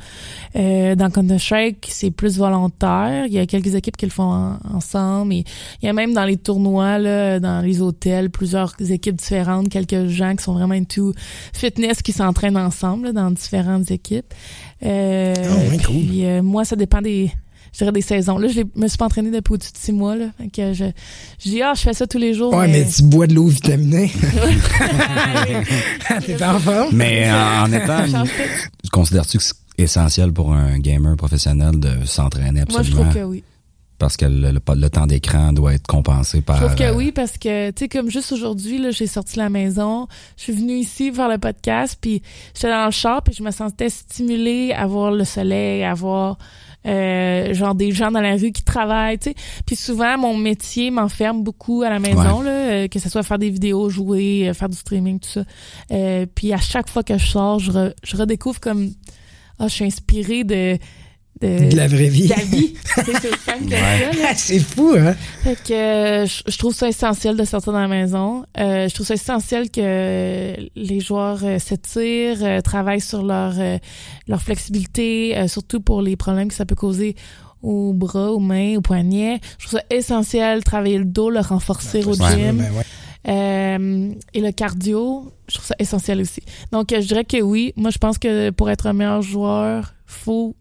Euh, 0.55 0.95
dans 0.95 1.09
Counter-Strike, 1.09 1.87
c'est 1.91 2.09
plus 2.11 2.37
volontaire. 2.37 3.25
Il 3.27 3.33
y 3.33 3.39
a 3.39 3.45
quelques 3.45 3.75
équipes 3.75 3.97
qui 3.97 4.05
le 4.05 4.11
font 4.11 4.31
en- 4.31 4.57
ensemble. 4.73 5.33
Et 5.33 5.43
il 5.81 5.85
y 5.85 5.89
a 5.89 5.93
même 5.93 6.13
dans 6.13 6.23
les 6.23 6.37
tournois, 6.37 6.97
là, 6.99 7.41
dans 7.41 7.59
les 7.59 7.81
hôtels, 7.81 8.29
plusieurs 8.29 8.73
équipes 8.89 9.17
différentes, 9.17 9.67
quelques 9.67 10.07
gens 10.07 10.33
qui 10.37 10.43
sont 10.45 10.53
vraiment 10.53 10.75
into 10.75 11.13
fitness 11.51 12.01
qui 12.01 12.13
s'entraînent 12.13 12.55
ensemble 12.55 13.07
là, 13.07 13.11
dans 13.11 13.31
différentes 13.31 13.91
équipes. 13.91 14.33
Euh, 14.85 15.33
ouais, 15.35 15.77
cool. 15.85 15.95
Puis 15.95 16.25
euh, 16.25 16.41
moi, 16.41 16.63
ça 16.63 16.77
dépend 16.77 17.01
des 17.01 17.29
je 17.73 17.77
dirais 17.79 17.91
des 17.91 18.01
saisons. 18.01 18.37
Là, 18.37 18.47
je 18.47 18.61
me 18.75 18.87
suis 18.87 18.97
pas 18.97 19.05
entraînée 19.05 19.31
depuis 19.31 19.53
au-dessus 19.53 19.71
de 19.71 19.77
six 19.77 19.91
mois. 19.91 20.15
Là. 20.15 20.25
Fait 20.37 20.49
que 20.49 20.73
je, 20.73 20.85
je 21.43 21.49
dis, 21.49 21.61
ah, 21.61 21.73
je 21.75 21.81
fais 21.81 21.93
ça 21.93 22.07
tous 22.07 22.17
les 22.17 22.33
jours. 22.33 22.53
Ouais, 22.53 22.67
mais 22.67 22.85
tu 22.87 23.03
bois 23.03 23.27
de 23.27 23.33
l'eau 23.35 23.47
vitaminée. 23.47 24.11
T'es 26.25 26.43
en 26.43 26.59
forme? 26.59 26.95
Mais 26.95 27.29
en, 27.31 27.63
en 27.63 27.71
étant, 27.71 28.03
considères-tu 28.91 29.37
que 29.37 29.43
c'est 29.43 29.53
essentiel 29.77 30.33
pour 30.33 30.53
un 30.53 30.79
gamer 30.79 31.15
professionnel 31.15 31.79
de 31.79 32.05
s'entraîner 32.05 32.63
Moi, 32.69 32.81
je 32.83 32.91
absolument? 32.91 33.01
trouve 33.03 33.13
que 33.13 33.23
oui. 33.23 33.43
parce 33.97 34.17
que 34.17 34.25
le, 34.25 34.51
le- 34.51 34.75
le 34.75 34.89
temps 34.89 35.07
d'écran 35.07 35.53
doit 35.53 35.73
être 35.73 35.87
compensé 35.87 36.41
par 36.41 36.57
Je 36.59 36.65
trouve 36.65 36.75
que 36.75 36.83
euh, 36.83 36.93
oui, 36.95 37.11
parce 37.13 37.37
que, 37.37 37.69
tu 37.71 37.85
sais, 37.85 37.89
comme 37.89 38.09
juste 38.09 38.31
aujourd'hui, 38.31 38.77
là, 38.77 38.91
j'ai 38.91 39.07
sorti 39.07 39.37
la 39.37 39.49
maison, 39.49 40.07
je 40.37 40.43
suis 40.43 40.53
venue 40.53 40.75
ici 40.75 41.11
faire 41.13 41.29
le 41.29 41.37
podcast, 41.37 41.97
puis 41.99 42.21
j'étais 42.53 42.69
dans 42.69 42.85
le 42.85 42.91
char, 42.91 43.21
puis 43.23 43.33
je 43.33 43.43
me 43.43 43.51
sentais 43.51 43.89
stimulée 43.89 44.73
à 44.73 44.85
voir 44.85 45.11
le 45.11 45.23
soleil, 45.23 45.83
à 45.83 45.93
voir 45.93 46.37
euh, 46.85 47.53
genre 47.53 47.75
des 47.75 47.91
gens 47.91 48.11
dans 48.11 48.21
la 48.21 48.35
rue 48.35 48.51
qui 48.51 48.63
travaillent, 48.63 49.17
tu 49.17 49.31
sais. 49.31 49.35
Puis 49.65 49.75
souvent, 49.75 50.17
mon 50.17 50.37
métier 50.37 50.91
m'enferme 50.91 51.43
beaucoup 51.43 51.81
à 51.83 51.89
la 51.89 51.99
maison, 51.99 52.41
là, 52.41 52.51
euh, 52.51 52.87
que 52.87 52.99
ce 52.99 53.09
soit 53.09 53.23
faire 53.23 53.39
des 53.39 53.49
vidéos, 53.49 53.89
jouer, 53.89 54.49
euh, 54.49 54.53
faire 54.53 54.69
du 54.69 54.77
streaming, 54.77 55.19
tout 55.19 55.29
ça. 55.29 55.43
Euh, 55.91 56.25
puis 56.33 56.53
à 56.53 56.57
chaque 56.57 56.89
fois 56.89 57.03
que 57.03 57.17
je 57.17 57.25
sors, 57.25 57.59
je, 57.59 57.71
re- 57.71 57.93
je 58.03 58.15
redécouvre 58.17 58.59
comme, 58.59 58.91
ah, 59.59 59.67
je 59.67 59.73
suis 59.73 59.85
inspirée 59.85 60.43
de... 60.43 60.77
De, 61.41 61.69
De 61.69 61.75
la 61.75 61.87
vraie 61.87 62.09
vie. 62.09 62.27
de 62.27 62.33
la. 62.33 62.35
C'est. 62.37 64.25
Ah, 64.25 64.33
c'est 64.35 64.59
fou, 64.59 64.93
hein? 64.97 65.15
Fait 65.43 65.55
que 65.55 65.73
euh, 65.73 66.25
je, 66.25 66.43
je 66.47 66.57
trouve 66.57 66.73
ça 66.73 66.89
essentiel 66.89 67.37
de 67.37 67.43
sortir 67.45 67.71
dans 67.71 67.79
la 67.79 67.87
maison. 67.87 68.43
Euh, 68.59 68.89
je 68.89 68.93
trouve 68.93 69.07
ça 69.07 69.13
essentiel 69.13 69.69
que 69.71 70.55
les 70.75 70.99
joueurs 70.99 71.39
euh, 71.43 71.57
s'étirent, 71.59 72.43
euh, 72.43 72.61
travaillent 72.61 72.99
sur 73.01 73.23
leur 73.23 73.53
euh, 73.57 73.77
leur 74.27 74.41
flexibilité, 74.41 75.37
euh, 75.37 75.47
surtout 75.47 75.79
pour 75.79 76.01
les 76.01 76.15
problèmes 76.17 76.49
que 76.49 76.53
ça 76.55 76.65
peut 76.65 76.75
causer 76.75 77.15
aux 77.61 77.93
bras, 77.93 78.31
aux 78.31 78.39
mains, 78.39 78.75
aux 78.77 78.81
poignets. 78.81 79.39
Je 79.59 79.67
trouve 79.67 79.79
ça 79.79 79.85
essentiel, 79.95 80.63
travailler 80.63 80.97
le 80.97 81.05
dos, 81.05 81.29
le 81.29 81.39
renforcer 81.39 82.03
au 82.05 82.13
gym. 82.13 82.57
Ben 82.57 82.71
ouais. 82.75 82.83
Euh, 83.27 84.11
et 84.33 84.39
le 84.41 84.51
cardio, 84.51 85.31
je 85.49 85.55
trouve 85.55 85.67
ça 85.67 85.75
essentiel 85.79 86.21
aussi. 86.21 86.41
Donc, 86.71 86.87
je 86.91 87.05
dirais 87.05 87.25
que 87.25 87.41
oui. 87.41 87.73
Moi, 87.75 87.91
je 87.91 87.97
pense 87.97 88.17
que 88.17 88.49
pour 88.51 88.69
être 88.69 88.87
un 88.87 88.93
meilleur 88.93 89.21
joueur, 89.21 89.93
faut 90.05 90.55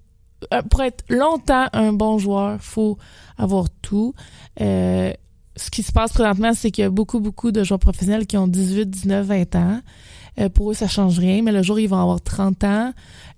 pour 0.70 0.82
être 0.82 1.04
longtemps 1.08 1.66
un 1.72 1.92
bon 1.92 2.18
joueur, 2.18 2.60
faut 2.60 2.98
avoir 3.36 3.66
tout. 3.82 4.14
Euh, 4.60 5.12
ce 5.56 5.70
qui 5.70 5.82
se 5.82 5.92
passe 5.92 6.12
présentement, 6.12 6.52
c'est 6.54 6.70
qu'il 6.70 6.82
y 6.82 6.86
a 6.86 6.90
beaucoup, 6.90 7.20
beaucoup 7.20 7.50
de 7.50 7.64
joueurs 7.64 7.80
professionnels 7.80 8.26
qui 8.26 8.36
ont 8.36 8.46
18, 8.46 8.88
19, 8.88 9.26
20 9.26 9.56
ans. 9.56 9.80
Euh, 10.40 10.48
pour 10.48 10.70
eux, 10.70 10.74
ça 10.74 10.86
change 10.86 11.18
rien, 11.18 11.42
mais 11.42 11.52
le 11.52 11.62
jour 11.62 11.76
où 11.76 11.80
ils 11.80 11.88
vont 11.88 12.00
avoir 12.00 12.20
30 12.20 12.64
ans, 12.64 12.92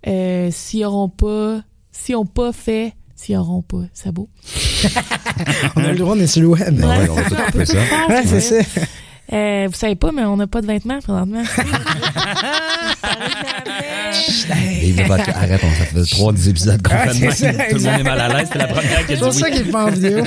euh, 0.06 0.50
s'ils 0.50 0.84
auront 0.84 1.08
pas, 1.08 1.62
s'ils 1.90 2.16
ont 2.16 2.26
pas 2.26 2.52
fait, 2.52 2.92
s'ils 3.16 3.36
auront 3.36 3.62
pas, 3.62 3.84
c'est 3.94 4.12
beau. 4.12 4.28
On 5.76 5.84
a 5.84 5.92
le 5.92 5.98
droit, 5.98 6.14
on 6.14 6.20
est 6.20 6.26
sur 6.26 6.42
le 6.42 6.48
web. 6.48 6.78
Ouais, 6.78 7.08
on 7.08 7.14
va 7.14 7.50
tout. 7.52 7.58
Ouais, 7.58 8.26
c'est 8.26 8.40
ça. 8.40 8.80
Euh, 9.32 9.66
vous 9.68 9.74
savez 9.74 9.94
pas, 9.94 10.10
mais 10.12 10.22
on 10.24 10.36
n'a 10.36 10.46
pas 10.46 10.60
de 10.60 10.66
vêtements 10.66 10.98
présentement. 11.00 11.42
Et 14.82 15.00
arrête, 15.10 15.60
on 15.62 15.70
ça 15.70 15.84
fait 15.86 16.04
trois 16.16 16.32
des 16.32 16.48
épisodes 16.48 16.82
qu'on 16.82 16.94
Ouais, 16.94 17.08
fait 17.08 17.26
de 17.26 17.30
c'est 17.32 17.46
même. 17.46 17.56
ça, 17.56 17.64
Tout 17.68 17.76
le 17.76 17.82
monde 17.82 18.00
est 18.00 18.04
mal 18.04 18.20
à 18.20 18.28
l'aise. 18.28 18.46
C'était 18.46 18.58
la 18.58 18.66
première 18.66 19.06
qui 19.06 19.14
C'est 19.16 19.20
pour 19.20 19.32
ça 19.32 19.50
qu'il 19.50 19.68
est 19.68 19.70
pas 19.70 19.84
en 19.86 19.90
vidéo. 19.90 20.24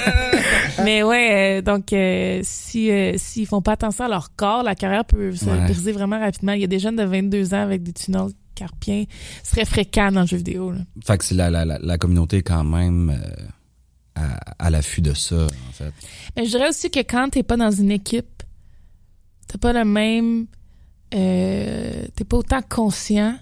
mais 0.84 1.02
ouais, 1.02 1.58
euh, 1.58 1.62
donc 1.62 1.92
euh, 1.92 2.40
si 2.42 2.90
euh, 2.90 3.14
s'ils 3.16 3.46
font 3.46 3.62
pas 3.62 3.72
attention 3.72 4.04
à 4.04 4.08
leur 4.08 4.34
corps, 4.34 4.62
la 4.62 4.74
carrière 4.74 5.04
peut 5.04 5.34
se 5.34 5.44
Ouais. 5.44 5.58
briser 5.64 5.92
vraiment 5.92 6.18
rapidement. 6.18 6.52
Il 6.52 6.60
y 6.60 6.64
a 6.64 6.68
des 6.68 6.78
jeunes 6.78 6.96
de 6.96 7.04
22 7.04 7.52
ans 7.54 7.62
avec 7.62 7.82
des 7.82 7.92
tunnels 7.92 8.30
carpiens. 8.54 9.04
Ce 9.44 9.50
serait 9.50 9.64
fréquent 9.66 10.10
dans 10.12 10.22
le 10.22 10.26
jeu 10.26 10.36
vidéo. 10.38 10.70
Là. 10.72 10.78
Fait 11.06 11.18
que 11.18 11.24
c'est 11.24 11.34
la, 11.34 11.50
la, 11.50 11.64
la, 11.64 11.78
la 11.80 11.98
communauté 11.98 12.38
est 12.38 12.42
quand 12.42 12.64
même 12.64 13.10
euh, 13.10 13.18
à, 14.22 14.66
à 14.66 14.70
l'affût 14.70 15.00
de 15.02 15.14
ça, 15.14 15.46
en 15.68 15.72
fait. 15.72 15.92
Mais 16.36 16.44
je 16.46 16.50
dirais 16.50 16.68
aussi 16.68 16.90
que 16.90 17.00
quand 17.00 17.28
t'es 17.30 17.42
pas 17.42 17.56
dans 17.56 17.70
une 17.70 17.90
équipe, 17.90 18.42
t'as 19.48 19.58
pas 19.58 19.72
le 19.72 19.84
même, 19.84 20.46
euh, 21.14 22.04
t'es 22.14 22.24
pas 22.24 22.36
autant 22.38 22.60
conscient 22.62 23.36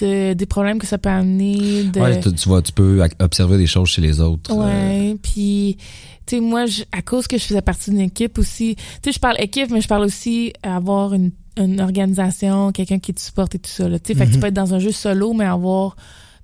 de- 0.00 0.34
des 0.34 0.46
problèmes 0.46 0.78
que 0.78 0.86
ça 0.86 0.98
peut 0.98 1.08
amener. 1.08 1.84
De, 1.84 2.00
Ouais, 2.00 2.20
tu, 2.20 2.32
tu 2.34 2.48
vois, 2.48 2.60
tu 2.62 2.72
peux 2.72 3.02
observer 3.18 3.56
des 3.56 3.66
choses 3.66 3.88
chez 3.88 4.02
les 4.02 4.20
autres. 4.20 4.52
euh, 4.52 4.56
Ouais, 4.62 5.16
puis 5.22 5.78
tu 6.26 6.36
sais 6.36 6.40
moi 6.40 6.66
je- 6.66 6.82
à 6.92 7.02
cause 7.02 7.26
que 7.26 7.38
je 7.38 7.44
faisais 7.44 7.62
partie 7.62 7.90
d'une 7.90 8.00
équipe 8.00 8.38
aussi, 8.38 8.76
tu 8.76 8.82
sais 9.04 9.12
je 9.12 9.18
parle 9.20 9.36
équipe 9.40 9.70
mais 9.70 9.80
je 9.80 9.88
parle 9.88 10.04
aussi 10.04 10.52
avoir 10.62 11.14
une, 11.14 11.30
une 11.56 11.80
organisation, 11.80 12.72
quelqu'un 12.72 12.98
qui 12.98 13.14
te 13.14 13.20
supporte 13.20 13.54
et 13.54 13.58
tout 13.58 13.70
ça 13.70 13.88
tu 13.88 13.96
sais 14.08 14.14
fait 14.14 14.26
que 14.26 14.30
tu 14.32 14.36
Mhm. 14.36 14.40
peux 14.42 14.46
être 14.48 14.54
dans 14.54 14.74
un 14.74 14.78
jeu 14.80 14.92
solo 14.92 15.32
mais 15.32 15.44
avoir 15.46 15.96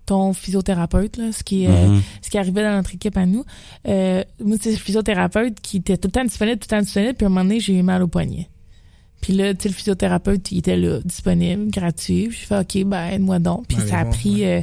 ton 0.07 0.33
physiothérapeute 0.33 1.17
là, 1.17 1.33
ce 1.33 1.43
qui 1.43 1.65
est 1.65 1.69
euh, 1.69 1.99
ce 2.23 2.31
qui 2.31 2.39
arrivait 2.39 2.63
dans 2.63 2.75
notre 2.75 2.95
équipe 2.95 3.17
à 3.17 3.27
nous. 3.27 3.45
Euh, 3.87 4.25
moi 4.41 4.57
c'est 4.61 4.71
le 4.71 4.77
physiothérapeute 4.77 5.61
qui 5.61 5.79
était 5.79 5.97
tout 5.97 6.09
le 6.09 6.13
temps 6.13 6.25
disponible, 6.25 6.59
tout 6.59 6.67
le 6.71 6.77
temps 6.77 6.83
disponible 6.83 7.15
puis 7.15 7.25
à 7.25 7.29
un 7.29 7.31
moment 7.31 7.45
donné, 7.45 7.61
j'ai 7.61 7.79
eu 7.79 7.83
mal 7.83 8.03
au 8.03 8.09
poignet. 8.09 8.49
Puis 9.23 9.33
là, 9.33 9.55
tu 9.55 9.63
sais, 9.63 9.69
le 9.69 9.75
physiothérapeute, 9.75 10.51
il 10.51 10.59
était 10.59 10.77
là, 10.77 10.99
disponible, 11.05 11.71
gratuit. 11.71 12.29
J'ai 12.33 12.45
fait, 12.45 12.59
OK, 12.59 12.85
ben, 12.85 13.07
aide-moi 13.07 13.39
donc. 13.39 13.69
Puis 13.69 13.79
Allez 13.79 13.89
ça 13.89 14.01
a 14.01 14.05
pris, 14.05 14.45
euh, 14.45 14.61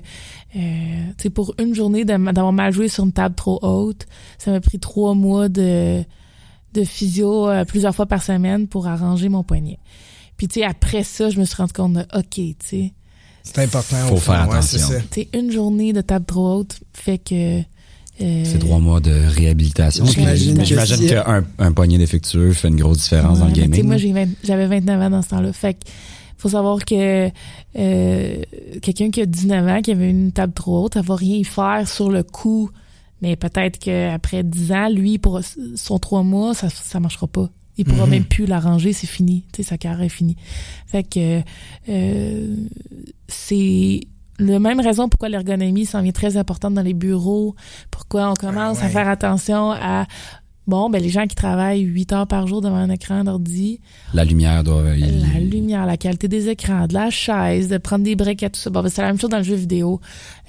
euh, 0.57 1.05
tu 1.17 1.23
sais, 1.23 1.29
pour 1.29 1.55
une 1.59 1.73
journée 1.73 2.03
d'avoir 2.03 2.51
mal 2.51 2.73
joué 2.73 2.89
sur 2.89 3.05
une 3.05 3.13
table 3.13 3.35
trop 3.35 3.57
haute, 3.61 4.05
ça 4.37 4.51
m'a 4.51 4.59
pris 4.59 4.77
trois 4.77 5.13
mois 5.13 5.47
de, 5.47 6.03
de 6.73 6.83
physio 6.83 7.47
euh, 7.47 7.63
plusieurs 7.63 7.95
fois 7.95 8.05
par 8.05 8.21
semaine 8.21 8.67
pour 8.67 8.85
arranger 8.85 9.29
mon 9.29 9.43
poignet. 9.43 9.79
Puis, 10.35 10.49
tu 10.49 10.59
sais, 10.59 10.65
après 10.65 11.03
ça, 11.03 11.29
je 11.29 11.39
me 11.39 11.45
suis 11.45 11.55
rendu 11.55 11.71
compte 11.71 11.93
de, 11.93 12.01
OK, 12.13 12.35
tu 12.35 12.55
sais, 12.61 12.93
C'est 13.53 13.63
important. 13.63 13.97
Faut 14.07 14.17
fond, 14.17 14.33
faire 14.33 14.47
ouais, 14.49 14.61
c'est 14.61 14.77
attention. 14.77 15.01
sais, 15.11 15.27
une 15.33 15.51
journée 15.51 15.93
de 15.93 16.01
table 16.01 16.25
trop 16.25 16.55
haute 16.59 16.79
fait 16.93 17.17
que... 17.17 17.59
euh, 17.59 17.63
C'est 18.45 18.59
trois 18.59 18.79
mois 18.79 18.99
de 18.99 19.11
réhabilitation. 19.11 20.05
J'imagine 20.05 20.63
qu'un 20.63 21.43
un 21.57 21.71
poignet 21.71 21.97
défectueux 21.97 22.53
fait 22.53 22.67
une 22.67 22.77
grosse 22.79 22.99
différence 22.99 23.39
dans 23.39 23.47
le 23.47 23.51
gaming. 23.53 23.83
moi, 23.85 23.97
j'ai 23.97 24.13
20 24.13 24.25
j'avais 24.43 24.67
29 24.67 25.01
ans 25.01 25.09
dans 25.09 25.21
ce 25.21 25.29
temps-là. 25.29 25.53
Fait 25.53 25.73
que 25.73 25.79
faut 26.37 26.49
savoir 26.49 26.85
que 26.85 27.29
euh, 27.77 28.41
quelqu'un 28.81 29.09
qui 29.11 29.21
a 29.21 29.25
19 29.25 29.67
ans, 29.67 29.81
qui 29.81 29.91
avait 29.91 30.09
une 30.09 30.31
table 30.31 30.53
trop 30.53 30.85
haute, 30.85 30.93
ça 30.93 31.01
va 31.01 31.15
rien 31.15 31.35
y 31.35 31.43
faire 31.43 31.87
sur 31.87 32.09
le 32.09 32.23
coup. 32.23 32.69
Mais 33.21 33.35
peut-être 33.35 33.77
qu'après 33.79 34.43
10 34.43 34.71
ans, 34.71 34.89
lui, 34.89 35.17
pour 35.17 35.41
son 35.75 35.99
trois 35.99 36.23
mois, 36.23 36.53
ça, 36.53 36.69
ça 36.69 37.01
marchera 37.01 37.27
pas. 37.27 37.49
Il 37.79 37.85
pourra 37.85 38.03
Mhm. 38.05 38.09
même 38.11 38.23
plus 38.25 38.45
l'arranger, 38.45 38.93
c'est 38.93 39.07
fini. 39.07 39.45
Tu 39.53 39.63
sais, 39.63 39.69
sa 39.69 39.77
carrière 39.79 40.01
est 40.05 40.09
finie. 40.09 40.35
Fait 40.85 41.03
que 41.03 41.41
euh, 41.89 42.55
c'est 43.27 44.01
la 44.37 44.59
même 44.59 44.79
raison 44.79 45.09
pourquoi 45.09 45.29
l'ergonomie 45.29 45.85
s'en 45.85 46.01
vient 46.01 46.11
très 46.11 46.37
importante 46.37 46.73
dans 46.73 46.81
les 46.81 46.93
bureaux, 46.93 47.55
pourquoi 47.91 48.29
on 48.31 48.33
commence 48.35 48.77
Ah 48.79 48.83
ouais. 48.83 48.87
à 48.87 48.89
faire 48.89 49.07
attention 49.09 49.71
à 49.71 50.05
bon 50.67 50.89
ben 50.89 51.01
les 51.01 51.09
gens 51.09 51.25
qui 51.25 51.35
travaillent 51.35 51.81
8 51.81 52.13
heures 52.13 52.27
par 52.27 52.47
jour 52.47 52.61
devant 52.61 52.75
un 52.75 52.89
écran 52.89 53.23
d'ordi, 53.23 53.79
La 54.13 54.23
lumière 54.23 54.63
doit. 54.63 54.83
la 54.95 55.39
lumière, 55.39 55.85
la 55.85 55.97
qualité 55.97 56.27
des 56.27 56.47
écrans, 56.49 56.85
de 56.87 56.93
la 56.93 57.09
chaise, 57.09 57.67
de 57.69 57.77
prendre 57.77 58.03
des 58.05 58.15
breaks 58.15 58.43
et 58.43 58.49
tout 58.49 58.59
ça. 58.59 58.69
Bon, 58.69 58.81
ben, 58.83 58.89
c'est 58.89 59.01
la 59.01 59.07
même 59.07 59.19
chose 59.19 59.29
dans 59.31 59.37
le 59.39 59.43
jeu 59.43 59.55
vidéo. 59.55 59.99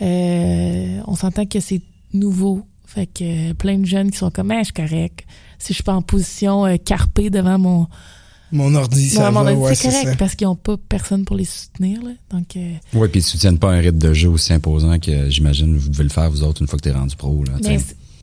Euh, 0.03 1.01
on 1.07 1.15
s'entend 1.15 1.47
que 1.47 1.59
c'est 1.61 1.81
nouveau. 2.13 2.63
Fait 2.87 3.07
que 3.07 3.51
euh, 3.51 3.55
plein 3.55 3.79
de 3.79 3.85
jeunes 3.87 4.11
qui 4.11 4.19
sont 4.19 4.31
comme, 4.31 4.51
ah, 4.51 4.59
je 4.61 4.65
suis 4.65 4.73
correct. 4.73 5.25
Si 5.61 5.69
je 5.69 5.75
suis 5.75 5.83
pas 5.85 5.95
en 5.95 6.03
position 6.03 6.67
euh, 6.67 6.77
carpée 6.77 7.31
devant 7.31 7.59
mon, 7.59 7.87
Mon 8.51 8.75
ordi, 8.75 9.11
ça 9.11 9.29
devant 9.29 9.41
mon 9.41 9.45
va, 9.45 9.51
ordi, 9.53 9.63
ouais, 9.63 9.75
c'est 9.77 9.89
correct 9.91 10.09
ça. 10.09 10.17
parce 10.17 10.35
qu'ils 10.35 10.47
ont 10.49 10.57
pas 10.57 10.77
personne 10.89 11.25
pour 11.25 11.37
les 11.37 11.45
soutenir. 11.45 12.03
Là. 12.03 12.11
Donc, 12.31 12.57
euh, 12.57 12.73
Oui, 12.95 13.09
puis 13.09 13.21
ils 13.21 13.23
soutiennent 13.23 13.59
pas 13.59 13.71
un 13.73 13.79
rythme 13.79 13.99
de 13.99 14.13
jeu 14.13 14.29
aussi 14.29 14.53
imposant 14.53 14.99
que 14.99 15.31
j'imagine 15.31 15.77
vous 15.77 15.89
devez 15.91 16.03
le 16.05 16.09
faire 16.11 16.29
vous 16.31 16.43
autres 16.43 16.61
une 16.63 16.67
fois 16.67 16.79
que 16.79 16.83
t'es 16.85 16.91
rendu 16.93 17.15
pro. 17.15 17.45
Là, 17.45 17.53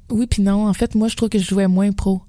oui 0.10 0.26
puis 0.28 0.42
non. 0.42 0.68
En 0.68 0.74
fait, 0.74 0.96
moi, 0.96 1.08
je 1.10 1.16
trouve 1.16 1.30
que 1.30 1.40
je 1.40 1.46
jouais 1.46 1.68
moins 1.68 1.92
pro. 1.92 2.22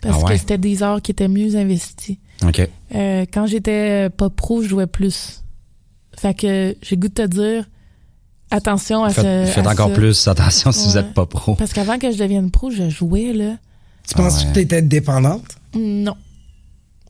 Parce 0.00 0.16
Ah 0.18 0.24
ouais? 0.24 0.32
que 0.34 0.38
c'était 0.40 0.58
des 0.58 0.82
heures 0.82 1.02
qui 1.02 1.10
étaient 1.10 1.26
mieux 1.28 1.56
investies. 1.56 2.18
OK. 2.46 2.68
Euh, 2.94 3.26
quand 3.32 3.46
j'étais 3.46 4.08
pas 4.10 4.30
pro, 4.30 4.62
je 4.62 4.68
jouais 4.68 4.86
plus. 4.86 5.42
Fait 6.16 6.34
que 6.34 6.76
j'ai 6.82 6.96
goût 6.96 7.08
de 7.08 7.12
te 7.14 7.26
dire 7.26 7.68
attention 8.50 9.04
à 9.04 9.10
Faites, 9.10 9.48
ce. 9.48 9.52
faites 9.52 9.66
à 9.66 9.70
encore 9.72 9.88
ça. 9.88 9.94
plus 9.94 10.28
attention 10.28 10.72
si 10.72 10.86
vous 10.88 10.94
Ouais. 10.94 11.00
êtes 11.00 11.12
pas 11.14 11.26
pro. 11.26 11.54
Parce 11.56 11.72
qu'avant 11.72 11.98
que 11.98 12.10
je 12.12 12.16
devienne 12.18 12.50
pro, 12.50 12.70
je 12.70 12.88
jouais 12.88 13.32
là. 13.32 13.56
Tu 14.08 14.14
penses 14.14 14.42
ouais. 14.44 14.48
que 14.48 14.54
tu 14.54 14.60
étais 14.60 14.82
dépendante? 14.82 15.44
Non. 15.74 16.14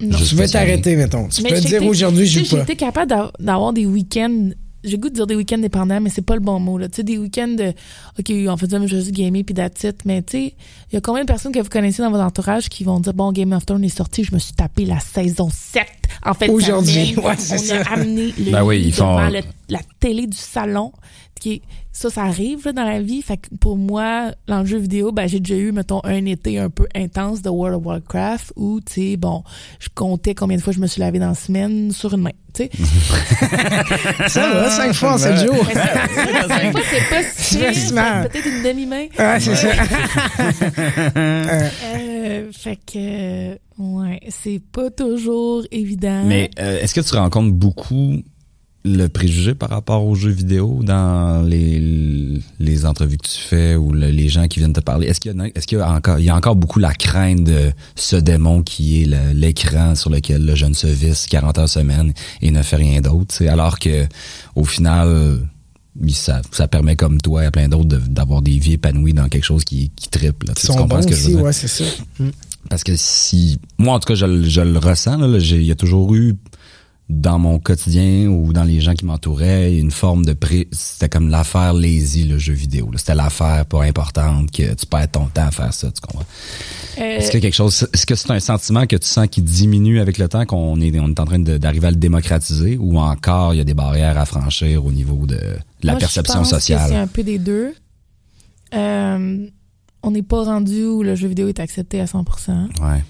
Non. 0.01 0.17
Tu 0.19 0.35
veux 0.37 0.49
t'arrêter, 0.49 0.95
mettons. 0.97 1.29
Tu 1.29 1.43
Mais 1.43 1.51
peux 1.51 1.57
j'ai 1.57 1.69
dire 1.81 1.85
aujourd'hui, 1.85 2.27
je 2.27 2.45
J'ai 2.45 2.57
pas. 2.57 2.63
été 2.63 2.77
capable 2.77 3.11
d'av- 3.11 3.33
d'avoir 3.41 3.73
des 3.73 3.87
week-ends. 3.87 4.51
J'ai 4.85 4.93
le 4.93 4.99
goût 4.99 5.09
de 5.09 5.15
dire 5.15 5.27
des 5.27 5.35
week-ends 5.35 5.59
dépendants, 5.59 6.01
mais 6.01 6.09
c'est 6.09 6.23
pas 6.23 6.35
le 6.35 6.41
bon 6.41 6.61
mot. 6.61 6.79
Là. 6.79 6.89
Tu 6.89 6.97
sais, 6.97 7.03
des 7.03 7.19
week-ends 7.19 7.49
de 7.49 7.73
OK, 8.17 8.33
on 8.49 8.57
faisait 8.57 8.87
juste 8.87 9.11
gamer 9.11 9.43
puis 9.43 9.55
it. 9.59 9.97
Mais 10.05 10.23
tu 10.23 10.31
sais, 10.39 10.55
il 10.93 10.95
y 10.95 10.97
a 10.97 11.01
combien 11.01 11.23
de 11.23 11.27
personnes 11.27 11.51
que 11.51 11.59
vous 11.59 11.69
connaissez 11.69 12.01
dans 12.01 12.13
votre 12.13 12.23
entourage 12.23 12.69
qui 12.69 12.85
vont 12.85 13.01
dire 13.01 13.13
Bon, 13.13 13.33
Game 13.33 13.53
of 13.53 13.67
Thrones 13.67 13.83
est 13.83 13.89
sorti, 13.89 14.23
je 14.23 14.33
me 14.33 14.39
suis 14.39 14.53
tapé 14.55 14.85
la 14.85 15.01
saison 15.01 15.51
7 15.51 15.83
en 16.25 16.33
fait. 16.33 16.49
Aujourd'hui. 16.49 17.17
Ouais, 17.17 17.35
on 17.37 17.59
ça. 17.59 17.81
a 17.83 17.95
amené 17.95 18.33
le 18.39 18.53
Ben 18.53 18.63
oui, 18.63 18.79
lit 18.79 18.89
ils 18.89 18.95
font- 18.95 19.17
devant 19.17 19.31
le- 19.31 19.41
la 19.69 19.81
télé 19.99 20.29
du 20.29 20.37
salon. 20.37 20.93
Qui 21.39 21.63
ça, 21.93 22.11
ça 22.11 22.23
arrive 22.23 22.65
là, 22.65 22.73
dans 22.73 22.85
la 22.85 23.01
vie. 23.01 23.23
Fait 23.23 23.37
que 23.39 23.49
pour 23.61 23.77
moi, 23.77 24.31
dans 24.47 24.61
le 24.61 24.67
jeu 24.67 24.79
vidéo, 24.79 25.11
ben, 25.11 25.27
j'ai 25.27 25.41
déjà 25.41 25.57
eu, 25.61 25.73
mettons, 25.73 26.01
un 26.05 26.25
été 26.27 26.59
un 26.59 26.71
peu 26.71 26.87
intense 26.95 27.43
de 27.43 27.49
World 27.51 27.77
of 27.79 27.87
Warcraft 27.87 28.53
où, 28.57 28.81
tu 28.81 28.93
sais, 28.93 29.17
bon, 29.17 29.43
je 29.81 29.89
comptais 29.95 30.35
combien 30.35 30.57
de 30.57 30.63
fois 30.63 30.73
je 30.73 30.79
me 30.79 30.87
suis 30.87 31.01
lavé 31.01 31.19
dans 31.19 31.29
la 31.29 31.35
semaine 31.35 31.91
sur 31.91 32.15
une 32.15 32.23
main, 32.23 32.31
tu 32.55 32.65
sais. 32.65 32.71
Ça 34.29 34.53
va, 34.53 34.71
cinq 34.71 34.93
fois 34.93 35.15
en 35.15 35.19
sept 35.19 35.39
jours. 35.45 35.67
Cinq 35.67 36.73
fois, 36.73 36.81
c'est 36.91 37.09
pas 37.11 37.23
si. 37.35 37.59
Peut-être 37.59 38.47
une 38.47 38.63
demi-main. 38.63 39.07
Ouais, 39.19 39.41
c'est 39.41 39.57
ça. 39.57 39.69
Euh, 41.17 41.69
Euh, 42.39 42.53
fait 42.53 42.77
que, 42.77 43.59
ouais, 43.79 44.21
c'est 44.29 44.61
pas 44.73 44.91
toujours 44.91 45.63
évident. 45.71 46.25
Mais 46.25 46.51
euh, 46.59 46.81
est-ce 46.81 46.95
que 46.95 47.01
tu 47.01 47.15
rencontres 47.15 47.53
beaucoup 47.53 48.23
le 48.85 49.09
préjugé 49.09 49.55
par 49.55 49.71
rapport 49.71 50.05
aux 50.07 50.15
jeux 50.15 50.31
vidéo 50.31 50.81
dans 50.83 51.43
les, 51.43 52.41
les 52.61 52.87
entrevues 52.87 53.19
que 53.19 53.27
tu 53.29 53.39
fais 53.39 53.75
ou 53.75 53.93
le- 53.93 54.11
les 54.11 54.29
gens 54.29 54.47
qui 54.47 54.61
viennent 54.61 54.73
te 54.73 54.81
parler? 54.81 55.09
Est-ce 55.09 55.21
qu'il 55.21 55.33
y, 55.37 55.41
a- 55.41 55.47
y 55.47 55.83
encore 55.83 56.19
il 56.19 56.25
y 56.25 56.31
a 56.31 56.37
encore 56.37 56.57
beaucoup 56.57 56.79
la 56.79 56.95
crainte 56.95 57.45
de 57.45 57.73
ce 57.97 58.17
démon 58.17 58.63
qui 58.63 59.03
est 59.03 59.35
l'écran 59.35 59.95
sur 59.95 60.11
lequel 60.11 60.45
le 60.47 60.55
jeune 60.55 60.75
se 60.75 60.87
visse 60.87 61.27
40 61.27 61.59
heures 61.59 61.69
semaine 61.69 62.13
et 62.41 62.51
ne 62.51 62.63
fait 62.63 62.77
rien 62.77 63.01
d'autre? 63.01 63.45
Alors 63.47 63.79
que 63.79 64.07
au 64.55 64.65
final, 64.65 65.41
ça, 66.11 66.41
ça 66.53 66.69
permet 66.69 66.95
comme 66.95 67.21
toi 67.21 67.45
et 67.47 67.51
plein 67.51 67.69
d'autres 67.69 67.89
de- 67.89 67.97
d'avoir 67.99 68.41
des 68.43 68.59
vies 68.59 68.75
épanouies 68.75 69.13
dans 69.13 69.29
quelque 69.29 69.45
chose 69.45 69.65
qui, 69.65 69.91
qui 69.97 70.09
triple. 70.09 70.47
là. 70.47 70.55
Tu 70.55 70.67
sont 70.67 70.75
comprends 70.75 70.97
bons 70.99 71.03
ce 71.03 71.09
que 71.09 71.15
je 71.17 71.21
veux 71.23 71.29
dire? 71.35 71.43
ouais, 71.43 71.53
c'est 71.53 71.69
ça. 71.69 71.85
Parce 72.71 72.85
que 72.85 72.93
si. 72.97 73.59
Moi, 73.79 73.95
en 73.95 73.99
tout 73.99 74.07
cas, 74.09 74.15
je, 74.15 74.27
le- 74.27 74.45
je 74.45 74.61
le 74.61 74.79
ressens. 74.79 75.17
là, 75.17 75.39
j'ai- 75.39 75.57
Il 75.59 75.65
y 75.67 75.73
a 75.73 75.77
toujours 75.77 76.15
eu 76.15 76.37
dans 77.09 77.39
mon 77.39 77.59
quotidien 77.59 78.27
ou 78.29 78.53
dans 78.53 78.65
les 78.65 78.81
gens 78.83 78.93
qui 78.93 79.07
m'entouraient 79.07 79.75
une 79.79 79.91
forme 79.91 80.27
de 80.27 80.35
pré. 80.35 80.69
C'était 80.73 81.09
comme 81.09 81.31
l'affaire 81.31 81.73
lazy, 81.73 82.25
le 82.25 82.37
jeu 82.39 82.53
vidéo. 82.53 82.91
C'était 82.97 83.15
l'affaire 83.15 83.65
pas 83.65 83.83
importante 83.85 84.51
que 84.51 84.75
tu 84.75 84.85
perds 84.87 85.11
ton 85.11 85.25
temps 85.27 85.47
à 85.47 85.51
faire 85.51 85.73
ça, 85.73 85.91
tu 85.91 86.01
comprends? 86.03 86.27
Euh, 86.99 87.17
Est-ce 87.19 87.31
que 87.31 87.39
quelque 87.39 87.55
chose. 87.55 87.89
Est-ce 87.95 88.05
que 88.05 88.15
c'est 88.15 88.31
un 88.31 88.41
sentiment 88.41 88.87
que 88.87 88.97
tu 88.97 89.07
sens 89.07 89.27
qui 89.31 89.41
diminue 89.41 90.01
avec 90.01 90.19
le 90.19 90.29
temps, 90.29 90.45
qu'on 90.45 90.79
est, 90.83 90.99
on 91.01 91.09
est 91.09 91.21
en 91.21 91.25
train 91.25 91.39
de- 91.39 91.57
d'arriver 91.57 91.87
à 91.87 91.91
le 91.93 91.97
démocratiser 91.97 92.77
ou 92.79 92.99
encore 92.99 93.55
il 93.55 93.59
y 93.59 93.61
a 93.61 93.65
des 93.65 93.75
barrières 93.75 94.19
à 94.19 94.27
franchir 94.27 94.85
au 94.85 94.93
niveau 94.93 95.25
de 95.27 95.37
la 95.83 95.93
moi, 95.93 95.95
je 95.95 95.99
perception 96.01 96.41
pense 96.41 96.51
sociale? 96.51 96.89
C'est 96.91 96.97
un 96.97 97.07
peu 97.07 97.23
des 97.23 97.39
deux. 97.39 97.73
Euh, 98.75 99.47
on 100.03 100.11
n'est 100.11 100.23
pas 100.23 100.45
rendu 100.45 100.85
où 100.85 101.03
le 101.03 101.15
jeu 101.15 101.29
vidéo 101.29 101.49
est 101.49 101.61
accepté 101.61 102.01
à 102.01 102.05
100%. 102.05 102.69
Ouais. 102.83 103.03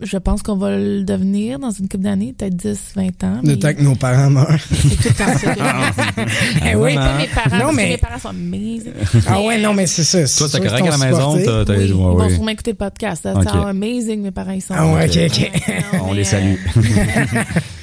Je 0.00 0.16
pense 0.16 0.42
qu'on 0.42 0.56
va 0.56 0.76
le 0.76 1.02
devenir 1.02 1.58
dans 1.58 1.72
une 1.72 1.88
couple 1.88 2.04
d'années, 2.04 2.32
peut-être 2.32 2.54
10, 2.54 2.92
20 2.94 3.24
ans. 3.24 3.40
Le 3.42 3.58
temps 3.58 3.74
que 3.74 3.82
nos 3.82 3.96
parents 3.96 4.30
meurent. 4.30 4.60
c'est 4.70 4.96
tout 4.96 5.08
le 5.08 5.14
temps 5.14 5.92
ça. 5.96 6.12
que- 6.24 6.68
Eh 6.70 6.76
oui. 6.76 6.94
Pas 6.94 7.18
mes 7.18 7.26
parents, 7.26 7.66
Non, 7.66 7.72
mais- 7.72 7.88
mes 7.90 7.96
parents 7.98 8.18
sont 8.20 8.28
amazing. 8.28 8.92
Ah 9.26 9.42
ouais, 9.42 9.58
non, 9.60 9.74
mais 9.74 9.86
c'est 9.88 10.04
ça. 10.04 10.18
Toi, 10.18 10.48
C'est 10.48 10.60
t'as 10.60 10.68
correct 10.68 10.86
à 10.86 10.90
la 10.90 10.98
maison? 10.98 11.36
t'as- 11.64 11.74
Oui, 11.74 11.84
ils 11.86 11.92
vont 11.94 12.28
sûrement 12.28 12.48
écouter 12.50 12.70
le 12.70 12.76
podcast. 12.76 13.26
How 13.26 13.66
amazing 13.66 14.22
mes 14.22 14.30
parents 14.30 14.52
ils 14.52 14.62
sont. 14.62 14.74
Ah 14.76 14.86
ouais, 14.86 15.08
ok, 15.08 15.18
ok. 15.32 15.50
Ouais, 15.68 15.74
non, 15.94 16.04
On 16.04 16.10
mais, 16.10 16.14
les 16.18 16.24
salue. 16.24 16.54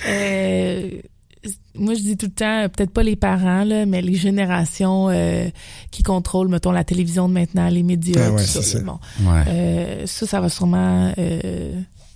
euh, 0.08 0.90
moi 1.76 1.94
je 1.96 2.00
dis 2.00 2.18
tout 2.18 2.28
le 2.28 2.32
temps, 2.32 2.64
euh, 2.64 2.68
peut-être 2.70 2.92
pas 2.92 3.04
les 3.04 3.16
parents, 3.16 3.64
là, 3.64 3.86
mais 3.86 4.02
les 4.02 4.16
générations 4.16 5.10
euh, 5.10 5.48
qui 5.92 6.02
contrôlent, 6.04 6.48
mettons, 6.48 6.72
la 6.72 6.84
télévision 6.84 7.28
de 7.28 7.34
maintenant, 7.34 7.68
les 7.70 7.84
médias, 7.84 8.22
Ah 8.28 8.32
ouais, 8.32 8.42
tout 8.42 8.48
c'est 8.48 8.62
ça. 8.62 8.78
ça. 8.80 8.84
Bon. 8.84 9.00
Ouais. 9.22 9.44
Euh, 9.48 10.04
ça, 10.06 10.26
ça 10.26 10.40
va 10.42 10.50
sûrement 10.50 11.12
euh, 11.18 11.74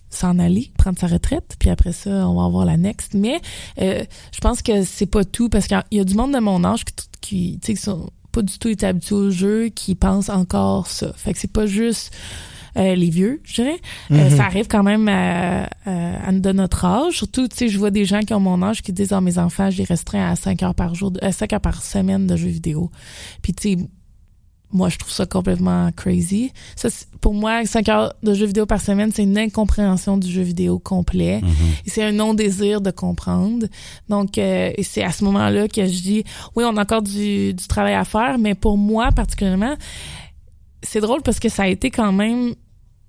s'en 0.09 0.39
aller, 0.39 0.71
prendre 0.77 0.97
sa 0.97 1.07
retraite, 1.07 1.55
puis 1.59 1.69
après 1.69 1.91
ça, 1.91 2.27
on 2.27 2.35
va 2.35 2.45
avoir 2.45 2.65
la 2.65 2.77
next. 2.77 3.13
Mais 3.13 3.39
euh, 3.81 4.03
je 4.33 4.39
pense 4.39 4.61
que 4.61 4.83
c'est 4.83 5.05
pas 5.05 5.23
tout, 5.23 5.49
parce 5.49 5.67
qu'il 5.67 5.81
y 5.91 5.99
a 5.99 6.03
du 6.03 6.15
monde 6.15 6.33
de 6.33 6.39
mon 6.39 6.63
âge 6.63 6.83
qui, 6.85 6.93
qui 7.21 7.59
tu 7.61 7.67
sais, 7.67 7.73
qui 7.75 7.81
sont 7.81 8.09
pas 8.31 8.41
du 8.41 8.57
tout 8.59 8.69
habitués 8.83 9.15
au 9.15 9.29
jeu, 9.31 9.69
qui 9.69 9.95
pensent 9.95 10.29
encore 10.29 10.87
ça. 10.87 11.11
Fait 11.15 11.33
que 11.33 11.39
c'est 11.39 11.51
pas 11.51 11.65
juste 11.65 12.11
euh, 12.77 12.93
les 12.95 13.09
vieux, 13.09 13.41
je 13.43 13.55
dirais. 13.55 13.77
Euh, 14.11 14.29
Mhm. 14.29 14.37
ça 14.37 14.45
arrive 14.45 14.67
quand 14.67 14.83
même 14.83 15.07
à, 15.07 15.63
à, 15.85 16.27
à 16.27 16.31
de 16.31 16.51
notre 16.51 16.85
âge. 16.85 17.15
Surtout, 17.15 17.47
tu 17.47 17.55
sais, 17.57 17.67
je 17.67 17.77
vois 17.79 17.89
des 17.91 18.05
gens 18.05 18.19
qui 18.21 18.33
ont 18.35 18.39
mon 18.39 18.61
âge 18.61 18.83
qui 18.83 18.93
disent, 18.93 19.11
ah, 19.11 19.21
mes 19.21 19.39
enfants, 19.39 19.71
je 19.71 19.79
les 19.79 19.83
restreins 19.83 20.29
à 20.31 20.35
5 20.35 20.61
heures 20.63 20.75
par 20.75 20.93
jour, 20.93 21.11
à 21.23 21.31
5 21.31 21.53
heures 21.53 21.61
par 21.61 21.81
semaine 21.81 22.27
de 22.27 22.35
jeux 22.35 22.47
vidéo. 22.49 22.91
Puis, 23.41 23.53
tu 23.53 23.73
sais, 23.73 23.77
moi, 24.71 24.89
je 24.89 24.97
trouve 24.97 25.11
ça 25.11 25.25
complètement 25.25 25.91
crazy. 25.91 26.51
Ça, 26.75 26.89
pour 27.21 27.33
moi, 27.33 27.65
5 27.65 27.89
heures 27.89 28.13
de 28.21 28.33
jeux 28.33 28.45
vidéo 28.45 28.65
par 28.65 28.81
semaine, 28.81 29.11
c'est 29.11 29.23
une 29.23 29.37
incompréhension 29.37 30.17
du 30.17 30.31
jeu 30.31 30.43
vidéo 30.43 30.77
complet. 30.77 31.41
Mhm. 31.41 31.49
Et 31.85 31.89
c'est 31.89 32.03
un 32.03 32.11
non-désir 32.11 32.81
de 32.81 32.91
comprendre. 32.91 33.65
Donc, 34.09 34.37
euh, 34.37 34.71
et 34.75 34.83
c'est 34.83 35.03
à 35.03 35.11
ce 35.11 35.23
moment-là 35.23 35.67
que 35.67 35.85
je 35.85 36.01
dis, 36.01 36.23
oui, 36.55 36.63
on 36.67 36.77
a 36.77 36.81
encore 36.81 37.01
du, 37.01 37.53
du 37.53 37.67
travail 37.67 37.95
à 37.95 38.05
faire, 38.05 38.37
mais 38.37 38.53
pour 38.53 38.77
moi 38.77 39.11
particulièrement, 39.11 39.75
c'est 40.83 41.01
drôle 41.01 41.21
parce 41.23 41.39
que 41.39 41.49
ça 41.49 41.63
a 41.63 41.67
été 41.67 41.89
quand 41.89 42.11
même... 42.11 42.53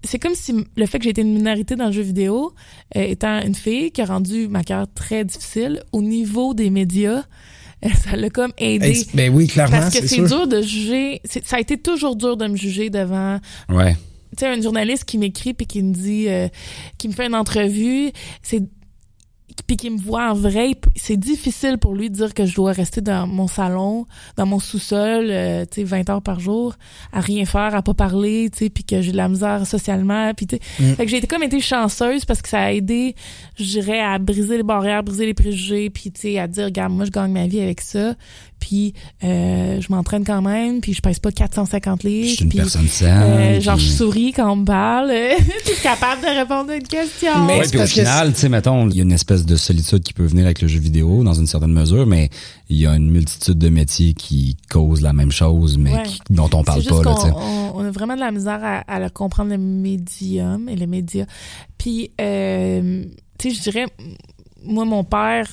C'est 0.02 0.18
comme 0.18 0.34
si 0.34 0.64
le 0.76 0.86
fait 0.86 0.98
que 0.98 1.04
j'ai 1.04 1.10
été 1.10 1.20
une 1.20 1.34
minorité 1.34 1.76
dans 1.76 1.86
le 1.86 1.92
jeu 1.92 2.00
vidéo, 2.00 2.54
euh, 2.96 3.02
étant 3.02 3.42
une 3.42 3.54
fille 3.54 3.92
qui 3.92 4.00
a 4.00 4.06
rendu 4.06 4.48
ma 4.48 4.64
carrière 4.64 4.86
très 4.94 5.26
difficile, 5.26 5.82
au 5.92 6.00
niveau 6.00 6.54
des 6.54 6.70
médias, 6.70 7.24
ça 8.04 8.16
l'a 8.16 8.30
comme 8.30 8.52
aidé. 8.58 9.06
Ben 9.14 9.32
oui, 9.34 9.46
clairement, 9.46 9.78
Parce 9.78 9.98
que 9.98 10.06
c'est 10.06 10.22
dur 10.22 10.46
de 10.46 10.60
juger. 10.62 11.20
Ça 11.24 11.56
a 11.56 11.60
été 11.60 11.78
toujours 11.78 12.16
dur 12.16 12.36
de 12.36 12.46
me 12.46 12.56
juger 12.56 12.90
devant 12.90 13.38
Ouais. 13.68 13.94
tu 14.36 14.40
sais, 14.40 14.46
un 14.46 14.60
journaliste 14.60 15.04
qui 15.04 15.18
m'écrit 15.18 15.54
puis 15.54 15.66
qui 15.66 15.82
me 15.82 15.92
dit, 15.92 16.28
euh, 16.28 16.48
qui 16.98 17.08
me 17.08 17.12
fait 17.12 17.26
une 17.26 17.34
entrevue, 17.34 18.10
c'est 18.42 18.62
puis 19.66 19.76
qui 19.76 19.90
me 19.90 19.98
voit 19.98 20.30
en 20.30 20.34
vrai, 20.34 20.72
c'est 20.96 21.16
difficile 21.16 21.78
pour 21.78 21.94
lui 21.94 22.10
de 22.10 22.14
dire 22.14 22.34
que 22.34 22.44
je 22.44 22.54
dois 22.54 22.72
rester 22.72 23.00
dans 23.00 23.26
mon 23.26 23.46
salon, 23.46 24.06
dans 24.36 24.46
mon 24.46 24.58
sous-sol, 24.58 25.26
euh, 25.30 25.64
tu 25.70 25.80
sais, 25.80 25.84
20 25.84 26.10
heures 26.10 26.22
par 26.22 26.40
jour, 26.40 26.74
à 27.12 27.20
rien 27.20 27.44
faire, 27.44 27.74
à 27.74 27.82
pas 27.82 27.94
parler, 27.94 28.50
tu 28.50 28.58
sais, 28.58 28.70
puis 28.70 28.84
que 28.84 29.00
j'ai 29.00 29.12
de 29.12 29.16
la 29.16 29.28
misère 29.28 29.66
socialement, 29.66 30.32
puis 30.34 30.46
tu 30.46 30.56
sais. 30.56 30.82
Mm. 30.82 30.94
Fait 30.94 31.04
que 31.04 31.10
j'ai 31.10 31.16
été 31.18 31.26
comme 31.26 31.42
été 31.42 31.60
chanceuse 31.60 32.24
parce 32.24 32.42
que 32.42 32.48
ça 32.48 32.60
a 32.60 32.72
aidé, 32.72 33.14
je 33.56 33.64
dirais, 33.64 34.00
à 34.00 34.18
briser 34.18 34.56
les 34.56 34.62
barrières, 34.62 35.02
briser 35.02 35.26
les 35.26 35.34
préjugés, 35.34 35.90
puis 35.90 36.10
tu 36.10 36.20
sais, 36.20 36.38
à 36.38 36.46
dire, 36.46 36.66
regarde, 36.66 36.92
moi, 36.92 37.04
je 37.04 37.10
gagne 37.10 37.32
ma 37.32 37.46
vie 37.46 37.60
avec 37.60 37.80
ça, 37.80 38.14
puis 38.60 38.94
euh, 39.24 39.80
je 39.80 39.86
m'entraîne 39.90 40.24
quand 40.24 40.42
même, 40.42 40.80
puis 40.80 40.92
je 40.92 41.00
pèse 41.02 41.18
pas 41.18 41.32
450 41.32 42.02
Je 42.02 42.08
livres, 42.08 42.28
suis 42.34 42.42
une 42.44 42.48
puis 42.50 42.58
personne 42.58 42.86
saine. 42.86 43.22
euh, 43.22 43.60
genre, 43.60 43.78
je 43.78 43.88
souris 43.88 44.32
quand 44.32 44.52
on 44.52 44.56
me 44.56 44.64
parle. 44.64 45.10
tu 45.64 45.72
es 45.72 45.74
capable 45.82 46.22
de 46.22 46.38
répondre 46.38 46.70
à 46.70 46.76
une 46.76 46.82
question. 46.86 47.44
Mais 47.46 47.58
Ouais, 47.60 47.68
puis 47.68 47.80
au 47.80 47.86
final, 47.86 48.32
tu 48.32 48.40
sais, 48.40 48.48
mettons, 48.48 48.88
il 48.88 48.96
y 48.96 49.00
a 49.00 49.02
une 49.02 49.12
espèce 49.12 49.44
de 49.44 49.56
solitude 49.56 50.02
qui 50.02 50.12
peut 50.12 50.26
venir 50.26 50.44
avec 50.44 50.60
le 50.62 50.68
jeu 50.68 50.78
vidéo 50.78 51.24
dans 51.24 51.34
une 51.34 51.46
certaine 51.46 51.72
mesure, 51.72 52.06
mais 52.06 52.30
il 52.68 52.76
y 52.78 52.86
a 52.86 52.94
une 52.94 53.10
multitude 53.10 53.58
de 53.58 53.68
métiers 53.70 54.14
qui 54.14 54.56
causent 54.70 55.00
la 55.02 55.12
même 55.12 55.32
chose, 55.32 55.76
mais 55.78 55.94
Ouais. 55.94 56.02
qui- 56.04 56.20
dont 56.30 56.50
on 56.52 56.62
parle 56.62 56.84
pas, 56.84 57.02
là, 57.02 57.14
on, 57.34 57.72
on 57.76 57.84
a 57.84 57.90
vraiment 57.90 58.14
de 58.14 58.20
la 58.20 58.30
misère 58.30 58.60
à, 58.62 58.78
à 58.80 59.00
le 59.00 59.08
comprendre 59.10 59.50
le 59.50 59.58
médium 59.58 60.68
et 60.68 60.76
les 60.76 60.86
médias. 60.86 61.24
Puis, 61.78 62.10
euh, 62.20 63.04
tu 63.38 63.50
sais, 63.50 63.56
je 63.56 63.62
dirais, 63.62 63.86
moi, 64.62 64.84
mon 64.84 65.02
père, 65.02 65.46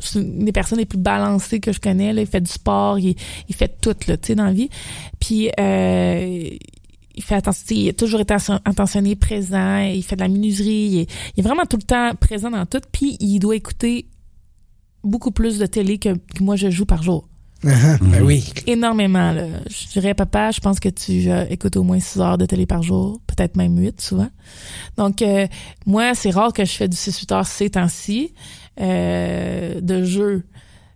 c'est 0.00 0.18
une 0.20 0.44
des 0.44 0.52
personnes 0.52 0.78
les 0.78 0.86
plus 0.86 0.98
balancées 0.98 1.60
que 1.60 1.72
je 1.72 1.80
connais. 1.80 2.12
Là. 2.12 2.22
Il 2.22 2.26
fait 2.26 2.40
du 2.40 2.50
sport, 2.50 2.98
il, 2.98 3.14
il 3.48 3.54
fait 3.54 3.80
tout, 3.80 3.94
là, 4.08 4.16
tu 4.16 4.28
sais, 4.28 4.34
dans 4.34 4.44
la 4.44 4.52
vie. 4.52 4.68
Puis, 5.20 5.50
euh, 5.60 6.48
il 7.16 7.22
fait 7.22 7.34
attention, 7.34 7.64
tu 7.68 7.74
sais, 7.74 7.80
il 7.80 7.88
a 7.88 7.92
toujours 7.92 8.20
été 8.20 8.34
attentionné, 8.64 9.14
présent, 9.16 9.78
il 9.80 10.02
fait 10.02 10.16
de 10.16 10.20
la 10.22 10.28
menuiserie, 10.28 10.68
il 10.70 10.98
est, 11.00 11.10
il 11.36 11.40
est 11.40 11.42
vraiment 11.42 11.66
tout 11.66 11.76
le 11.76 11.82
temps 11.82 12.14
présent 12.14 12.50
dans 12.50 12.64
tout, 12.66 12.80
puis 12.92 13.16
il 13.20 13.38
doit 13.40 13.56
écouter 13.56 14.06
beaucoup 15.02 15.30
plus 15.30 15.58
de 15.58 15.66
télé 15.66 15.98
que, 15.98 16.10
que 16.14 16.42
moi 16.42 16.56
je 16.56 16.70
joue 16.70 16.84
par 16.86 17.02
jour 17.02 17.28
Ah, 17.66 17.96
Ben 18.00 18.20
Mhm. 18.20 18.26
oui. 18.26 18.44
énormément. 18.66 19.32
Là. 19.32 19.46
Je 19.68 19.88
dirais, 19.88 20.14
papa, 20.14 20.50
je 20.50 20.60
pense 20.60 20.80
que 20.80 20.88
tu 20.88 21.30
euh, 21.30 21.44
écoutes 21.50 21.76
au 21.76 21.82
moins 21.82 22.00
6 22.00 22.20
heures 22.20 22.38
de 22.38 22.46
télé 22.46 22.64
par 22.64 22.82
jour, 22.82 23.20
peut-être 23.26 23.56
même 23.56 23.76
8 23.78 24.00
souvent. 24.00 24.28
Donc, 24.96 25.20
euh, 25.20 25.46
moi, 25.86 26.14
c'est 26.14 26.30
rare 26.30 26.52
que 26.54 26.64
je 26.64 26.72
fais 26.72 26.88
du 26.88 26.96
6-8 26.96 27.32
heures 27.34 27.46
ces 27.46 27.70
temps-ci 27.70 28.32
euh, 28.80 29.80
de 29.80 30.04
jeu. 30.04 30.42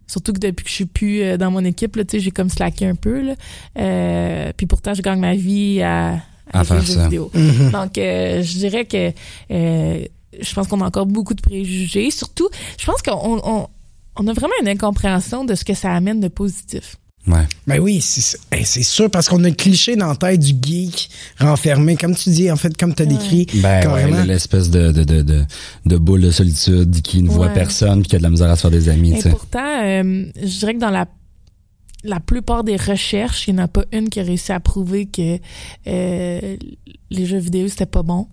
Surtout 0.06 0.32
que 0.34 0.38
depuis 0.38 0.64
que 0.64 0.68
je 0.70 0.74
suis 0.74 0.84
plus 0.86 1.22
euh, 1.22 1.36
dans 1.38 1.50
mon 1.50 1.64
équipe, 1.64 1.96
là, 1.96 2.04
tu 2.04 2.12
sais, 2.12 2.20
j'ai 2.20 2.30
comme 2.30 2.50
slacké 2.50 2.86
un 2.86 2.94
peu. 2.94 3.22
Là. 3.22 3.34
Euh, 3.78 4.52
puis 4.56 4.66
pourtant, 4.66 4.92
je 4.94 5.00
gagne 5.02 5.18
ma 5.18 5.34
vie 5.34 5.80
à, 5.82 6.20
À 6.52 6.62
faire 6.64 6.80
jeux 6.82 6.94
ça. 6.94 7.04
vidéo. 7.04 7.30
Mhm. 7.34 7.70
Donc, 7.70 7.96
euh, 7.98 8.42
je 8.42 8.58
dirais 8.58 8.84
que 8.84 9.12
euh, 9.50 10.04
je 10.40 10.54
pense 10.54 10.68
qu'on 10.68 10.80
a 10.82 10.86
encore 10.86 11.06
beaucoup 11.06 11.32
de 11.34 11.40
préjugés. 11.40 12.10
Surtout, 12.10 12.48
je 12.78 12.84
pense 12.84 13.00
qu'on 13.00 13.40
on, 13.44 13.66
on 14.16 14.26
a 14.28 14.32
vraiment 14.34 14.52
une 14.60 14.68
incompréhension 14.68 15.44
de 15.44 15.54
ce 15.54 15.64
que 15.64 15.74
ça 15.74 15.92
amène 15.94 16.20
de 16.20 16.28
positif. 16.28 16.96
Ouais. 17.26 17.46
Ben 17.66 17.78
oui, 17.80 18.00
c'est 18.02 18.38
hey, 18.52 18.64
c'est 18.66 18.82
sûr, 18.82 19.10
parce 19.10 19.28
qu'on 19.30 19.42
a 19.44 19.48
le 19.48 19.54
cliché 19.54 19.96
dans 19.96 20.08
la 20.08 20.16
tête 20.16 20.40
du 20.40 20.52
geek 20.60 21.08
renfermé, 21.38 21.96
comme 21.96 22.14
tu 22.14 22.28
dis, 22.30 22.50
en 22.50 22.56
fait, 22.56 22.76
comme 22.76 22.94
tu 22.94 23.02
as 23.02 23.06
décrit. 23.06 23.46
Ben 23.54 23.80
Carrément. 23.82 24.16
ouais, 24.18 24.26
l'espèce 24.26 24.68
de, 24.68 24.92
de, 24.92 25.04
de, 25.04 25.22
de, 25.22 25.44
de 25.86 25.96
boule 25.96 26.20
de 26.20 26.30
solitude 26.30 27.00
qui 27.00 27.22
ne 27.22 27.30
voit 27.30 27.46
Ouais. 27.46 27.54
personne 27.54 28.00
puis 28.00 28.10
qui 28.10 28.16
a 28.16 28.18
de 28.18 28.24
la 28.24 28.30
misère 28.30 28.50
à 28.50 28.56
se 28.56 28.60
faire 28.62 28.70
des 28.70 28.88
amis, 28.90 29.12
tu 29.12 29.18
Et 29.18 29.20
sais. 29.22 29.30
pourtant, 29.30 29.82
euh, 29.84 30.26
je 30.42 30.58
dirais 30.58 30.74
que 30.74 30.80
dans 30.80 30.90
la 30.90 31.06
la 32.06 32.20
plupart 32.20 32.64
des 32.64 32.76
recherches, 32.76 33.48
il 33.48 33.54
n'y 33.54 33.60
en 33.60 33.64
a 33.64 33.68
pas 33.68 33.84
une 33.90 34.10
qui 34.10 34.20
a 34.20 34.22
réussi 34.24 34.52
à 34.52 34.60
prouver 34.60 35.06
que 35.06 35.38
euh, 35.86 36.56
les 37.10 37.24
jeux 37.24 37.38
vidéo, 37.38 37.66
c'était 37.68 37.86
pas 37.86 38.02
bon. 38.02 38.26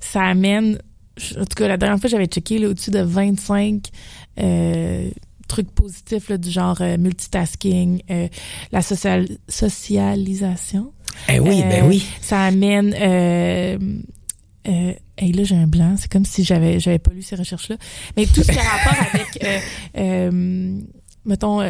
Ça 0.00 0.22
amène, 0.22 0.78
en 1.38 1.40
tout 1.44 1.54
cas, 1.56 1.68
la 1.68 1.76
dernière 1.76 2.00
fois, 2.00 2.08
j'avais 2.08 2.24
checké 2.24 2.58
là, 2.58 2.68
au-dessus 2.70 2.90
de 2.90 3.00
25 3.02 3.84
euh, 4.40 5.10
trucs 5.52 5.70
positifs 5.70 6.28
là, 6.30 6.38
du 6.38 6.50
genre 6.50 6.78
euh, 6.80 6.96
multitasking, 6.96 8.02
euh, 8.10 8.28
la 8.72 8.80
social 8.82 9.26
socialisation. 9.48 10.92
Eh 11.28 11.38
oui, 11.40 11.60
Euh, 11.62 11.68
ben 11.68 11.86
oui. 11.88 12.04
Ça 12.20 12.42
amène. 12.44 12.94
Hey, 14.64 15.32
là, 15.32 15.44
j'ai 15.44 15.56
un 15.56 15.66
blanc. 15.66 15.94
C'est 15.98 16.10
comme 16.10 16.24
si 16.24 16.42
j'avais 16.44 16.80
j'avais 16.80 16.98
pas 16.98 17.12
lu 17.12 17.22
ces 17.22 17.36
recherches-là. 17.36 17.76
Mais 18.16 18.26
tout 18.26 18.42
ce 18.42 18.50
qui 18.52 18.58
a 18.58 18.62
rapport 18.62 19.06
avec, 19.12 19.38
mettons, 21.24 21.60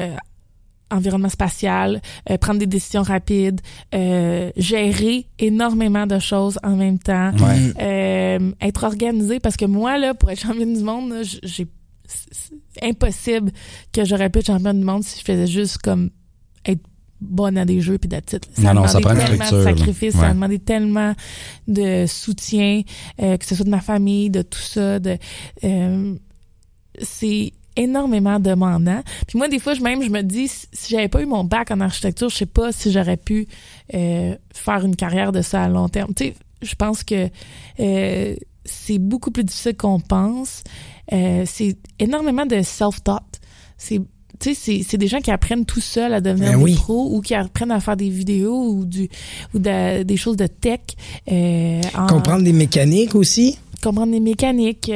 environnement 0.91 1.29
spatial, 1.31 2.01
euh, 2.31 2.37
prendre 2.39 2.61
des 2.61 2.67
décisions 2.67 3.03
rapides, 3.03 3.61
euh, 3.95 4.51
gérer 4.57 5.27
énormément 5.39 6.07
de 6.07 6.19
choses 6.19 6.59
en 6.63 6.77
même 6.77 6.99
temps, 6.99 7.33
Ouais. 7.39 7.73
euh, 7.81 8.53
être 8.61 8.85
organisé. 8.85 9.41
Parce 9.41 9.57
que 9.57 9.65
moi, 9.65 9.97
là, 9.99 10.13
pour 10.15 10.31
être 10.31 10.41
championne 10.47 10.75
du 10.75 10.83
monde, 10.85 11.15
j'ai 11.43 11.67
impossible 12.83 13.53
que 13.93 14.05
j'aurais 14.05 14.31
pu 14.31 14.39
être 14.39 14.47
championne 14.47 14.79
du 14.79 14.85
monde 14.85 15.03
si 15.05 15.19
je 15.21 15.25
faisais 15.25 15.47
juste 15.47 15.79
comme 15.79 16.11
être 16.65 16.81
bonne 17.21 17.57
à 17.59 17.65
des 17.65 17.81
jeux 17.81 17.99
puis 17.99 18.09
d'être 18.09 18.35
Non, 18.59 18.75
non, 18.75 18.87
ça 18.89 19.01
prend 19.01 19.15
tellement 19.15 19.51
de 19.51 19.63
sacrifices, 19.63 20.15
ça 20.15 20.21
Ouais. 20.23 20.27
a 20.29 20.35
demandé 20.35 20.59
tellement 20.59 21.15
de 21.69 22.07
soutien, 22.07 22.83
euh, 23.21 23.37
que 23.37 23.45
ce 23.45 23.55
soit 23.55 23.65
de 23.65 23.71
ma 23.71 23.81
famille, 23.81 24.31
de 24.31 24.43
tout 24.43 24.59
ça, 24.59 24.99
de 24.99 25.19
euh, 25.65 26.15
c'est 27.01 27.53
énormément 27.77 28.39
demandant. 28.39 29.03
Puis 29.27 29.39
moi, 29.39 29.49
des 29.49 29.59
fois, 29.59 29.75
je, 29.75 29.81
même, 29.83 30.03
je 30.03 30.11
me 30.11 30.23
dis, 30.23 30.49
si 30.49 30.67
si 30.73 30.91
j'avais 30.91 31.09
pas 31.09 31.23
eu 31.23 31.27
mon 31.27 31.43
bac 31.45 31.71
en 31.71 31.81
architecture, 31.81 32.29
je 32.29 32.37
sais 32.37 32.47
pas 32.47 32.71
si 32.73 32.93
j'aurais 32.93 33.17
pu 33.17 33.47
euh, 33.95 34.35
faire 34.53 34.85
une 34.85 34.97
carrière 34.97 35.33
de 35.33 35.41
ça 35.43 35.63
à 35.63 35.69
long 35.69 35.89
terme. 35.89 36.13
Tu 36.15 36.25
sais, 36.27 36.35
je 36.61 36.75
pense 36.75 37.03
que 37.03 37.29
euh, 37.81 38.37
c'est 38.65 38.99
beaucoup 38.99 39.31
plus 39.31 39.45
difficile 39.45 39.77
qu'on 39.77 40.01
pense. 40.01 40.63
Euh, 41.13 41.45
c'est 41.47 41.77
énormément 41.99 42.47
de 42.47 42.63
self-taught. 42.63 43.41
C'est 43.79 44.01
tu 44.41 44.55
sais, 44.55 44.55
c'est, 44.55 44.83
c'est 44.89 44.99
des 44.99 45.07
gens 45.07 45.21
qui 45.21 45.31
apprennent 45.31 45.65
tout 45.65 45.81
seuls 45.81 46.13
à 46.15 46.21
devenir 46.21 46.51
Ben 46.53 46.59
des 46.59 46.65
oui. 46.65 46.75
pros 46.75 47.15
ou 47.15 47.21
qui 47.21 47.33
apprennent 47.35 47.71
à 47.71 47.79
faire 47.79 47.97
des 47.97 48.09
vidéos 48.11 48.71
ou 48.73 48.85
du 48.85 49.09
ou 49.55 49.59
de- 49.61 50.03
des 50.03 50.17
choses 50.17 50.37
de 50.37 50.47
tech. 50.49 50.81
Euh, 51.31 51.81
en- 51.97 52.07
Comprendre 52.09 52.43
des 52.43 52.53
mécaniques 52.53 53.15
aussi? 53.15 53.57
comprendre 53.83 54.13
les 54.13 54.21
mécaniques. 54.21 54.91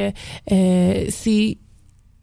euh, 0.51 1.05
c'est 1.09 1.57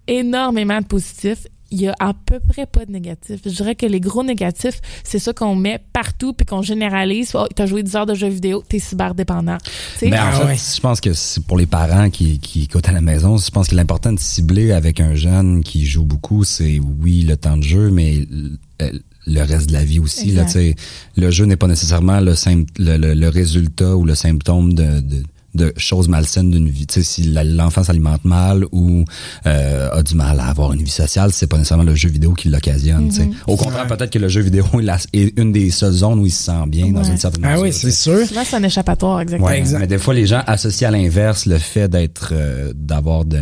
énormément 0.06 0.80
de 0.80 0.84
positifs. 0.86 1.46
Il 1.74 1.80
y 1.80 1.88
a 1.88 1.94
à 1.98 2.12
peu 2.14 2.38
près 2.38 2.66
pas 2.66 2.86
de 2.86 2.92
négatifs. 2.92 3.40
Je 3.44 3.50
dirais 3.50 3.74
que 3.74 3.84
les 3.84 3.98
gros 3.98 4.22
négatifs, 4.22 4.80
c'est 5.02 5.18
ça 5.18 5.32
qu'on 5.32 5.56
met 5.56 5.80
partout 5.92 6.32
puis 6.32 6.46
qu'on 6.46 6.62
généralise. 6.62 7.32
Oh, 7.34 7.46
t'as 7.52 7.66
joué 7.66 7.82
10 7.82 7.96
heures 7.96 8.06
de 8.06 8.14
jeux 8.14 8.28
vidéo, 8.28 8.62
t'es 8.68 8.78
cyberdépendant. 8.78 9.58
Tu 9.58 9.70
sais? 9.98 10.08
Ben, 10.08 10.22
en 10.22 10.26
Ah 10.28 10.32
fait, 10.32 10.44
ouais. 10.44 10.56
je 10.76 10.80
pense 10.80 11.00
que 11.00 11.12
c'est 11.12 11.44
pour 11.44 11.58
les 11.58 11.66
parents 11.66 12.10
qui, 12.10 12.38
qui 12.38 12.62
écoutent 12.62 12.88
à 12.88 12.92
la 12.92 13.00
maison, 13.00 13.36
je 13.38 13.50
pense 13.50 13.66
que 13.66 13.74
l'important 13.74 14.12
de 14.12 14.20
cibler 14.20 14.70
avec 14.70 15.00
un 15.00 15.16
jeune 15.16 15.64
qui 15.64 15.84
joue 15.84 16.04
beaucoup, 16.04 16.44
c'est 16.44 16.78
oui, 16.78 17.22
le 17.22 17.36
temps 17.36 17.56
de 17.56 17.64
jeu, 17.64 17.90
mais 17.90 18.24
euh, 18.80 18.90
le 19.26 19.40
reste 19.42 19.68
de 19.68 19.72
la 19.72 19.84
vie 19.84 19.98
aussi. 19.98 20.30
Là, 20.30 20.46
le 21.16 21.30
jeu 21.32 21.44
n'est 21.46 21.56
pas 21.56 21.66
nécessairement 21.66 22.20
le, 22.20 22.34
le, 22.78 22.96
le, 22.98 23.14
le 23.14 23.28
résultat 23.28 23.96
ou 23.96 24.04
le 24.04 24.14
symptôme 24.14 24.74
de, 24.74 25.00
de- 25.00 25.22
de 25.54 25.72
choses 25.76 26.08
malsaines 26.08 26.50
d'une 26.50 26.68
vie. 26.68 26.86
Tu 26.86 26.94
sais, 26.94 27.02
si 27.02 27.22
l'enfant 27.32 27.84
s'alimente 27.84 28.24
mal 28.24 28.64
ou 28.72 29.04
euh, 29.46 29.90
a 29.92 30.02
du 30.02 30.14
mal 30.14 30.40
à 30.40 30.46
avoir 30.46 30.72
une 30.72 30.82
vie 30.82 30.90
sociale, 30.90 31.32
c'est 31.32 31.46
pas 31.46 31.56
nécessairement 31.58 31.84
le 31.84 31.94
jeu 31.94 32.08
vidéo 32.08 32.32
qui 32.34 32.48
l'occasionne. 32.48 33.08
tu 33.08 33.16
sais. 33.16 33.30
Au 33.46 33.56
contraire, 33.56 33.86
peut-être 33.86 34.10
que 34.10 34.18
le 34.18 34.28
jeu 34.28 34.40
vidéo 34.40 34.64
est, 35.12 35.38
une 35.38 35.52
des 35.52 35.70
seules 35.70 35.92
zones 35.92 36.18
où 36.18 36.26
il 36.26 36.32
se 36.32 36.44
sent 36.44 36.66
bien 36.66 36.90
dans 36.90 37.04
une 37.04 37.16
certaine 37.18 37.44
Ah 37.44 37.50
mesure. 37.52 37.62
oui, 37.62 37.70
tu 37.70 37.76
sais. 37.76 37.90
c'est 37.90 38.10
sûr. 38.16 38.26
Souvent, 38.26 38.42
c'est 38.44 38.56
un 38.56 38.62
échappatoire, 38.62 39.20
exactement. 39.20 39.48
Ouais, 39.48 39.58
exact. 39.58 39.78
mais 39.78 39.86
des 39.86 39.98
fois, 39.98 40.14
les 40.14 40.26
gens 40.26 40.42
associent 40.46 40.88
à 40.88 40.92
l'inverse 40.92 41.46
le 41.46 41.58
fait 41.58 41.88
d'être, 41.88 42.30
euh, 42.32 42.72
d'avoir 42.74 43.24
de- 43.24 43.38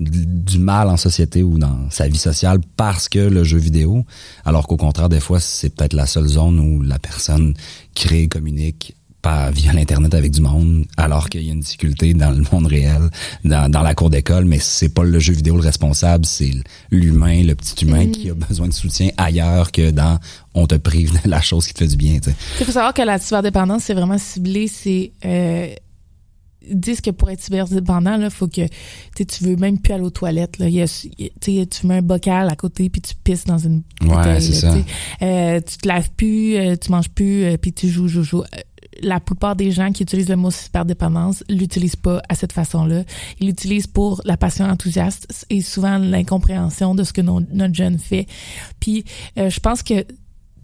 du 0.00 0.58
mal 0.58 0.88
en 0.88 0.96
société 0.96 1.44
ou 1.44 1.58
dans 1.58 1.88
sa 1.90 2.08
vie 2.08 2.18
sociale 2.18 2.58
parce 2.76 3.08
que 3.08 3.20
le 3.20 3.44
jeu 3.44 3.58
vidéo, 3.58 4.04
alors 4.44 4.66
qu'au 4.66 4.76
contraire, 4.76 5.08
des 5.08 5.20
fois, 5.20 5.38
c'est 5.38 5.70
peut-être 5.70 5.92
la 5.92 6.06
seule 6.06 6.26
zone 6.26 6.58
où 6.58 6.82
la 6.82 6.98
personne 6.98 7.54
crée, 7.94 8.26
communique 8.26 8.96
pas 9.22 9.50
via 9.50 9.72
l'internet 9.72 10.14
avec 10.14 10.32
du 10.32 10.40
monde, 10.40 10.84
alors 10.96 11.30
qu'il 11.30 11.42
y 11.42 11.48
a 11.48 11.52
une 11.52 11.60
difficulté 11.60 12.12
dans 12.12 12.30
le 12.30 12.44
monde 12.52 12.66
réel, 12.66 13.08
dans, 13.44 13.70
dans 13.70 13.82
la 13.82 13.94
cour 13.94 14.10
d'école, 14.10 14.44
mais 14.44 14.58
c'est 14.58 14.88
pas 14.88 15.04
le 15.04 15.18
jeu 15.20 15.32
vidéo 15.32 15.56
le 15.56 15.62
responsable, 15.62 16.26
c'est 16.26 16.50
l'humain, 16.90 17.42
le 17.44 17.54
petit 17.54 17.84
humain 17.84 18.08
qui 18.08 18.30
a 18.30 18.34
besoin 18.34 18.68
de 18.68 18.72
soutien 18.72 19.10
ailleurs 19.16 19.70
que 19.70 19.90
dans 19.90 20.18
on 20.54 20.66
te 20.66 20.74
prive 20.74 21.12
de 21.22 21.30
la 21.30 21.40
chose 21.40 21.66
qui 21.66 21.72
te 21.72 21.78
fait 21.78 21.86
du 21.86 21.96
bien. 21.96 22.18
tu 22.18 22.30
sais. 22.30 22.36
Il 22.60 22.66
faut 22.66 22.72
savoir 22.72 22.92
que 22.92 23.02
la 23.02 23.18
cyberdépendance, 23.18 23.84
c'est 23.84 23.94
vraiment 23.94 24.18
ciblé, 24.18 24.68
c'est... 24.68 25.12
Euh, 25.24 25.72
disent 26.70 27.00
que 27.00 27.10
pour 27.10 27.30
être 27.30 27.40
cyberdépendant, 27.40 28.16
là, 28.16 28.30
faut 28.30 28.46
que 28.46 28.62
tu 29.16 29.44
veux 29.44 29.56
même 29.56 29.78
plus 29.78 29.92
aller 29.92 30.04
aux 30.04 30.10
toilettes. 30.10 30.58
Là. 30.58 30.68
Il 30.68 30.74
y 30.74 30.82
a, 30.82 31.06
il 31.18 31.68
tu 31.68 31.86
mets 31.86 31.96
un 31.96 32.02
bocal 32.02 32.48
à 32.48 32.56
côté 32.56 32.88
puis 32.88 33.00
tu 33.00 33.14
pisses 33.16 33.44
dans 33.44 33.58
une 33.58 33.82
bouteille. 34.00 34.24
là, 34.24 34.40
ça. 34.40 34.74
Euh, 35.22 35.60
tu 35.60 35.78
te 35.78 35.88
laves 35.88 36.10
plus, 36.16 36.56
euh, 36.56 36.76
tu 36.76 36.90
manges 36.90 37.10
plus, 37.10 37.44
euh, 37.44 37.56
puis 37.56 37.72
tu 37.72 37.88
joues, 37.88 38.08
joues, 38.08 38.22
joues. 38.22 38.44
La 39.02 39.20
plupart 39.20 39.56
des 39.56 39.70
gens 39.70 39.92
qui 39.92 40.02
utilisent 40.02 40.28
le 40.28 40.36
mot 40.36 40.50
cyberdépendance 40.50 41.44
l'utilisent 41.48 41.96
pas 41.96 42.20
à 42.28 42.34
cette 42.34 42.52
façon-là. 42.52 43.04
Ils 43.40 43.46
l'utilisent 43.46 43.86
pour 43.86 44.20
la 44.24 44.36
passion 44.36 44.64
enthousiaste 44.66 45.46
et 45.50 45.62
souvent 45.62 45.98
l'incompréhension 45.98 46.94
de 46.94 47.04
ce 47.04 47.12
que 47.12 47.20
notre 47.20 47.74
jeune 47.74 47.98
fait. 47.98 48.26
Puis 48.80 49.04
euh, 49.38 49.50
je 49.50 49.60
pense 49.60 49.82
que 49.82 50.04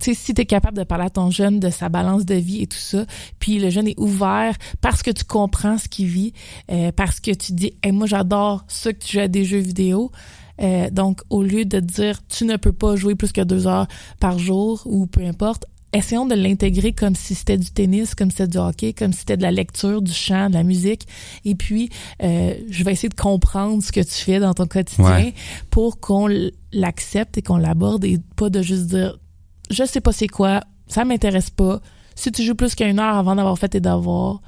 tu 0.01 0.15
si 0.15 0.35
tu 0.35 0.43
es 0.43 0.47
capable 0.47 0.77
de 0.77 0.85
parler 0.85 1.07
à 1.07 1.11
ton 1.11 1.31
jeune 1.31 1.61
de 1.61 1.71
sa 1.71 1.89
balance 1.89 2.25
de 2.25 2.35
vie 2.35 2.63
et 2.63 2.67
tout 2.67 2.79
ça, 2.79 3.05
puis 3.39 3.59
le 3.59 3.71
jeune 3.71 3.89
est 3.89 3.99
ouvert 3.99 4.57
parce 4.81 5.03
que 5.03 5.11
tu 5.11 5.25
comprends 5.25 5.79
ce 5.79 5.89
qu'il 5.89 6.07
vit, 6.07 6.33
euh, 6.71 6.93
parce 6.93 7.21
que 7.21 7.33
tu 7.33 7.53
dis, 7.53 7.75
hey, 7.83 7.93
moi 7.93 8.07
j'adore 8.07 8.65
ça 8.69 8.93
que 8.93 8.99
tu 8.99 9.15
joues 9.15 9.25
à 9.25 9.29
des 9.29 9.45
jeux 9.45 9.59
vidéo. 9.59 10.11
Euh, 10.61 10.91
donc, 10.91 11.21
au 11.31 11.43
lieu 11.43 11.65
de 11.65 11.79
dire, 11.81 12.21
tu 12.27 12.45
ne 12.45 12.57
peux 12.57 12.73
pas 12.73 12.97
jouer 12.97 13.15
plus 13.15 13.33
que 13.33 13.41
deux 13.41 13.67
heures 13.67 13.87
par 14.19 14.39
jour 14.39 14.83
ou 14.87 15.07
peu 15.07 15.25
importe, 15.25 15.67
essayons 15.93 16.27
de 16.27 16.35
l'intégrer 16.35 16.93
comme 16.93 17.15
si 17.15 17.35
c'était 17.35 17.57
du 17.57 17.71
tennis, 17.71 18.15
comme 18.15 18.31
si 18.31 18.37
c'était 18.39 18.49
du 18.51 18.59
hockey, 18.59 18.93
comme 18.93 19.13
si 19.13 19.21
c'était 19.21 19.37
de 19.37 19.43
la 19.43 19.51
lecture, 19.53 20.03
du 20.03 20.13
chant, 20.13 20.49
de 20.51 20.55
la 20.55 20.63
musique. 20.63 21.07
Et 21.45 21.55
puis, 21.55 21.89
euh, 22.23 22.55
je 22.69 22.85
vais 22.85 22.93
essayer 22.93 23.09
de 23.09 23.15
comprendre 23.15 23.83
ce 23.83 23.91
que 23.93 24.01
tu 24.01 24.15
fais 24.15 24.39
dans 24.41 24.53
ton 24.55 24.67
quotidien 24.67 25.05
Ouais. 25.17 25.35
pour 25.71 26.01
qu'on 26.01 26.29
l'accepte 26.73 27.39
et 27.39 27.43
qu'on 27.43 27.57
l'aborde 27.57 28.05
et 28.05 28.19
pas 28.37 28.51
de 28.51 28.61
juste 28.63 28.87
dire 28.89 29.19
je 29.71 29.85
sais 29.85 30.01
pas 30.01 30.13
c'est 30.13 30.29
quoi, 30.29 30.63
ça 30.87 31.05
m'intéresse 31.05 31.51
pas. 31.51 31.81
Si 32.15 32.33
tu 32.33 32.43
joues 32.43 32.55
plus 32.55 32.75
qu'une 32.75 32.99
heure 32.99 33.17
avant 33.17 33.37
d'avoir 33.37 33.59
fait 33.59 33.69
tes 33.69 33.81
devoirs, 33.81 34.41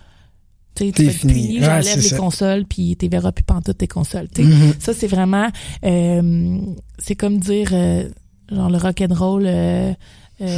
tu 0.75 0.87
sais, 0.87 0.93
tu 0.93 1.05
T'es 1.05 1.59
vas 1.61 1.81
j'enlève 1.83 1.97
les 2.03 2.09
ça. 2.09 2.17
consoles 2.17 2.65
puis 2.65 2.97
tu 2.99 3.09
verras 3.09 3.33
plus 3.33 3.45
pantoute 3.45 3.77
tes 3.79 3.87
consoles. 3.89 4.29
Mhm. 4.39 4.75
Ça 4.79 4.93
c'est 4.95 5.07
vraiment 5.09 5.49
euh, 5.85 6.59
c'est 6.99 7.17
comme 7.17 7.39
dire 7.39 7.69
euh, 7.73 8.09
genre 8.51 8.71
le 8.71 8.79
rock 8.79 9.01
and 9.03 9.15
roll 9.15 9.45
euh, 9.47 9.93
euh, 10.41 10.57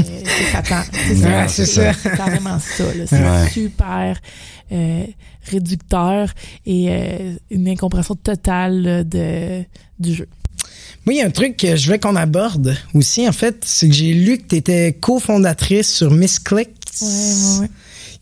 c'est 1.48 1.66
ça. 1.66 1.92
C'est 1.94 2.16
carrément 2.16 2.59
ça. 2.59 2.84
C'est 3.06 3.22
Ouais. 3.22 3.48
super 3.50 4.18
euh, 4.72 5.04
réducteur 5.50 6.30
et 6.66 6.86
euh, 6.88 7.34
une 7.50 7.68
incompréhension 7.68 8.14
totale 8.14 8.82
là, 8.82 9.04
de, 9.04 9.62
du 9.98 10.14
jeu. 10.14 10.28
Moi, 11.04 11.14
il 11.14 11.18
y 11.18 11.22
a 11.22 11.26
un 11.26 11.30
truc 11.30 11.56
que 11.56 11.74
je 11.74 11.90
veux 11.90 11.98
qu'on 11.98 12.14
aborde 12.14 12.76
aussi, 12.94 13.28
en 13.28 13.32
fait, 13.32 13.56
c'est 13.64 13.88
que 13.88 13.94
j'ai 13.94 14.14
lu 14.14 14.38
que 14.38 14.46
tu 14.48 14.56
étais 14.56 14.92
cofondatrice 14.92 15.92
sur 15.92 16.12
Miss 16.12 16.38
Click, 16.38 16.68
Ouais, 17.00 17.09
ouais, 17.09 17.59
ouais. 17.62 17.68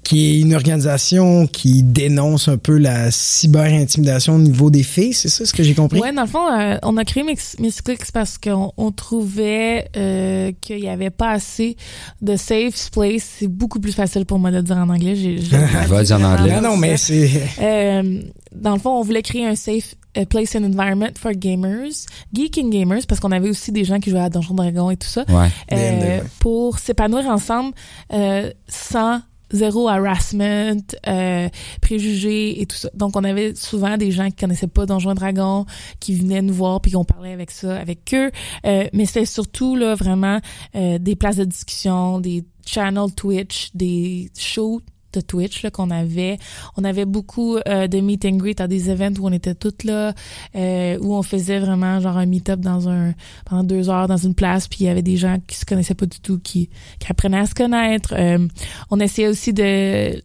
Qui 0.02 0.30
est 0.36 0.40
une 0.40 0.54
organisation 0.54 1.46
qui 1.46 1.82
dénonce 1.82 2.48
un 2.48 2.56
peu 2.56 2.78
la 2.78 3.10
cyber-intimidation 3.10 4.34
au 4.34 4.38
niveau 4.38 4.70
des 4.70 4.82
filles, 4.82 5.12
c'est 5.12 5.28
ça 5.28 5.44
ce 5.44 5.52
que 5.52 5.62
j'ai 5.62 5.74
compris? 5.74 6.00
Ouais, 6.00 6.12
dans 6.12 6.22
le 6.22 6.28
fond, 6.28 6.46
euh, 6.50 6.76
on 6.82 6.96
a 6.96 7.04
créé 7.04 7.22
Mix, 7.22 7.56
Miss 7.58 7.82
Clicks 7.82 8.10
parce 8.12 8.38
qu'on 8.38 8.72
on 8.76 8.90
trouvait 8.92 9.88
euh, 9.96 10.52
qu'il 10.60 10.80
y 10.80 10.88
avait 10.88 11.10
pas 11.10 11.30
assez 11.30 11.76
de 12.22 12.36
safe 12.36 12.90
place. 12.90 13.22
C'est 13.38 13.48
beaucoup 13.48 13.78
plus 13.80 13.92
facile 13.92 14.24
pour 14.26 14.38
moi 14.38 14.50
de 14.50 14.56
le 14.56 14.62
dire 14.62 14.76
en 14.78 14.88
anglais. 14.88 15.14
J'ai, 15.16 15.38
j'ai 15.38 15.56
Vas-y 15.88 16.12
en 16.12 16.22
anglais. 16.22 16.54
Ah 16.56 16.60
non, 16.60 16.76
mais 16.76 16.96
c'est... 16.96 17.30
Euh, 17.60 18.22
dans 18.54 18.72
le 18.74 18.80
fond, 18.80 18.90
on 18.98 19.02
voulait 19.02 19.22
créer 19.22 19.46
un 19.46 19.54
safe 19.54 19.94
euh, 20.18 20.24
place 20.24 20.56
and 20.56 20.64
environment 20.64 21.10
for 21.16 21.32
gamers, 21.32 21.92
geeking 22.32 22.70
gamers, 22.70 23.06
parce 23.08 23.20
qu'on 23.20 23.30
avait 23.30 23.48
aussi 23.48 23.70
des 23.70 23.84
gens 23.84 24.00
qui 24.00 24.10
jouaient 24.10 24.20
à 24.20 24.28
Donjons 24.30 24.54
Dragons 24.54 24.90
et 24.90 24.96
tout 24.96 25.06
ça, 25.08 25.24
Ouais. 25.28 25.48
euh, 25.72 26.20
pour 26.40 26.78
s'épanouir 26.80 27.26
ensemble 27.28 27.72
euh, 28.12 28.50
sans 28.68 29.20
zéro 29.52 29.88
harassment, 29.88 30.82
euh, 31.06 31.48
préjugés 31.80 32.60
et 32.60 32.66
tout 32.66 32.76
ça. 32.76 32.90
Donc, 32.94 33.16
on 33.16 33.24
avait 33.24 33.54
souvent 33.54 33.96
des 33.96 34.10
gens 34.10 34.28
qui 34.28 34.36
connaissaient 34.36 34.66
pas 34.66 34.86
Donjons 34.86 35.12
et 35.12 35.14
Dragons, 35.14 35.66
qui 35.98 36.14
venaient 36.14 36.42
nous 36.42 36.54
voir 36.54 36.80
puis 36.80 36.92
qu'on 36.92 37.04
parlait 37.04 37.32
avec 37.32 37.50
ça, 37.50 37.76
avec 37.76 38.14
eux. 38.14 38.30
Euh, 38.66 38.86
mais 38.92 39.06
c'était 39.06 39.26
surtout 39.26 39.76
là 39.76 39.94
vraiment 39.94 40.40
euh, 40.74 40.98
des 40.98 41.16
places 41.16 41.36
de 41.36 41.44
discussion, 41.44 42.20
des 42.20 42.44
channels 42.64 43.14
Twitch, 43.14 43.70
des 43.74 44.30
shows 44.38 44.80
de 45.12 45.20
Twitch 45.20 45.62
là, 45.62 45.70
qu'on 45.70 45.90
avait. 45.90 46.38
On 46.76 46.84
avait 46.84 47.04
beaucoup 47.04 47.56
euh, 47.56 47.86
de 47.86 48.00
meet 48.00 48.24
and 48.24 48.36
greet 48.36 48.60
à 48.60 48.68
des 48.68 48.90
events 48.90 49.18
où 49.20 49.26
on 49.26 49.32
était 49.32 49.54
toutes 49.54 49.84
là, 49.84 50.14
euh, 50.54 50.98
où 51.00 51.14
on 51.14 51.22
faisait 51.22 51.58
vraiment 51.58 52.00
genre 52.00 52.16
un 52.16 52.26
meet-up 52.26 52.60
dans 52.60 52.88
un 52.88 53.14
pendant 53.44 53.64
deux 53.64 53.88
heures 53.90 54.08
dans 54.08 54.16
une 54.16 54.34
place, 54.34 54.68
puis 54.68 54.80
il 54.80 54.86
y 54.86 54.88
avait 54.88 55.02
des 55.02 55.16
gens 55.16 55.38
qui 55.46 55.56
se 55.56 55.64
connaissaient 55.64 55.94
pas 55.94 56.06
du 56.06 56.20
tout, 56.20 56.38
qui, 56.38 56.70
qui 56.98 57.06
apprenaient 57.10 57.38
à 57.38 57.46
se 57.46 57.54
connaître. 57.54 58.14
Euh, 58.16 58.46
on 58.90 59.00
essayait 59.00 59.28
aussi 59.28 59.52
de 59.52 60.22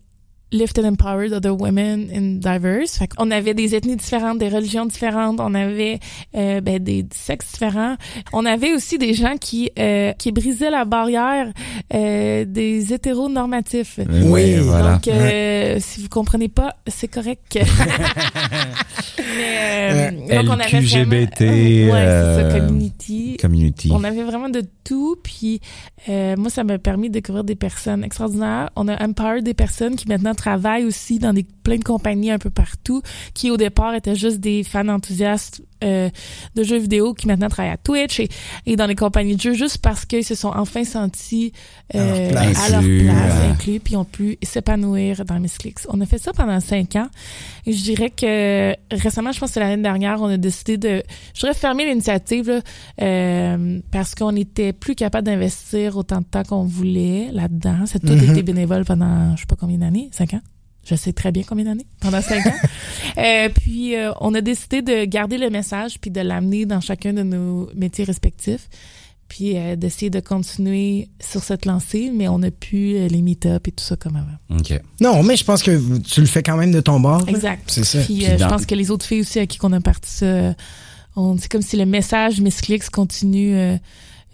lift 0.56 0.80
and 0.80 0.86
empower 0.86 1.26
other 1.34 1.53
women 1.53 2.10
in 2.11 2.40
diverse. 2.40 2.98
Fait 2.98 3.10
on 3.18 3.30
avait 3.32 3.53
des 3.53 3.76
ethnies 3.76 3.95
différentes, 3.95 4.40
des 4.40 4.49
religions 4.49 4.86
différentes, 4.86 5.40
on 5.40 5.53
avait 5.53 5.99
euh, 6.36 6.61
ben, 6.61 6.80
des 6.82 7.06
sexes 7.11 7.52
différents. 7.53 7.95
On 8.34 8.45
avait 8.45 8.73
aussi 8.73 8.98
des 8.98 9.14
gens 9.14 9.36
qui 9.40 9.72
euh, 9.77 10.14
qui 10.14 10.32
brisaient 10.32 10.72
la 10.72 10.86
barrière 10.86 11.52
euh, 11.94 12.45
des 12.45 12.94
hétéronormatifs. 12.94 13.99
Oui, 14.23 14.56
voilà. 14.56 14.99
Donc, 14.99 15.82
si 15.82 16.02
vous 16.02 16.10
comprenez 16.10 16.49
pas, 16.49 16.76
c'est 16.88 17.07
correct. 17.07 17.60
Mais, 19.38 20.11
donc, 20.11 20.45
on 20.48 20.60
avait 20.60 20.80
LQGBT, 20.80 21.41
vraiment, 21.41 21.94
ouais, 21.94 22.06
c'est 22.06 22.52
ça, 22.52 22.60
community. 22.60 23.38
Community. 23.38 23.90
On 23.91 24.03
avait 24.03 24.23
vraiment 24.23 24.49
de 24.49 24.64
tout, 24.84 25.18
puis 25.22 25.60
moi, 26.07 26.49
ça 26.49 26.64
m'a 26.64 26.77
permis 26.77 27.10
de 27.10 27.14
découvrir 27.14 27.44
des 27.44 27.56
personnes 27.56 28.03
extraordinaires. 28.03 28.69
On 28.76 28.88
a 28.88 29.03
empowered 29.03 29.44
des 29.44 29.53
personnes 29.53 29.95
qui 29.95 30.07
maintenant 30.07 30.34
travaillent 30.46 30.86
aussi 30.86 31.18
dans 31.18 31.34
des 31.34 31.44
plein 31.64 31.78
de 31.78 31.84
compagnies 31.84 32.30
un 32.30 32.38
peu 32.38 32.52
partout, 32.52 33.02
qui 33.34 33.50
au 33.50 33.58
départ 33.58 33.96
étaient 33.96 34.16
juste 34.16 34.40
des 34.40 34.64
fans 34.64 34.88
enthousiastes 34.90 35.64
euh, 35.86 36.10
de 36.56 36.64
jeux 36.64 36.78
vidéo, 36.80 37.14
qui 37.14 37.28
maintenant 37.28 37.48
travaillent 37.49 37.72
à 37.74 37.78
Twitch 37.78 38.20
et, 38.20 38.30
et 38.66 38.76
dans 38.76 38.88
les 38.88 38.95
compagnies 38.95 39.36
de 39.36 39.41
jeux 39.41 39.53
juste 39.53 39.78
parce 39.80 40.06
qu'ils 40.06 40.26
se 40.26 40.36
sont 40.36 40.52
enfin 40.56 40.84
sentis 40.84 41.53
euh, 41.94 42.30
À 42.30 42.32
leur 42.32 42.32
place. 42.32 42.66
à 42.66 42.70
leur 42.70 42.80
Inclus, 42.80 43.03
place, 43.06 43.34
euh. 43.36 43.52
inclus, 43.52 43.80
puis 43.80 43.95
ont 43.95 44.06
pu 44.06 44.38
s'épanouir 44.44 45.24
dans 45.26 45.40
Miss 45.40 45.57
Clicks. 45.57 45.80
On 45.90 46.02
a 46.02 46.06
fait 46.06 46.18
ça 46.18 46.34
pendant 46.34 46.60
cinq 46.60 46.95
ans. 46.95 47.07
Et 47.66 47.74
je 47.74 47.84
dirais 47.84 48.10
que 48.10 48.74
récemment, 48.91 49.32
je 49.32 49.40
pense 49.40 49.49
que 49.49 49.53
c'est 49.56 49.60
l'année 49.60 49.82
dernière, 49.82 50.22
on 50.22 50.26
a 50.28 50.38
décidé 50.38 50.78
de, 50.78 51.03
je 51.34 51.40
dirais 51.41 51.53
fermer 51.53 51.86
l'initiative 51.86 52.62
euh, 53.02 53.80
parce 53.91 54.16
qu'on 54.16 54.36
était 54.36 54.74
plus 54.74 54.95
capable 54.95 55.26
d'investir 55.26 55.98
autant 55.98 56.20
de 56.20 56.26
temps 56.26 56.44
qu'on 56.44 56.64
voulait 56.64 57.30
là-dedans. 57.32 57.86
C'est 57.86 57.99
tout 57.99 58.14
Mhm. 58.14 58.32
été 58.32 58.44
bénévole 58.44 58.86
pendant 58.86 59.36
je 59.36 59.41
sais 59.41 59.45
pas 59.48 59.56
combien 59.60 59.78
d'années, 59.78 60.10
cinq 60.12 60.34
ans? 60.34 60.41
Je 60.86 60.95
sais 60.95 61.14
très 61.14 61.32
bien 61.32 61.44
combien 61.44 61.66
d'années, 61.66 61.88
pendant 61.99 62.22
cinq 62.22 62.45
ans. 62.48 62.56
Euh, 63.18 63.48
puis 63.48 63.95
euh, 63.95 64.12
on 64.20 64.34
a 64.34 64.41
décidé 64.41 64.82
de 64.82 65.06
garder 65.06 65.38
le 65.38 65.49
message 65.49 65.99
puis 66.02 66.12
de 66.12 66.20
l'amener 66.20 66.66
dans 66.66 66.82
chacun 66.82 67.14
de 67.14 67.24
nos 67.24 67.70
métiers 67.74 68.03
respectifs. 68.03 68.68
Puis 69.28 69.57
euh, 69.57 69.76
d'essayer 69.76 70.10
de 70.10 70.20
continuer 70.20 71.10
sur 71.20 71.44
cette 71.44 71.66
lancée, 71.66 72.12
mais 72.14 72.28
on 72.28 72.41
a 72.44 72.52
pu 72.52 72.95
euh, 72.95 73.07
les 73.07 73.22
meet-up 73.22 73.68
et 73.68 73.72
tout 73.72 73.84
ça 73.84 73.95
comme 73.95 74.16
avant. 74.16 74.60
OK. 74.60 74.80
Non, 75.02 75.24
mais 75.24 75.36
je 75.36 75.44
pense 75.44 75.64
que 75.64 75.99
tu 75.99 76.22
le 76.22 76.28
fais 76.28 76.44
quand 76.44 76.57
même 76.57 76.72
de 76.72 76.80
ton 76.80 76.99
bord. 76.99 77.28
Exact. 77.28 77.64
C'est 77.68 77.84
ça. 77.84 77.99
Puis, 78.02 78.18
Puis 78.18 78.28
euh, 78.28 78.38
je 78.38 78.45
pense 78.45 78.66
que 78.66 78.76
les 78.76 78.91
autres 78.91 79.06
filles 79.06 79.22
aussi 79.22 79.40
à 79.40 79.48
qui 79.48 79.57
qu'on 79.57 79.74
a 79.74 79.82
parti 79.82 80.10
ça, 80.10 80.26
euh, 80.26 80.53
on, 81.16 81.38
c'est 81.38 81.52
comme 81.52 81.64
si 81.64 81.76
le 81.76 81.86
message 81.86 82.40
Miss 82.40 82.62
Clicks 82.62 82.90
continue 82.90 83.80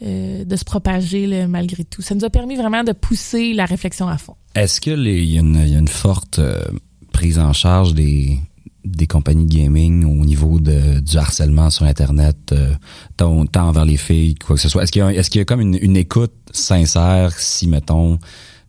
euh, 0.04 0.44
de 0.46 0.56
se 0.56 0.64
propager 0.64 1.28
là, 1.28 1.48
malgré 1.48 1.84
tout. 1.84 2.02
Ça 2.02 2.16
nous 2.16 2.26
a 2.26 2.30
permis 2.30 2.56
vraiment 2.56 2.84
de 2.84 2.92
pousser 2.92 3.54
la 3.54 3.66
réflexion 3.66 4.08
à 4.08 4.18
fond. 4.18 4.36
Est-ce 4.56 4.82
que 4.82 4.92
les- 4.92 5.22
il 5.24 5.32
y, 5.32 5.38
a 5.38 5.42
une- 5.42 5.62
il 5.64 5.70
y 5.70 5.76
a 5.76 5.80
une 5.80 5.88
forte 5.88 6.40
euh, 6.40 6.62
prise 7.14 7.38
en 7.40 7.54
charge 7.54 7.94
des, 7.94 8.40
des 8.84 9.06
compagnies 9.06 9.46
de 9.46 9.54
gaming 9.54 10.06
au 10.06 10.26
niveau 10.26 10.60
de, 10.60 11.00
du 11.02 11.18
harcèlement 11.18 11.70
sur 11.70 11.86
Internet, 11.86 12.38
euh, 12.52 12.74
tant, 13.18 13.46
tant 13.46 13.68
envers 13.70 13.86
les 13.86 13.98
filles, 13.98 14.36
quoi 14.36 14.56
que 14.56 14.62
ce 14.62 14.70
soit? 14.70 14.84
Est-ce 14.84 14.92
qu'il 14.92 15.04
y 15.08 15.22
qu'il 15.30 15.40
y 15.40 15.42
a 15.42 15.46
comme 15.46 15.62
une, 15.62 15.78
une 15.82 15.98
écoute 15.98 16.34
sincère 16.52 17.38
si, 17.38 17.68
mettons, 17.68 18.18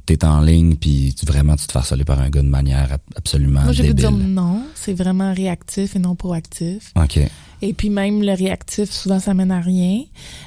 t'es 0.04 0.24
en 0.24 0.40
ligne, 0.40 0.74
puis 0.74 1.14
tu, 1.18 1.24
vraiment, 1.24 1.54
tu 1.56 1.66
te 1.66 1.72
fais 1.72 1.78
harceler 1.78 2.04
par 2.04 2.20
un 2.20 2.28
gars 2.28 2.42
de 2.42 2.48
manière 2.48 2.92
ab- 2.92 3.00
absolument 3.16 3.62
Moi, 3.62 3.72
je 3.72 3.82
vais 3.82 3.94
débile? 3.94 4.10
dire 4.10 4.10
non. 4.28 4.62
C'est 4.74 4.92
vraiment 4.94 5.32
réactif 5.32 5.94
et 5.96 5.98
non 6.00 6.14
proactif. 6.16 6.92
OK. 6.96 7.20
Et 7.62 7.72
puis 7.72 7.90
même 7.90 8.22
le 8.22 8.32
réactif, 8.32 8.90
souvent, 8.90 9.20
ça 9.20 9.34
mène 9.34 9.52
à 9.52 9.60
rien. 9.60 10.02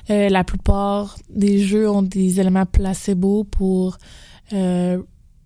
Euh, 0.10 0.30
la 0.30 0.44
plupart 0.44 1.18
des 1.30 1.60
jeux 1.60 1.90
ont 1.90 2.04
des 2.04 2.42
éléments 2.42 2.66
placebo 2.66 3.46
pour 3.46 3.98
euh, 4.52 5.02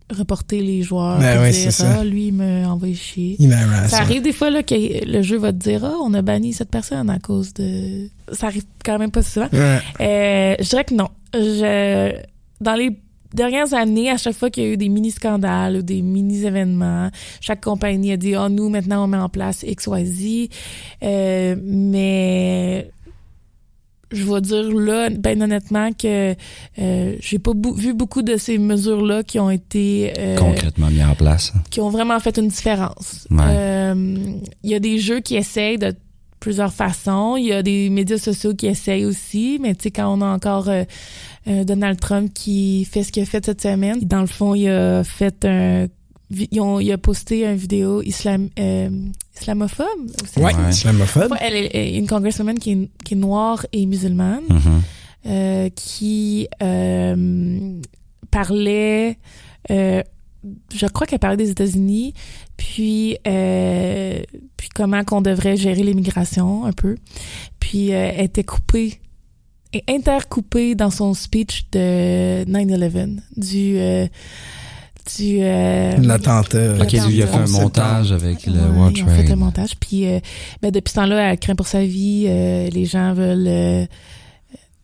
reporter 0.10 0.62
les 0.62 0.82
joueurs. 0.82 1.20
Ben 1.20 1.40
ouais, 1.40 1.52
dire. 1.52 1.72
Ah, 1.82 2.04
lui, 2.04 2.28
il 2.28 2.34
me 2.34 2.66
envoie 2.66 2.92
chier. 2.94 3.36
Il. 3.40 3.56
Ça 3.88 4.00
arrive 4.00 4.24
des 4.24 4.34
fois 4.34 4.50
là, 4.50 4.64
que 4.64 4.76
le 4.76 5.22
jeu 5.22 5.38
va 5.38 5.54
te 5.54 5.58
dire 5.58 5.86
Ah, 5.86 5.94
on 6.04 6.14
a 6.16 6.24
banni 6.24 6.54
cette 6.54 6.72
personne 6.72 7.10
à 7.10 7.20
cause 7.20 7.54
de. 7.54 8.10
Ça 8.34 8.48
arrive 8.48 8.66
quand 8.84 8.98
même 8.98 9.12
pas 9.12 9.22
souvent. 9.22 9.50
Ouais. 9.54 9.80
Euh, 10.02 10.56
je 10.60 10.70
dirais 10.70 10.86
que 10.86 10.96
non. 10.96 11.10
Je, 11.34 12.14
dans 12.62 12.76
les 12.76 13.00
dernières 13.34 13.74
années, 13.74 14.10
à 14.10 14.18
chaque 14.18 14.36
fois 14.36 14.50
qu'il 14.50 14.64
y 14.64 14.68
a 14.68 14.70
eu 14.72 14.78
des 14.78 14.90
mini-scandales 14.90 15.78
ou 15.78 15.82
des 15.82 16.02
mini-événements, 16.02 17.10
chaque 17.42 17.62
compagnie 17.62 18.12
a 18.12 18.18
dit, 18.18 18.36
oh, 18.36 18.50
nous, 18.50 18.70
maintenant, 18.70 19.04
on 19.04 19.08
met 19.08 19.18
en 19.18 19.30
place 19.30 19.64
X, 19.68 19.88
Y, 19.88 20.06
Z. 20.06 20.50
Euh, 21.04 21.56
mais 21.64 22.92
je 24.12 24.24
vais 24.24 24.42
dire 24.42 24.72
là, 24.74 25.10
ben 25.12 25.40
honnêtement, 25.42 25.92
que 25.94 26.34
euh, 26.80 27.16
j'ai 27.20 27.38
pas 27.38 27.52
vu 27.76 27.94
beaucoup 27.94 28.24
de 28.24 28.38
ces 28.38 28.58
mesures-là 28.58 29.22
qui 29.22 29.40
ont 29.40 29.52
été... 29.52 30.14
euh, 30.18 30.36
Concrètement 30.38 30.90
mis 30.90 31.04
en 31.04 31.14
place. 31.14 31.54
qui 31.70 31.80
ont 31.80 31.90
vraiment 31.92 32.20
fait 32.20 32.38
une 32.38 32.48
différence. 32.48 33.28
Ouais. 33.30 33.38
Euh, 33.48 33.94
Il 34.64 34.70
y 34.72 34.74
a 34.74 34.80
des 34.80 34.98
jeux 34.98 35.20
qui 35.20 35.36
essayent 35.36 35.78
de 35.78 35.94
plusieurs 36.40 36.74
façons. 36.74 37.36
Il 37.38 37.46
y 37.46 37.54
a 37.54 37.62
des 37.62 37.90
médias 37.92 38.18
sociaux 38.18 38.56
qui 38.56 38.66
essayent 38.66 39.06
aussi, 39.06 39.60
mais 39.62 39.76
tu 39.76 39.84
sais, 39.84 39.92
quand 39.92 40.12
on 40.18 40.22
a 40.22 40.28
encore 40.34 40.70
euh, 41.50 41.64
Donald 41.64 42.00
Trump 42.00 42.32
qui 42.34 42.86
fait 42.86 43.04
ce 43.04 43.12
qu'il 43.12 43.24
a 43.24 43.26
fait 43.26 43.44
cette 43.46 43.62
semaine, 43.62 44.00
dans 44.02 44.22
le 44.22 44.28
fond, 44.28 44.54
il 44.56 44.68
a 44.70 45.04
fait 45.04 45.44
un... 45.46 45.88
vi- 46.32 46.48
ils 46.52 46.62
ont- 46.62 46.80
il 46.80 46.92
a 46.92 46.98
posté 46.98 47.46
une 47.46 47.56
vidéo 47.56 48.02
islam, 48.04 48.50
euh, 48.60 48.90
islamophobe. 49.40 49.88
C'est 50.32 50.42
Ouais, 50.42 50.52
islamophobe. 50.70 51.32
Ouais, 51.32 51.38
Elle 51.42 51.56
est 51.56 51.98
une 51.98 52.08
congresswoman 52.08 52.58
qui 52.60 52.72
est, 52.74 52.90
qui 53.04 53.14
est 53.16 53.18
noire 53.18 53.66
et 53.74 53.86
musulmane 53.86 54.44
Mhm. 54.50 54.82
euh, 55.28 55.70
qui 55.76 56.48
euh, 56.62 57.80
parlait, 58.32 59.18
euh, 59.72 60.04
je 60.74 60.86
crois 60.88 61.08
qu'elle 61.08 61.20
parlait 61.20 61.36
des 61.38 61.50
États-Unis, 61.50 62.14
puis 62.58 63.18
euh, 63.28 64.22
puis 64.56 64.70
comment 64.74 65.04
qu'on 65.04 65.22
devrait 65.22 65.58
gérer 65.58 65.84
l'immigration 65.84 66.66
un 66.66 66.72
peu, 66.74 66.96
puis 67.60 67.94
euh, 67.94 68.12
elle 68.16 68.26
était 68.26 68.44
coupée 68.44 69.00
et 69.74 69.84
intercoupée 69.88 70.76
dans 70.76 70.90
son 70.90 71.14
speech 71.14 71.66
de 71.72 72.44
9/11 72.46 73.20
du 73.38 73.78
euh, 73.78 74.08
du 75.18 75.40
euh, 75.42 75.98
L'attentat. 75.98 76.74
Ok, 76.80 76.94
il 76.94 77.22
a 77.24 77.28
fait 77.28 77.36
un 77.38 77.48
montage 77.48 78.12
avec 78.12 78.46
le 78.46 78.54
Ouais, 78.54 78.78
World 78.78 78.98
ils 78.98 79.04
ont 79.04 79.08
fait 79.08 79.32
un 79.32 79.36
montage. 79.36 79.72
Puis 79.80 80.08
euh, 80.08 80.20
ben, 80.62 80.72
depuis 80.72 80.92
ce 80.92 80.96
temps-là, 80.96 81.32
elle 81.32 81.40
craint 81.40 81.56
pour 81.56 81.68
sa 81.68 81.84
vie. 81.84 82.26
euh, 82.28 82.70
les 82.70 82.86
gens 82.86 83.14
veulent 83.14 83.48
euh, 83.48 83.86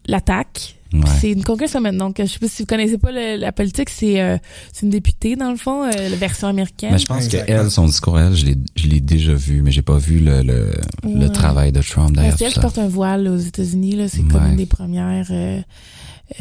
l'attaque. 0.07 0.74
Ouais. 1.04 1.10
C'est 1.20 1.32
une 1.32 1.44
congresswoman. 1.44 1.98
Donc, 1.98 2.16
je 2.20 2.26
sais 2.26 2.40
pas 2.40 2.48
si 2.48 2.62
vous 2.64 2.66
connaissez 2.68 2.98
pas 2.98 3.12
le- 3.12 3.38
la 3.38 3.52
politique, 3.52 3.90
c'est 3.90 4.22
euh, 4.22 4.38
c'est 4.74 4.84
une 4.84 4.90
députée, 4.92 5.36
dans 5.36 5.52
le 5.52 5.58
fond, 5.58 5.84
euh, 5.84 5.92
la 6.10 6.16
version 6.16 6.48
américaine. 6.48 6.92
Mais 6.92 7.00
je 7.00 7.06
pense 7.06 7.20
que 7.28 7.36
Exactement. 7.38 7.60
elle, 7.62 7.72
son 7.72 7.86
discours, 7.88 8.20
elle, 8.20 8.36
je 8.36 8.46
l'ai, 8.46 8.56
je 8.76 8.88
l'ai 8.88 9.00
déjà 9.00 9.34
vu, 9.34 9.62
mais 9.62 9.72
j'ai 9.72 9.82
pas 9.82 9.98
vu 9.98 10.20
le, 10.20 10.42
le, 10.42 10.72
le 11.04 11.28
travail 11.30 11.72
de 11.72 11.82
Trump 11.82 12.14
derrière 12.14 12.36
elle 12.40 12.48
qui 12.48 12.54
ça. 12.54 12.62
porte 12.62 12.78
un 12.78 12.88
voile 12.88 13.28
aux 13.28 13.38
États-Unis. 13.38 13.96
là. 13.96 14.08
C'est 14.08 14.24
comme 14.28 14.46
une 14.46 14.56
des 14.58 14.66
premières 14.66 15.28
euh, 15.32 15.60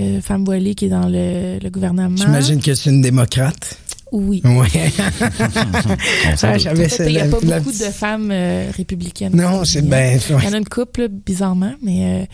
euh, 0.00 0.20
femmes 0.20 0.44
voilées 0.44 0.74
qui 0.74 0.86
est 0.86 0.88
dans 0.88 1.08
le, 1.08 1.58
le 1.62 1.70
gouvernement. 1.70 2.16
J'imagine 2.16 2.60
que 2.60 2.74
c'est 2.74 2.90
une 2.90 3.02
démocrate. 3.02 3.78
Oui. 4.16 4.40
Ouais. 4.44 4.68
Ah, 6.42 6.58
j'avais 6.58 6.86
il 6.86 7.06
n'y 7.06 7.18
a 7.20 7.26
pas 7.26 7.38
la- 7.42 7.58
beaucoup 7.58 7.70
de 7.72 7.84
femmes 7.84 8.30
euh, 8.30 8.70
républicaines. 8.76 9.34
Non, 9.34 9.64
c'est 9.64 9.80
bien. 9.82 9.90
ben. 9.90 10.20
Il 10.28 10.44
y 10.44 10.48
en 10.48 10.52
a 10.52 10.58
une 10.58 10.68
couple, 10.68 11.02
là, 11.02 11.08
bizarrement, 11.08 11.74
mais 11.82 12.26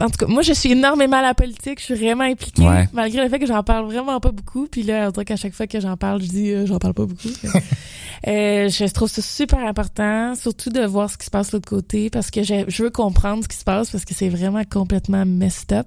euh, 0.00 0.04
en 0.04 0.08
tout 0.08 0.16
cas, 0.18 0.26
moi, 0.26 0.42
je 0.42 0.52
suis 0.52 0.72
énormément 0.72 1.16
à 1.18 1.22
la 1.22 1.34
politique. 1.34 1.78
Je 1.80 1.84
suis 1.84 1.94
vraiment 1.94 2.24
impliquée, 2.24 2.62
Ouais. 2.62 2.88
malgré 2.92 3.22
le 3.22 3.28
fait 3.28 3.38
que 3.38 3.46
j'en 3.46 3.62
parle 3.62 3.86
vraiment 3.86 4.18
pas 4.20 4.30
beaucoup. 4.32 4.66
Puis 4.70 4.82
là, 4.82 5.08
on 5.08 5.10
dirait 5.10 5.24
qu'à 5.24 5.36
chaque 5.36 5.52
fois 5.54 5.66
que 5.66 5.80
j'en 5.80 5.96
parle, 5.96 6.22
je 6.22 6.28
dis 6.28 6.50
euh, 6.52 6.66
j'en 6.66 6.78
parle 6.78 6.94
pas 6.94 7.04
beaucoup. 7.06 7.28
euh, 8.28 8.68
je 8.68 8.92
trouve 8.92 9.08
ça 9.10 9.22
super 9.22 9.58
important, 9.64 10.34
surtout 10.36 10.70
de 10.70 10.80
voir 10.86 11.10
ce 11.10 11.16
qui 11.18 11.26
se 11.26 11.30
passe 11.30 11.48
de 11.50 11.56
l'autre 11.56 11.68
côté, 11.68 12.08
parce 12.10 12.30
que 12.30 12.42
je, 12.42 12.64
je 12.68 12.82
veux 12.82 12.90
comprendre 12.90 13.42
ce 13.42 13.48
qui 13.48 13.56
se 13.56 13.64
passe, 13.64 13.90
parce 13.90 14.04
que 14.04 14.14
c'est 14.14 14.28
vraiment 14.28 14.62
complètement 14.64 15.24
messed 15.26 15.72
up. 15.72 15.86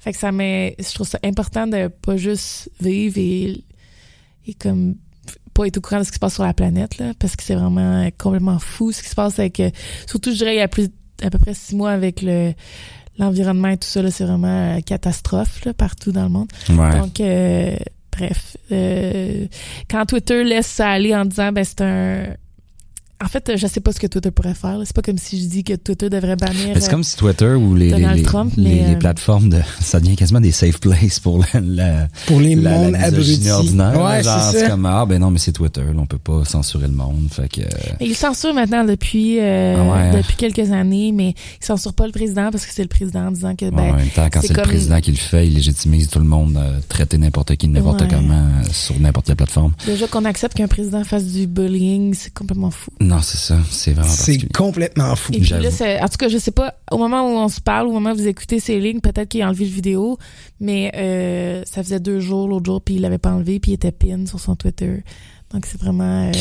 Fait 0.00 0.12
que 0.12 0.18
ça 0.18 0.30
m'est, 0.32 0.76
je 0.78 0.92
trouve 0.94 1.08
ça 1.08 1.18
important 1.24 1.66
de 1.66 1.88
pas 1.88 2.16
juste 2.16 2.70
vivre 2.80 3.16
et, 3.18 3.64
et 4.46 4.54
comme 4.54 4.96
pas 5.54 5.66
être 5.66 5.78
au 5.78 5.80
courant 5.80 5.98
de 5.98 6.04
ce 6.04 6.10
qui 6.10 6.16
se 6.16 6.20
passe 6.20 6.34
sur 6.34 6.44
la 6.44 6.54
planète, 6.54 6.98
là, 6.98 7.12
parce 7.18 7.36
que 7.36 7.42
c'est 7.42 7.54
vraiment 7.54 8.08
complètement 8.18 8.58
fou 8.58 8.92
ce 8.92 9.02
qui 9.02 9.08
se 9.08 9.14
passe 9.14 9.38
avec, 9.38 9.60
euh, 9.60 9.70
surtout, 10.06 10.30
je 10.30 10.36
dirais, 10.36 10.54
il 10.54 10.58
y 10.58 10.62
a 10.62 10.68
plus, 10.68 10.88
à 11.22 11.30
peu 11.30 11.38
près 11.38 11.54
six 11.54 11.74
mois 11.74 11.90
avec 11.90 12.22
le, 12.22 12.52
l'environnement 13.20 13.68
et 13.68 13.76
tout 13.76 13.86
ça, 13.86 14.02
là, 14.02 14.10
c'est 14.10 14.24
vraiment 14.24 14.76
euh, 14.76 14.80
catastrophe, 14.80 15.64
là, 15.64 15.74
partout 15.74 16.10
dans 16.10 16.24
le 16.24 16.30
monde. 16.30 16.48
Ouais. 16.70 16.98
Donc, 16.98 17.20
euh, 17.20 17.76
bref, 18.16 18.56
euh, 18.72 19.46
quand 19.88 20.06
Twitter 20.06 20.42
laisse 20.42 20.66
ça 20.66 20.88
aller 20.88 21.14
en 21.14 21.24
disant, 21.24 21.52
ben, 21.52 21.64
c'est 21.64 21.82
un, 21.82 22.26
en 23.22 23.28
fait, 23.28 23.52
je 23.56 23.66
sais 23.66 23.80
pas 23.80 23.92
ce 23.92 24.00
que 24.00 24.06
Twitter 24.06 24.30
pourrait 24.30 24.54
faire, 24.54 24.78
là. 24.78 24.84
C'est 24.86 24.94
pas 24.96 25.02
comme 25.02 25.18
si 25.18 25.42
je 25.42 25.46
dis 25.46 25.62
que 25.64 25.74
Twitter 25.74 26.08
devrait 26.08 26.36
bannir. 26.36 26.70
Mais 26.74 26.80
c'est 26.80 26.88
euh, 26.88 26.90
comme 26.90 27.04
si 27.04 27.16
Twitter 27.16 27.52
ou 27.54 27.74
les, 27.74 27.86
les, 27.86 27.90
Donald 27.92 28.16
les, 28.16 28.22
Trump, 28.22 28.52
les- 28.56 28.62
mais, 28.64 28.74
les 28.88 28.94
euh, 28.94 28.98
plateformes 28.98 29.50
de, 29.50 29.60
ça 29.80 30.00
devient 30.00 30.16
quasiment 30.16 30.40
des 30.40 30.52
safe 30.52 30.80
places 30.80 31.20
pour 31.20 31.44
la, 31.52 31.60
la, 31.60 32.08
Pour 32.26 32.40
les 32.40 32.54
la, 32.54 32.70
mondes 32.70 32.92
la 32.92 33.10
misogynie 33.10 33.48
abrutis. 33.48 33.50
ordinaire. 33.50 34.02
Ouais, 34.04 34.22
genre, 34.22 34.40
c'est 34.40 34.52
c'est 34.58 34.64
ça. 34.64 34.70
comme, 34.70 34.86
ah, 34.86 35.04
ben 35.06 35.18
non, 35.20 35.30
mais 35.30 35.38
c'est 35.38 35.52
Twitter, 35.52 35.82
là, 35.82 35.92
on 35.96 36.06
peut 36.06 36.18
pas 36.18 36.44
censurer 36.44 36.86
le 36.86 36.94
monde. 36.94 37.28
Fait 37.30 37.48
que, 37.48 37.60
Mais 38.00 38.06
il 38.06 38.14
censure 38.14 38.54
maintenant 38.54 38.84
depuis 38.84 39.38
euh, 39.40 39.76
Ah 39.78 40.12
ouais. 40.12 40.22
depuis 40.22 40.36
quelques 40.36 40.72
années, 40.72 41.12
mais 41.12 41.34
il 41.60 41.64
censure 41.64 41.92
pas 41.92 42.06
le 42.06 42.12
président 42.12 42.50
parce 42.50 42.64
que 42.64 42.72
c'est 42.72 42.82
le 42.82 42.88
président 42.88 43.26
en 43.26 43.30
disant 43.32 43.54
que 43.54 43.66
en 43.66 43.70
ben 43.76 43.96
même 43.96 44.08
temps, 44.08 44.28
quand 44.32 44.40
c'est 44.40 44.48
c'est 44.48 44.54
le 44.54 44.60
comme- 44.60 44.70
président 44.70 45.00
qui 45.00 45.10
le 45.10 45.16
fait, 45.18 45.46
il 45.46 45.54
légitimise 45.54 46.08
tout 46.08 46.18
le 46.20 46.24
monde, 46.24 46.56
euh, 46.56 46.78
traiter 46.88 47.18
n'importe 47.18 47.54
qui, 47.56 47.68
n'importe 47.68 48.00
Ouais. 48.00 48.08
comment, 48.08 48.34
euh, 48.34 48.62
sur 48.72 48.98
n'importe 48.98 49.26
quelle 49.26 49.36
plateforme. 49.36 49.72
déjà 49.84 50.06
qu'on 50.06 50.24
accepte 50.24 50.56
qu'un 50.56 50.68
président 50.68 51.04
fasse 51.04 51.24
du 51.26 51.46
bullying, 51.46 52.14
c'est 52.14 52.32
complètement 52.32 52.70
fou. 52.70 52.90
Non, 53.00 53.09
c'est 53.22 53.36
ça. 53.38 53.58
C'est 53.70 53.92
vraiment 53.92 54.08
C'est 54.08 54.52
complètement 54.52 55.14
fou. 55.16 55.32
Et 55.32 55.38
puis 55.38 55.46
J'avoue. 55.46 55.64
là, 55.64 55.70
c'est- 55.70 56.00
en 56.00 56.08
tout 56.08 56.16
cas, 56.18 56.28
je 56.28 56.38
sais 56.38 56.50
pas, 56.52 56.74
au 56.92 56.98
moment 56.98 57.22
où 57.22 57.36
on 57.36 57.48
se 57.48 57.60
parle, 57.60 57.88
au 57.88 57.92
moment 57.92 58.12
où 58.12 58.16
vous 58.16 58.28
écoutez 58.28 58.60
ces 58.60 58.78
lignes, 58.78 59.00
peut-être 59.00 59.28
qu'il 59.28 59.42
a 59.42 59.48
enlevé 59.48 59.64
le 59.64 59.70
vidéo, 59.72 60.18
mais 60.60 60.92
euh, 60.94 61.62
ça 61.66 61.82
faisait 61.82 62.00
deux 62.00 62.20
jours, 62.20 62.46
l'autre 62.48 62.66
jour, 62.66 62.80
puis 62.80 62.94
il 62.94 63.00
l'avait 63.02 63.18
pas 63.18 63.30
enlevé, 63.32 63.58
puis 63.60 63.72
il 63.72 63.74
était 63.74 63.92
pin 63.92 64.24
sur 64.26 64.38
son 64.40 64.54
Twitter. 64.56 65.02
Donc 65.52 65.66
c'est 65.66 65.80
vraiment... 65.80 66.28
euh, 66.28 66.32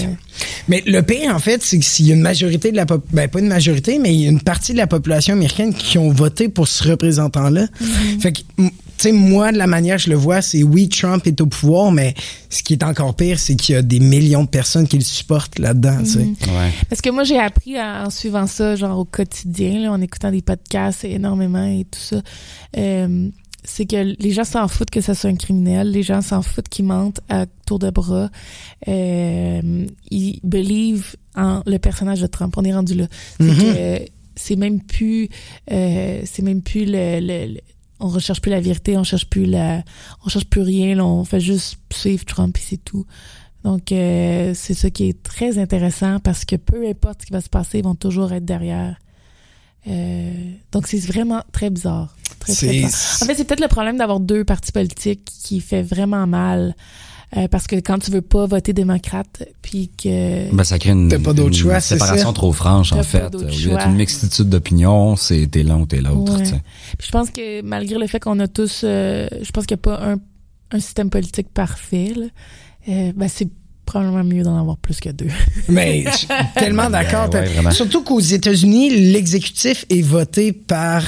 Mais 0.67 0.83
le 0.85 1.01
pire, 1.01 1.33
en 1.33 1.39
fait, 1.39 1.63
c'est 1.63 1.79
que 1.79 1.85
s'il 1.85 2.05
y 2.05 2.11
a 2.11 2.13
une 2.15 2.21
majorité 2.21 2.69
de 2.71 2.75
la 2.75 2.85
pop- 2.85 3.03
ben 3.11 3.27
pas 3.27 3.39
une 3.39 3.47
majorité, 3.47 3.97
mais 3.97 4.13
il 4.13 4.21
y 4.21 4.27
a 4.27 4.29
une 4.29 4.41
partie 4.41 4.71
de 4.73 4.77
la 4.77 4.85
population 4.85 5.33
américaine 5.33 5.73
qui 5.73 5.97
ont 5.97 6.11
voté 6.11 6.47
pour 6.47 6.67
ce 6.67 6.87
représentant-là. 6.89 7.65
Mhm. 7.81 8.19
Fait 8.21 8.33
que, 8.33 8.39
sais, 9.03 9.11
moi, 9.11 9.51
de 9.51 9.57
la 9.57 9.67
manière 9.67 9.97
que 9.97 10.03
je 10.03 10.09
le 10.09 10.15
vois, 10.15 10.41
c'est 10.41 10.63
oui, 10.63 10.89
Trump 10.89 11.25
est 11.27 11.39
au 11.41 11.45
pouvoir, 11.47 11.91
mais 11.91 12.13
ce 12.49 12.63
qui 12.63 12.73
est 12.73 12.83
encore 12.83 13.15
pire, 13.15 13.39
c'est 13.39 13.55
qu'il 13.55 13.75
y 13.75 13.77
a 13.77 13.81
des 13.81 13.99
millions 13.99 14.43
de 14.43 14.49
personnes 14.49 14.87
qui 14.87 14.97
le 14.97 15.03
supportent 15.03 15.57
là-dedans, 15.59 15.99
tu 15.99 16.05
sais. 16.11 16.19
mhm. 16.19 16.35
Ouais. 16.57 16.71
Parce 16.89 17.01
que 17.01 17.09
moi, 17.09 17.23
j'ai 17.23 17.39
appris 17.39 17.79
en, 17.79 18.05
en 18.05 18.09
suivant 18.09 18.47
ça, 18.47 18.75
genre 18.75 18.97
au 18.99 19.05
quotidien, 19.05 19.79
là, 19.79 19.91
en 19.91 20.01
écoutant 20.01 20.31
des 20.31 20.41
podcasts 20.41 21.03
énormément 21.05 21.65
et 21.65 21.85
tout 21.85 21.99
ça. 21.99 22.21
euh, 22.77 23.29
c'est 23.65 23.85
que 23.85 24.15
les 24.19 24.31
gens 24.31 24.45
s'en 24.45 24.69
foutent 24.69 24.89
que 24.89 25.01
ça 25.01 25.13
soit 25.13 25.29
un 25.29 25.35
criminel, 25.35 25.91
les 25.91 26.01
gens 26.01 26.21
s'en 26.21 26.41
foutent 26.41 26.69
qu'ils 26.69 26.85
mentent 26.85 27.19
à 27.27 27.45
tour 27.65 27.77
de 27.77 27.89
bras. 27.89 28.29
Euh, 28.87 29.85
ils 30.09 30.39
believe 30.43 31.15
en 31.35 31.61
le 31.65 31.77
personnage 31.77 32.21
de 32.21 32.27
Trump. 32.27 32.53
On 32.57 32.63
est 32.63 32.73
rendu 32.73 32.95
là. 32.95 33.07
C'est 33.39 33.43
Mhm. 33.45 33.55
que 33.57 33.63
euh, 33.77 33.99
c'est 34.35 34.55
même 34.55 34.81
plus, 34.81 35.27
euh, 35.71 36.21
c'est 36.25 36.41
même 36.41 36.61
plus 36.61 36.85
le, 36.85 37.19
le- 37.19 37.53
le- 37.53 37.59
on 37.99 38.07
recherche 38.07 38.41
plus 38.41 38.51
la 38.51 38.61
vérité, 38.61 38.97
on 38.97 39.03
cherche 39.03 39.29
plus 39.29 39.45
la, 39.45 39.83
on 40.25 40.29
cherche 40.29 40.45
plus 40.45 40.61
rien, 40.61 40.95
là, 40.95 41.05
on 41.05 41.25
fait 41.25 41.39
juste 41.39 41.77
suivre 41.91 42.25
Trump 42.25 42.57
et 42.57 42.61
c'est 42.61 42.83
tout. 42.83 43.05
Donc 43.63 43.91
euh, 43.91 44.53
c'est 44.55 44.73
ça 44.73 44.89
qui 44.89 45.09
est 45.09 45.21
très 45.21 45.57
intéressant 45.57 46.19
parce 46.19 46.45
que 46.45 46.55
peu 46.55 46.87
importe 46.87 47.21
ce 47.21 47.25
qui 47.27 47.33
va 47.33 47.41
se 47.41 47.49
passer, 47.49 47.79
ils 47.79 47.83
vont 47.83 47.95
toujours 47.95 48.31
être 48.31 48.45
derrière. 48.45 48.95
Euh, 49.87 50.31
donc 50.71 50.87
c'est 50.87 50.99
vraiment 50.99 51.43
très 51.51 51.69
bizarre. 51.69 52.15
Très, 52.39 52.53
très 52.53 52.67
bizarre. 52.67 53.19
En 53.21 53.25
fait, 53.25 53.35
c'est 53.35 53.43
peut-être 53.43 53.61
le 53.61 53.67
problème 53.67 53.97
d'avoir 53.97 54.19
deux 54.19 54.45
partis 54.45 54.71
politiques 54.71 55.25
qui 55.25 55.59
fait 55.59 55.83
vraiment 55.83 56.25
mal. 56.25 56.75
Euh, 57.37 57.47
parce 57.47 57.67
que 57.67 57.75
quand 57.75 57.99
tu 57.99 58.09
veux 58.11 58.21
pas 58.21 58.45
voter 58.47 58.73
démocrate, 58.73 59.43
puis 59.61 59.89
que 60.01 60.51
Ben, 60.53 60.63
ça 60.63 60.79
crée 60.79 60.91
une, 60.91 61.09
T'as 61.09 61.19
pas 61.19 61.33
d'autre 61.33 61.49
une 61.49 61.53
choix, 61.53 61.79
c'est 61.79 61.95
séparation 61.95 62.33
trop 62.33 62.51
franche, 62.53 62.89
T'as 62.89 62.95
en 62.95 62.99
pas 62.99 63.03
fait. 63.03 63.35
Au 63.35 63.39
lieu 63.43 63.49
choix. 63.51 63.75
d'être 63.75 63.87
une 63.89 63.95
mixtitude 63.95 64.49
d'opinions, 64.49 65.15
c'est 65.15 65.47
t'es 65.47 65.63
l'un 65.63 65.77
ou 65.79 65.85
t'es 65.85 66.01
l'autre, 66.01 66.33
Ouais. 66.37 66.43
tu 66.43 66.49
sais. 66.49 66.61
Puis 66.97 67.07
je 67.07 67.11
pense 67.11 67.29
que 67.29 67.61
malgré 67.61 67.97
le 67.99 68.07
fait 68.07 68.19
qu'on 68.19 68.39
a 68.39 68.47
tous, 68.47 68.81
euh, 68.83 69.27
je 69.41 69.51
pense 69.51 69.65
qu'il 69.65 69.75
n'y 69.77 69.81
a 69.81 69.97
pas 69.97 70.03
un, 70.03 70.15
un 70.71 70.79
système 70.79 71.09
politique 71.09 71.49
parfait. 71.53 72.13
Là. 72.15 72.25
Euh, 72.89 73.11
ben 73.15 73.27
c'est 73.27 73.47
probablement 73.85 74.23
mieux 74.23 74.43
d'en 74.43 74.57
avoir 74.59 74.77
plus 74.77 74.99
que 74.99 75.09
deux. 75.09 75.27
Mais 75.69 76.03
je 76.11 76.17
suis 76.17 76.27
tellement 76.55 76.89
d'accord. 76.91 77.29
Ouais, 77.33 77.39
ouais, 77.39 77.45
vraiment. 77.47 77.71
Surtout 77.71 78.03
qu'aux 78.03 78.19
États-Unis, 78.19 78.89
l'exécutif 79.11 79.85
est 79.89 80.01
voté 80.03 80.51
par 80.53 81.03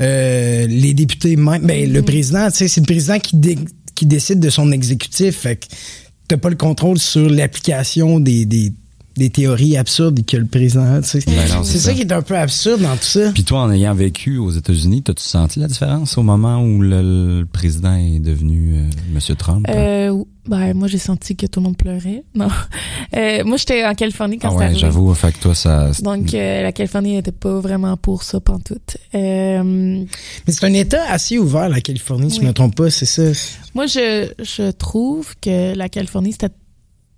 euh, 0.00 0.66
les 0.66 0.94
députés 0.94 1.36
même. 1.36 1.62
Ben, 1.66 1.90
le 1.90 2.02
président, 2.02 2.48
tu 2.50 2.56
sais, 2.58 2.68
c'est 2.68 2.80
le 2.80 2.86
président 2.86 3.18
qui, 3.18 3.36
dé- 3.36 3.58
qui 3.96 4.06
décide 4.06 4.38
de 4.38 4.50
son 4.50 4.70
exécutif. 4.70 5.38
Fait 5.38 5.56
que 5.56 5.66
t'as 6.28 6.36
pas 6.36 6.50
le 6.50 6.56
contrôle 6.56 6.98
sur 6.98 7.28
l'application 7.28 8.20
des, 8.20 8.46
des, 8.46 8.72
des 9.16 9.30
théories 9.30 9.76
absurdes 9.76 10.24
que 10.26 10.36
le 10.36 10.44
président 10.46 10.84
a. 10.96 11.00
tu 11.02 11.08
sais. 11.08 11.20
Ben 11.26 11.34
non, 11.54 11.62
c'est 11.64 11.78
ça 11.78 11.90
ça. 11.90 11.94
qui 11.94 12.02
est 12.02 12.12
un 12.12 12.22
peu 12.22 12.36
absurde 12.36 12.82
dans 12.82 12.96
tout 12.96 13.02
ça. 13.04 13.30
Puis 13.32 13.44
toi, 13.44 13.60
en 13.62 13.70
ayant 13.70 13.94
vécu 13.94 14.38
aux 14.38 14.50
États-Unis, 14.50 15.02
t'as-tu 15.02 15.22
senti 15.22 15.58
la 15.58 15.68
différence 15.68 16.18
au 16.18 16.22
moment 16.22 16.62
où 16.62 16.82
le, 16.82 17.40
le 17.40 17.46
président 17.46 17.94
est 17.96 18.20
devenu 18.20 18.74
euh, 18.76 18.82
Monsieur 19.14 19.34
Trump? 19.34 19.66
Euh, 19.70 20.22
ben, 20.46 20.74
moi, 20.74 20.86
j'ai 20.86 20.98
senti 20.98 21.34
que 21.34 21.46
tout 21.46 21.60
le 21.60 21.64
monde 21.64 21.76
pleurait. 21.76 22.22
Non. 22.34 22.48
Euh, 23.16 23.42
moi, 23.44 23.56
j'étais 23.56 23.84
en 23.86 23.94
Californie 23.94 24.38
quand 24.38 24.50
ah 24.50 24.54
ouais, 24.56 24.64
arrivé. 24.66 24.80
j'avoue, 24.80 25.12
fait 25.14 25.32
que 25.32 25.38
toi, 25.40 25.54
ça... 25.54 25.90
Donc, 26.02 26.34
euh, 26.34 26.62
la 26.62 26.72
Californie 26.72 27.14
n'était 27.14 27.32
pas 27.32 27.58
vraiment 27.60 27.96
pour 27.96 28.22
ça 28.22 28.40
pantoute. 28.40 28.98
Euh, 29.14 29.62
Mais 30.46 30.52
c'est 30.52 30.66
un 30.66 30.72
État 30.74 31.02
assez 31.10 31.38
ouvert, 31.38 31.68
la 31.68 31.80
Californie, 31.80 32.30
si 32.30 32.36
je 32.36 32.40
Oui. 32.42 32.48
me 32.48 32.52
trompe 32.52 32.74
pas, 32.76 32.90
c'est 32.90 33.06
ça? 33.06 33.22
moi, 33.74 33.86
je, 33.86 34.28
je 34.42 34.70
trouve 34.72 35.34
que 35.40 35.74
la 35.74 35.88
Californie, 35.88 36.32
c'était 36.32 36.50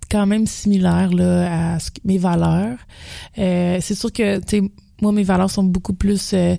quand 0.09 0.25
même 0.25 0.47
similaire 0.47 1.11
là, 1.11 1.75
à 1.75 1.77
mes 2.03 2.17
valeurs. 2.17 2.77
Euh, 3.37 3.77
c'est 3.81 3.95
sûr 3.95 4.11
que, 4.11 4.39
tu 4.39 4.59
sais, 4.59 4.61
moi, 5.01 5.11
mes 5.11 5.23
valeurs 5.23 5.49
sont 5.49 5.63
beaucoup 5.63 5.93
plus... 5.93 6.33
euh, 6.33 6.55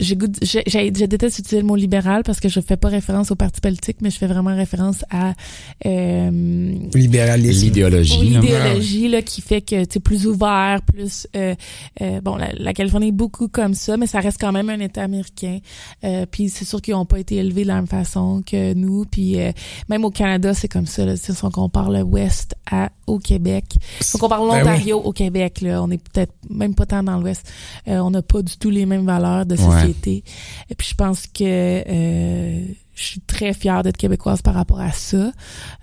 j'ai 0.00 0.16
goût 0.16 0.26
de- 0.26 0.38
j'ai- 0.42 0.62
j'ai- 0.66 0.92
je 0.94 1.04
déteste 1.04 1.38
utiliser 1.38 1.60
le 1.60 1.66
mot 1.66 1.76
libéral 1.76 2.22
parce 2.24 2.40
que 2.40 2.48
je 2.48 2.60
fais 2.60 2.76
pas 2.76 2.88
référence 2.88 3.30
au 3.30 3.34
parti 3.36 3.60
politique, 3.60 3.98
mais 4.00 4.10
je 4.10 4.18
fais 4.18 4.26
vraiment 4.26 4.54
référence 4.54 5.04
à 5.10 5.32
euh, 5.84 6.74
Libéralisme. 6.94 7.64
L'idéologie. 7.64 8.18
L'idéologie 8.20 9.08
là, 9.08 9.22
qui 9.22 9.40
fait 9.40 9.60
que 9.60 9.84
tu 9.84 10.00
plus 10.00 10.26
ouvert, 10.26 10.80
plus 10.82 11.26
euh, 11.36 11.54
euh, 12.00 12.20
bon 12.20 12.36
la, 12.36 12.48
la 12.58 12.72
Californie 12.72 13.08
est 13.08 13.12
beaucoup 13.12 13.48
comme 13.48 13.74
ça, 13.74 13.96
mais 13.96 14.06
ça 14.06 14.20
reste 14.20 14.38
quand 14.40 14.52
même 14.52 14.70
un 14.70 14.80
État 14.80 15.02
américain. 15.02 15.58
Euh, 16.04 16.26
puis 16.30 16.48
c'est 16.48 16.64
sûr 16.64 16.80
qu'ils 16.82 16.94
n'ont 16.94 17.06
pas 17.06 17.18
été 17.18 17.36
élevés 17.36 17.62
de 17.62 17.68
la 17.68 17.74
même 17.76 17.86
façon 17.86 18.42
que 18.44 18.74
nous. 18.74 19.04
Puis 19.10 19.40
euh, 19.40 19.52
même 19.88 20.04
au 20.04 20.10
Canada, 20.10 20.54
c'est 20.54 20.68
comme 20.68 20.86
ça. 20.86 21.04
Là, 21.04 21.16
si 21.16 21.32
on 21.42 21.50
compare 21.50 21.90
l'Ouest 21.90 22.54
à 22.70 22.90
au 23.06 23.18
Québec, 23.18 23.64
si 24.00 24.16
on 24.16 24.18
compare 24.18 24.40
Ben 24.46 24.58
l'Ontario 24.58 24.98
au 24.98 25.12
Québec, 25.12 25.60
là, 25.60 25.82
on 25.82 25.90
est 25.90 25.98
peut-être 26.02 26.32
même 26.50 26.74
pas 26.74 26.86
tant 26.86 27.02
dans 27.02 27.18
l'Ouest. 27.20 27.48
Euh, 27.88 27.98
on 27.98 28.10
n'a 28.10 28.22
pas 28.22 28.42
du 28.42 28.56
tout 28.58 28.70
les 28.70 28.84
mêmes 28.86 29.06
valeurs 29.06 29.46
de 29.46 29.56
Ouais. 29.56 29.75
Et 29.84 30.74
puis 30.74 30.88
je 30.88 30.94
pense 30.94 31.26
que 31.26 31.42
euh, 31.44 32.60
je 32.96 33.04
suis 33.04 33.20
très 33.20 33.52
fière 33.52 33.82
d'être 33.82 33.98
québécoise 33.98 34.40
par 34.42 34.54
rapport 34.54 34.80
à 34.80 34.90
ça, 34.90 35.16
euh, 35.18 35.30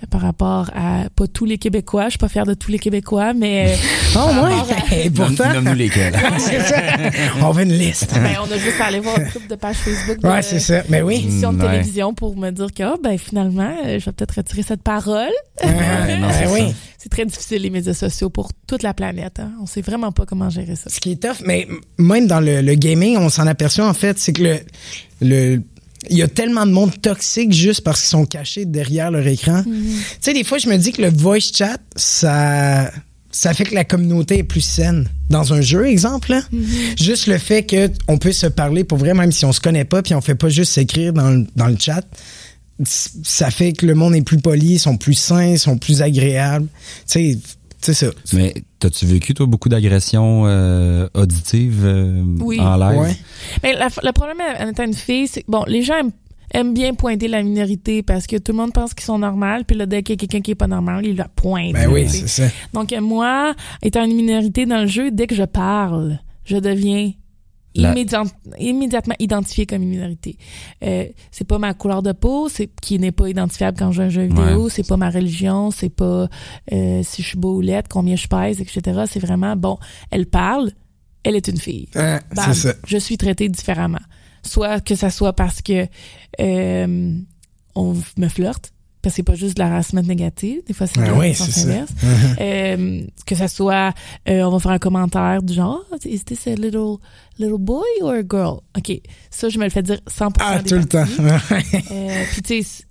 par 0.10 0.22
rapport 0.22 0.69
à 0.76 1.03
pas 1.15 1.27
tous 1.27 1.45
les 1.45 1.57
Québécois. 1.60 2.06
Je 2.06 2.10
suis 2.11 2.18
pas 2.18 2.27
fière 2.27 2.45
de 2.48 2.56
tous 2.56 2.72
les 2.72 2.80
Québécois, 2.80 3.34
mais 3.34 3.76
Oh, 4.15 4.19
ouais. 4.19 4.34
rapport 4.34 4.76
à- 4.91 4.95
Et 4.95 5.10
pourtant, 5.11 5.53
Nomme-nous 5.53 5.73
lesquels. 5.76 6.14
c'est 6.40 6.60
ça. 6.61 6.81
On 7.41 7.52
veut 7.52 7.64
une 7.64 7.73
liste. 7.77 8.14
ben, 8.15 8.35
on 8.45 8.52
a 8.52 8.57
juste 8.57 8.81
à 8.81 8.85
aller 8.85 8.99
voir 8.99 9.18
une 9.19 9.30
couple 9.30 9.48
de 9.48 9.56
pages 9.56 9.76
Facebook 9.77 10.19
de 10.22 10.27
Ouais, 10.27 10.41
c'est 10.41 10.60
ça. 10.60 10.81
Mais 10.90 11.02
oui. 11.03 11.22
émissions 11.23 11.53
de 11.53 11.61
Ouais. 11.64 11.69
télévision 11.72 12.14
pour 12.15 12.35
me 12.35 12.49
dire 12.49 12.73
que 12.73 12.84
ah, 12.84 12.95
ben 13.03 13.18
finalement, 13.18 13.73
euh, 13.85 13.99
je 13.99 14.06
vais 14.06 14.11
peut-être 14.11 14.35
retirer 14.38 14.64
cette 14.64 14.81
parole. 14.84 15.30
Non, 15.64 15.69
Ben 15.69 16.31
c'est 16.31 16.48
oui. 16.48 16.73
C'est 16.98 17.10
très 17.10 17.26
difficile 17.26 17.61
les 17.61 17.69
médias 17.69 17.94
sociaux 17.94 18.30
pour 18.30 18.52
toute 18.65 18.81
la 18.81 18.94
planète. 18.94 19.40
Hein. 19.40 19.52
On 19.61 19.65
sait 19.65 19.81
vraiment 19.81 20.11
pas 20.11 20.26
comment 20.26 20.49
gérer 20.49 20.76
ça. 20.76 20.90
Ce 20.90 20.99
qui 20.99 21.11
est 21.11 21.22
tough, 21.22 21.44
mais 21.45 21.68
même 21.98 22.27
dans 22.27 22.40
le, 22.40 22.61
le 22.61 22.73
gaming, 22.76 23.18
on 23.18 23.30
s'en 23.30 23.45
aperçoit 23.45 23.88
en 23.88 23.94
fait, 23.94 24.18
c'est 24.19 24.31
que 24.34 24.41
le, 24.44 24.60
le 25.22 25.61
il 26.10 26.18
y 26.18 26.22
a 26.22 26.28
tellement 26.28 26.66
de 26.66 26.72
monde 26.72 26.92
toxique 27.02 27.54
juste 27.54 27.82
parce 27.82 28.02
qu'ils 28.02 28.10
sont 28.10 28.26
cachés 28.26 28.66
derrière 28.66 29.12
leur 29.12 29.26
écran. 29.28 29.64
Mhm. 29.66 29.84
Tu 29.86 30.04
sais, 30.22 30.34
des 30.34 30.44
fois, 30.44 30.58
je 30.58 30.68
me 30.70 30.78
dis 30.78 30.92
que 30.92 31.02
le 31.02 31.10
voice 31.10 31.40
chat, 31.54 31.78
ça, 31.96 32.92
ça 33.32 33.54
fait 33.54 33.64
que 33.66 33.74
la 33.76 33.84
communauté 33.86 34.40
est 34.40 34.44
plus 34.44 34.62
saine. 34.62 35.08
Dans 35.30 35.54
un 35.54 35.62
jeu, 35.62 35.88
exemple. 35.88 36.34
Mhm. 36.52 36.66
juste 37.00 37.28
le 37.28 37.38
fait 37.38 37.66
qu'on 37.66 38.18
peut 38.18 38.32
se 38.34 38.48
parler 38.48 38.84
pour 38.84 38.98
vrai, 39.00 39.14
même 39.14 39.32
si 39.32 39.46
on 39.46 39.52
se 39.54 39.60
connaît 39.62 39.86
pas, 39.86 40.02
puis 40.04 40.14
on 40.14 40.22
fait 40.22 40.36
pas 40.36 40.50
juste 40.50 40.74
s'écrire 40.74 41.14
dans, 41.14 41.30
le- 41.32 41.48
dans 41.56 41.68
le 41.68 41.78
chat, 41.80 42.04
ça 42.86 43.52
fait 43.52 43.74
que 43.74 43.86
le 43.86 43.96
monde 43.96 44.16
est 44.16 44.22
plus 44.24 44.38
poli, 44.40 44.80
sont 44.80 44.98
plus 44.98 45.14
sains, 45.14 45.58
sont 45.58 45.78
plus 45.78 46.02
agréables. 46.02 46.68
Tu 47.08 47.34
sais, 47.34 47.40
c'est 47.84 47.94
ça. 47.94 48.08
Mais 48.34 48.54
t'as-tu 48.80 49.06
vécu, 49.06 49.34
toi, 49.34 49.46
beaucoup 49.46 49.70
d'agressions 49.70 50.44
euh, 50.46 51.08
auditives 51.14 51.84
euh, 51.86 52.24
Oui. 52.42 52.60
en 52.60 52.76
live? 52.78 53.00
Ouais. 53.02 53.16
Mais 53.64 53.74
la- 53.74 53.88
le 54.04 54.12
problème 54.12 54.38
en 54.60 54.68
étant 54.70 54.84
une 54.86 54.94
fille, 54.94 55.28
c'est 55.28 55.42
que, 55.42 55.52
bon, 55.52 55.64
les 55.68 55.82
gens 55.84 55.96
aiment, 56.00 56.12
aiment 56.54 56.74
bien 56.74 56.94
pointer 56.94 57.28
la 57.28 57.42
minorité 57.44 58.04
parce 58.04 58.28
que 58.28 58.38
tout 58.38 58.52
le 58.52 58.58
monde 58.60 58.74
pense 58.74 58.94
qu'ils 58.94 59.06
sont 59.06 59.20
normaux, 59.20 59.64
puis 59.68 59.76
là, 59.78 59.86
dès 59.86 60.04
qu'il 60.04 60.14
y 60.14 60.18
a 60.18 60.20
quelqu'un 60.20 60.42
qui 60.42 60.52
est 60.52 60.56
pas 60.56 60.68
normal, 60.68 61.06
il 61.06 61.16
la 61.16 61.28
pointe. 61.28 61.74
Ben 61.74 61.90
oui, 61.92 62.08
c'est 62.08 62.28
ça. 62.28 62.44
Donc, 62.74 62.94
moi, 63.02 63.54
étant 63.82 64.04
une 64.06 64.16
minorité 64.16 64.66
dans 64.66 64.82
le 64.82 64.88
jeu, 64.88 65.12
dès 65.12 65.28
que 65.28 65.36
je 65.36 65.44
parle, 65.44 66.20
je 66.46 66.58
deviens 66.58 67.12
La- 67.76 67.94
immédiat- 67.94 68.24
immédiatement 68.60 69.16
identifiée 69.20 69.66
comme 69.66 69.82
une 69.82 69.90
minorité. 69.90 70.38
Euh, 70.84 71.06
c'est 71.32 71.48
pas 71.48 71.58
ma 71.58 71.74
couleur 71.74 72.04
de 72.04 72.12
peau, 72.12 72.48
c'est 72.50 72.70
qui 72.82 73.00
n'est 73.00 73.12
pas 73.12 73.28
identifiable 73.30 73.78
quand 73.80 73.91
je 73.91 73.95
joue 73.95 74.02
un 74.04 74.10
jeu 74.10 74.22
vidéo, 74.24 74.70
c'est 74.70 74.88
pas 74.88 74.98
ma 74.98 75.10
religion, 75.10 75.72
c'est 75.72 75.90
pas 75.90 76.28
euh, 76.72 77.02
si 77.04 77.22
je 77.24 77.28
suis 77.30 77.38
beau 77.38 77.56
ou 77.58 77.62
laide, 77.62 77.88
combien 77.88 78.16
je 78.16 78.28
pèse, 78.28 78.62
etc. 78.62 79.04
C'est 79.10 79.20
vraiment, 79.20 79.56
bon, 79.56 79.78
elle 80.12 80.28
parle, 80.28 80.72
elle 81.24 81.36
est 81.36 81.48
une 81.48 81.58
fille. 81.58 81.88
Hein, 81.95 82.20
Bam, 82.36 82.45
c'est 82.54 82.70
ça. 82.70 82.74
je 82.86 82.98
suis 82.98 83.18
traitée 83.18 83.50
différemment. 83.50 84.00
Soit 84.45 84.82
que 84.82 84.94
ça 84.95 85.10
soit 85.10 85.34
parce 85.34 85.62
que 85.62 85.88
euh, 86.41 87.18
on 87.76 87.94
me 88.18 88.28
flirte, 88.28 88.72
parce 89.04 89.14
que 89.14 89.18
c'est 89.18 89.24
pas 89.24 89.36
juste 89.36 89.58
de 89.58 89.62
l'harassment 89.62 90.02
négatif, 90.02 90.64
des 90.66 90.74
fois 90.74 90.88
c'est 90.88 91.00
Ah 91.00 91.08
le 91.10 91.14
oui, 91.14 91.36
sens 91.36 91.50
c'est 91.50 91.60
ça. 91.62 91.68
inverse. 91.68 91.92
Euh, 92.40 93.02
que 93.26 93.36
ça 93.36 93.48
soit, 93.48 93.94
euh, 94.30 94.42
on 94.44 94.50
va 94.50 94.60
faire 94.60 94.72
un 94.72 94.80
commentaire 94.80 95.44
du 95.44 95.54
genre, 95.54 95.84
Oh, 95.92 95.96
is 96.06 96.22
this 96.26 96.48
a 96.48 96.56
little, 96.56 96.98
little 97.38 97.58
boy 97.60 97.84
or 98.02 98.14
a 98.14 98.22
girl? 98.24 98.62
OK, 98.78 99.00
ça, 99.30 99.50
je 99.50 99.60
me 99.60 99.66
le 99.66 99.70
fais 99.70 99.84
dire 99.84 100.00
100% 100.10 100.32
Ah, 100.40 100.60
des 100.62 100.70
tout 100.70 100.76
le 100.76 100.86
temps. 100.86 101.06
Euh, 101.92 102.24
Puis 102.32 102.42
tu 102.42 102.64
sais, 102.64 102.84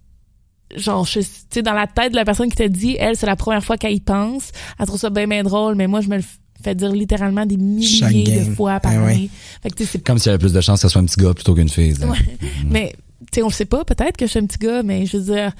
genre, 0.77 1.07
tu 1.09 1.21
sais, 1.51 1.63
dans 1.63 1.73
la 1.75 1.87
tête 1.87 2.13
de 2.13 2.17
la 2.17 2.25
personne 2.25 2.49
qui 2.49 2.57
t'a 2.57 2.69
dit, 2.69 2.97
elle, 2.99 3.17
c'est 3.17 3.27
la 3.27 3.37
première 3.37 3.65
fois 3.65 3.77
qu'elle 3.77 3.93
y 3.95 4.01
pense, 4.01 4.51
elle 4.79 4.87
trouve 4.87 5.01
ça 5.01 5.11
bien, 5.11 5.27
bien 5.27 5.43
drôle, 5.43 5.75
mais 5.75 5.87
moi, 5.87 6.01
je 6.01 6.09
me 6.09 6.17
le 6.17 6.25
fais 6.63 6.75
dire 6.75 6.93
littéralement 6.93 7.45
des 7.45 7.57
milliers 7.57 8.41
de 8.47 8.55
fois 8.55 8.79
par 8.81 8.93
Ah 8.95 9.03
ouais. 9.05 9.13
année. 9.13 9.31
Fait 9.63 9.71
que 9.71 9.85
c'est 9.85 10.03
Comme 10.05 10.19
s'il 10.19 10.27
y 10.27 10.31
avait 10.31 10.39
plus 10.39 10.53
de 10.53 10.61
chances 10.61 10.81
que 10.83 10.89
ce 10.89 10.93
soit 10.93 11.01
un 11.03 11.07
petit 11.07 11.21
gars 11.21 11.35
plutôt 11.35 11.55
qu'une 11.55 11.69
fille. 11.69 11.95
Ouais. 12.05 12.19
Mais, 12.67 12.93
tu 13.21 13.27
sais, 13.35 13.43
on 13.43 13.49
le 13.49 13.53
sait 13.53 13.65
pas, 13.65 13.85
peut-être 13.85 14.17
que 14.17 14.27
je 14.27 14.31
suis 14.31 14.39
un 14.39 14.47
petit 14.47 14.59
gars, 14.59 14.83
mais 14.83 15.05
je 15.07 15.17
veux 15.19 15.35
dire, 15.35 15.53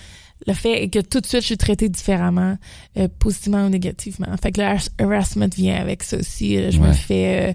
le 0.47 0.55
fait 0.55 0.83
est 0.85 0.89
que 0.89 0.99
tout 0.99 1.21
de 1.21 1.27
suite, 1.27 1.41
je 1.43 1.47
suis 1.47 1.57
traitée 1.57 1.89
différemment, 1.89 2.57
euh, 2.99 3.09
positivement 3.19 3.67
ou 3.67 3.69
négativement. 3.69 4.27
Fait 4.43 4.53
que 4.53 4.61
le 4.61 4.67
harass- 4.67 4.91
harassment 4.99 5.49
vient 5.55 5.77
avec 5.77 6.03
ça 6.03 6.17
aussi. 6.19 6.57
Euh, 6.57 6.71
Je 6.71 6.81
me 6.81 6.93
fais, 6.93 7.55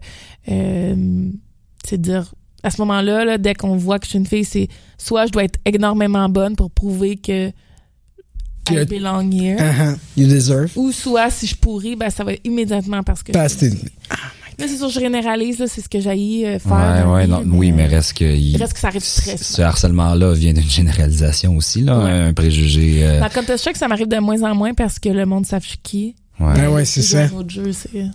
euh, 0.50 0.52
euh, 0.54 1.30
c'est 1.86 2.00
dire, 2.02 2.34
à 2.64 2.70
ce 2.72 2.82
moment-là, 2.82 3.26
là, 3.26 3.38
dès 3.38 3.54
qu'on 3.54 3.76
voit 3.78 4.00
que 4.00 4.06
je 4.06 4.12
suis 4.12 4.20
une 4.20 4.26
fille, 4.26 4.46
c'est 4.46 4.68
soit 4.98 5.26
je 5.28 5.32
dois 5.32 5.44
être 5.44 5.60
énormément 5.66 6.28
bonne 6.30 6.56
pour 6.56 6.72
prouver 6.72 7.18
que 7.18 7.52
I 8.70 8.84
belong 8.86 9.32
here, 9.32 9.58
Uh-huh. 9.58 9.98
You 10.18 10.28
deserve. 10.28 10.72
ou 10.78 10.92
soit 10.92 11.30
si 11.30 11.48
je 11.48 11.56
pourris, 11.56 11.96
ben 11.96 12.10
ça 12.10 12.26
va 12.26 12.34
être 12.34 12.42
immédiatement 12.46 13.02
parce 13.02 13.24
que 13.24 13.32
Parce 13.32 13.54
je- 13.54 13.70
que 13.70 13.76
Là, 14.60 14.66
c'est 14.68 14.78
sûr, 14.78 14.90
je 14.90 15.00
généralise, 15.00 15.60
là, 15.60 15.68
c'est 15.68 15.82
ce 15.82 15.90
que 15.90 16.00
j'ai 16.00 16.48
euh, 16.48 16.58
faire. 16.60 17.06
Ouais, 17.08 17.14
ouais, 17.14 17.26
vie, 17.26 17.32
non, 17.32 17.44
oui, 17.58 17.72
mais 17.72 17.86
reste 17.86 18.14
que. 18.18 18.26
il- 18.26 18.58
reste 18.58 18.74
que 18.74 18.80
ça 18.80 18.88
arrive 18.88 19.02
très 19.04 19.38
Ce 19.38 19.62
harcèlement-là 19.62 20.34
vient 20.34 20.54
d'une 20.54 20.64
généralisation 20.70 21.56
aussi, 21.56 21.82
là, 21.82 22.00
Ouais. 22.00 22.10
un 22.12 22.34
préjugé. 22.34 23.00
euh, 23.06 23.20
Dans 23.20 23.30
Counter-Strike, 23.30 23.78
ça 23.78 23.88
m'arrive 23.88 24.08
de 24.08 24.18
moins 24.18 24.42
en 24.44 24.56
moins 24.56 24.74
parce 24.74 24.98
que 25.00 25.10
le 25.10 25.26
monde 25.28 25.46
suis 25.46 25.78
qui? 25.84 26.16
ouais. 26.40 26.54
Ah 26.58 26.72
ouais, 26.72 26.86
c'est 26.86 27.02
ça. 27.04 27.22
à 27.22 27.28
un 27.28 27.34
autre 27.34 27.50
jeu, 27.52 27.72
c'est... 27.72 28.06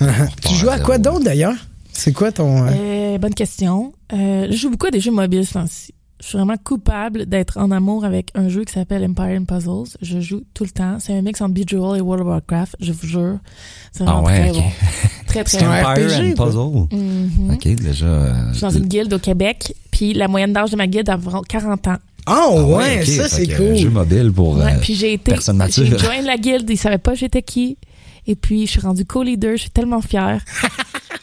Tu 0.46 0.54
joues 0.54 0.70
à 0.70 0.78
quoi 0.78 0.98
d'autre 0.98 1.24
d'ailleurs? 1.24 1.54
C'est 1.92 2.12
quoi 2.12 2.30
ton. 2.32 2.66
euh, 2.66 2.70
Euh, 3.14 3.18
bonne 3.18 3.34
question. 3.34 3.92
Euh, 4.12 4.46
je 4.50 4.56
joue 4.56 4.70
beaucoup 4.70 4.86
à 4.86 4.90
des 4.90 5.00
jeux 5.00 5.10
mobiles 5.10 5.44
ce 5.46 5.54
temps-ci. 5.54 5.92
Je 6.20 6.26
suis 6.26 6.36
vraiment 6.36 6.56
coupable 6.62 7.24
d'être 7.26 7.56
en 7.56 7.70
amour 7.70 8.04
avec 8.04 8.28
un 8.34 8.48
jeu 8.50 8.64
qui 8.64 8.74
s'appelle 8.74 9.02
Empire 9.04 9.40
and 9.40 9.44
Puzzles. 9.46 9.96
Je 10.02 10.20
joue 10.20 10.42
tout 10.52 10.64
le 10.64 10.70
temps. 10.70 10.98
C'est 11.00 11.14
un 11.14 11.22
mix 11.22 11.40
entre 11.40 11.54
Bejeweled 11.54 11.98
et 11.98 12.00
World 12.02 12.22
of 12.22 12.28
Warcraft, 12.28 12.76
je 12.80 12.92
vous 12.92 13.06
jure. 13.06 13.38
C'est 13.92 14.02
Ah 14.02 14.12
vraiment 14.20 14.24
ouais, 14.24 14.50
très 14.50 14.52
bon. 14.60 14.64
Très, 15.26 15.44
très 15.44 15.58
C'est 15.58 15.64
bon. 15.64 15.70
un 15.70 15.80
Empire 15.92 16.06
RPG, 16.08 16.20
and 16.32 16.34
quoi. 16.36 16.46
Puzzle. 16.46 16.98
Mhm. 16.98 17.50
OK, 17.54 17.68
déjà. 17.82 18.06
euh, 18.06 18.48
Je 18.50 18.52
suis 18.52 18.62
dans 18.62 18.70
une 18.70 18.86
guilde 18.86 19.12
au 19.14 19.18
Québec, 19.18 19.74
puis 19.90 20.12
la 20.12 20.28
moyenne 20.28 20.52
d'âge 20.52 20.70
de 20.70 20.76
ma 20.76 20.86
guilde 20.86 21.08
a 21.08 21.14
environ 21.14 21.40
40 21.48 21.88
ans. 21.88 21.96
Oh, 22.26 22.32
ah 22.32 22.62
ouais, 22.76 23.04
ça 23.06 23.28
c'est 23.28 23.46
cool. 23.56 23.76
Jeu 23.76 23.88
mobile 23.88 24.30
pour. 24.30 24.58
Ouais, 24.58 24.74
euh, 24.74 24.78
puis 24.82 24.94
j'ai 24.94 25.14
été... 25.14 25.30
personne 25.30 25.56
mature. 25.56 25.86
J'ai 25.86 25.96
joint 25.98 26.20
la 26.20 26.36
guilde, 26.36 26.68
ils 26.68 26.76
savaient 26.76 26.98
pas 26.98 27.14
j'étais 27.14 27.42
qui. 27.42 27.78
Et 28.26 28.36
puis, 28.36 28.66
je 28.66 28.72
suis 28.72 28.80
rendue 28.80 29.06
co-leader, 29.06 29.52
je 29.56 29.62
suis 29.62 29.70
tellement 29.70 30.02
fière. 30.02 30.44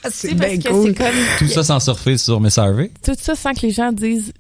Ah, 0.03 0.07
c'est 0.11 0.34
parce 0.36 0.49
bien 0.49 0.57
que 0.60 0.69
cool. 0.69 0.88
c'est 0.88 0.94
comme... 0.95 1.15
tout 1.38 1.48
ça 1.48 1.64
sans 1.64 1.80
surfer 1.80 2.18
sur 2.18 2.41
Miss 2.41 2.57
Harvey? 2.57 2.90
tout 3.06 3.14
ça 3.22 3.36
sans 3.36 3.53
que 3.53 3.61
les 3.61 3.72
gens 3.72 3.91
disent 3.91 4.34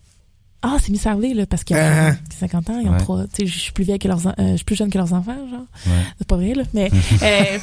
ah 0.63 0.77
c'est 0.81 0.89
Miss 0.91 1.05
Harvey 1.05 1.33
là 1.33 1.45
parce 1.45 1.63
qu'ils 1.63 1.75
ont 1.75 1.79
Ah. 1.81 2.13
50 2.39 2.69
ans 2.69 2.79
ils 2.81 2.87
ont 2.89 2.93
Ouais. 2.93 2.97
trois 2.97 3.23
tu 3.27 3.45
sais 3.45 3.45
je 3.47 3.59
suis 3.59 3.71
plus 3.71 3.83
vieille 3.83 3.99
que 3.99 4.07
leurs 4.07 4.25
euh, 4.27 4.33
je 4.51 4.55
suis 4.57 4.65
plus 4.65 4.75
jeune 4.75 4.89
que 4.89 4.97
leurs 4.97 5.13
enfants 5.13 5.35
genre 5.49 5.65
Ouais. 5.85 6.03
c'est 6.17 6.27
pas 6.27 6.35
vrai 6.35 6.53
là 6.55 6.63
mais 6.73 6.89
euh, 7.23 7.57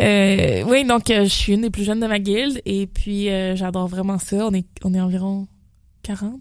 euh, 0.00 0.64
oui 0.68 0.84
donc 0.86 1.10
euh, 1.10 1.24
je 1.24 1.28
suis 1.28 1.52
une 1.54 1.62
des 1.62 1.70
plus 1.70 1.84
jeunes 1.84 2.00
de 2.00 2.06
ma 2.06 2.18
guilde 2.18 2.60
et 2.64 2.86
puis 2.86 3.28
euh, 3.30 3.54
j'adore 3.56 3.86
vraiment 3.88 4.18
ça 4.18 4.36
on 4.46 4.52
est 4.54 4.64
on 4.84 4.94
est 4.94 5.00
environ 5.00 5.46
40 6.02 6.40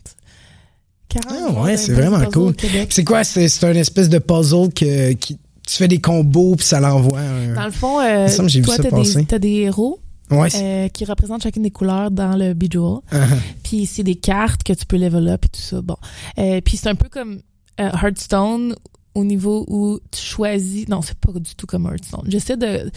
40 1.09 1.26
Ah 1.30 1.61
ouais, 1.63 1.76
c'est 1.77 1.91
vraiment 1.91 2.23
cool. 2.31 2.53
C'est 2.89 3.03
quoi? 3.03 3.23
C'est 3.26 3.49
c'est 3.49 3.65
un 3.68 3.73
espèce 3.73 4.07
de 4.07 4.18
puzzle 4.18 4.72
que 4.73 5.11
qui, 5.11 5.38
tu 5.68 5.76
fais 5.77 5.89
des 5.89 5.99
combos 5.99 6.55
puis 6.55 6.65
ça 6.65 6.80
l'envoie. 6.80 7.19
un- 7.19 7.53
dans 7.53 7.65
le 7.65 7.72
fond 7.72 7.99
euh, 7.99 8.27
toi 8.63 8.76
ça 8.77 8.84
t'as 8.84 8.91
des, 8.91 9.26
t'as 9.26 9.39
des 9.39 9.49
héros 9.49 9.99
Ouais. 10.32 10.49
euh, 10.56 10.88
qui 10.88 11.06
représentent 11.06 11.44
chacune 11.44 11.64
des 11.64 11.72
couleurs 11.72 12.10
dans 12.12 12.36
le 12.38 12.53
Bejewel 12.53 12.99
Uh-huh. 13.12 13.38
Puis 13.64 13.86
c'est 13.86 14.03
des 14.03 14.16
cartes 14.16 14.64
que 14.64 14.74
tu 14.74 14.86
peux 14.86 14.98
level 14.98 15.28
up 15.28 15.45
et 15.45 15.49
tout 15.49 15.62
ça. 15.62 15.82
Bon. 15.82 15.98
Euh, 16.40 16.62
puis 16.62 16.78
c'est 16.78 16.90
un 16.90 16.95
peu 16.95 17.10
comme 17.10 17.41
euh, 17.80 17.90
Hearthstone 18.02 18.76
au 19.14 19.26
niveau 19.26 19.66
où 19.68 19.99
tu 20.10 20.22
choisis 20.22 20.88
non 20.88 21.02
c'est 21.02 21.18
pas 21.18 21.34
du 21.34 21.53
tout 21.56 21.66
comme 21.68 21.86
Hearthstone 21.86 22.24
j'essaie 22.30 22.56
de 22.56 22.90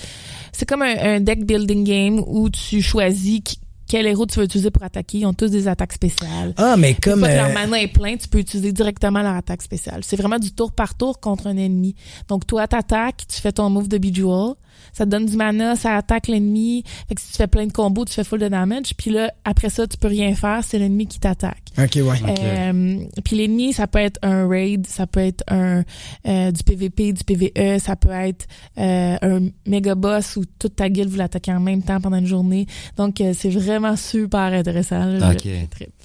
c'est 0.52 0.64
comme 0.64 0.82
un, 0.82 0.94
un 1.16 1.20
deck 1.20 1.44
building 1.44 1.82
game 1.82 2.22
où 2.28 2.48
tu 2.50 2.80
choisis 2.82 3.40
qui- 3.44 3.58
quel 3.88 4.06
héros 4.06 4.24
tu 4.24 4.38
veux 4.38 4.44
utiliser 4.44 4.70
pour 4.70 4.84
attaquer 4.84 5.18
ils 5.18 5.26
ont 5.26 5.34
tous 5.34 5.50
des 5.50 5.66
attaques 5.66 5.92
spéciales 5.92 6.54
Ah, 6.56 6.76
mais 6.78 6.90
une 6.92 6.96
comme. 6.98 7.18
fois 7.18 7.28
que 7.28 7.34
leur 7.34 7.46
euh, 7.50 7.52
mana 7.54 7.82
est 7.82 7.88
plein, 7.88 8.16
tu 8.16 8.28
peux 8.28 8.38
utiliser 8.38 8.72
directement 8.72 9.22
leur 9.22 9.34
attaque 9.34 9.60
spéciale. 9.62 10.02
C'est 10.04 10.16
vraiment 10.16 10.38
du 10.38 10.52
tour 10.52 10.70
par 10.72 10.94
tour 10.96 11.20
contre 11.20 11.48
un 11.48 11.56
ennemi. 11.58 11.94
Donc, 12.28 12.46
toi, 12.46 12.66
t'attaques, 12.66 13.24
tu 13.28 13.40
fais 13.42 13.52
ton 13.52 13.68
move 13.68 13.88
de 13.88 13.98
Bejewel, 13.98 14.54
ça 14.94 15.04
te 15.04 15.10
donne 15.10 15.26
du 15.26 15.36
mana, 15.36 15.76
ça 15.76 15.96
attaque 15.96 16.28
l'ennemi. 16.28 16.84
Fait 17.08 17.14
que 17.14 17.20
si 17.20 17.32
tu 17.32 17.36
fais 17.36 17.46
plein 17.46 17.66
de 17.66 17.72
combos, 17.72 18.04
tu 18.06 18.14
fais 18.14 18.24
full 18.24 18.38
de 18.40 18.48
damage. 18.48 18.94
Puis 18.96 19.10
là, 19.10 19.30
après 19.44 19.68
ça, 19.68 19.86
tu 19.86 19.98
peux 19.98 20.08
rien 20.08 20.34
faire, 20.34 20.60
c'est 20.64 20.78
l'ennemi 20.78 21.06
qui 21.06 21.20
t'attaque. 21.20 21.60
Ok, 21.76 21.96
ouais. 21.96 22.18
Euh, 22.40 22.98
puis 23.24 23.36
l'ennemi, 23.36 23.72
ça 23.72 23.86
peut 23.86 23.98
être 23.98 24.18
un 24.22 24.48
raid, 24.48 24.86
ça 24.86 25.06
peut 25.06 25.20
être 25.20 25.42
un 25.48 25.82
euh, 26.26 26.50
du 26.52 26.62
PVP, 26.62 27.12
du 27.12 27.24
PVE, 27.24 27.78
ça 27.80 27.96
peut 27.96 28.10
être 28.10 28.46
euh, 28.78 29.16
un 29.20 29.40
méga 29.66 29.94
boss 29.96 30.36
où 30.36 30.44
toute 30.58 30.76
ta 30.76 30.88
guilde 30.88 31.08
vous 31.10 31.16
l'attaquez 31.18 31.52
en 31.52 31.58
même 31.60 31.82
temps 31.82 32.00
pendant 32.00 32.16
une 32.18 32.26
journée. 32.26 32.66
Donc 32.96 33.20
euh, 33.20 33.32
c'est 33.36 33.50
vraiment 33.50 33.96
super 33.96 34.40
intéressant. 34.52 35.04
là. 35.04 35.32
Ok. 35.32 35.48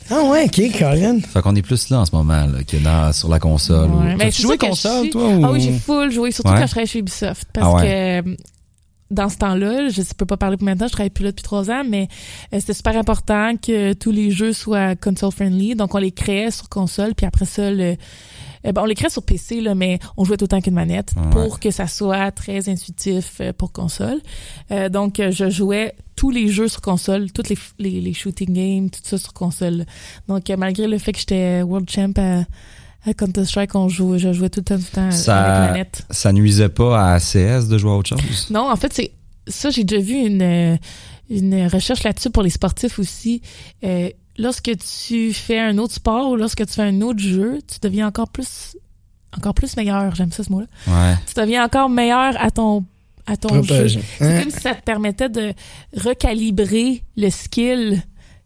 Ah, 0.09 0.23
ouais, 0.23 0.45
ok, 0.45 0.79
Colin. 0.79 1.19
Fait 1.19 1.41
qu'on 1.41 1.55
est 1.55 1.61
plus 1.61 1.89
là 1.89 1.99
en 1.99 2.05
ce 2.05 2.15
moment 2.15 2.45
là, 2.47 2.63
que 2.67 2.77
dans, 2.77 3.13
sur 3.13 3.29
la 3.29 3.39
console. 3.39 3.89
Ouais, 3.91 3.95
ou... 3.95 3.99
mais 4.01 4.17
T'as-tu 4.17 4.31
c'est 4.31 4.41
joué 4.43 4.57
console, 4.57 4.91
je 4.97 5.01
suis- 5.03 5.09
toi? 5.11 5.27
Ou... 5.29 5.45
Ah 5.45 5.51
oui, 5.51 5.61
j'ai 5.61 5.73
full 5.73 6.11
joué, 6.11 6.31
surtout 6.31 6.49
Ouais. 6.51 6.55
quand 6.59 6.65
je 6.65 6.71
travaillais 6.71 6.87
chez 6.87 6.99
Ubisoft. 6.99 7.47
Parce 7.53 7.75
Ah 7.77 7.81
que 7.83 7.87
euh, 8.29 8.35
dans 9.11 9.29
ce 9.29 9.37
temps-là, 9.37 9.89
je 9.89 10.01
ne 10.01 10.05
peux 10.17 10.25
pas 10.25 10.37
parler 10.37 10.57
pour 10.57 10.65
maintenant, 10.65 10.87
je 10.87 10.91
travaille 10.93 11.09
plus 11.09 11.23
là 11.23 11.31
depuis 11.31 11.43
trois 11.43 11.69
ans, 11.71 11.83
mais 11.87 12.07
euh, 12.53 12.59
c'était 12.59 12.73
super 12.73 12.95
important 12.97 13.53
que 13.57 13.93
tous 13.93 14.11
les 14.11 14.31
jeux 14.31 14.53
soient 14.53 14.95
console-friendly. 14.95 15.75
Donc, 15.75 15.95
on 15.95 15.97
les 15.99 16.11
créait 16.11 16.51
sur 16.51 16.69
console, 16.69 17.15
puis 17.15 17.25
après 17.25 17.45
ça, 17.45 17.71
le, 17.71 17.95
eh 18.63 18.71
ben, 18.71 18.81
on 18.81 18.85
les 18.85 18.95
créait 18.95 19.09
sur 19.09 19.23
PC, 19.23 19.61
là, 19.61 19.73
mais 19.73 19.99
on 20.17 20.25
jouait 20.25 20.37
tout 20.37 20.43
le 20.45 20.49
temps 20.49 20.61
qu'une 20.61 20.73
manette 20.73 21.11
Ouais. 21.15 21.29
pour 21.31 21.59
que 21.59 21.71
ça 21.71 21.87
soit 21.87 22.31
très 22.31 22.69
intuitif 22.69 23.37
euh, 23.41 23.51
pour 23.53 23.71
console. 23.71 24.19
Euh, 24.71 24.89
donc, 24.89 25.19
euh, 25.19 25.31
je 25.31 25.49
jouais 25.49 25.95
tous 26.15 26.29
les 26.29 26.49
jeux 26.49 26.67
sur 26.67 26.81
console, 26.81 27.31
tous 27.31 27.49
les, 27.49 27.57
les, 27.79 28.01
les 28.01 28.13
shooting 28.13 28.51
games, 28.53 28.89
tout 28.89 28.99
ça 29.03 29.17
sur 29.17 29.33
console. 29.33 29.85
Donc, 30.27 30.49
euh, 30.49 30.57
malgré 30.57 30.85
le 30.87 30.97
fait 30.97 31.13
que 31.13 31.19
j'étais 31.19 31.61
World 31.61 31.89
Champ 31.89 32.11
à, 32.17 32.43
à 33.05 33.13
Counter-Strike, 33.13 33.75
on 33.75 33.87
jouait, 33.89 34.19
je 34.19 34.33
jouais 34.33 34.49
tout 34.49 34.59
le 34.59 34.65
temps, 34.65 34.75
tout 34.77 34.83
le 34.91 34.95
temps 34.95 35.11
Ça- 35.11 35.37
avec 35.55 35.71
manette. 35.71 36.05
Ça 36.09 36.31
nuisait 36.33 36.69
pas 36.69 37.13
à 37.13 37.19
CS 37.19 37.67
de 37.67 37.77
jouer 37.77 37.91
à 37.91 37.95
autre 37.95 38.09
chose? 38.09 38.47
Non, 38.49 38.69
en 38.71 38.75
fait, 38.75 38.93
c'est 38.93 39.11
ça, 39.47 39.69
j'ai 39.69 39.83
déjà 39.83 40.01
vu 40.01 40.15
une, 40.15 40.41
euh, 40.41 40.77
une 41.29 41.67
recherche 41.67 42.03
là-dessus 42.03 42.29
pour 42.29 42.43
les 42.43 42.49
sportifs 42.49 42.99
aussi. 42.99 43.41
Euh, 43.83 44.09
lorsque 44.37 44.71
tu 44.77 45.33
fais 45.33 45.59
un 45.59 45.77
autre 45.77 45.93
sport 45.95 46.29
ou 46.31 46.35
lorsque 46.35 46.65
tu 46.65 46.73
fais 46.73 46.83
un 46.83 47.01
autre 47.01 47.19
jeu, 47.19 47.59
tu 47.67 47.79
deviens 47.81 48.07
encore 48.07 48.29
plus 48.29 48.75
encore 49.37 49.53
plus 49.53 49.77
meilleur, 49.77 50.15
j'aime 50.15 50.31
ça 50.31 50.43
ce 50.43 50.51
mot-là. 50.51 50.65
Ouais. 50.87 51.15
Tu 51.27 51.39
deviens 51.39 51.63
encore 51.63 51.87
meilleur 51.87 52.33
à 52.41 52.49
ton 52.49 52.83
à 53.27 53.37
ton 53.37 53.49
Propre 53.49 53.63
jeu. 53.67 53.87
jeu. 53.87 53.99
C'est 54.17 54.25
Hein? 54.25 54.41
comme 54.41 54.51
si 54.51 54.59
ça 54.59 54.73
te 54.73 54.81
permettait 54.81 55.29
de 55.29 55.53
recalibrer 55.95 57.03
le 57.15 57.29
skill 57.29 58.01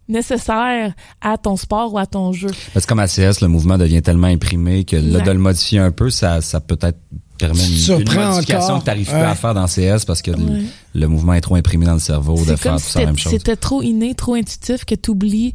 nécessaire 0.07 0.93
à 1.21 1.37
ton 1.37 1.55
sport 1.55 1.93
ou 1.93 1.97
à 1.97 2.05
ton 2.05 2.31
jeu. 2.33 2.49
Parce 2.73 2.85
que 2.85 2.89
comme 2.89 2.99
à 2.99 3.07
CS, 3.07 3.41
le 3.41 3.47
mouvement 3.47 3.77
devient 3.77 4.01
tellement 4.01 4.27
imprimé 4.27 4.83
que 4.83 4.95
là, 4.95 5.19
de 5.21 5.31
le 5.31 5.39
modifier 5.39 5.79
un 5.79 5.91
peu, 5.91 6.09
ça, 6.09 6.41
ça 6.41 6.59
peut-être 6.59 6.97
permet 7.37 7.59
une, 7.65 7.73
une 8.01 8.13
modification 8.13 8.59
encore. 8.75 8.79
que 8.79 8.83
tu 8.83 8.89
n'arrives 8.89 9.07
plus 9.07 9.15
Ouais. 9.15 9.21
à 9.21 9.35
faire 9.35 9.53
dans 9.53 9.65
CS 9.67 10.05
parce 10.05 10.21
que 10.21 10.31
le- 10.31 10.37
Ouais. 10.37 10.61
le, 10.93 11.07
mouvement 11.07 11.33
est 11.33 11.41
trop 11.41 11.55
imprimé 11.55 11.85
dans 11.85 11.93
le 11.93 11.99
cerveau 11.99 12.35
de 12.45 12.55
faire 12.55 12.75
tout 12.75 12.79
ça 12.79 12.99
la 12.99 13.05
même 13.07 13.15
c'était 13.15 13.23
chose. 13.23 13.31
c'était 13.39 13.55
trop 13.55 13.81
inné, 13.81 14.13
trop 14.13 14.35
intuitif 14.35 14.85
que 14.85 14.93
tu 14.95 15.09
oublies 15.11 15.53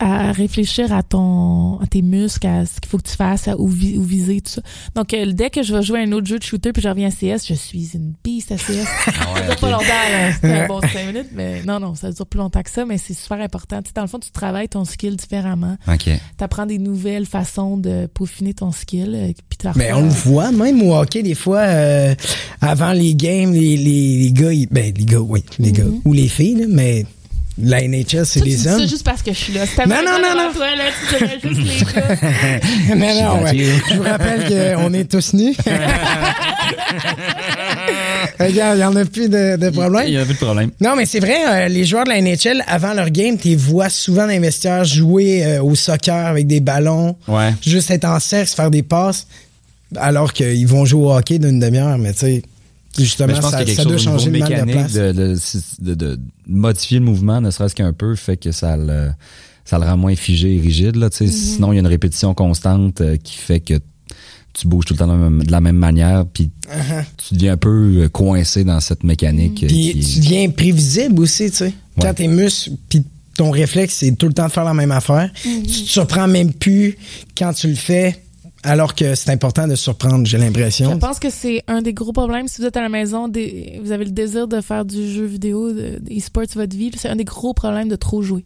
à 0.00 0.30
réfléchir 0.32 0.92
à 0.92 1.02
ton 1.02 1.78
à 1.80 1.86
tes 1.86 2.02
muscles, 2.02 2.46
à 2.46 2.64
ce 2.66 2.80
qu'il 2.80 2.88
faut 2.88 2.98
que 2.98 3.08
tu 3.08 3.16
fasses, 3.16 3.48
à 3.48 3.58
où, 3.58 3.68
vi- 3.68 3.96
où 3.98 4.02
viser, 4.02 4.40
tout 4.40 4.52
ça. 4.52 4.62
Donc, 4.94 5.12
euh, 5.12 5.32
dès 5.32 5.50
que 5.50 5.62
je 5.62 5.74
vais 5.74 5.82
jouer 5.82 6.00
à 6.00 6.02
un 6.02 6.12
autre 6.12 6.26
jeu 6.26 6.38
de 6.38 6.44
shooter 6.44 6.72
puis 6.72 6.80
je 6.82 6.88
reviens 6.88 7.08
à 7.08 7.10
CS, 7.10 7.46
je 7.48 7.54
suis 7.54 7.90
une 7.94 8.12
beast 8.22 8.52
à 8.52 8.56
CS. 8.56 8.86
Ah 9.06 9.32
ouais, 9.34 9.40
Ça 9.40 9.46
dure 9.46 9.56
pas 9.56 9.70
longtemps, 9.70 9.84
là. 9.84 10.32
C'était 10.32 10.52
un 10.52 10.66
bon 10.68 10.80
5 10.92 11.06
minutes, 11.06 11.28
mais 11.34 11.62
non, 11.64 11.80
non, 11.80 11.94
ça 11.94 12.12
dure 12.12 12.26
plus 12.26 12.38
longtemps 12.38 12.62
que 12.62 12.70
ça, 12.70 12.84
mais 12.84 12.96
c'est 12.98 13.14
super 13.14 13.40
important. 13.40 13.82
Tu 13.82 13.88
sais, 13.88 13.92
dans 13.94 14.02
le 14.02 14.08
fond, 14.08 14.18
tu 14.20 14.30
travailles 14.30 14.68
ton 14.68 14.84
skill 14.84 15.16
différemment. 15.16 15.76
OK. 15.88 16.04
Tu 16.04 16.44
apprends 16.44 16.66
des 16.66 16.78
nouvelles 16.78 17.26
façons 17.26 17.76
de 17.76 18.06
peaufiner 18.06 18.54
ton 18.54 18.70
skill. 18.72 19.14
euh, 19.14 19.32
puis 19.48 19.68
Mais 19.76 19.92
on 19.92 20.02
le 20.02 20.08
voit, 20.08 20.52
même 20.52 20.80
au 20.82 20.94
hockey, 20.96 21.22
des 21.22 21.34
fois, 21.34 21.58
euh, 21.60 22.14
avant 22.60 22.92
les 22.92 23.14
games, 23.14 23.52
les, 23.52 23.76
les, 23.76 24.18
les 24.18 24.32
gars, 24.32 24.52
ils- 24.52 24.68
ben, 24.70 24.92
les 24.96 25.04
gars, 25.04 25.20
oui, 25.20 25.42
les 25.58 25.72
gars, 25.72 25.84
ou 26.04 26.12
les 26.12 26.28
filles, 26.28 26.54
là, 26.54 26.66
mais 26.68 27.04
la 27.60 27.80
NHL, 27.86 28.24
c'est 28.24 28.44
les 28.44 28.56
ça 28.56 28.74
hommes. 28.76 28.86
juste 28.86 29.04
parce 29.04 29.22
que 29.22 29.32
je 29.32 29.38
suis 29.38 29.52
là. 29.52 29.62
C'est 29.66 29.84
Non, 29.86 29.96
non, 29.96 30.18
non, 30.22 30.34
non. 30.36 30.52
Toi, 30.54 30.66
là, 30.76 30.84
tu 31.42 31.48
juste 31.48 31.60
les 31.60 31.84
gars. 32.00 32.94
non, 32.94 33.14
non, 33.36 33.42
ouais. 33.44 33.52
Je 33.90 33.94
vous 33.96 34.02
rappelle 34.02 34.44
qu'on 34.84 34.92
est 34.94 35.04
tous 35.10 35.32
nus. 35.34 35.54
Regarde, 38.40 38.76
il 38.76 38.78
n'y 38.80 38.84
en 38.84 38.94
a 38.96 39.04
plus 39.04 39.28
de, 39.28 39.56
de 39.56 39.70
problème. 39.70 40.04
Il 40.06 40.14
y 40.14 40.16
avait 40.16 40.32
de 40.32 40.38
problème. 40.38 40.70
Non, 40.80 40.94
mais 40.96 41.06
c'est 41.06 41.20
vrai, 41.20 41.36
euh, 41.48 41.68
les 41.68 41.84
joueurs 41.84 42.04
de 42.04 42.10
la 42.10 42.20
NHL, 42.20 42.62
avant 42.66 42.94
leur 42.94 43.10
game, 43.10 43.36
tu 43.36 43.54
vois 43.56 43.88
souvent 43.90 44.26
vestiaires 44.26 44.84
jouer 44.84 45.44
euh, 45.44 45.62
au 45.62 45.74
soccer 45.74 46.26
avec 46.26 46.46
des 46.46 46.60
ballons, 46.60 47.16
Ouais. 47.26 47.52
juste 47.66 47.90
être 47.90 48.04
en 48.04 48.20
cercle, 48.20 48.50
faire 48.54 48.70
des 48.70 48.82
passes, 48.84 49.26
alors 49.96 50.32
qu'ils 50.32 50.66
vont 50.66 50.84
jouer 50.84 51.02
au 51.06 51.12
hockey 51.16 51.38
d'une 51.38 51.58
demi-heure, 51.58 51.98
mais 51.98 52.12
tu 52.12 52.18
sais, 52.20 52.42
justement, 52.96 53.34
je 53.34 53.40
pense 53.40 53.50
ça, 53.50 53.58
a 53.58 53.66
ça 53.66 53.84
doit 53.84 53.98
changer 53.98 54.26
de 54.30 54.38
mécanique 54.38 54.92
de, 54.92 55.12
de, 55.12 55.36
de- 55.80 55.94
de 55.94 56.20
modifier 56.46 56.98
le 56.98 57.04
mouvement, 57.04 57.40
ne 57.40 57.50
serait-ce 57.50 57.74
qu'un 57.74 57.92
peu, 57.92 58.14
fait 58.16 58.36
que 58.36 58.52
ça 58.52 58.76
le, 58.76 59.10
ça 59.64 59.78
le 59.78 59.84
rend 59.84 59.96
moins 59.96 60.14
figé 60.16 60.56
et 60.56 60.60
rigide. 60.60 60.96
Là, 60.96 61.10
tu 61.10 61.18
sais. 61.18 61.26
Sinon, 61.28 61.72
il 61.72 61.76
y 61.76 61.78
a 61.78 61.80
une 61.80 61.86
répétition 61.86 62.32
constante 62.34 63.00
euh, 63.00 63.16
qui 63.16 63.36
fait 63.36 63.60
que 63.60 63.74
tu 64.54 64.66
bouges 64.66 64.86
tout 64.86 64.94
le 64.94 64.98
temps 64.98 65.06
de 65.06 65.50
la 65.52 65.60
même, 65.60 65.76
manière, 65.76 66.24
puis 66.26 66.50
tu 67.28 67.34
deviens 67.34 67.52
un 67.52 67.56
peu 67.56 68.02
euh, 68.04 68.08
coincé 68.08 68.64
dans 68.64 68.80
cette 68.80 69.04
mécanique. 69.04 69.62
euh, 69.62 69.66
Puis 69.68 69.92
qui- 69.92 70.00
tu 70.14 70.18
deviens 70.20 70.48
prévisible 70.50 71.20
aussi, 71.20 71.50
tu 71.50 71.56
sais. 71.58 71.72
Quand 72.00 72.14
tes 72.14 72.26
muscles, 72.28 72.70
puis 72.88 73.04
ton 73.36 73.50
réflexe, 73.50 73.94
c'est 73.98 74.12
tout 74.16 74.26
le 74.26 74.32
temps 74.32 74.46
de 74.46 74.52
faire 74.52 74.64
la 74.64 74.74
même 74.74 74.90
affaire. 74.90 75.30
Tu 75.44 75.66
te 75.66 75.70
surprends 75.88 76.26
même 76.26 76.52
plus 76.52 76.96
quand 77.36 77.52
tu 77.52 77.68
le 77.68 77.76
fais, 77.76 78.24
alors 78.64 78.94
que 78.94 79.14
c'est 79.14 79.30
important 79.30 79.66
de 79.68 79.74
surprendre, 79.74 80.26
j'ai 80.26 80.38
Je 80.38 80.42
l'impression. 80.44 80.98
pense 80.98 81.18
que 81.18 81.30
c'est 81.30 81.62
un 81.68 81.80
des 81.82 81.92
gros 81.92 82.12
problèmes. 82.12 82.48
Si 82.48 82.60
vous 82.60 82.66
êtes 82.66 82.76
à 82.76 82.82
la 82.82 82.88
maison, 82.88 83.28
des- 83.28 83.78
vous 83.82 83.92
avez 83.92 84.04
le 84.04 84.10
désir 84.10 84.48
de 84.48 84.60
faire 84.60 84.84
du 84.84 85.10
jeu 85.10 85.24
vidéo, 85.24 85.72
de, 85.72 85.98
des 86.00 86.20
sports 86.20 86.44
votre 86.54 86.76
vie, 86.76 86.90
c'est 86.96 87.08
un 87.08 87.16
des 87.16 87.24
gros 87.24 87.54
problèmes 87.54 87.88
de 87.88 87.96
trop 87.96 88.22
jouer. 88.22 88.44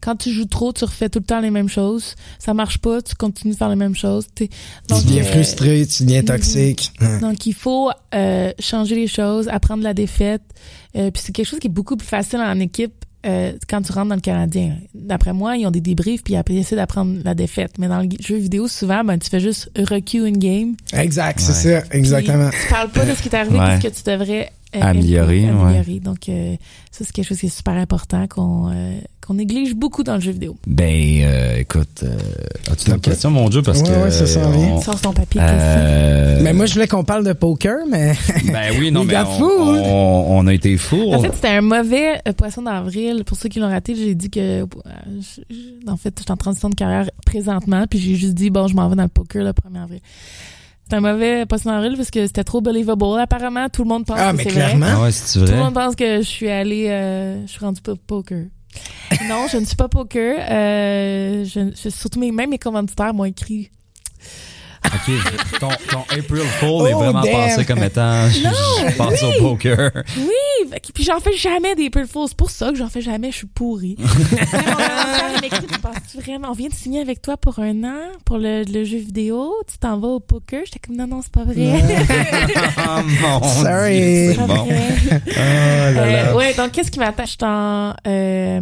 Quand 0.00 0.14
tu 0.14 0.30
joues 0.30 0.44
trop, 0.44 0.72
tu 0.72 0.84
refais 0.84 1.08
tout 1.08 1.18
le 1.20 1.24
temps 1.24 1.40
les 1.40 1.50
mêmes 1.50 1.68
choses. 1.70 2.14
Ça 2.38 2.52
marche 2.54 2.78
pas, 2.78 3.00
tu 3.00 3.14
continues 3.14 3.54
de 3.54 3.58
faire 3.58 3.70
les 3.70 3.76
mêmes 3.76 3.96
choses. 3.96 4.26
T'es- 4.34 4.48
Tu 4.48 4.54
donc, 4.88 5.04
deviens 5.04 5.22
euh, 5.22 5.26
frustré, 5.26 5.86
tu 5.86 6.04
deviens 6.04 6.22
toxique. 6.22 6.92
Hein. 7.00 7.18
Donc, 7.20 7.46
il 7.46 7.54
faut 7.54 7.90
euh, 8.14 8.52
changer 8.58 8.94
les 8.94 9.06
choses, 9.06 9.48
apprendre 9.48 9.82
la 9.82 9.94
défaite. 9.94 10.42
Euh, 10.96 11.10
puis 11.10 11.22
c'est 11.24 11.32
quelque 11.32 11.46
chose 11.48 11.58
qui 11.60 11.66
est 11.66 11.70
beaucoup 11.70 11.96
plus 11.96 12.06
facile 12.06 12.40
en 12.40 12.60
équipe 12.60 12.92
euh, 13.24 13.52
quand 13.68 13.82
tu 13.82 13.92
rentres 13.92 14.08
dans 14.08 14.14
le 14.14 14.20
Canadien. 14.20 14.76
D'après 14.94 15.32
moi, 15.32 15.56
ils 15.56 15.66
ont 15.66 15.70
des 15.70 15.80
débriefs 15.80 16.22
puis 16.22 16.36
après 16.36 16.54
ils 16.54 16.58
essaient 16.60 16.76
d'apprendre 16.76 17.16
la 17.24 17.34
défaite. 17.34 17.72
Mais 17.78 17.88
dans 17.88 18.00
le 18.02 18.08
jeu 18.20 18.36
vidéo, 18.36 18.68
souvent, 18.68 19.02
ben, 19.04 19.18
tu 19.18 19.30
fais 19.30 19.40
juste 19.40 19.70
recue 19.76 20.26
une 20.26 20.38
game. 20.38 20.74
Exact, 20.92 21.40
c'est 21.40 21.68
Ouais. 21.74 21.80
ça, 21.80 21.86
exactement. 21.96 22.50
Puis 22.50 22.58
tu 22.62 22.68
parles 22.72 22.90
pas 22.90 23.04
de 23.04 23.14
ce 23.14 23.22
qui 23.22 23.28
t'est 23.28 23.36
arrivé, 23.38 23.58
Ouais. 23.58 23.78
qu'est-ce 23.80 24.02
que 24.04 24.10
tu 24.10 24.16
devrais 24.18 24.50
euh, 24.74 24.80
Améliorer, 24.82 25.44
ouais. 25.44 25.48
améliorer. 25.50 26.00
Donc, 26.00 26.28
euh, 26.28 26.56
ça, 26.90 27.04
c'est 27.04 27.12
quelque 27.12 27.26
chose 27.28 27.38
qui 27.38 27.46
est 27.46 27.56
super 27.56 27.74
important 27.74 28.26
qu'on 28.26 28.70
euh, 28.72 28.98
qu'on 29.26 29.34
néglige 29.34 29.74
beaucoup 29.74 30.02
dans 30.04 30.14
le 30.14 30.20
jeu 30.20 30.30
vidéo. 30.32 30.56
Ben, 30.66 30.92
euh, 31.22 31.58
écoute, 31.58 32.02
euh, 32.04 32.16
as-tu 32.70 32.90
une 32.90 33.00
question, 33.00 33.30
mon 33.30 33.48
Dieu? 33.48 33.62
Parce 33.62 33.80
Ouais, 33.80 33.88
que. 33.88 34.02
ouais, 34.04 34.10
ça 34.10 34.26
s'en 34.26 34.50
vient. 34.50 34.74
on- 34.74 34.80
Sors 34.80 35.00
ton 35.00 35.12
papier. 35.12 35.40
euh, 35.42 36.40
Mais 36.42 36.52
moi, 36.52 36.66
je 36.66 36.74
voulais 36.74 36.86
qu'on 36.86 37.02
parle 37.04 37.24
de 37.24 37.32
poker, 37.32 37.86
mais 37.90 38.12
Ben 38.52 38.72
oui, 38.78 38.90
non, 38.92 39.00
We 39.04 39.08
mais 39.08 39.16
on, 39.18 39.42
on, 39.44 40.38
on 40.38 40.46
a 40.46 40.54
été 40.54 40.76
fous. 40.76 41.12
En 41.12 41.20
fait, 41.20 41.32
c'était 41.34 41.48
un 41.48 41.60
mauvais 41.62 42.20
poisson 42.36 42.62
d'avril. 42.62 43.22
Pour 43.24 43.36
ceux 43.36 43.48
qui 43.48 43.58
l'ont 43.58 43.68
raté, 43.70 43.94
j'ai 43.96 44.14
dit 44.14 44.30
que, 44.30 44.62
euh, 44.62 44.66
en 45.88 45.96
fait, 45.96 46.14
je 46.18 46.22
suis 46.22 46.32
en 46.32 46.36
transition 46.36 46.68
de 46.70 46.74
carrière 46.76 47.08
présentement, 47.24 47.84
puis 47.88 47.98
j'ai 47.98 48.14
juste 48.14 48.34
dit, 48.34 48.50
bon, 48.50 48.68
je 48.68 48.74
m'en 48.74 48.88
vais 48.88 48.96
dans 48.96 49.02
le 49.04 49.08
poker 49.08 49.42
le 49.44 49.50
1er 49.52 49.82
avril. 49.82 50.00
C'est 50.88 50.94
un 50.96 51.00
mauvais 51.00 51.46
poisson 51.46 51.70
d'avril 51.70 51.94
parce 51.96 52.10
que 52.12 52.24
c'était 52.26 52.44
trop 52.44 52.60
believable. 52.60 53.04
Apparemment, 53.18 53.68
tout 53.68 53.82
le 53.82 53.88
monde 53.88 54.06
pense 54.06 54.18
Ah, 54.20 54.32
que 54.32 54.42
c'est 54.44 54.50
vrai. 54.50 54.78
Ah 54.82 55.00
ouais, 55.02 55.10
c'est 55.12 55.38
Tout 55.40 55.44
vrai. 55.46 55.56
le 55.56 55.62
monde 55.62 55.74
pense 55.74 55.96
que 55.96 56.18
je 56.18 56.22
suis 56.22 56.48
allée, 56.48 56.86
euh, 56.88 57.42
je 57.44 57.50
suis 57.50 57.58
rendue 57.60 57.80
po- 57.82 57.96
poker. 57.96 58.44
non, 59.28 59.46
je 59.50 59.56
ne 59.56 59.64
suis 59.64 59.74
pas 59.76 59.88
poker. 59.88 60.36
Euh, 60.48 61.44
je, 61.44 61.72
je- 61.82 61.88
surtout 61.88 62.20
mes, 62.20 62.30
même 62.30 62.50
mes 62.50 62.58
commanditaires 62.58 63.12
m'ont 63.14 63.24
écrit. 63.24 63.70
Ok, 64.86 65.58
ton, 65.60 65.68
ton 65.90 66.00
April 66.10 66.42
Fool 66.60 66.88
est 66.88 66.94
Oh, 66.94 66.98
vraiment 66.98 67.20
damn. 67.22 67.32
passé 67.32 67.64
comme 67.64 67.82
étant. 67.82 68.28
je- 68.28 68.38
je 68.90 68.96
passe 68.96 69.22
au 69.22 69.32
poker. 69.40 69.90
Oui, 70.18 70.70
puis 70.94 71.04
j'en 71.04 71.20
fais 71.20 71.36
jamais 71.36 71.74
des 71.74 71.86
April 71.86 72.06
Fools. 72.06 72.28
C'est 72.28 72.36
pour 72.36 72.50
ça 72.50 72.70
que 72.70 72.76
j'en 72.76 72.88
fais 72.88 73.00
jamais. 73.02 73.30
Je 73.32 73.36
suis 73.38 73.46
pourrie. 73.46 73.96
Vraiment, 76.24 76.48
on 76.50 76.54
vient 76.54 76.68
de 76.68 76.74
signer 76.74 77.00
avec 77.00 77.20
toi 77.22 77.36
pour 77.36 77.58
un 77.58 77.84
an 77.84 77.98
pour 78.24 78.38
le, 78.38 78.64
le 78.64 78.84
jeu 78.84 78.98
vidéo. 78.98 79.52
Tu 79.70 79.78
t'en 79.78 79.98
vas 79.98 80.08
au 80.08 80.20
poker. 80.20 80.62
J'étais 80.64 80.78
comme 80.78 80.96
non, 80.96 81.06
non, 81.06 81.20
c'est 81.22 81.30
pas 81.32 81.44
vrai. 81.44 81.82
oh 82.78 83.00
mon 83.22 83.42
Sorry. 83.42 83.98
Dieu, 83.98 84.34
C'est 84.34 84.46
bon. 84.46 84.64
vrai. 84.64 85.22
là 85.36 85.92
là. 85.92 86.02
Euh, 86.30 86.34
ouais, 86.34 86.54
donc 86.54 86.72
qu'est-ce 86.72 86.90
qui 86.90 86.98
suis 86.98 87.44
en... 87.44 87.94
euh, 88.06 88.60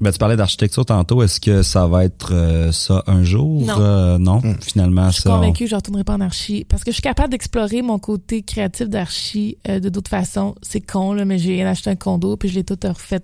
Ben, 0.00 0.10
tu 0.12 0.18
parlais 0.18 0.36
d'architecture 0.36 0.84
tantôt. 0.86 1.22
Est-ce 1.22 1.40
que 1.40 1.62
ça 1.62 1.86
va 1.86 2.04
être 2.04 2.30
euh, 2.32 2.72
ça 2.72 3.02
un 3.06 3.22
jour? 3.22 3.60
Non. 3.62 4.18
Non, 4.18 4.38
Hmm. 4.44 4.54
finalement, 4.60 5.08
Je 5.08 5.14
suis 5.14 5.22
ça. 5.22 5.30
on- 5.30 5.36
convaincue 5.40 5.63
que 5.64 5.70
je 5.70 5.76
retournerai 5.76 6.04
pas 6.04 6.14
en 6.14 6.20
archi 6.20 6.64
parce 6.68 6.84
que 6.84 6.90
je 6.90 6.94
suis 6.94 7.02
capable 7.02 7.30
d'explorer 7.30 7.82
mon 7.82 7.98
côté 7.98 8.42
créatif 8.42 8.88
d'archi 8.88 9.58
euh, 9.68 9.80
de 9.80 9.88
d'autres 9.88 10.10
façons. 10.10 10.54
C'est 10.62 10.80
con 10.80 11.12
là, 11.12 11.24
mais 11.24 11.38
j'ai 11.38 11.62
acheté 11.64 11.90
un 11.90 11.96
condo 11.96 12.36
puis 12.36 12.48
je 12.48 12.54
l'ai 12.54 12.64
tout 12.64 12.78
refait 12.82 13.22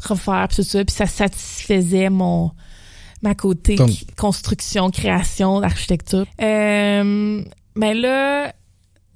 refaire 0.00 0.46
puis 0.48 0.56
tout 0.56 0.62
ça 0.62 0.84
puis 0.84 0.94
ça 0.94 1.06
satisfaisait 1.06 2.10
mon 2.10 2.52
ma 3.22 3.34
côté 3.34 3.76
construction, 4.16 4.90
création, 4.90 5.60
architecture. 5.62 6.24
Euh, 6.40 7.42
mais 7.74 7.94
là 7.94 8.52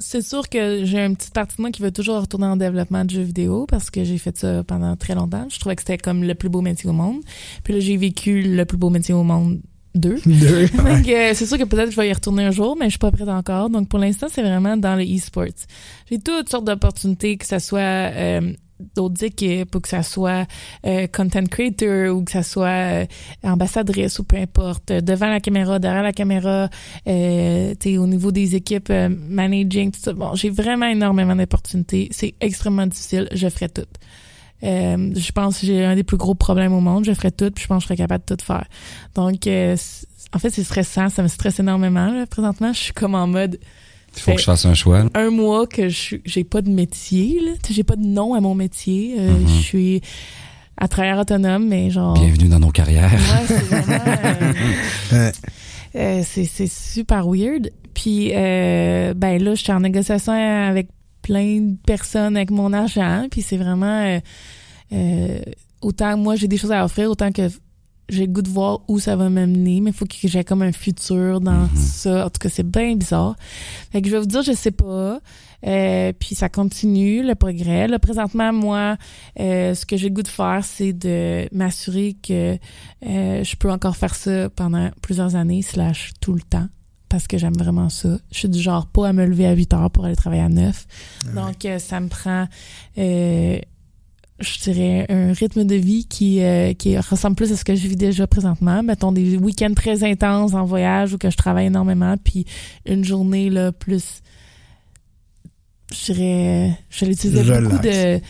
c'est 0.03 0.23
sûr 0.23 0.49
que 0.49 0.85
j'ai 0.85 0.99
une 0.99 1.17
petite 1.17 1.33
partie 1.33 1.57
de 1.57 1.63
moi 1.63 1.71
qui 1.71 1.81
veut 1.81 1.93
toujours 1.93 2.21
retourner 2.21 2.47
en 2.47 2.57
développement 2.57 3.05
de 3.05 3.11
jeux 3.11 3.23
vidéo 3.23 3.67
parce 3.67 3.91
que 3.91 4.05
j'ai 4.05 4.19
fait 4.19 4.37
ça 4.37 4.65
pendant 4.65 4.97
très 4.97 5.15
longtemps. 5.15 5.47
Je 5.49 5.59
trouvais 5.61 5.77
que 5.77 5.83
c'était 5.83 5.99
comme 5.99 6.25
le 6.25 6.35
plus 6.35 6.49
beau 6.49 6.61
métier 6.61 6.91
au 6.91 6.93
monde. 6.93 7.21
Puis 7.63 7.73
là, 7.73 7.81
j'ai 7.81 7.97
vécu 7.97 8.43
le 8.43 8.65
plus 8.65 8.77
beau 8.77 8.91
métier 8.91 9.15
au 9.15 9.23
monde 9.23 9.61
deux. 9.95 10.21
Deux. 10.27 10.67
Donc, 10.69 11.09
euh, 11.09 11.33
c'est 11.35 11.47
sûr 11.47 11.59
que 11.59 11.65
peut-être 11.65 11.91
je 11.91 11.97
vais 11.97 12.09
y 12.09 12.13
retourner 12.13 12.45
un 12.45 12.51
jour, 12.51 12.77
mais 12.79 12.87
je 12.87 12.91
suis 12.91 12.99
pas 12.99 13.11
prête 13.11 13.29
encore. 13.29 13.71
Donc, 13.71 13.89
pour 13.89 13.99
l'instant, 13.99 14.27
c'est 14.31 14.43
vraiment 14.43 14.77
dans 14.77 14.97
le 14.97 15.05
e-sports. 15.05 15.67
J'ai 16.11 16.19
toutes 16.19 16.49
sortes 16.49 16.65
d'opportunités, 16.65 17.37
que 17.37 17.47
ce 17.47 17.59
soit 17.59 17.81
euh, 17.81 18.53
d'autres 18.95 19.25
équipes 19.25 19.75
ou 19.75 19.81
que 19.81 19.89
ça 19.89 20.03
soit 20.03 20.47
euh, 20.87 21.07
content 21.07 21.45
creator 21.45 22.15
ou 22.15 22.25
que 22.25 22.33
ça 22.33 22.43
soit 22.43 22.69
euh, 22.69 23.07
ambassadrice 23.43 24.19
ou 24.19 24.25
peu 24.25 24.37
importe, 24.37 24.91
euh, 24.91 25.01
devant 25.01 25.29
la 25.29 25.41
caméra, 25.41 25.79
derrière 25.79 26.03
la 26.03 26.13
caméra, 26.13 26.69
euh, 27.07 27.75
sais, 27.81 27.99
au 27.99 28.07
niveau 28.07 28.33
des 28.33 28.57
équipes, 28.57 28.91
euh, 28.91 29.09
managing, 29.09 29.91
tout 29.91 30.01
ça. 30.01 30.13
Bon, 30.13 30.35
j'ai 30.35 30.51
vraiment 30.51 30.87
énormément 30.87 31.37
d'opportunités. 31.37 32.09
C'est 32.11 32.35
extrêmement 32.41 32.87
difficile. 32.87 33.29
Je 33.33 33.49
ferai 33.49 33.69
tout. 33.69 33.83
Euh, 34.65 35.13
je 35.17 35.33
pense 35.33 35.59
que 35.61 35.67
j'ai 35.67 35.85
un 35.85 35.95
des 35.95 36.05
plus 36.05 36.17
gros 36.17 36.35
problèmes 36.35 36.73
au 36.73 36.81
monde. 36.81 37.05
Je 37.05 37.13
ferais 37.13 37.31
tout, 37.31 37.51
puis 37.51 37.63
je 37.63 37.69
pense 37.69 37.79
que 37.79 37.83
je 37.83 37.87
serais 37.89 37.97
capable 37.97 38.25
de 38.27 38.35
tout 38.35 38.45
faire. 38.45 38.65
Donc, 39.15 39.47
euh, 39.47 39.77
en 40.35 40.39
fait, 40.39 40.51
c'est 40.51 40.63
stressant. 40.65 41.09
Ça 41.09 41.23
me 41.23 41.29
stresse 41.29 41.59
énormément. 41.61 42.11
Là. 42.13 42.27
Présentement, 42.27 42.73
je 42.73 42.79
suis 42.79 42.93
comme 42.93 43.15
en 43.15 43.27
mode 43.27 43.59
Il 44.17 44.21
faut 44.21 44.33
que 44.33 44.39
je 44.41 44.45
fasse 44.45 44.65
un 44.67 44.75
choix. 44.75 45.05
un 45.15 45.31
mois 45.31 45.67
que 45.67 45.89
je 45.89 45.97
suis- 45.97 46.23
j'ai 46.25 46.45
pas 46.45 46.63
de 46.63 46.71
métier. 46.71 47.41
Là. 47.45 47.53
Tu 47.63 47.69
sais, 47.69 47.75
J'ai 47.75 47.85
pas 47.85 47.97
de 47.97 48.05
nom 48.05 48.35
à 48.35 48.41
mon 48.41 48.55
métier. 48.55 49.17
Euh, 49.19 49.31
Mhm. 49.33 49.49
Je 49.49 49.53
suis 49.63 50.01
à 50.79 50.89
travailleur 50.89 51.19
autonome, 51.19 51.69
mais 51.69 51.91
genre... 51.91 52.15
Bienvenue 52.15 52.49
dans 52.49 52.59
nos 52.61 52.71
carrières. 52.71 53.13
Ouais, 53.13 53.45
c'est 53.47 53.55
vraiment... 53.65 54.05
euh, 55.13 55.31
euh, 55.97 56.23
c'est 56.25 56.45
c'est 56.45 56.67
super 56.71 57.27
weird. 57.29 57.71
Puis, 57.95 58.31
euh, 58.35 59.13
ben 59.15 59.43
là, 59.43 59.55
je 59.55 59.63
suis 59.63 59.73
en 59.73 59.81
négociation 59.81 60.33
avec 60.33 60.89
plein 61.23 61.61
de 61.61 61.77
personnes 61.87 62.37
avec 62.37 62.51
mon 62.51 62.73
argent. 62.73 63.27
Puis 63.31 63.43
c'est 63.43 63.57
vraiment... 63.57 64.03
euh, 64.05 64.21
euh, 64.93 65.41
autant 65.81 66.17
moi, 66.17 66.37
j'ai 66.37 66.49
des 66.49 66.57
choses 66.59 66.73
à 66.73 66.85
offrir, 66.85 67.11
autant 67.11 67.33
que 67.33 67.49
j'ai 68.09 68.27
le 68.27 68.33
goût 68.33 68.43
de 68.43 68.49
voir 68.51 68.81
où 68.89 68.99
ça 68.99 69.17
va 69.17 69.31
m'amener. 69.31 69.81
Mais 69.81 69.91
il 69.91 69.97
faut 69.97 70.05
que 70.05 70.15
j'ai 70.23 70.45
comme 70.45 70.63
un 70.63 70.73
futur 70.73 71.41
dans 71.41 71.53
Mhm. 71.53 71.77
ça. 71.77 72.27
En 72.27 72.31
tout 72.31 72.39
cas, 72.41 72.49
c'est 72.51 72.69
bien 72.69 72.95
bizarre. 72.97 73.37
Fait 73.91 74.03
que 74.03 74.09
je 74.09 74.13
vais 74.13 74.21
vous 74.21 74.27
dire, 74.27 74.43
je 74.43 74.53
sais 74.53 74.71
pas. 74.73 75.21
Euh, 75.65 76.13
puis 76.19 76.35
ça 76.35 76.49
continue, 76.49 77.23
le 77.23 77.37
progrès. 77.37 77.87
Là, 77.87 78.01
présentement, 78.01 78.53
moi, 78.53 78.97
euh, 79.39 79.75
ce 79.75 79.87
que 79.87 79.97
j'ai 79.97 80.09
le 80.09 80.15
goût 80.15 80.23
de 80.25 80.29
faire, 80.29 80.65
c'est 80.65 80.93
de 80.93 81.49
m'assurer 81.53 82.17
que 82.21 82.59
euh, 83.07 83.45
je 83.45 83.57
peux 83.57 83.71
encore 83.71 83.97
faire 83.97 84.15
ça 84.17 84.51
pendant 84.51 84.91
plusieurs 85.03 85.37
années, 85.37 85.63
slash 85.63 86.11
tout 86.21 86.33
le 86.35 86.41
temps, 86.43 86.67
parce 87.13 87.27
que 87.27 87.37
j'aime 87.37 87.53
vraiment 87.53 87.91
ça. 87.91 88.17
Je 88.33 88.39
suis 88.39 88.49
du 88.49 88.59
genre 88.59 88.87
pas 88.87 89.09
à 89.09 89.13
me 89.13 89.27
lever 89.27 89.47
à 89.47 89.53
8 89.53 89.75
heures 89.75 89.91
pour 89.91 90.07
aller 90.07 90.17
travailler 90.17 90.41
à 90.41 90.49
9. 90.49 90.87
Donc, 91.35 91.67
euh, 91.67 91.79
ça 91.79 92.01
me 92.01 92.09
prend, 92.09 92.49
euh, 92.97 93.59
je 94.41 94.61
dirais, 94.63 95.05
un 95.11 95.35
rythme 95.35 95.65
de 95.65 95.75
vie 95.75 96.07
qui, 96.07 96.43
euh, 96.43 96.73
qui 96.73 96.97
ressemble 96.97 97.37
plus 97.37 97.53
à 97.53 97.57
ce 97.57 97.67
que 97.67 97.75
je 97.75 97.87
vis 97.87 97.97
déjà 97.97 98.27
présentement. 98.27 98.83
Mettons 98.83 99.13
des 99.13 99.37
week-ends 99.37 99.75
très 99.75 100.05
intenses 100.05 100.55
en 100.55 100.65
voyage 100.65 101.13
où 101.13 101.19
que 101.19 101.29
je 101.29 101.37
travaille 101.37 101.67
énormément, 101.67 102.17
puis 102.17 102.47
une 102.87 103.05
journée 103.05 103.51
là 103.51 103.73
plus 103.73 104.23
je 105.93 106.13
dirais, 106.15 106.79
je 106.89 107.05
vais 107.05 107.13
utiliser 107.13 107.43
Relax. 107.43 107.63
beaucoup 107.63 107.83
de, 107.83 108.21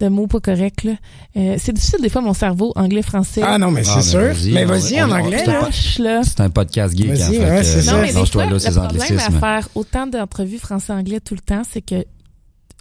de 0.00 0.08
mots 0.08 0.26
pas 0.26 0.40
corrects. 0.40 0.84
Là. 0.84 0.92
Euh, 1.36 1.56
c'est 1.58 1.72
difficile 1.72 2.00
des 2.00 2.08
fois 2.08 2.20
mon 2.22 2.32
cerveau 2.34 2.72
anglais-français. 2.76 3.42
Ah 3.44 3.58
non, 3.58 3.70
mais 3.70 3.82
c'est 3.84 3.90
Ah, 3.96 4.02
sûr. 4.02 4.20
mais 4.20 4.32
vas-y, 4.32 4.52
mais 4.52 4.64
on- 4.64 4.68
vas-y 4.68 5.02
on- 5.02 5.04
en 5.06 5.10
on- 5.10 5.14
anglais, 5.24 5.38
c'est 5.44 5.46
là. 5.50 5.60
lâche, 5.62 5.98
là. 5.98 6.20
C'est 6.24 6.40
un 6.40 6.50
podcast 6.50 6.96
geek. 6.96 7.06
Vas-y, 7.08 7.22
hein, 7.22 7.26
fait 7.30 7.50
ouais, 7.50 7.58
que, 7.58 7.62
c'est 7.64 7.82
ça. 7.82 7.92
Non, 7.92 8.00
mais 8.02 8.08
des 8.08 8.12
lâche-toi 8.14 8.42
fois, 8.42 8.44
là, 8.44 8.50
le 8.52 8.58
ces 8.58 8.70
problème 8.72 9.00
à 9.02 9.04
anglicismes. 9.06 9.40
faire 9.40 9.68
autant 9.74 10.06
d'entrevues 10.06 10.58
français-anglais 10.58 11.20
tout 11.20 11.34
le 11.34 11.40
temps, 11.40 11.62
c'est 11.68 11.82
que 11.82 12.04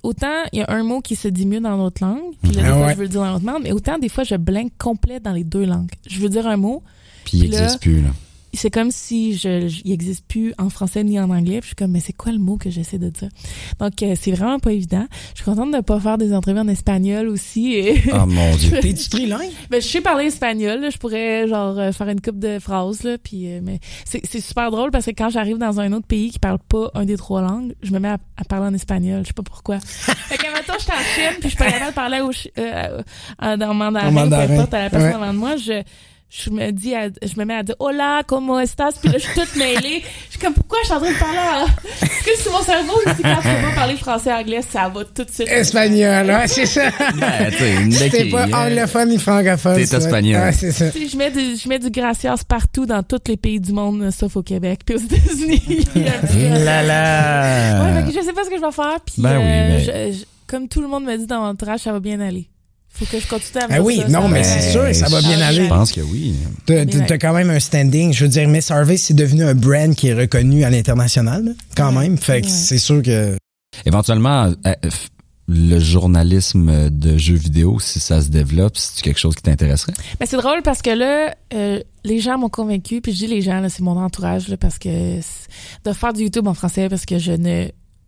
autant 0.03 0.27
il 0.53 0.59
y 0.59 0.61
a 0.61 0.71
un 0.71 0.83
mot 0.83 1.01
qui 1.01 1.15
se 1.15 1.27
dit 1.27 1.45
mieux 1.45 1.59
dans 1.59 1.75
l'autre 1.75 2.03
langue, 2.03 2.21
puis 2.43 2.51
là, 2.53 2.61
des 2.61 2.67
Ah 2.69 2.73
fois, 2.73 2.85
ouais. 2.85 2.91
je 2.93 2.97
veux 2.97 3.03
le 3.03 3.09
dire 3.09 3.21
dans 3.21 3.31
l'autre 3.33 3.45
langue, 3.45 3.63
mais 3.63 3.71
autant 3.71 3.97
des 3.97 4.09
fois, 4.09 4.23
je 4.23 4.35
blingue 4.35 4.69
complet 4.77 5.19
dans 5.19 5.31
les 5.33 5.43
deux 5.43 5.65
langues. 5.65 5.89
Je 6.07 6.19
veux 6.19 6.29
dire 6.29 6.47
un 6.47 6.57
mot, 6.57 6.83
Puis 7.25 7.37
il 7.37 7.41
Puis 7.41 7.49
là- 7.49 7.59
n'existe 7.61 7.81
plus. 7.81 8.01
Là. 8.01 8.09
C'est 8.57 8.69
comme 8.71 8.91
si 8.91 9.33
je, 9.37 9.67
je- 9.67 9.81
il 9.85 9.91
existe 9.91 10.25
plus 10.27 10.53
en 10.57 10.69
français 10.69 11.03
ni 11.03 11.19
en 11.19 11.29
anglais. 11.29 11.59
Puis 11.61 11.63
je 11.63 11.67
suis 11.67 11.75
comme, 11.75 11.91
mais 11.91 11.99
c'est 11.99 12.13
quoi 12.13 12.31
le 12.31 12.39
mot 12.39 12.57
que 12.57 12.69
j'essaie 12.69 12.97
de 12.97 13.09
dire? 13.09 13.29
Donc, 13.79 14.01
euh, 14.03 14.15
c'est 14.19 14.31
vraiment 14.31 14.59
pas 14.59 14.71
évident. 14.73 15.05
Je 15.33 15.41
suis 15.41 15.45
contente 15.45 15.71
de 15.71 15.77
ne 15.77 15.81
pas 15.81 15.99
faire 15.99 16.17
des 16.17 16.33
entrevues 16.33 16.59
en 16.59 16.67
espagnol 16.67 17.27
aussi. 17.27 17.73
Et 17.73 18.01
Oh 18.13 18.25
mon 18.27 18.55
Dieu. 18.55 18.79
T'es-tu 18.81 19.09
trilingue? 19.09 19.49
ben, 19.69 19.81
je 19.81 19.87
sais 19.87 20.01
parler 20.01 20.25
espagnol. 20.25 20.81
là. 20.81 20.89
Je 20.89 20.97
pourrais, 20.97 21.47
genre, 21.47 21.77
euh, 21.79 21.91
faire 21.91 22.09
une 22.09 22.21
coupe 22.21 22.39
de 22.39 22.59
phrases, 22.59 23.03
là. 23.03 23.17
Puis, 23.17 23.47
euh, 23.51 23.59
mais 23.63 23.79
c'est, 24.05 24.21
c'est 24.25 24.41
super 24.41 24.71
drôle 24.71 24.91
parce 24.91 25.05
que 25.05 25.11
quand 25.11 25.29
j'arrive 25.29 25.57
dans 25.57 25.79
un 25.79 25.93
autre 25.93 26.07
pays 26.07 26.31
qui 26.31 26.39
parle 26.39 26.59
pas 26.59 26.89
un 26.95 27.05
des 27.05 27.17
trois 27.17 27.41
langues, 27.41 27.73
je 27.83 27.91
me 27.93 27.99
mets 27.99 28.09
à, 28.09 28.17
à 28.37 28.43
parler 28.43 28.67
en 28.67 28.73
espagnol. 28.73 29.21
Je 29.23 29.27
sais 29.27 29.33
pas 29.33 29.43
pourquoi. 29.43 29.79
fait 29.81 30.37
qu'à 30.37 30.51
maintenant, 30.51 30.75
je 30.77 30.83
suis 30.83 30.91
en 30.91 30.95
Chine, 31.15 31.37
puis 31.39 31.43
je 31.43 31.47
suis 31.49 31.57
pas 31.57 31.65
capable 31.71 31.91
de 31.91 31.95
parler 31.95 32.21
au, 32.21 32.31
euh, 32.59 33.01
en, 33.39 33.61
en 33.61 33.73
mandarin, 33.73 34.07
En 34.07 34.11
mandarin. 34.11 34.47
peu 34.47 34.53
importe, 34.53 34.73
à 34.73 34.83
la 34.83 34.89
personne 34.89 35.09
Ouais. 35.09 35.15
avant 35.15 35.33
de 35.33 35.37
moi. 35.37 35.55
Je, 35.57 35.83
je 36.29 36.49
me 36.49 36.71
dis, 36.71 36.93
à- 36.93 37.07
je 37.07 37.39
me 37.39 37.45
mets 37.45 37.55
à 37.55 37.63
dire, 37.63 37.75
hola, 37.79 38.21
comment 38.27 38.59
estás? 38.59 38.91
Puis 39.01 39.09
là, 39.09 39.17
je 39.17 39.23
suis 39.23 39.33
toute 39.33 39.55
mêlée. 39.55 40.03
Je 40.25 40.31
suis 40.31 40.39
comme, 40.39 40.53
pourquoi 40.53 40.77
je 40.81 40.87
suis 40.87 40.93
en 40.95 40.99
train 40.99 41.11
de 41.11 41.17
parler 41.17 41.37
en... 41.37 41.65
Parce 41.65 42.21
que 42.21 42.29
c'est 42.37 42.49
mon 42.51 42.61
cerveau, 42.61 42.99
c'est 43.05 43.21
quand 43.23 43.35
tu 43.41 43.47
pas 43.65 43.71
parler 43.75 43.95
français 43.95 44.33
anglais, 44.33 44.59
ça 44.61 44.89
va 44.93 45.05
tout 45.05 45.23
de 45.23 45.31
suite. 45.31 45.47
Espagnol, 45.47 46.25
ouais, 46.27 46.47
c'est 46.47 46.65
ça. 46.65 46.89
Ben, 47.17 47.49
tu 47.51 47.57
sais, 47.57 47.73
une 47.75 48.09
T'es 48.09 48.25
pas 48.29 48.45
anglophone 48.51 49.09
ni 49.09 49.17
francophone. 49.19 49.75
T'es 49.75 49.95
espagnol. 49.95 50.41
Ah, 50.43 50.51
c'est 50.51 50.71
ça. 50.73 50.89
Tu 50.91 50.99
sais, 50.99 51.07
je 51.07 51.17
mets 51.17 51.31
du, 51.31 51.55
je 51.55 51.69
mets 51.69 51.79
du 51.79 51.89
gracias 51.89 52.35
partout 52.47 52.85
dans 52.85 53.03
tous 53.03 53.21
les 53.29 53.37
pays 53.37 53.59
du 53.61 53.71
monde, 53.71 54.01
euh, 54.01 54.11
sauf 54.11 54.35
au 54.35 54.43
Québec, 54.43 54.81
puis 54.85 54.95
aux 54.95 54.99
États-Unis. 54.99 55.59
petit 55.85 55.99
gracias. 56.01 56.59
La 56.59 56.83
la. 56.83 57.83
Ouais, 57.83 58.01
fait 58.03 58.07
que 58.13 58.19
je 58.19 58.25
sais 58.25 58.33
pas 58.33 58.43
ce 58.43 58.49
que 58.49 58.57
je 58.57 58.61
vais 58.61 58.71
faire, 58.71 58.97
puis 59.05 59.15
Ben 59.21 59.37
oui, 59.37 59.43
euh, 59.45 59.69
mais- 59.69 60.11
je- 60.13 60.19
je- 60.19 60.25
comme 60.45 60.67
tout 60.67 60.81
le 60.81 60.87
monde 60.89 61.05
me 61.05 61.17
dit 61.17 61.25
dans 61.25 61.39
mon 61.41 61.47
entourage, 61.47 61.79
ça 61.81 61.91
va 61.93 61.99
bien 62.01 62.19
aller. 62.19 62.49
Faut 62.99 63.05
que 63.05 63.19
je 63.19 63.27
continue 63.27 63.61
à 63.63 63.67
me 63.67 63.73
Ah 63.73 63.75
dire 63.75 63.85
oui, 63.85 63.97
ça, 63.97 64.07
non, 64.07 64.23
ça 64.23 64.27
mais 64.29 64.43
c'est 64.43 64.71
sûr 64.71 64.83
que 64.85 64.93
ça 64.93 65.07
va 65.07 65.21
bien 65.21 65.37
Je 65.37 65.43
aller. 65.43 65.67
pense 65.67 65.91
que 65.91 66.01
oui. 66.01 66.33
Ouais. 66.67 66.85
t'as 67.07 67.17
quand 67.19 67.33
même 67.33 67.49
un 67.51 67.59
standing. 67.59 68.11
Je 68.11 68.23
veux 68.25 68.29
dire, 68.29 68.47
Miss 68.47 68.71
Harvey, 68.71 68.97
c'est 68.97 69.13
devenu 69.13 69.43
un 69.43 69.53
brand 69.53 69.93
qui 69.93 70.07
est 70.07 70.13
reconnu 70.15 70.63
à 70.63 70.69
l'international, 70.71 71.53
quand 71.75 71.93
Ouais. 71.95 72.03
même. 72.09 72.17
Fait 72.17 72.41
que 72.41 72.47
Ouais. 72.47 72.51
c'est 72.51 72.79
sûr 72.79 73.01
que. 73.03 73.37
Éventuellement, 73.85 74.51
euh, 74.65 74.73
le 75.47 75.79
journalisme 75.79 76.89
de 76.89 77.17
jeux 77.17 77.35
vidéo, 77.35 77.79
si 77.79 77.99
ça 77.99 78.21
se 78.21 78.29
développe, 78.29 78.75
c'est 78.77 79.01
quelque 79.01 79.19
chose 79.19 79.35
qui 79.35 79.43
t'intéresserait? 79.43 79.93
Mais 80.19 80.25
c'est 80.25 80.37
drôle 80.37 80.61
parce 80.63 80.81
que 80.81 80.89
là, 80.89 81.35
euh, 81.53 81.79
les 82.03 82.19
gens 82.19 82.37
m'ont 82.37 82.49
convaincu, 82.49 82.99
puis 83.01 83.13
je 83.13 83.17
dis 83.19 83.27
les 83.27 83.41
gens, 83.41 83.59
là, 83.61 83.69
c'est 83.69 83.83
mon 83.83 83.97
entourage, 83.97 84.47
là, 84.49 84.57
parce 84.57 84.77
que 84.79 84.89
de 85.19 85.93
faire 85.93 86.13
du 86.13 86.23
YouTube 86.23 86.47
en 86.47 86.53
français, 86.53 86.89
parce 86.89 87.05
que 87.05 87.17
je 87.19 87.31
ne 87.31 87.67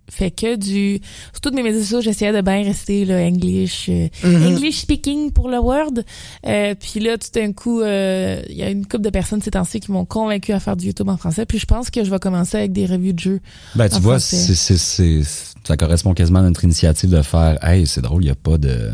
fais 0.10 0.32
que 0.32 0.56
du... 0.56 1.00
Sur 1.32 1.42
toutes 1.42 1.54
mes 1.54 1.64
médias 1.64 1.80
sociaux, 1.82 2.02
j'essayais 2.02 2.34
de 2.34 2.42
bien 2.42 2.64
rester 2.64 3.06
là, 3.06 3.22
English, 3.26 3.88
euh, 3.90 4.08
Mhm. 4.24 4.48
English 4.48 4.80
speaking 4.80 5.32
pour 5.32 5.50
le 5.50 5.60
Word. 5.60 6.04
Euh, 6.46 6.76
puis 6.80 7.00
là, 7.00 7.18
tout 7.18 7.30
d'un 7.34 7.54
coup, 7.54 7.82
euh, 7.82 8.42
il 8.50 8.56
y 8.58 8.64
a 8.64 8.70
une 8.70 8.84
couple 8.86 9.04
de 9.04 9.10
personnes 9.10 9.42
ces 9.42 9.52
temps-ci 9.52 9.80
qui 9.80 9.92
m'ont 9.92 10.06
convaincu 10.06 10.52
à 10.52 10.60
faire 10.60 10.76
du 10.76 10.88
YouTube 10.88 11.10
en 11.10 11.18
français. 11.18 11.46
Puis 11.46 11.60
je 11.60 11.66
pense 11.66 11.90
que 11.90 12.04
je 12.04 12.10
vais 12.10 12.20
commencer 12.20 12.58
avec 12.58 12.72
des 12.72 12.86
revues 12.86 13.14
de 13.14 13.20
jeux. 13.20 13.40
Ben, 13.76 13.90
tu 13.90 14.00
vois, 14.00 14.20
c'est, 14.20 14.56
c'est, 14.56 14.78
c'est, 14.78 15.22
ça 15.64 15.78
correspond 15.78 16.14
quasiment 16.14 16.40
à 16.40 16.44
notre 16.44 16.64
initiative 16.64 17.10
de 17.10 17.22
faire, 17.22 17.64
hey, 17.64 17.86
c'est 17.88 18.02
drôle, 18.02 18.24
il 18.24 18.26
n'y 18.28 18.32
a 18.32 18.36
pas 18.36 18.58
de, 18.58 18.92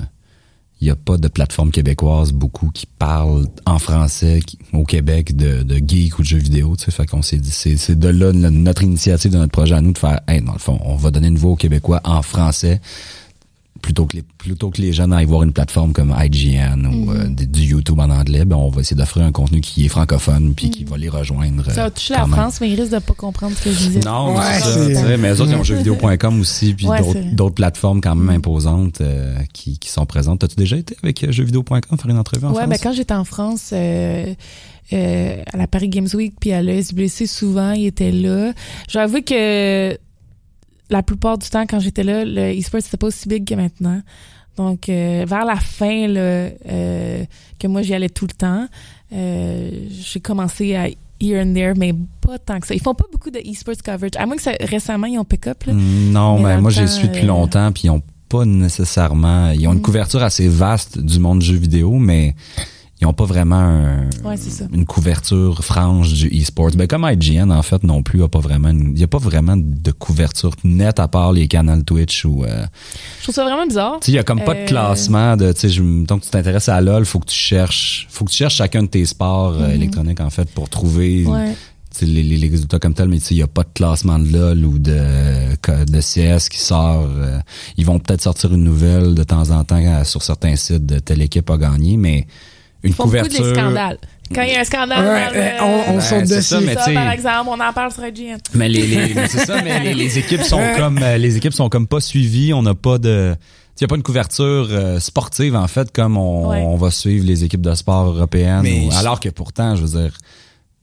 il 0.86 0.90
y 0.90 0.92
a 0.92 0.96
pas 0.96 1.18
de 1.18 1.28
plateforme 1.28 1.72
québécoise 1.72 2.32
beaucoup 2.32 2.70
qui 2.72 2.86
parlent 2.86 3.48
en 3.66 3.80
français 3.80 4.40
au 4.72 4.84
Québec 4.84 5.36
de, 5.36 5.64
de 5.64 5.78
geek 5.78 6.20
ou 6.20 6.22
de 6.22 6.28
jeux 6.28 6.38
vidéo, 6.38 6.76
tu 6.76 6.92
sais. 6.92 7.06
Qu'on 7.08 7.24
s'est 7.24 7.38
dit, 7.38 7.50
c'est, 7.50 7.98
de 7.98 8.08
là 8.08 8.32
no- 8.32 8.52
notre 8.52 8.84
initiative 8.84 9.32
de 9.32 9.38
notre 9.38 9.52
projet 9.52 9.74
à 9.74 9.82
nous 9.82 9.94
de 9.94 9.98
faire, 9.98 10.20
hey, 10.28 10.42
dans 10.44 10.54
le 10.54 10.60
fond, 10.60 10.78
on 10.86 10.96
va 10.96 11.10
donner 11.10 11.28
une 11.30 11.40
voix 11.40 11.52
aux 11.54 11.56
Québécois 11.56 12.02
en 12.04 12.22
français 12.22 12.82
plutôt 13.82 14.06
que 14.06 14.16
les, 14.18 14.24
plutôt 14.24 14.72
que 14.72 14.82
les 14.82 14.94
jeunes 14.94 15.14
aillent 15.14 15.26
voir 15.26 15.44
une 15.44 15.54
plateforme 15.54 15.94
comme 15.94 16.16
IGN 16.18 16.86
ou 16.88 17.12
Mhm. 17.12 17.38
euh, 17.40 17.46
du 17.46 17.62
YouTube 17.62 18.00
en 18.00 18.10
anglais, 18.10 18.44
ben, 18.46 18.56
on 18.56 18.70
va 18.70 18.82
essayer 18.82 18.96
d'offrir 18.98 19.26
un 19.26 19.32
contenu 19.32 19.62
qui 19.62 19.86
est 19.86 19.90
francophone 19.90 20.54
puis 20.56 20.70
qui 20.72 20.84
va 20.86 20.98
les 20.98 21.10
rejoindre. 21.10 21.64
Ça 21.72 21.84
va 21.84 21.92
toucher 21.92 22.14
la 22.14 22.22
même. 22.22 22.32
France, 22.32 22.62
mais 22.62 22.70
ils 22.70 22.80
risquent 22.80 22.94
de 22.94 23.00
pas 23.00 23.14
comprendre 23.14 23.56
ce 23.56 23.64
que 23.64 23.72
je 23.72 23.78
disais. 23.78 24.00
Non, 24.00 24.36
Ouais, 24.36 24.42
c'est 24.64 24.96
ça. 24.96 25.18
Mais 25.18 25.30
eux 25.32 25.42
autres, 25.42 25.52
ils 25.52 25.58
ont 25.58 25.64
jeuxvideo.com 25.64 26.40
aussi, 26.40 26.74
puis 26.74 26.88
Ouais, 26.88 27.00
d'autres, 27.34 27.56
plateformes 27.56 28.02
quand 28.02 28.16
même 28.16 28.28
Mm. 28.34 28.38
imposantes 28.38 29.02
euh, 29.02 29.36
qui, 29.54 29.78
qui 29.78 29.90
sont 29.90 30.06
présentes. 30.06 30.40
T'as-tu 30.40 30.56
déjà 30.56 30.78
été 30.78 30.96
avec 31.04 31.24
euh, 31.24 31.32
jeuxvideo.com 31.32 31.82
faire 32.00 32.10
une 32.10 32.18
entrevue 32.18 32.46
en 32.46 32.50
Ouais, 32.52 32.56
France? 32.64 32.70
ben 32.70 32.78
quand 32.82 32.94
j'étais 32.94 33.14
en 33.14 33.24
France, 33.26 33.70
euh, 33.74 34.34
euh, 34.94 35.42
à 35.54 35.58
la 35.58 35.68
Paris 35.68 35.90
Games 35.90 36.08
Week 36.14 36.34
puis 36.40 36.52
à 36.54 36.62
l'ESBC, 36.62 37.28
souvent, 37.28 37.72
ils 37.74 37.88
étaient 37.88 38.12
là. 38.12 38.54
J'avoue 38.88 39.22
que 39.22 39.98
la 40.90 41.02
plupart 41.04 41.38
du 41.38 41.50
temps, 41.50 41.66
quand 41.68 41.80
j'étais 41.80 42.04
là, 42.04 42.24
le 42.26 42.58
e-sport, 42.60 42.82
c'était 42.82 42.98
pas 42.98 43.08
aussi 43.08 43.28
big 43.28 43.46
que 43.48 43.56
maintenant. 43.56 44.02
Donc, 44.58 44.88
euh, 44.88 45.26
vers 45.28 45.44
la 45.46 45.56
fin, 45.58 46.08
là, 46.08 46.20
euh, 46.70 47.26
que 47.60 47.68
moi, 47.68 47.82
j'y 47.82 47.94
allais 47.94 48.10
tout 48.10 48.26
le 48.26 48.34
temps, 48.34 48.68
euh, 49.14 49.70
j'ai 49.90 50.20
commencé 50.20 50.76
à 50.76 50.88
here 51.20 51.42
and 51.42 51.54
there, 51.54 51.74
mais 51.76 51.94
pas 52.22 52.38
tant 52.40 52.60
que 52.60 52.68
ça. 52.68 52.74
Ils 52.74 52.82
font 52.82 52.94
pas 52.94 53.06
beaucoup 53.12 53.30
de 53.32 53.40
e-sports 53.40 53.76
coverage. 53.84 54.12
À 54.18 54.26
moins 54.26 54.36
que 54.38 54.42
ça, 54.42 54.52
récemment, 54.62 55.08
ils 55.08 55.18
ont 55.20 55.26
pick-up. 55.26 55.64
là. 55.66 55.74
Mm, 55.74 56.12
Non, 56.12 56.40
Mais 56.40 56.60
moi, 56.62 56.72
le 56.72 56.76
j'ai 56.76 56.86
temps, 56.86 56.92
su 56.92 57.08
depuis 57.08 57.24
euh, 57.24 57.28
longtemps, 57.28 57.72
puis 57.72 57.84
ils 57.86 57.90
ont 57.90 58.02
pas 58.30 58.46
nécessairement. 58.46 59.52
Ils 59.52 59.68
ont 59.68 59.74
une 59.74 59.80
Mm. 59.80 59.82
couverture 59.82 60.24
assez 60.24 60.48
vaste 60.48 61.00
du 61.00 61.20
monde 61.20 61.40
du 61.40 61.46
jeu 61.48 61.56
vidéo, 61.58 61.94
mais 61.98 62.36
ils 63.06 63.10
ont 63.10 63.14
pas 63.14 63.26
vraiment 63.26 63.56
un- 63.58 64.10
Ouais, 64.24 64.36
une 64.74 64.86
couverture 64.86 65.64
franche 65.64 66.12
du 66.14 66.28
e-sport. 66.42 66.72
Ben, 66.76 66.88
comme 66.88 67.08
IGN, 67.10 67.52
en 67.52 67.62
fait, 67.62 67.84
non 67.84 68.02
plus, 68.02 68.18
Il 68.18 68.22
y 68.22 69.04
a 69.04 69.08
pas 69.08 69.20
vraiment 69.20 69.56
de 69.56 69.92
couverture 69.92 70.52
nette 70.64 71.00
à 71.00 71.08
part 71.08 71.32
les 71.32 71.48
canaux 71.48 71.82
Twitch 71.84 72.26
ou. 72.26 72.44
euh, 72.44 72.66
Je 73.20 73.24
trouve 73.24 73.36
ça 73.36 73.44
vraiment 73.44 73.68
bizarre. 73.68 74.00
Il 74.08 74.14
y 74.14 74.18
a 74.20 74.24
comme 74.24 74.44
pas 74.44 74.54
de 74.56 74.60
Euh, 74.62 74.66
classement 74.66 75.38
de, 75.38 75.54
je- 75.56 76.06
donc 76.06 76.22
tu 76.22 76.30
t'intéresses 76.30 76.70
à 76.70 76.82
LoL, 76.82 77.06
faut 77.06 77.20
que 77.20 77.28
tu 77.28 77.36
cherches, 77.38 78.08
faut 78.10 78.26
que 78.26 78.32
tu 78.32 78.38
cherches 78.38 78.56
chacun 78.56 78.84
de 78.84 78.88
tes 78.88 79.06
sports 79.06 79.54
euh, 79.54 79.68
Mhm. 79.68 79.74
électroniques 79.76 80.22
en 80.22 80.30
fait 80.32 80.50
pour 80.52 80.68
trouver 80.70 81.26
Ouais. 81.26 81.54
les, 82.02 82.24
les, 82.24 82.38
les 82.38 82.50
résultats 82.50 82.80
comme 82.80 82.94
tel, 82.94 83.08
mais 83.08 83.18
il 83.18 83.38
y 83.38 83.42
a 83.44 83.48
pas 83.48 83.64
de 83.64 83.70
classement 83.74 84.18
de 84.20 84.28
LoL 84.32 84.66
ou 84.66 84.80
de, 84.80 85.00
de 85.86 86.02
CS 86.02 86.50
qui 86.50 86.58
sort. 86.60 87.06
euh, 87.08 87.40
ils 87.78 87.86
vont 87.86 88.00
peut-être 88.00 88.22
sortir 88.22 88.54
une 88.54 88.64
nouvelle 88.64 89.14
de 89.16 89.24
temps 89.24 89.50
en 89.52 89.64
temps 89.64 90.04
sur 90.04 90.22
certains 90.24 90.56
sites 90.56 90.86
de 90.86 91.00
telle 91.00 91.22
équipe 91.22 91.50
a 91.50 91.58
gagné, 91.58 91.96
mais 91.98 92.28
une 92.88 92.94
font 92.94 93.04
beaucoup 93.06 93.18
couverture. 93.18 93.44
des 93.46 93.54
scandales. 93.54 93.98
Quand 94.34 94.42
il 94.42 94.54
y 94.54 94.56
a 94.56 94.62
un 94.62 94.64
scandale, 94.64 95.06
Ouais, 95.06 95.26
dans 95.28 95.34
le- 95.34 95.40
euh, 95.40 95.52
on- 95.62 95.92
on 95.92 95.96
Ben, 95.98 96.02
saute 96.02 96.22
dessus. 96.24 96.42
ça, 96.42 96.60
mais 96.62 96.74
ça, 96.74 96.92
par 96.92 97.12
exemple, 97.12 97.48
on 97.50 97.60
en 97.60 97.74
parle 97.74 97.92
sur 97.92 98.06
IGN. 98.08 98.38
Mais 98.56 98.68
les, 98.70 98.88
les 98.88 99.14
mais 99.14 99.28
c'est 99.28 99.46
ça, 99.46 99.62
mais 99.62 99.80
les, 99.82 99.94
les 99.94 100.18
équipes 100.18 100.42
sont 100.42 100.62
comme 100.78 101.00
euh, 101.04 101.18
les 101.18 101.38
équipes 101.38 101.54
sont 101.54 101.70
comme 101.70 101.88
pas 101.88 102.00
suivies. 102.00 102.52
On 102.54 102.64
n'a 102.64 102.74
pas 102.74 102.98
de 102.98 103.36
il 103.78 103.84
n'y 103.84 103.86
a 103.86 103.88
pas 103.90 103.98
une 103.98 104.04
couverture 104.04 104.68
euh, 104.72 105.00
sportive 105.02 105.56
en 105.56 105.68
fait 105.68 105.92
comme 105.92 106.18
on, 106.18 106.48
Ouais. 106.50 106.62
on 106.66 106.76
va 106.78 106.90
suivre 106.92 107.26
les 107.26 107.44
équipes 107.44 107.62
de 107.62 107.76
sport 107.76 108.06
européennes. 108.08 108.62
Mais 108.64 108.86
ou- 108.88 108.92
je- 108.92 108.98
alors 108.98 109.20
que 109.20 109.30
pourtant, 109.30 109.76
je 109.76 109.84
veux 109.86 110.02
dire, 110.02 110.18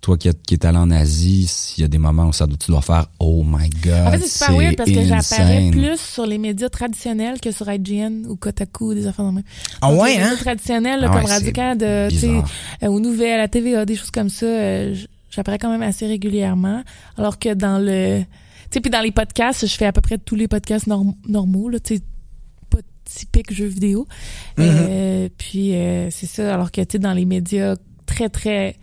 toi 0.03 0.19
qui, 0.19 0.27
es- 0.29 0.35
qui 0.47 0.55
est 0.55 0.65
allé 0.67 0.77
en 0.79 0.91
Asie, 0.91 1.47
s'il 1.47 1.81
y 1.83 1.85
a 1.85 1.89
des 1.89 1.97
moments 1.97 2.27
où 2.27 2.33
ça 2.33 2.47
doit, 2.47 2.59
tu 2.59 2.71
dois 2.73 2.83
faire 2.83 3.07
Oh 3.21 3.45
my 3.47 3.71
God. 3.71 3.93
En 4.07 4.11
fait, 4.11 4.19
c'est 4.19 4.29
super 4.45 4.57
weird 4.59 4.77
parce 4.77 4.91
que 4.91 5.05
j'apparais 5.05 5.71
plus 5.71 5.99
sur 6.01 6.27
les 6.27 6.39
médias 6.39 6.69
traditionnels 6.69 7.41
que 7.41 7.53
sur 7.53 7.71
IGN 7.73 8.27
ou 8.29 8.35
Kotaku 8.37 8.91
ou 8.91 8.95
des 8.95 9.07
affaires 9.07 9.25
de 9.27 9.31
même. 9.31 9.45
Ah 9.81 9.91
Donc, 9.93 10.03
ouais, 10.03 10.17
les 10.17 10.21
hein? 10.21 10.31
médias 10.31 10.43
traditionnels, 10.43 11.01
là, 11.01 11.07
Ah 11.09 11.15
ouais, 11.15 11.21
comme 11.23 11.31
tu 12.11 12.17
sais, 12.17 12.27
bizarre. 12.29 12.51
euh, 12.83 12.87
aux 12.89 12.99
nouvelles, 13.01 13.35
à 13.35 13.39
la 13.39 13.49
TVA, 13.49 13.85
des 13.87 13.95
choses 13.95 14.11
comme 14.11 14.29
ça, 14.29 14.45
euh, 14.47 14.95
j'apparais 15.31 15.59
quand 15.59 15.71
même 15.71 15.83
assez 15.83 16.07
régulièrement. 16.07 16.83
Alors 17.17 17.39
que 17.39 17.55
dans 17.55 17.79
le... 17.79 18.23
Tu 18.23 18.27
sais, 18.73 18.81
puis 18.81 18.91
dans 18.91 19.03
les 19.03 19.13
podcasts, 19.13 19.65
je 19.67 19.73
fais 19.77 19.87
à 19.87 19.93
peu 19.93 20.01
près 20.01 20.19
tous 20.19 20.35
les 20.35 20.49
podcasts 20.49 20.89
norm- 20.89 21.15
normaux, 21.29 21.69
là, 21.69 21.79
tu 21.79 21.95
sais, 21.97 22.03
pas 22.71 22.79
typiques 23.05 23.53
jeux 23.55 23.67
vidéo. 23.67 24.09
Mm-hmm. 24.59 24.63
Euh, 24.67 25.29
puis 25.39 25.77
euh, 25.77 26.11
c'est 26.11 26.27
ça, 26.27 26.53
alors 26.53 26.73
que, 26.73 26.81
tu 26.81 26.87
sais, 26.93 26.99
dans 26.99 27.13
les 27.13 27.25
médias 27.25 27.77
très, 28.05 28.29
très... 28.29 28.75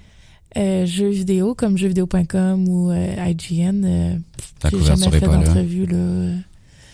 euh, 0.58 0.86
jeux 0.86 1.10
vidéo 1.10 1.54
comme 1.54 1.78
jeuxvideo.com 1.78 2.68
ou 2.68 2.90
euh, 2.90 3.16
IGN 3.28 3.84
euh, 3.86 4.16
j'ai 4.72 4.84
jamais 4.84 5.12
fait 5.12 5.28
là. 5.28 5.38
d'entrevue 5.38 5.86
là. 5.86 6.34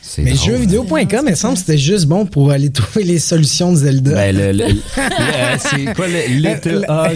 C'est 0.08 0.22
Mais 0.22 0.34
drôle, 0.34 0.52
jeuxvideo.com, 0.52 1.24
il 1.26 1.32
me 1.32 1.36
semble 1.36 1.54
que 1.56 1.60
c'était 1.62 1.78
juste 1.80 2.06
bon 2.06 2.26
pour 2.28 2.52
aller 2.52 2.70
trouver 2.72 3.04
les 3.04 3.18
solutions 3.20 3.72
de 3.72 3.78
Zelda. 3.78 4.14
Ben, 4.14 4.36
le, 4.36 4.52
le- 4.52 4.68
le- 4.70 4.76
c'est 5.58 5.94
quoi 5.96 6.08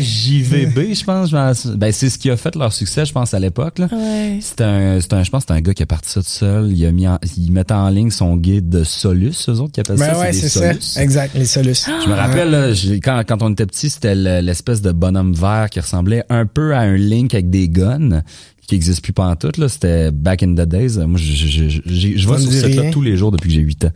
je 0.96 1.04
pense. 1.04 1.30
je 1.30 1.36
pense. 1.36 1.68
Ben, 1.68 1.92
c'est 1.92 2.10
ce 2.10 2.18
qui 2.18 2.30
a 2.30 2.36
fait 2.38 2.56
leur 2.56 2.74
succès, 2.74 3.06
je 3.06 3.14
pense, 3.14 3.34
à 3.34 3.40
l'époque. 3.40 3.80
là. 3.80 3.88
Ouais. 3.92 4.40
C'est 4.42 4.62
un, 4.62 5.00
c'est 5.00 5.14
un, 5.14 5.24
je 5.24 5.30
pense, 5.30 5.44
que 5.46 5.54
c'est 5.54 5.58
un 5.58 5.62
gars 5.62 5.74
qui 5.74 5.84
a 5.84 5.86
parti 5.86 6.10
ça 6.10 6.22
tout 6.22 6.28
seul. 6.28 6.72
Il 6.72 6.86
a 6.86 6.92
mis, 6.92 7.08
en, 7.08 7.20
il 7.38 7.52
mettait 7.52 7.74
en 7.76 7.90
ligne 7.90 8.10
son 8.12 8.36
guide 8.36 8.70
de 8.70 8.84
Solus, 8.84 9.34
eux 9.50 9.60
autres 9.60 9.72
qui 9.74 9.82
appellent 9.82 9.98
Ben 9.98 10.14
ça. 10.14 10.20
ouais, 10.20 10.34
c'est 10.34 10.50
ça. 10.50 10.74
Solus. 10.74 10.98
Exact, 10.98 11.36
les 11.36 11.46
solus. 11.46 11.86
Je 12.04 12.10
me 12.10 12.16
rappelle, 12.16 12.50
là, 12.50 12.70
quand, 13.04 13.22
quand 13.28 13.44
on 13.44 13.52
était 13.52 13.66
petit, 13.68 13.90
c'était 13.90 14.16
le- 14.16 14.42
l'espèce 14.42 14.82
de 14.82 14.92
bonhomme 14.92 15.34
vert 15.34 15.68
qui 15.70 15.80
ressemblait 15.80 16.24
un 16.30 16.46
peu 16.46 16.74
à 16.74 16.80
un 16.80 16.96
Link 16.98 17.34
avec 17.34 17.50
des 17.50 17.70
guns 17.70 18.22
qui 18.70 18.76
existe 18.76 19.02
plus 19.04 19.14
pas 19.14 19.28
en 19.28 19.36
tout. 19.36 19.52
C'était 19.68 20.12
back 20.12 20.44
in 20.44 20.54
the 20.54 20.62
days. 20.68 20.98
Moi, 21.00 21.18
je, 21.20 21.70
sur 21.70 22.36
dit 22.38 22.46
ce 22.46 22.68
site-là 22.68 22.82
rien. 22.84 22.92
tous 22.92 23.02
les 23.02 23.18
jours 23.18 23.32
depuis 23.32 23.50
que 23.50 23.56
j'ai 23.56 23.62
8 23.62 23.86
ans. 23.86 23.92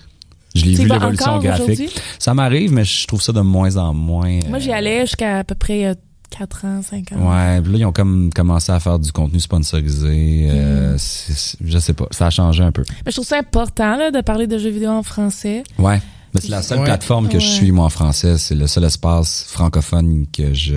Je 0.56 0.66
l'ai 0.66 0.74
vu 0.76 0.88
l'évolution 0.88 1.40
graphique. 1.40 2.00
Ça 2.20 2.34
m'arrive, 2.34 2.72
mais 2.74 2.84
je 2.84 3.08
trouve 3.08 3.22
ça 3.22 3.32
de 3.34 3.42
moins 3.42 3.76
en 3.78 3.94
moins. 3.94 4.40
Moi 4.50 4.60
j'y 4.60 4.70
euh, 4.72 4.76
allais 4.76 5.02
jusqu'à 5.02 5.40
à 5.40 5.44
peu 5.44 5.56
près 5.56 5.86
euh, 5.86 5.94
4 6.38 6.66
ans, 6.66 6.82
5 6.84 7.12
ans. 7.14 7.32
Ouais, 7.32 7.62
puis 7.62 7.72
là, 7.72 7.78
ils 7.80 7.86
ont 7.86 7.92
comme 7.92 8.30
commencé 8.32 8.72
à 8.72 8.80
faire 8.80 9.00
du 9.00 9.12
contenu 9.12 9.40
sponsorisé. 9.40 10.48
euh, 10.52 10.96
c'est- 10.98 11.58
je 11.64 11.78
sais 11.80 11.94
pas, 11.94 12.06
ça 12.12 12.28
a 12.28 12.30
changé 12.30 12.62
un 12.64 12.72
peu. 12.72 12.84
Mais 13.06 13.12
je 13.12 13.14
trouve 13.16 13.26
ça 13.26 13.38
important 13.40 13.98
là, 13.98 14.12
de 14.12 14.22
parler 14.22 14.46
de 14.48 14.58
jeux 14.60 14.70
vidéo 14.70 14.90
en 14.92 15.04
français. 15.04 15.64
Ouais. 15.80 16.00
Mais 16.36 16.42
c'est 16.42 16.50
la 16.50 16.62
seule 16.64 16.80
Ouais. 16.80 16.86
plateforme 16.86 17.30
que 17.30 17.40
je 17.40 17.46
suis, 17.48 17.72
moi, 17.72 17.86
en 17.86 17.90
français. 17.90 18.38
C'est 18.40 18.56
le 18.56 18.66
seul 18.68 18.84
espace 18.86 19.46
francophone 19.48 20.26
que 20.34 20.52
je, 20.54 20.74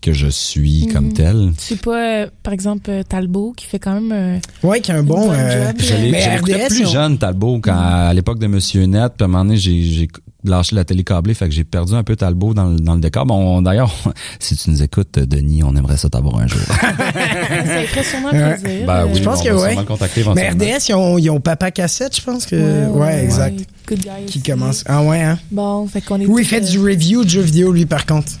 que 0.00 0.12
je 0.12 0.28
suis 0.28 0.86
comme 0.92 1.06
Mhm. 1.06 1.12
tel. 1.12 1.50
Suis 1.58 1.74
pas, 1.76 2.22
euh, 2.22 2.26
par 2.42 2.52
exemple, 2.52 2.88
euh, 2.90 3.02
Talbot 3.02 3.52
qui 3.56 3.66
fait 3.66 3.78
quand 3.80 3.94
même. 3.94 4.12
euh, 4.12 4.38
Ouais, 4.62 4.80
qui 4.80 4.92
a 4.92 4.96
un 4.96 5.02
bon. 5.02 5.30
Euh, 5.32 5.66
job. 5.66 5.76
Je 5.78 5.94
l'ai 5.94 6.10
Mais 6.12 6.22
je 6.22 6.30
l'écoutais 6.30 6.66
RDS, 6.66 6.68
plus 6.68 6.86
ont- 6.86 6.90
jeune, 6.90 7.18
Talbot, 7.18 7.60
quand, 7.60 7.74
à 7.76 8.14
l'époque 8.14 8.38
de 8.38 8.46
Monsieur 8.46 8.84
Net. 8.84 9.12
Puis 9.16 9.22
à 9.22 9.24
un 9.24 9.28
moment 9.28 9.44
donné, 9.44 9.56
j'ai, 9.56 9.82
j'ai 9.82 10.08
lâché 10.44 10.76
la 10.76 10.84
télé 10.84 11.02
câblée, 11.02 11.34
fait 11.34 11.46
que 11.48 11.54
j'ai 11.54 11.64
perdu 11.64 11.94
un 11.94 12.04
peu 12.04 12.14
Talbot 12.14 12.54
dans, 12.54 12.66
le- 12.66 12.78
dans 12.78 12.94
le 12.94 13.00
décor. 13.00 13.26
Bon, 13.26 13.60
d'ailleurs, 13.60 13.92
si 14.38 14.56
tu 14.56 14.70
nous 14.70 14.82
écoutes, 14.84 15.18
Denis, 15.18 15.64
on 15.64 15.74
aimerait 15.74 15.96
ça 15.96 16.08
t'avoir 16.08 16.38
un 16.38 16.46
jour. 16.46 16.60
ça 16.68 17.82
ferait 17.86 18.04
sûrement 18.04 18.28
Ouais. 18.30 18.56
plaisir. 18.56 18.86
Ben 18.86 18.94
euh, 18.94 19.06
oui, 19.06 19.18
Je 19.18 19.22
pense 19.24 19.40
on 19.40 19.44
que 19.44 19.50
ouais. 19.50 19.84
contacter 19.84 20.22
Mais. 20.34 20.50
RDS, 20.50 20.88
ils 20.90 20.94
ont, 20.94 21.18
ils 21.18 21.28
ont 21.30 21.40
Papa 21.40 21.70
Cassette, 21.72 22.16
je 22.16 22.22
pense 22.22 22.46
que. 22.46 22.86
Ouais, 22.90 23.24
exact. 23.24 23.58
Good 23.88 23.98
guy 23.98 24.08
Qui 24.26 24.38
aussi. 24.38 24.42
commence. 24.42 24.84
Ah 24.86 25.02
ouais, 25.02 25.20
hein? 25.22 25.38
Bon, 25.50 25.86
fait 25.88 26.00
qu'on 26.02 26.20
est. 26.20 26.26
Oui, 26.26 26.42
il 26.42 26.46
fait 26.48 26.62
euh, 26.62 26.70
du 26.70 26.78
review 26.78 27.24
de 27.24 27.28
jeux 27.30 27.40
vidéo, 27.42 27.72
lui, 27.72 27.84
par 27.86 28.06
contre. 28.06 28.32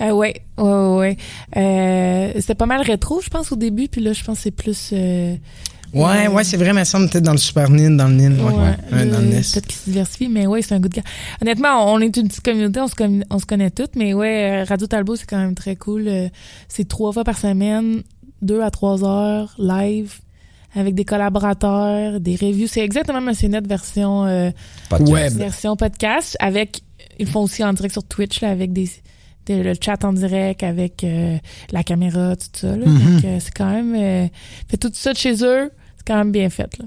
Euh, 0.00 0.10
ouais, 0.12 0.42
ouais, 0.58 0.64
ouais. 0.64 0.96
ouais. 0.98 1.16
Euh, 1.56 2.32
c'était 2.40 2.54
pas 2.54 2.66
mal 2.66 2.80
rétro, 2.82 3.20
je 3.20 3.28
pense, 3.30 3.52
au 3.52 3.56
début, 3.56 3.88
puis 3.88 4.00
là, 4.00 4.12
je 4.12 4.22
pense 4.24 4.38
que 4.38 4.42
c'est 4.44 4.50
plus. 4.50 4.90
euh, 4.92 5.36
Ouais, 5.92 6.26
euh, 6.26 6.30
ouais, 6.30 6.42
c'est 6.42 6.56
vrai, 6.56 6.72
mais 6.72 6.84
ça 6.84 6.98
me 6.98 7.06
peut-être 7.06 7.22
dans 7.22 7.30
le 7.32 7.38
Super 7.38 7.70
NIN, 7.70 7.92
dans 7.92 8.08
le 8.08 8.14
NIN. 8.14 8.32
Ouais, 8.44 8.52
Ouais, 8.52 8.74
Ouais, 8.92 9.06
dans 9.06 9.20
le 9.20 9.26
NES. 9.26 9.42
Peut-être 9.42 9.66
qu'il 9.66 9.76
se 9.76 9.84
diversifie, 9.90 10.28
mais 10.28 10.44
ouais, 10.48 10.60
c'est 10.60 10.74
un 10.74 10.80
good 10.80 10.92
gars. 10.92 11.02
Honnêtement, 11.40 11.92
on 11.92 12.00
est 12.00 12.16
une 12.16 12.26
petite 12.26 12.40
communauté, 12.42 12.80
on 12.80 12.88
se, 12.88 12.96
commun- 12.96 13.22
on 13.30 13.38
se 13.38 13.46
connaît 13.46 13.70
toutes, 13.70 13.94
mais 13.94 14.12
ouais, 14.12 14.62
euh, 14.62 14.64
Radio 14.68 14.88
Talbot, 14.88 15.14
c'est 15.14 15.26
quand 15.26 15.38
même 15.38 15.54
très 15.54 15.76
cool. 15.76 16.08
Euh, 16.08 16.28
C'est 16.66 16.88
trois 16.88 17.12
fois 17.12 17.22
par 17.22 17.38
semaine, 17.38 18.02
deux 18.42 18.60
à 18.60 18.72
trois 18.72 19.04
heures, 19.04 19.54
live, 19.58 20.14
avec 20.74 20.96
des 20.96 21.04
collaborateurs, 21.04 22.18
des 22.18 22.34
reviews. 22.34 22.66
C'est 22.66 22.80
exactement 22.84 23.20
Monsieur 23.20 23.46
Net 23.48 23.64
version, 23.68 24.24
euh, 24.26 24.50
Podcast. 24.88 25.12
Web. 25.12 25.32
version 25.34 25.76
podcast, 25.76 26.36
avec, 26.40 26.82
ils 27.20 27.28
font 27.28 27.42
aussi 27.42 27.62
en 27.62 27.72
direct 27.72 27.92
sur 27.92 28.02
Twitch, 28.02 28.40
là, 28.40 28.50
avec 28.50 28.72
des, 28.72 28.82
des- 28.84 28.90
le 29.48 29.74
chat 29.80 30.04
en 30.04 30.12
direct, 30.12 30.62
avec 30.62 31.04
euh, 31.04 31.36
la 31.72 31.82
caméra, 31.82 32.34
tout 32.36 32.46
ça. 32.52 32.76
Là. 32.76 32.86
Mhm. 32.86 33.14
Donc, 33.16 33.24
euh, 33.24 33.38
c'est 33.40 33.54
quand 33.54 33.70
même, 33.70 33.94
euh, 33.96 34.26
fait 34.68 34.76
tout 34.76 34.90
ça 34.94 35.12
de 35.12 35.18
chez 35.18 35.34
eux, 35.44 35.70
c'est 35.96 36.06
quand 36.06 36.16
même 36.16 36.32
bien 36.32 36.50
fait, 36.50 36.78
là. 36.78 36.84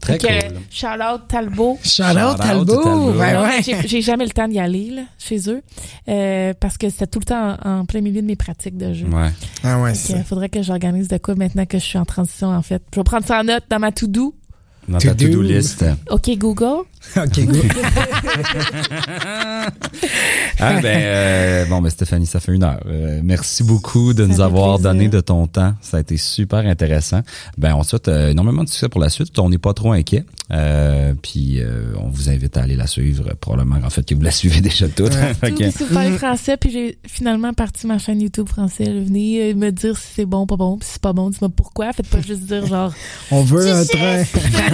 Très 0.00 0.16
que, 0.16 0.26
cool. 0.28 0.58
Shout 0.70 0.86
out 0.86 1.22
Talbot. 1.28 1.76
Shout 1.82 2.04
Shout 2.04 2.18
out 2.18 2.36
Talbot! 2.38 2.82
Talbot. 2.84 3.12
Ben 3.14 3.34
Non, 3.34 3.42
ouais. 3.48 3.62
j'ai- 3.84 4.00
jamais 4.00 4.24
le 4.26 4.30
temps 4.30 4.46
d'y 4.46 4.60
aller 4.60 4.90
là, 4.90 5.02
chez 5.18 5.50
eux 5.50 5.60
euh, 6.08 6.54
parce 6.60 6.78
que 6.78 6.88
c'était 6.88 7.08
tout 7.08 7.18
le 7.18 7.24
temps 7.24 7.56
en, 7.64 7.80
en 7.80 7.84
plein 7.84 8.00
milieu 8.00 8.22
de 8.22 8.26
mes 8.28 8.36
pratiques 8.36 8.76
de 8.76 8.92
jeu. 8.92 9.08
Ouais. 9.08 9.30
Ah 9.64 9.80
ouais, 9.80 9.90
Il 9.94 9.96
c'est 9.96 10.12
ça. 10.12 10.22
faudrait 10.22 10.50
que 10.50 10.62
j'organise 10.62 11.08
de 11.08 11.18
quoi 11.18 11.34
maintenant 11.34 11.66
que 11.66 11.78
je 11.80 11.84
suis 11.84 11.98
en 11.98 12.04
transition 12.04 12.46
en 12.46 12.62
fait. 12.62 12.80
Je 12.94 13.00
vais 13.00 13.04
prendre 13.04 13.26
ça 13.26 13.40
en 13.40 13.42
note 13.44 13.64
dans 13.68 13.80
ma 13.80 13.90
to-do. 13.90 14.36
Dans 14.88 14.98
ta 14.98 15.08
To 15.10 15.14
do. 15.14 15.26
to-do 15.26 15.42
list. 15.42 15.84
OK 16.10 16.30
Google. 16.38 16.84
Ok, 17.16 17.40
good. 17.46 17.62
Ah 20.60 20.80
ben 20.82 21.00
euh, 21.00 21.64
bon 21.66 21.80
ben 21.80 21.88
Stéphanie, 21.88 22.26
ça 22.26 22.40
fait 22.40 22.52
une 22.52 22.64
heure. 22.64 22.80
Euh, 22.86 23.20
merci 23.22 23.62
beaucoup 23.62 24.12
de 24.12 24.22
Ça 24.24 24.28
nous 24.28 24.40
avoir 24.40 24.74
plaisir. 24.76 24.90
donné 24.92 25.08
de 25.08 25.20
ton 25.20 25.46
temps. 25.46 25.74
Ça 25.80 25.98
a 25.98 26.00
été 26.00 26.16
super 26.16 26.58
intéressant. 26.66 27.20
Ben 27.56 27.74
on 27.76 27.82
te 27.82 27.86
souhaite 27.88 28.08
euh, 28.08 28.30
énormément 28.30 28.64
de 28.64 28.68
succès 28.68 28.88
pour 28.88 29.00
la 29.00 29.08
suite. 29.08 29.38
On 29.38 29.48
n'est 29.50 29.58
pas 29.58 29.72
trop 29.72 29.92
inquiet. 29.92 30.24
Euh, 30.50 31.14
puis 31.22 31.60
euh, 31.60 31.92
on 32.00 32.08
vous 32.08 32.28
invite 32.28 32.56
à 32.56 32.62
aller 32.62 32.74
la 32.74 32.88
suivre. 32.88 33.34
Probablement 33.40 33.76
en 33.84 33.90
fait 33.90 34.04
que 34.04 34.14
vous 34.16 34.20
la 34.22 34.32
suivez 34.32 34.60
déjà 34.62 34.88
toute. 34.88 35.12
Ouais. 35.42 35.52
Que- 35.52 35.70
Si 35.70 35.84
vous 35.84 35.94
parlez 35.94 36.18
français, 36.18 36.56
puis 36.56 36.70
j'ai 36.72 36.98
finalement 37.06 37.52
parti 37.54 37.86
ma 37.86 37.98
chaîne 37.98 38.20
YouTube 38.20 38.48
français. 38.48 38.84
Venez 38.86 39.54
me 39.54 39.70
dire 39.70 39.96
si 39.96 40.06
c'est 40.16 40.26
bon, 40.26 40.44
pas 40.46 40.56
bon, 40.56 40.76
puis 40.78 40.86
si 40.86 40.94
c'est 40.94 41.02
pas 41.02 41.12
bon, 41.12 41.30
dis-moi 41.30 41.50
pourquoi. 41.54 41.92
Faites 41.92 42.08
pas 42.08 42.20
juste 42.20 42.42
dire 42.42 42.66
genre 42.66 42.92
On 43.30 43.42
veut 43.44 43.68
un 43.70 43.84
sais. 43.84 43.96
train. 43.96 44.24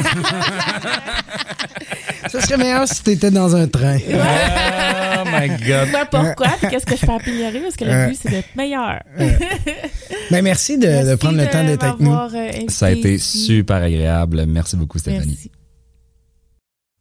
ça 2.29 2.41
serait 2.41 2.57
meilleur 2.57 2.87
si 2.89 3.03
t'étais 3.03 3.31
dans 3.31 3.55
un 3.57 3.67
train. 3.69 3.99
oh 4.09 5.25
my 5.27 5.49
god. 5.49 5.85
dis-moi 5.87 6.05
pourquoi, 6.11 6.49
puis 6.61 6.69
qu'est-ce 6.71 6.87
que 6.87 6.97
je 6.97 7.05
peux 7.07 7.13
améliorer 7.13 7.61
parce 7.61 7.77
que 7.77 7.85
le 7.85 8.09
but 8.09 8.19
c'est 8.21 8.31
d'être 8.31 8.55
meilleur. 8.57 9.01
Ben 10.31 10.43
merci 10.43 10.79
de, 10.79 11.15
prendre 11.17 11.37
le 11.39 11.47
temps 11.47 11.65
d'être 11.65 11.85
avec 11.85 12.01
nous. 12.01 12.13
euh, 12.13 12.51
Ça 12.69 12.87
a 12.87 12.91
été 12.93 13.15
ici. 13.15 13.45
super 13.45 13.77
agréable. 13.83 14.45
Merci 14.47 14.77
beaucoup 14.77 14.99
Stéphanie. 14.99 15.27
Merci. 15.27 15.51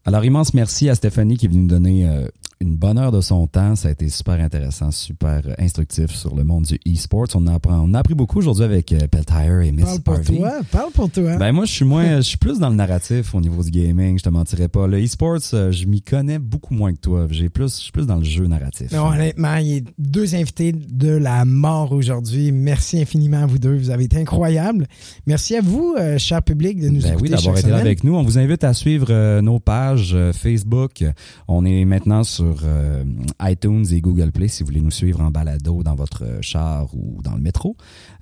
Alors, 0.06 0.26
immense 0.26 0.54
merci 0.54 0.90
à 0.90 0.96
Stéphanie 0.96 1.38
qui 1.38 1.46
est 1.46 1.50
venue 1.50 1.62
nous 1.62 1.68
donner 1.70 2.06
euh, 2.06 2.28
une 2.64 2.76
bonne 2.76 2.98
heure 2.98 3.12
de 3.12 3.22
son 3.22 3.46
temps. 3.48 3.76
Ça 3.76 3.90
a 3.90 3.92
été 3.92 4.10
super 4.10 4.36
intéressant, 4.40 4.90
super 4.92 5.42
instructif 5.60 6.12
sur 6.12 6.36
le 6.36 6.44
monde 6.44 6.64
du 6.64 6.80
e-sports. 6.92 7.28
On, 7.36 7.46
a 7.48 7.54
appris- 7.56 7.72
on 7.74 7.94
a 7.94 8.00
appris 8.00 8.16
beaucoup 8.16 8.40
aujourd'hui 8.40 8.64
avec 8.66 8.92
euh, 8.94 9.08
Peltier 9.08 9.68
et 9.68 9.72
Miss 9.72 9.86
Parle 9.86 10.02
pour 10.02 10.14
Harvey. 10.16 10.38
toi, 10.38 10.52
parle 10.72 10.92
pour 10.92 11.10
toi. 11.10 11.38
Ben 11.38 11.52
moi 11.52 11.66
je 11.66 11.72
suis 11.72 11.86
moins 11.86 12.18
je 12.18 12.22
suis 12.22 12.38
plus 12.38 12.60
dans 12.60 12.70
le 12.70 12.76
narratif 12.76 13.36
au 13.36 13.42
niveau 13.42 13.62
du 13.64 13.72
gaming, 13.72 14.18
je 14.18 14.24
te 14.24 14.30
mentirais 14.30 14.68
pas. 14.68 14.88
Le 14.88 15.04
e-sports, 15.04 15.40
euh, 15.54 15.72
je 15.72 15.86
m'y 15.86 16.02
connais 16.02 16.40
beaucoup 16.40 16.74
moins 16.74 16.94
que 16.94 17.00
toi. 17.00 17.28
J'ai 17.30 17.50
plus 17.50 17.76
je 17.78 17.82
suis 17.84 17.92
plus 17.92 18.08
dans 18.08 18.16
le 18.18 18.24
jeu 18.24 18.48
narratif. 18.48 18.92
Non, 18.92 19.08
honnêtement, 19.08 19.56
il 19.58 19.68
y 19.68 19.78
a 19.78 19.82
deux 19.98 20.36
invités 20.36 20.72
de 20.72 21.10
la 21.12 21.46
mort 21.46 21.92
aujourd'hui. 21.92 22.52
Merci 22.52 23.00
infiniment 23.02 23.44
à 23.44 23.46
vous 23.46 23.60
deux. 23.60 23.78
Vous 23.78 23.90
avez 23.90 24.06
été 24.06 24.18
incroyables. 24.18 24.88
Merci 25.28 25.56
à 25.56 25.62
vous, 25.62 25.96
euh, 26.00 26.18
cher 26.18 26.42
public, 26.42 26.80
de 26.80 26.90
nous 26.90 27.02
Ben 27.02 27.10
écouter 27.10 27.24
oui, 27.24 27.30
d'avoir 27.30 27.58
été 27.58 27.70
là 27.70 27.78
avec 27.78 28.04
nous. 28.04 28.16
On 28.16 28.24
vous 28.24 28.38
invite 28.38 28.64
à 28.64 28.74
suivre 28.74 29.08
euh, 29.10 29.42
nos 29.42 29.60
pages 29.60 30.12
euh, 30.14 30.32
Facebook. 30.34 31.04
On 31.48 31.66
est 31.66 31.84
maintenant 31.86 32.24
sur 32.24 32.53
euh, 32.64 33.04
iTunes 33.42 33.86
et 33.92 34.02
Google 34.02 34.32
Play 34.32 34.48
si 34.48 34.64
vous 34.64 34.68
voulez 34.68 34.82
nous 34.82 34.92
suivre 34.92 35.22
en 35.22 35.32
balado 35.32 35.84
dans 35.84 35.96
votre 35.96 36.24
char 36.42 36.88
ou 36.94 37.22
dans 37.24 37.36
le 37.36 37.42
métro. 37.42 37.76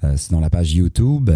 Euh, 0.03 0.13
sinon, 0.17 0.39
la 0.39 0.49
page 0.49 0.73
YouTube. 0.73 1.29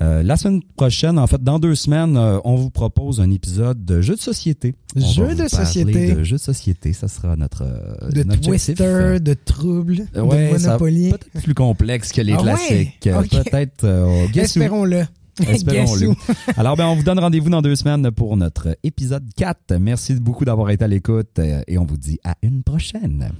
Euh, 0.00 0.22
la 0.22 0.36
semaine 0.36 0.62
prochaine, 0.76 1.18
en 1.18 1.26
fait, 1.26 1.42
dans 1.42 1.58
deux 1.58 1.74
semaines, 1.74 2.16
on 2.16 2.54
vous 2.56 2.70
propose 2.70 3.20
un 3.20 3.30
épisode 3.30 3.84
de 3.84 4.00
jeux 4.00 4.16
de 4.16 4.20
société. 4.20 4.74
Jeux 4.96 5.34
de 5.34 5.48
société. 5.48 6.14
De 6.14 6.24
jeux 6.24 6.36
de 6.36 6.40
société, 6.42 6.92
ça 6.92 7.08
sera 7.08 7.36
notre, 7.36 7.64
De 8.12 8.22
notre. 8.22 8.40
Twister, 8.40 9.18
de 9.20 9.34
Trouble, 9.34 10.06
Ouais, 10.16 10.48
de 10.48 10.52
Monopoly. 10.52 11.10
Peut-être 11.10 11.42
plus 11.42 11.54
complexe 11.54 12.12
que 12.12 12.20
les 12.20 12.32
Ah 12.32 12.42
ouais? 12.42 12.42
classiques. 12.42 13.08
Ok. 13.14 13.44
Peut-être. 13.44 14.28
Espérons-le. 14.36 15.04
Espérons-le. 15.48 16.14
Alors, 16.56 16.76
ben, 16.76 16.86
on 16.86 16.94
vous 16.94 17.02
donne 17.02 17.18
rendez-vous 17.18 17.50
dans 17.50 17.62
deux 17.62 17.76
semaines 17.76 18.10
pour 18.10 18.36
notre 18.36 18.76
épisode 18.82 19.24
4. 19.36 19.78
Merci 19.80 20.14
beaucoup 20.14 20.44
d'avoir 20.44 20.70
été 20.70 20.84
à 20.84 20.88
l'écoute 20.88 21.38
euh, 21.38 21.62
et 21.66 21.78
on 21.78 21.84
vous 21.84 21.96
dit 21.96 22.18
à 22.24 22.34
une 22.42 22.62
prochaine. 22.62 23.30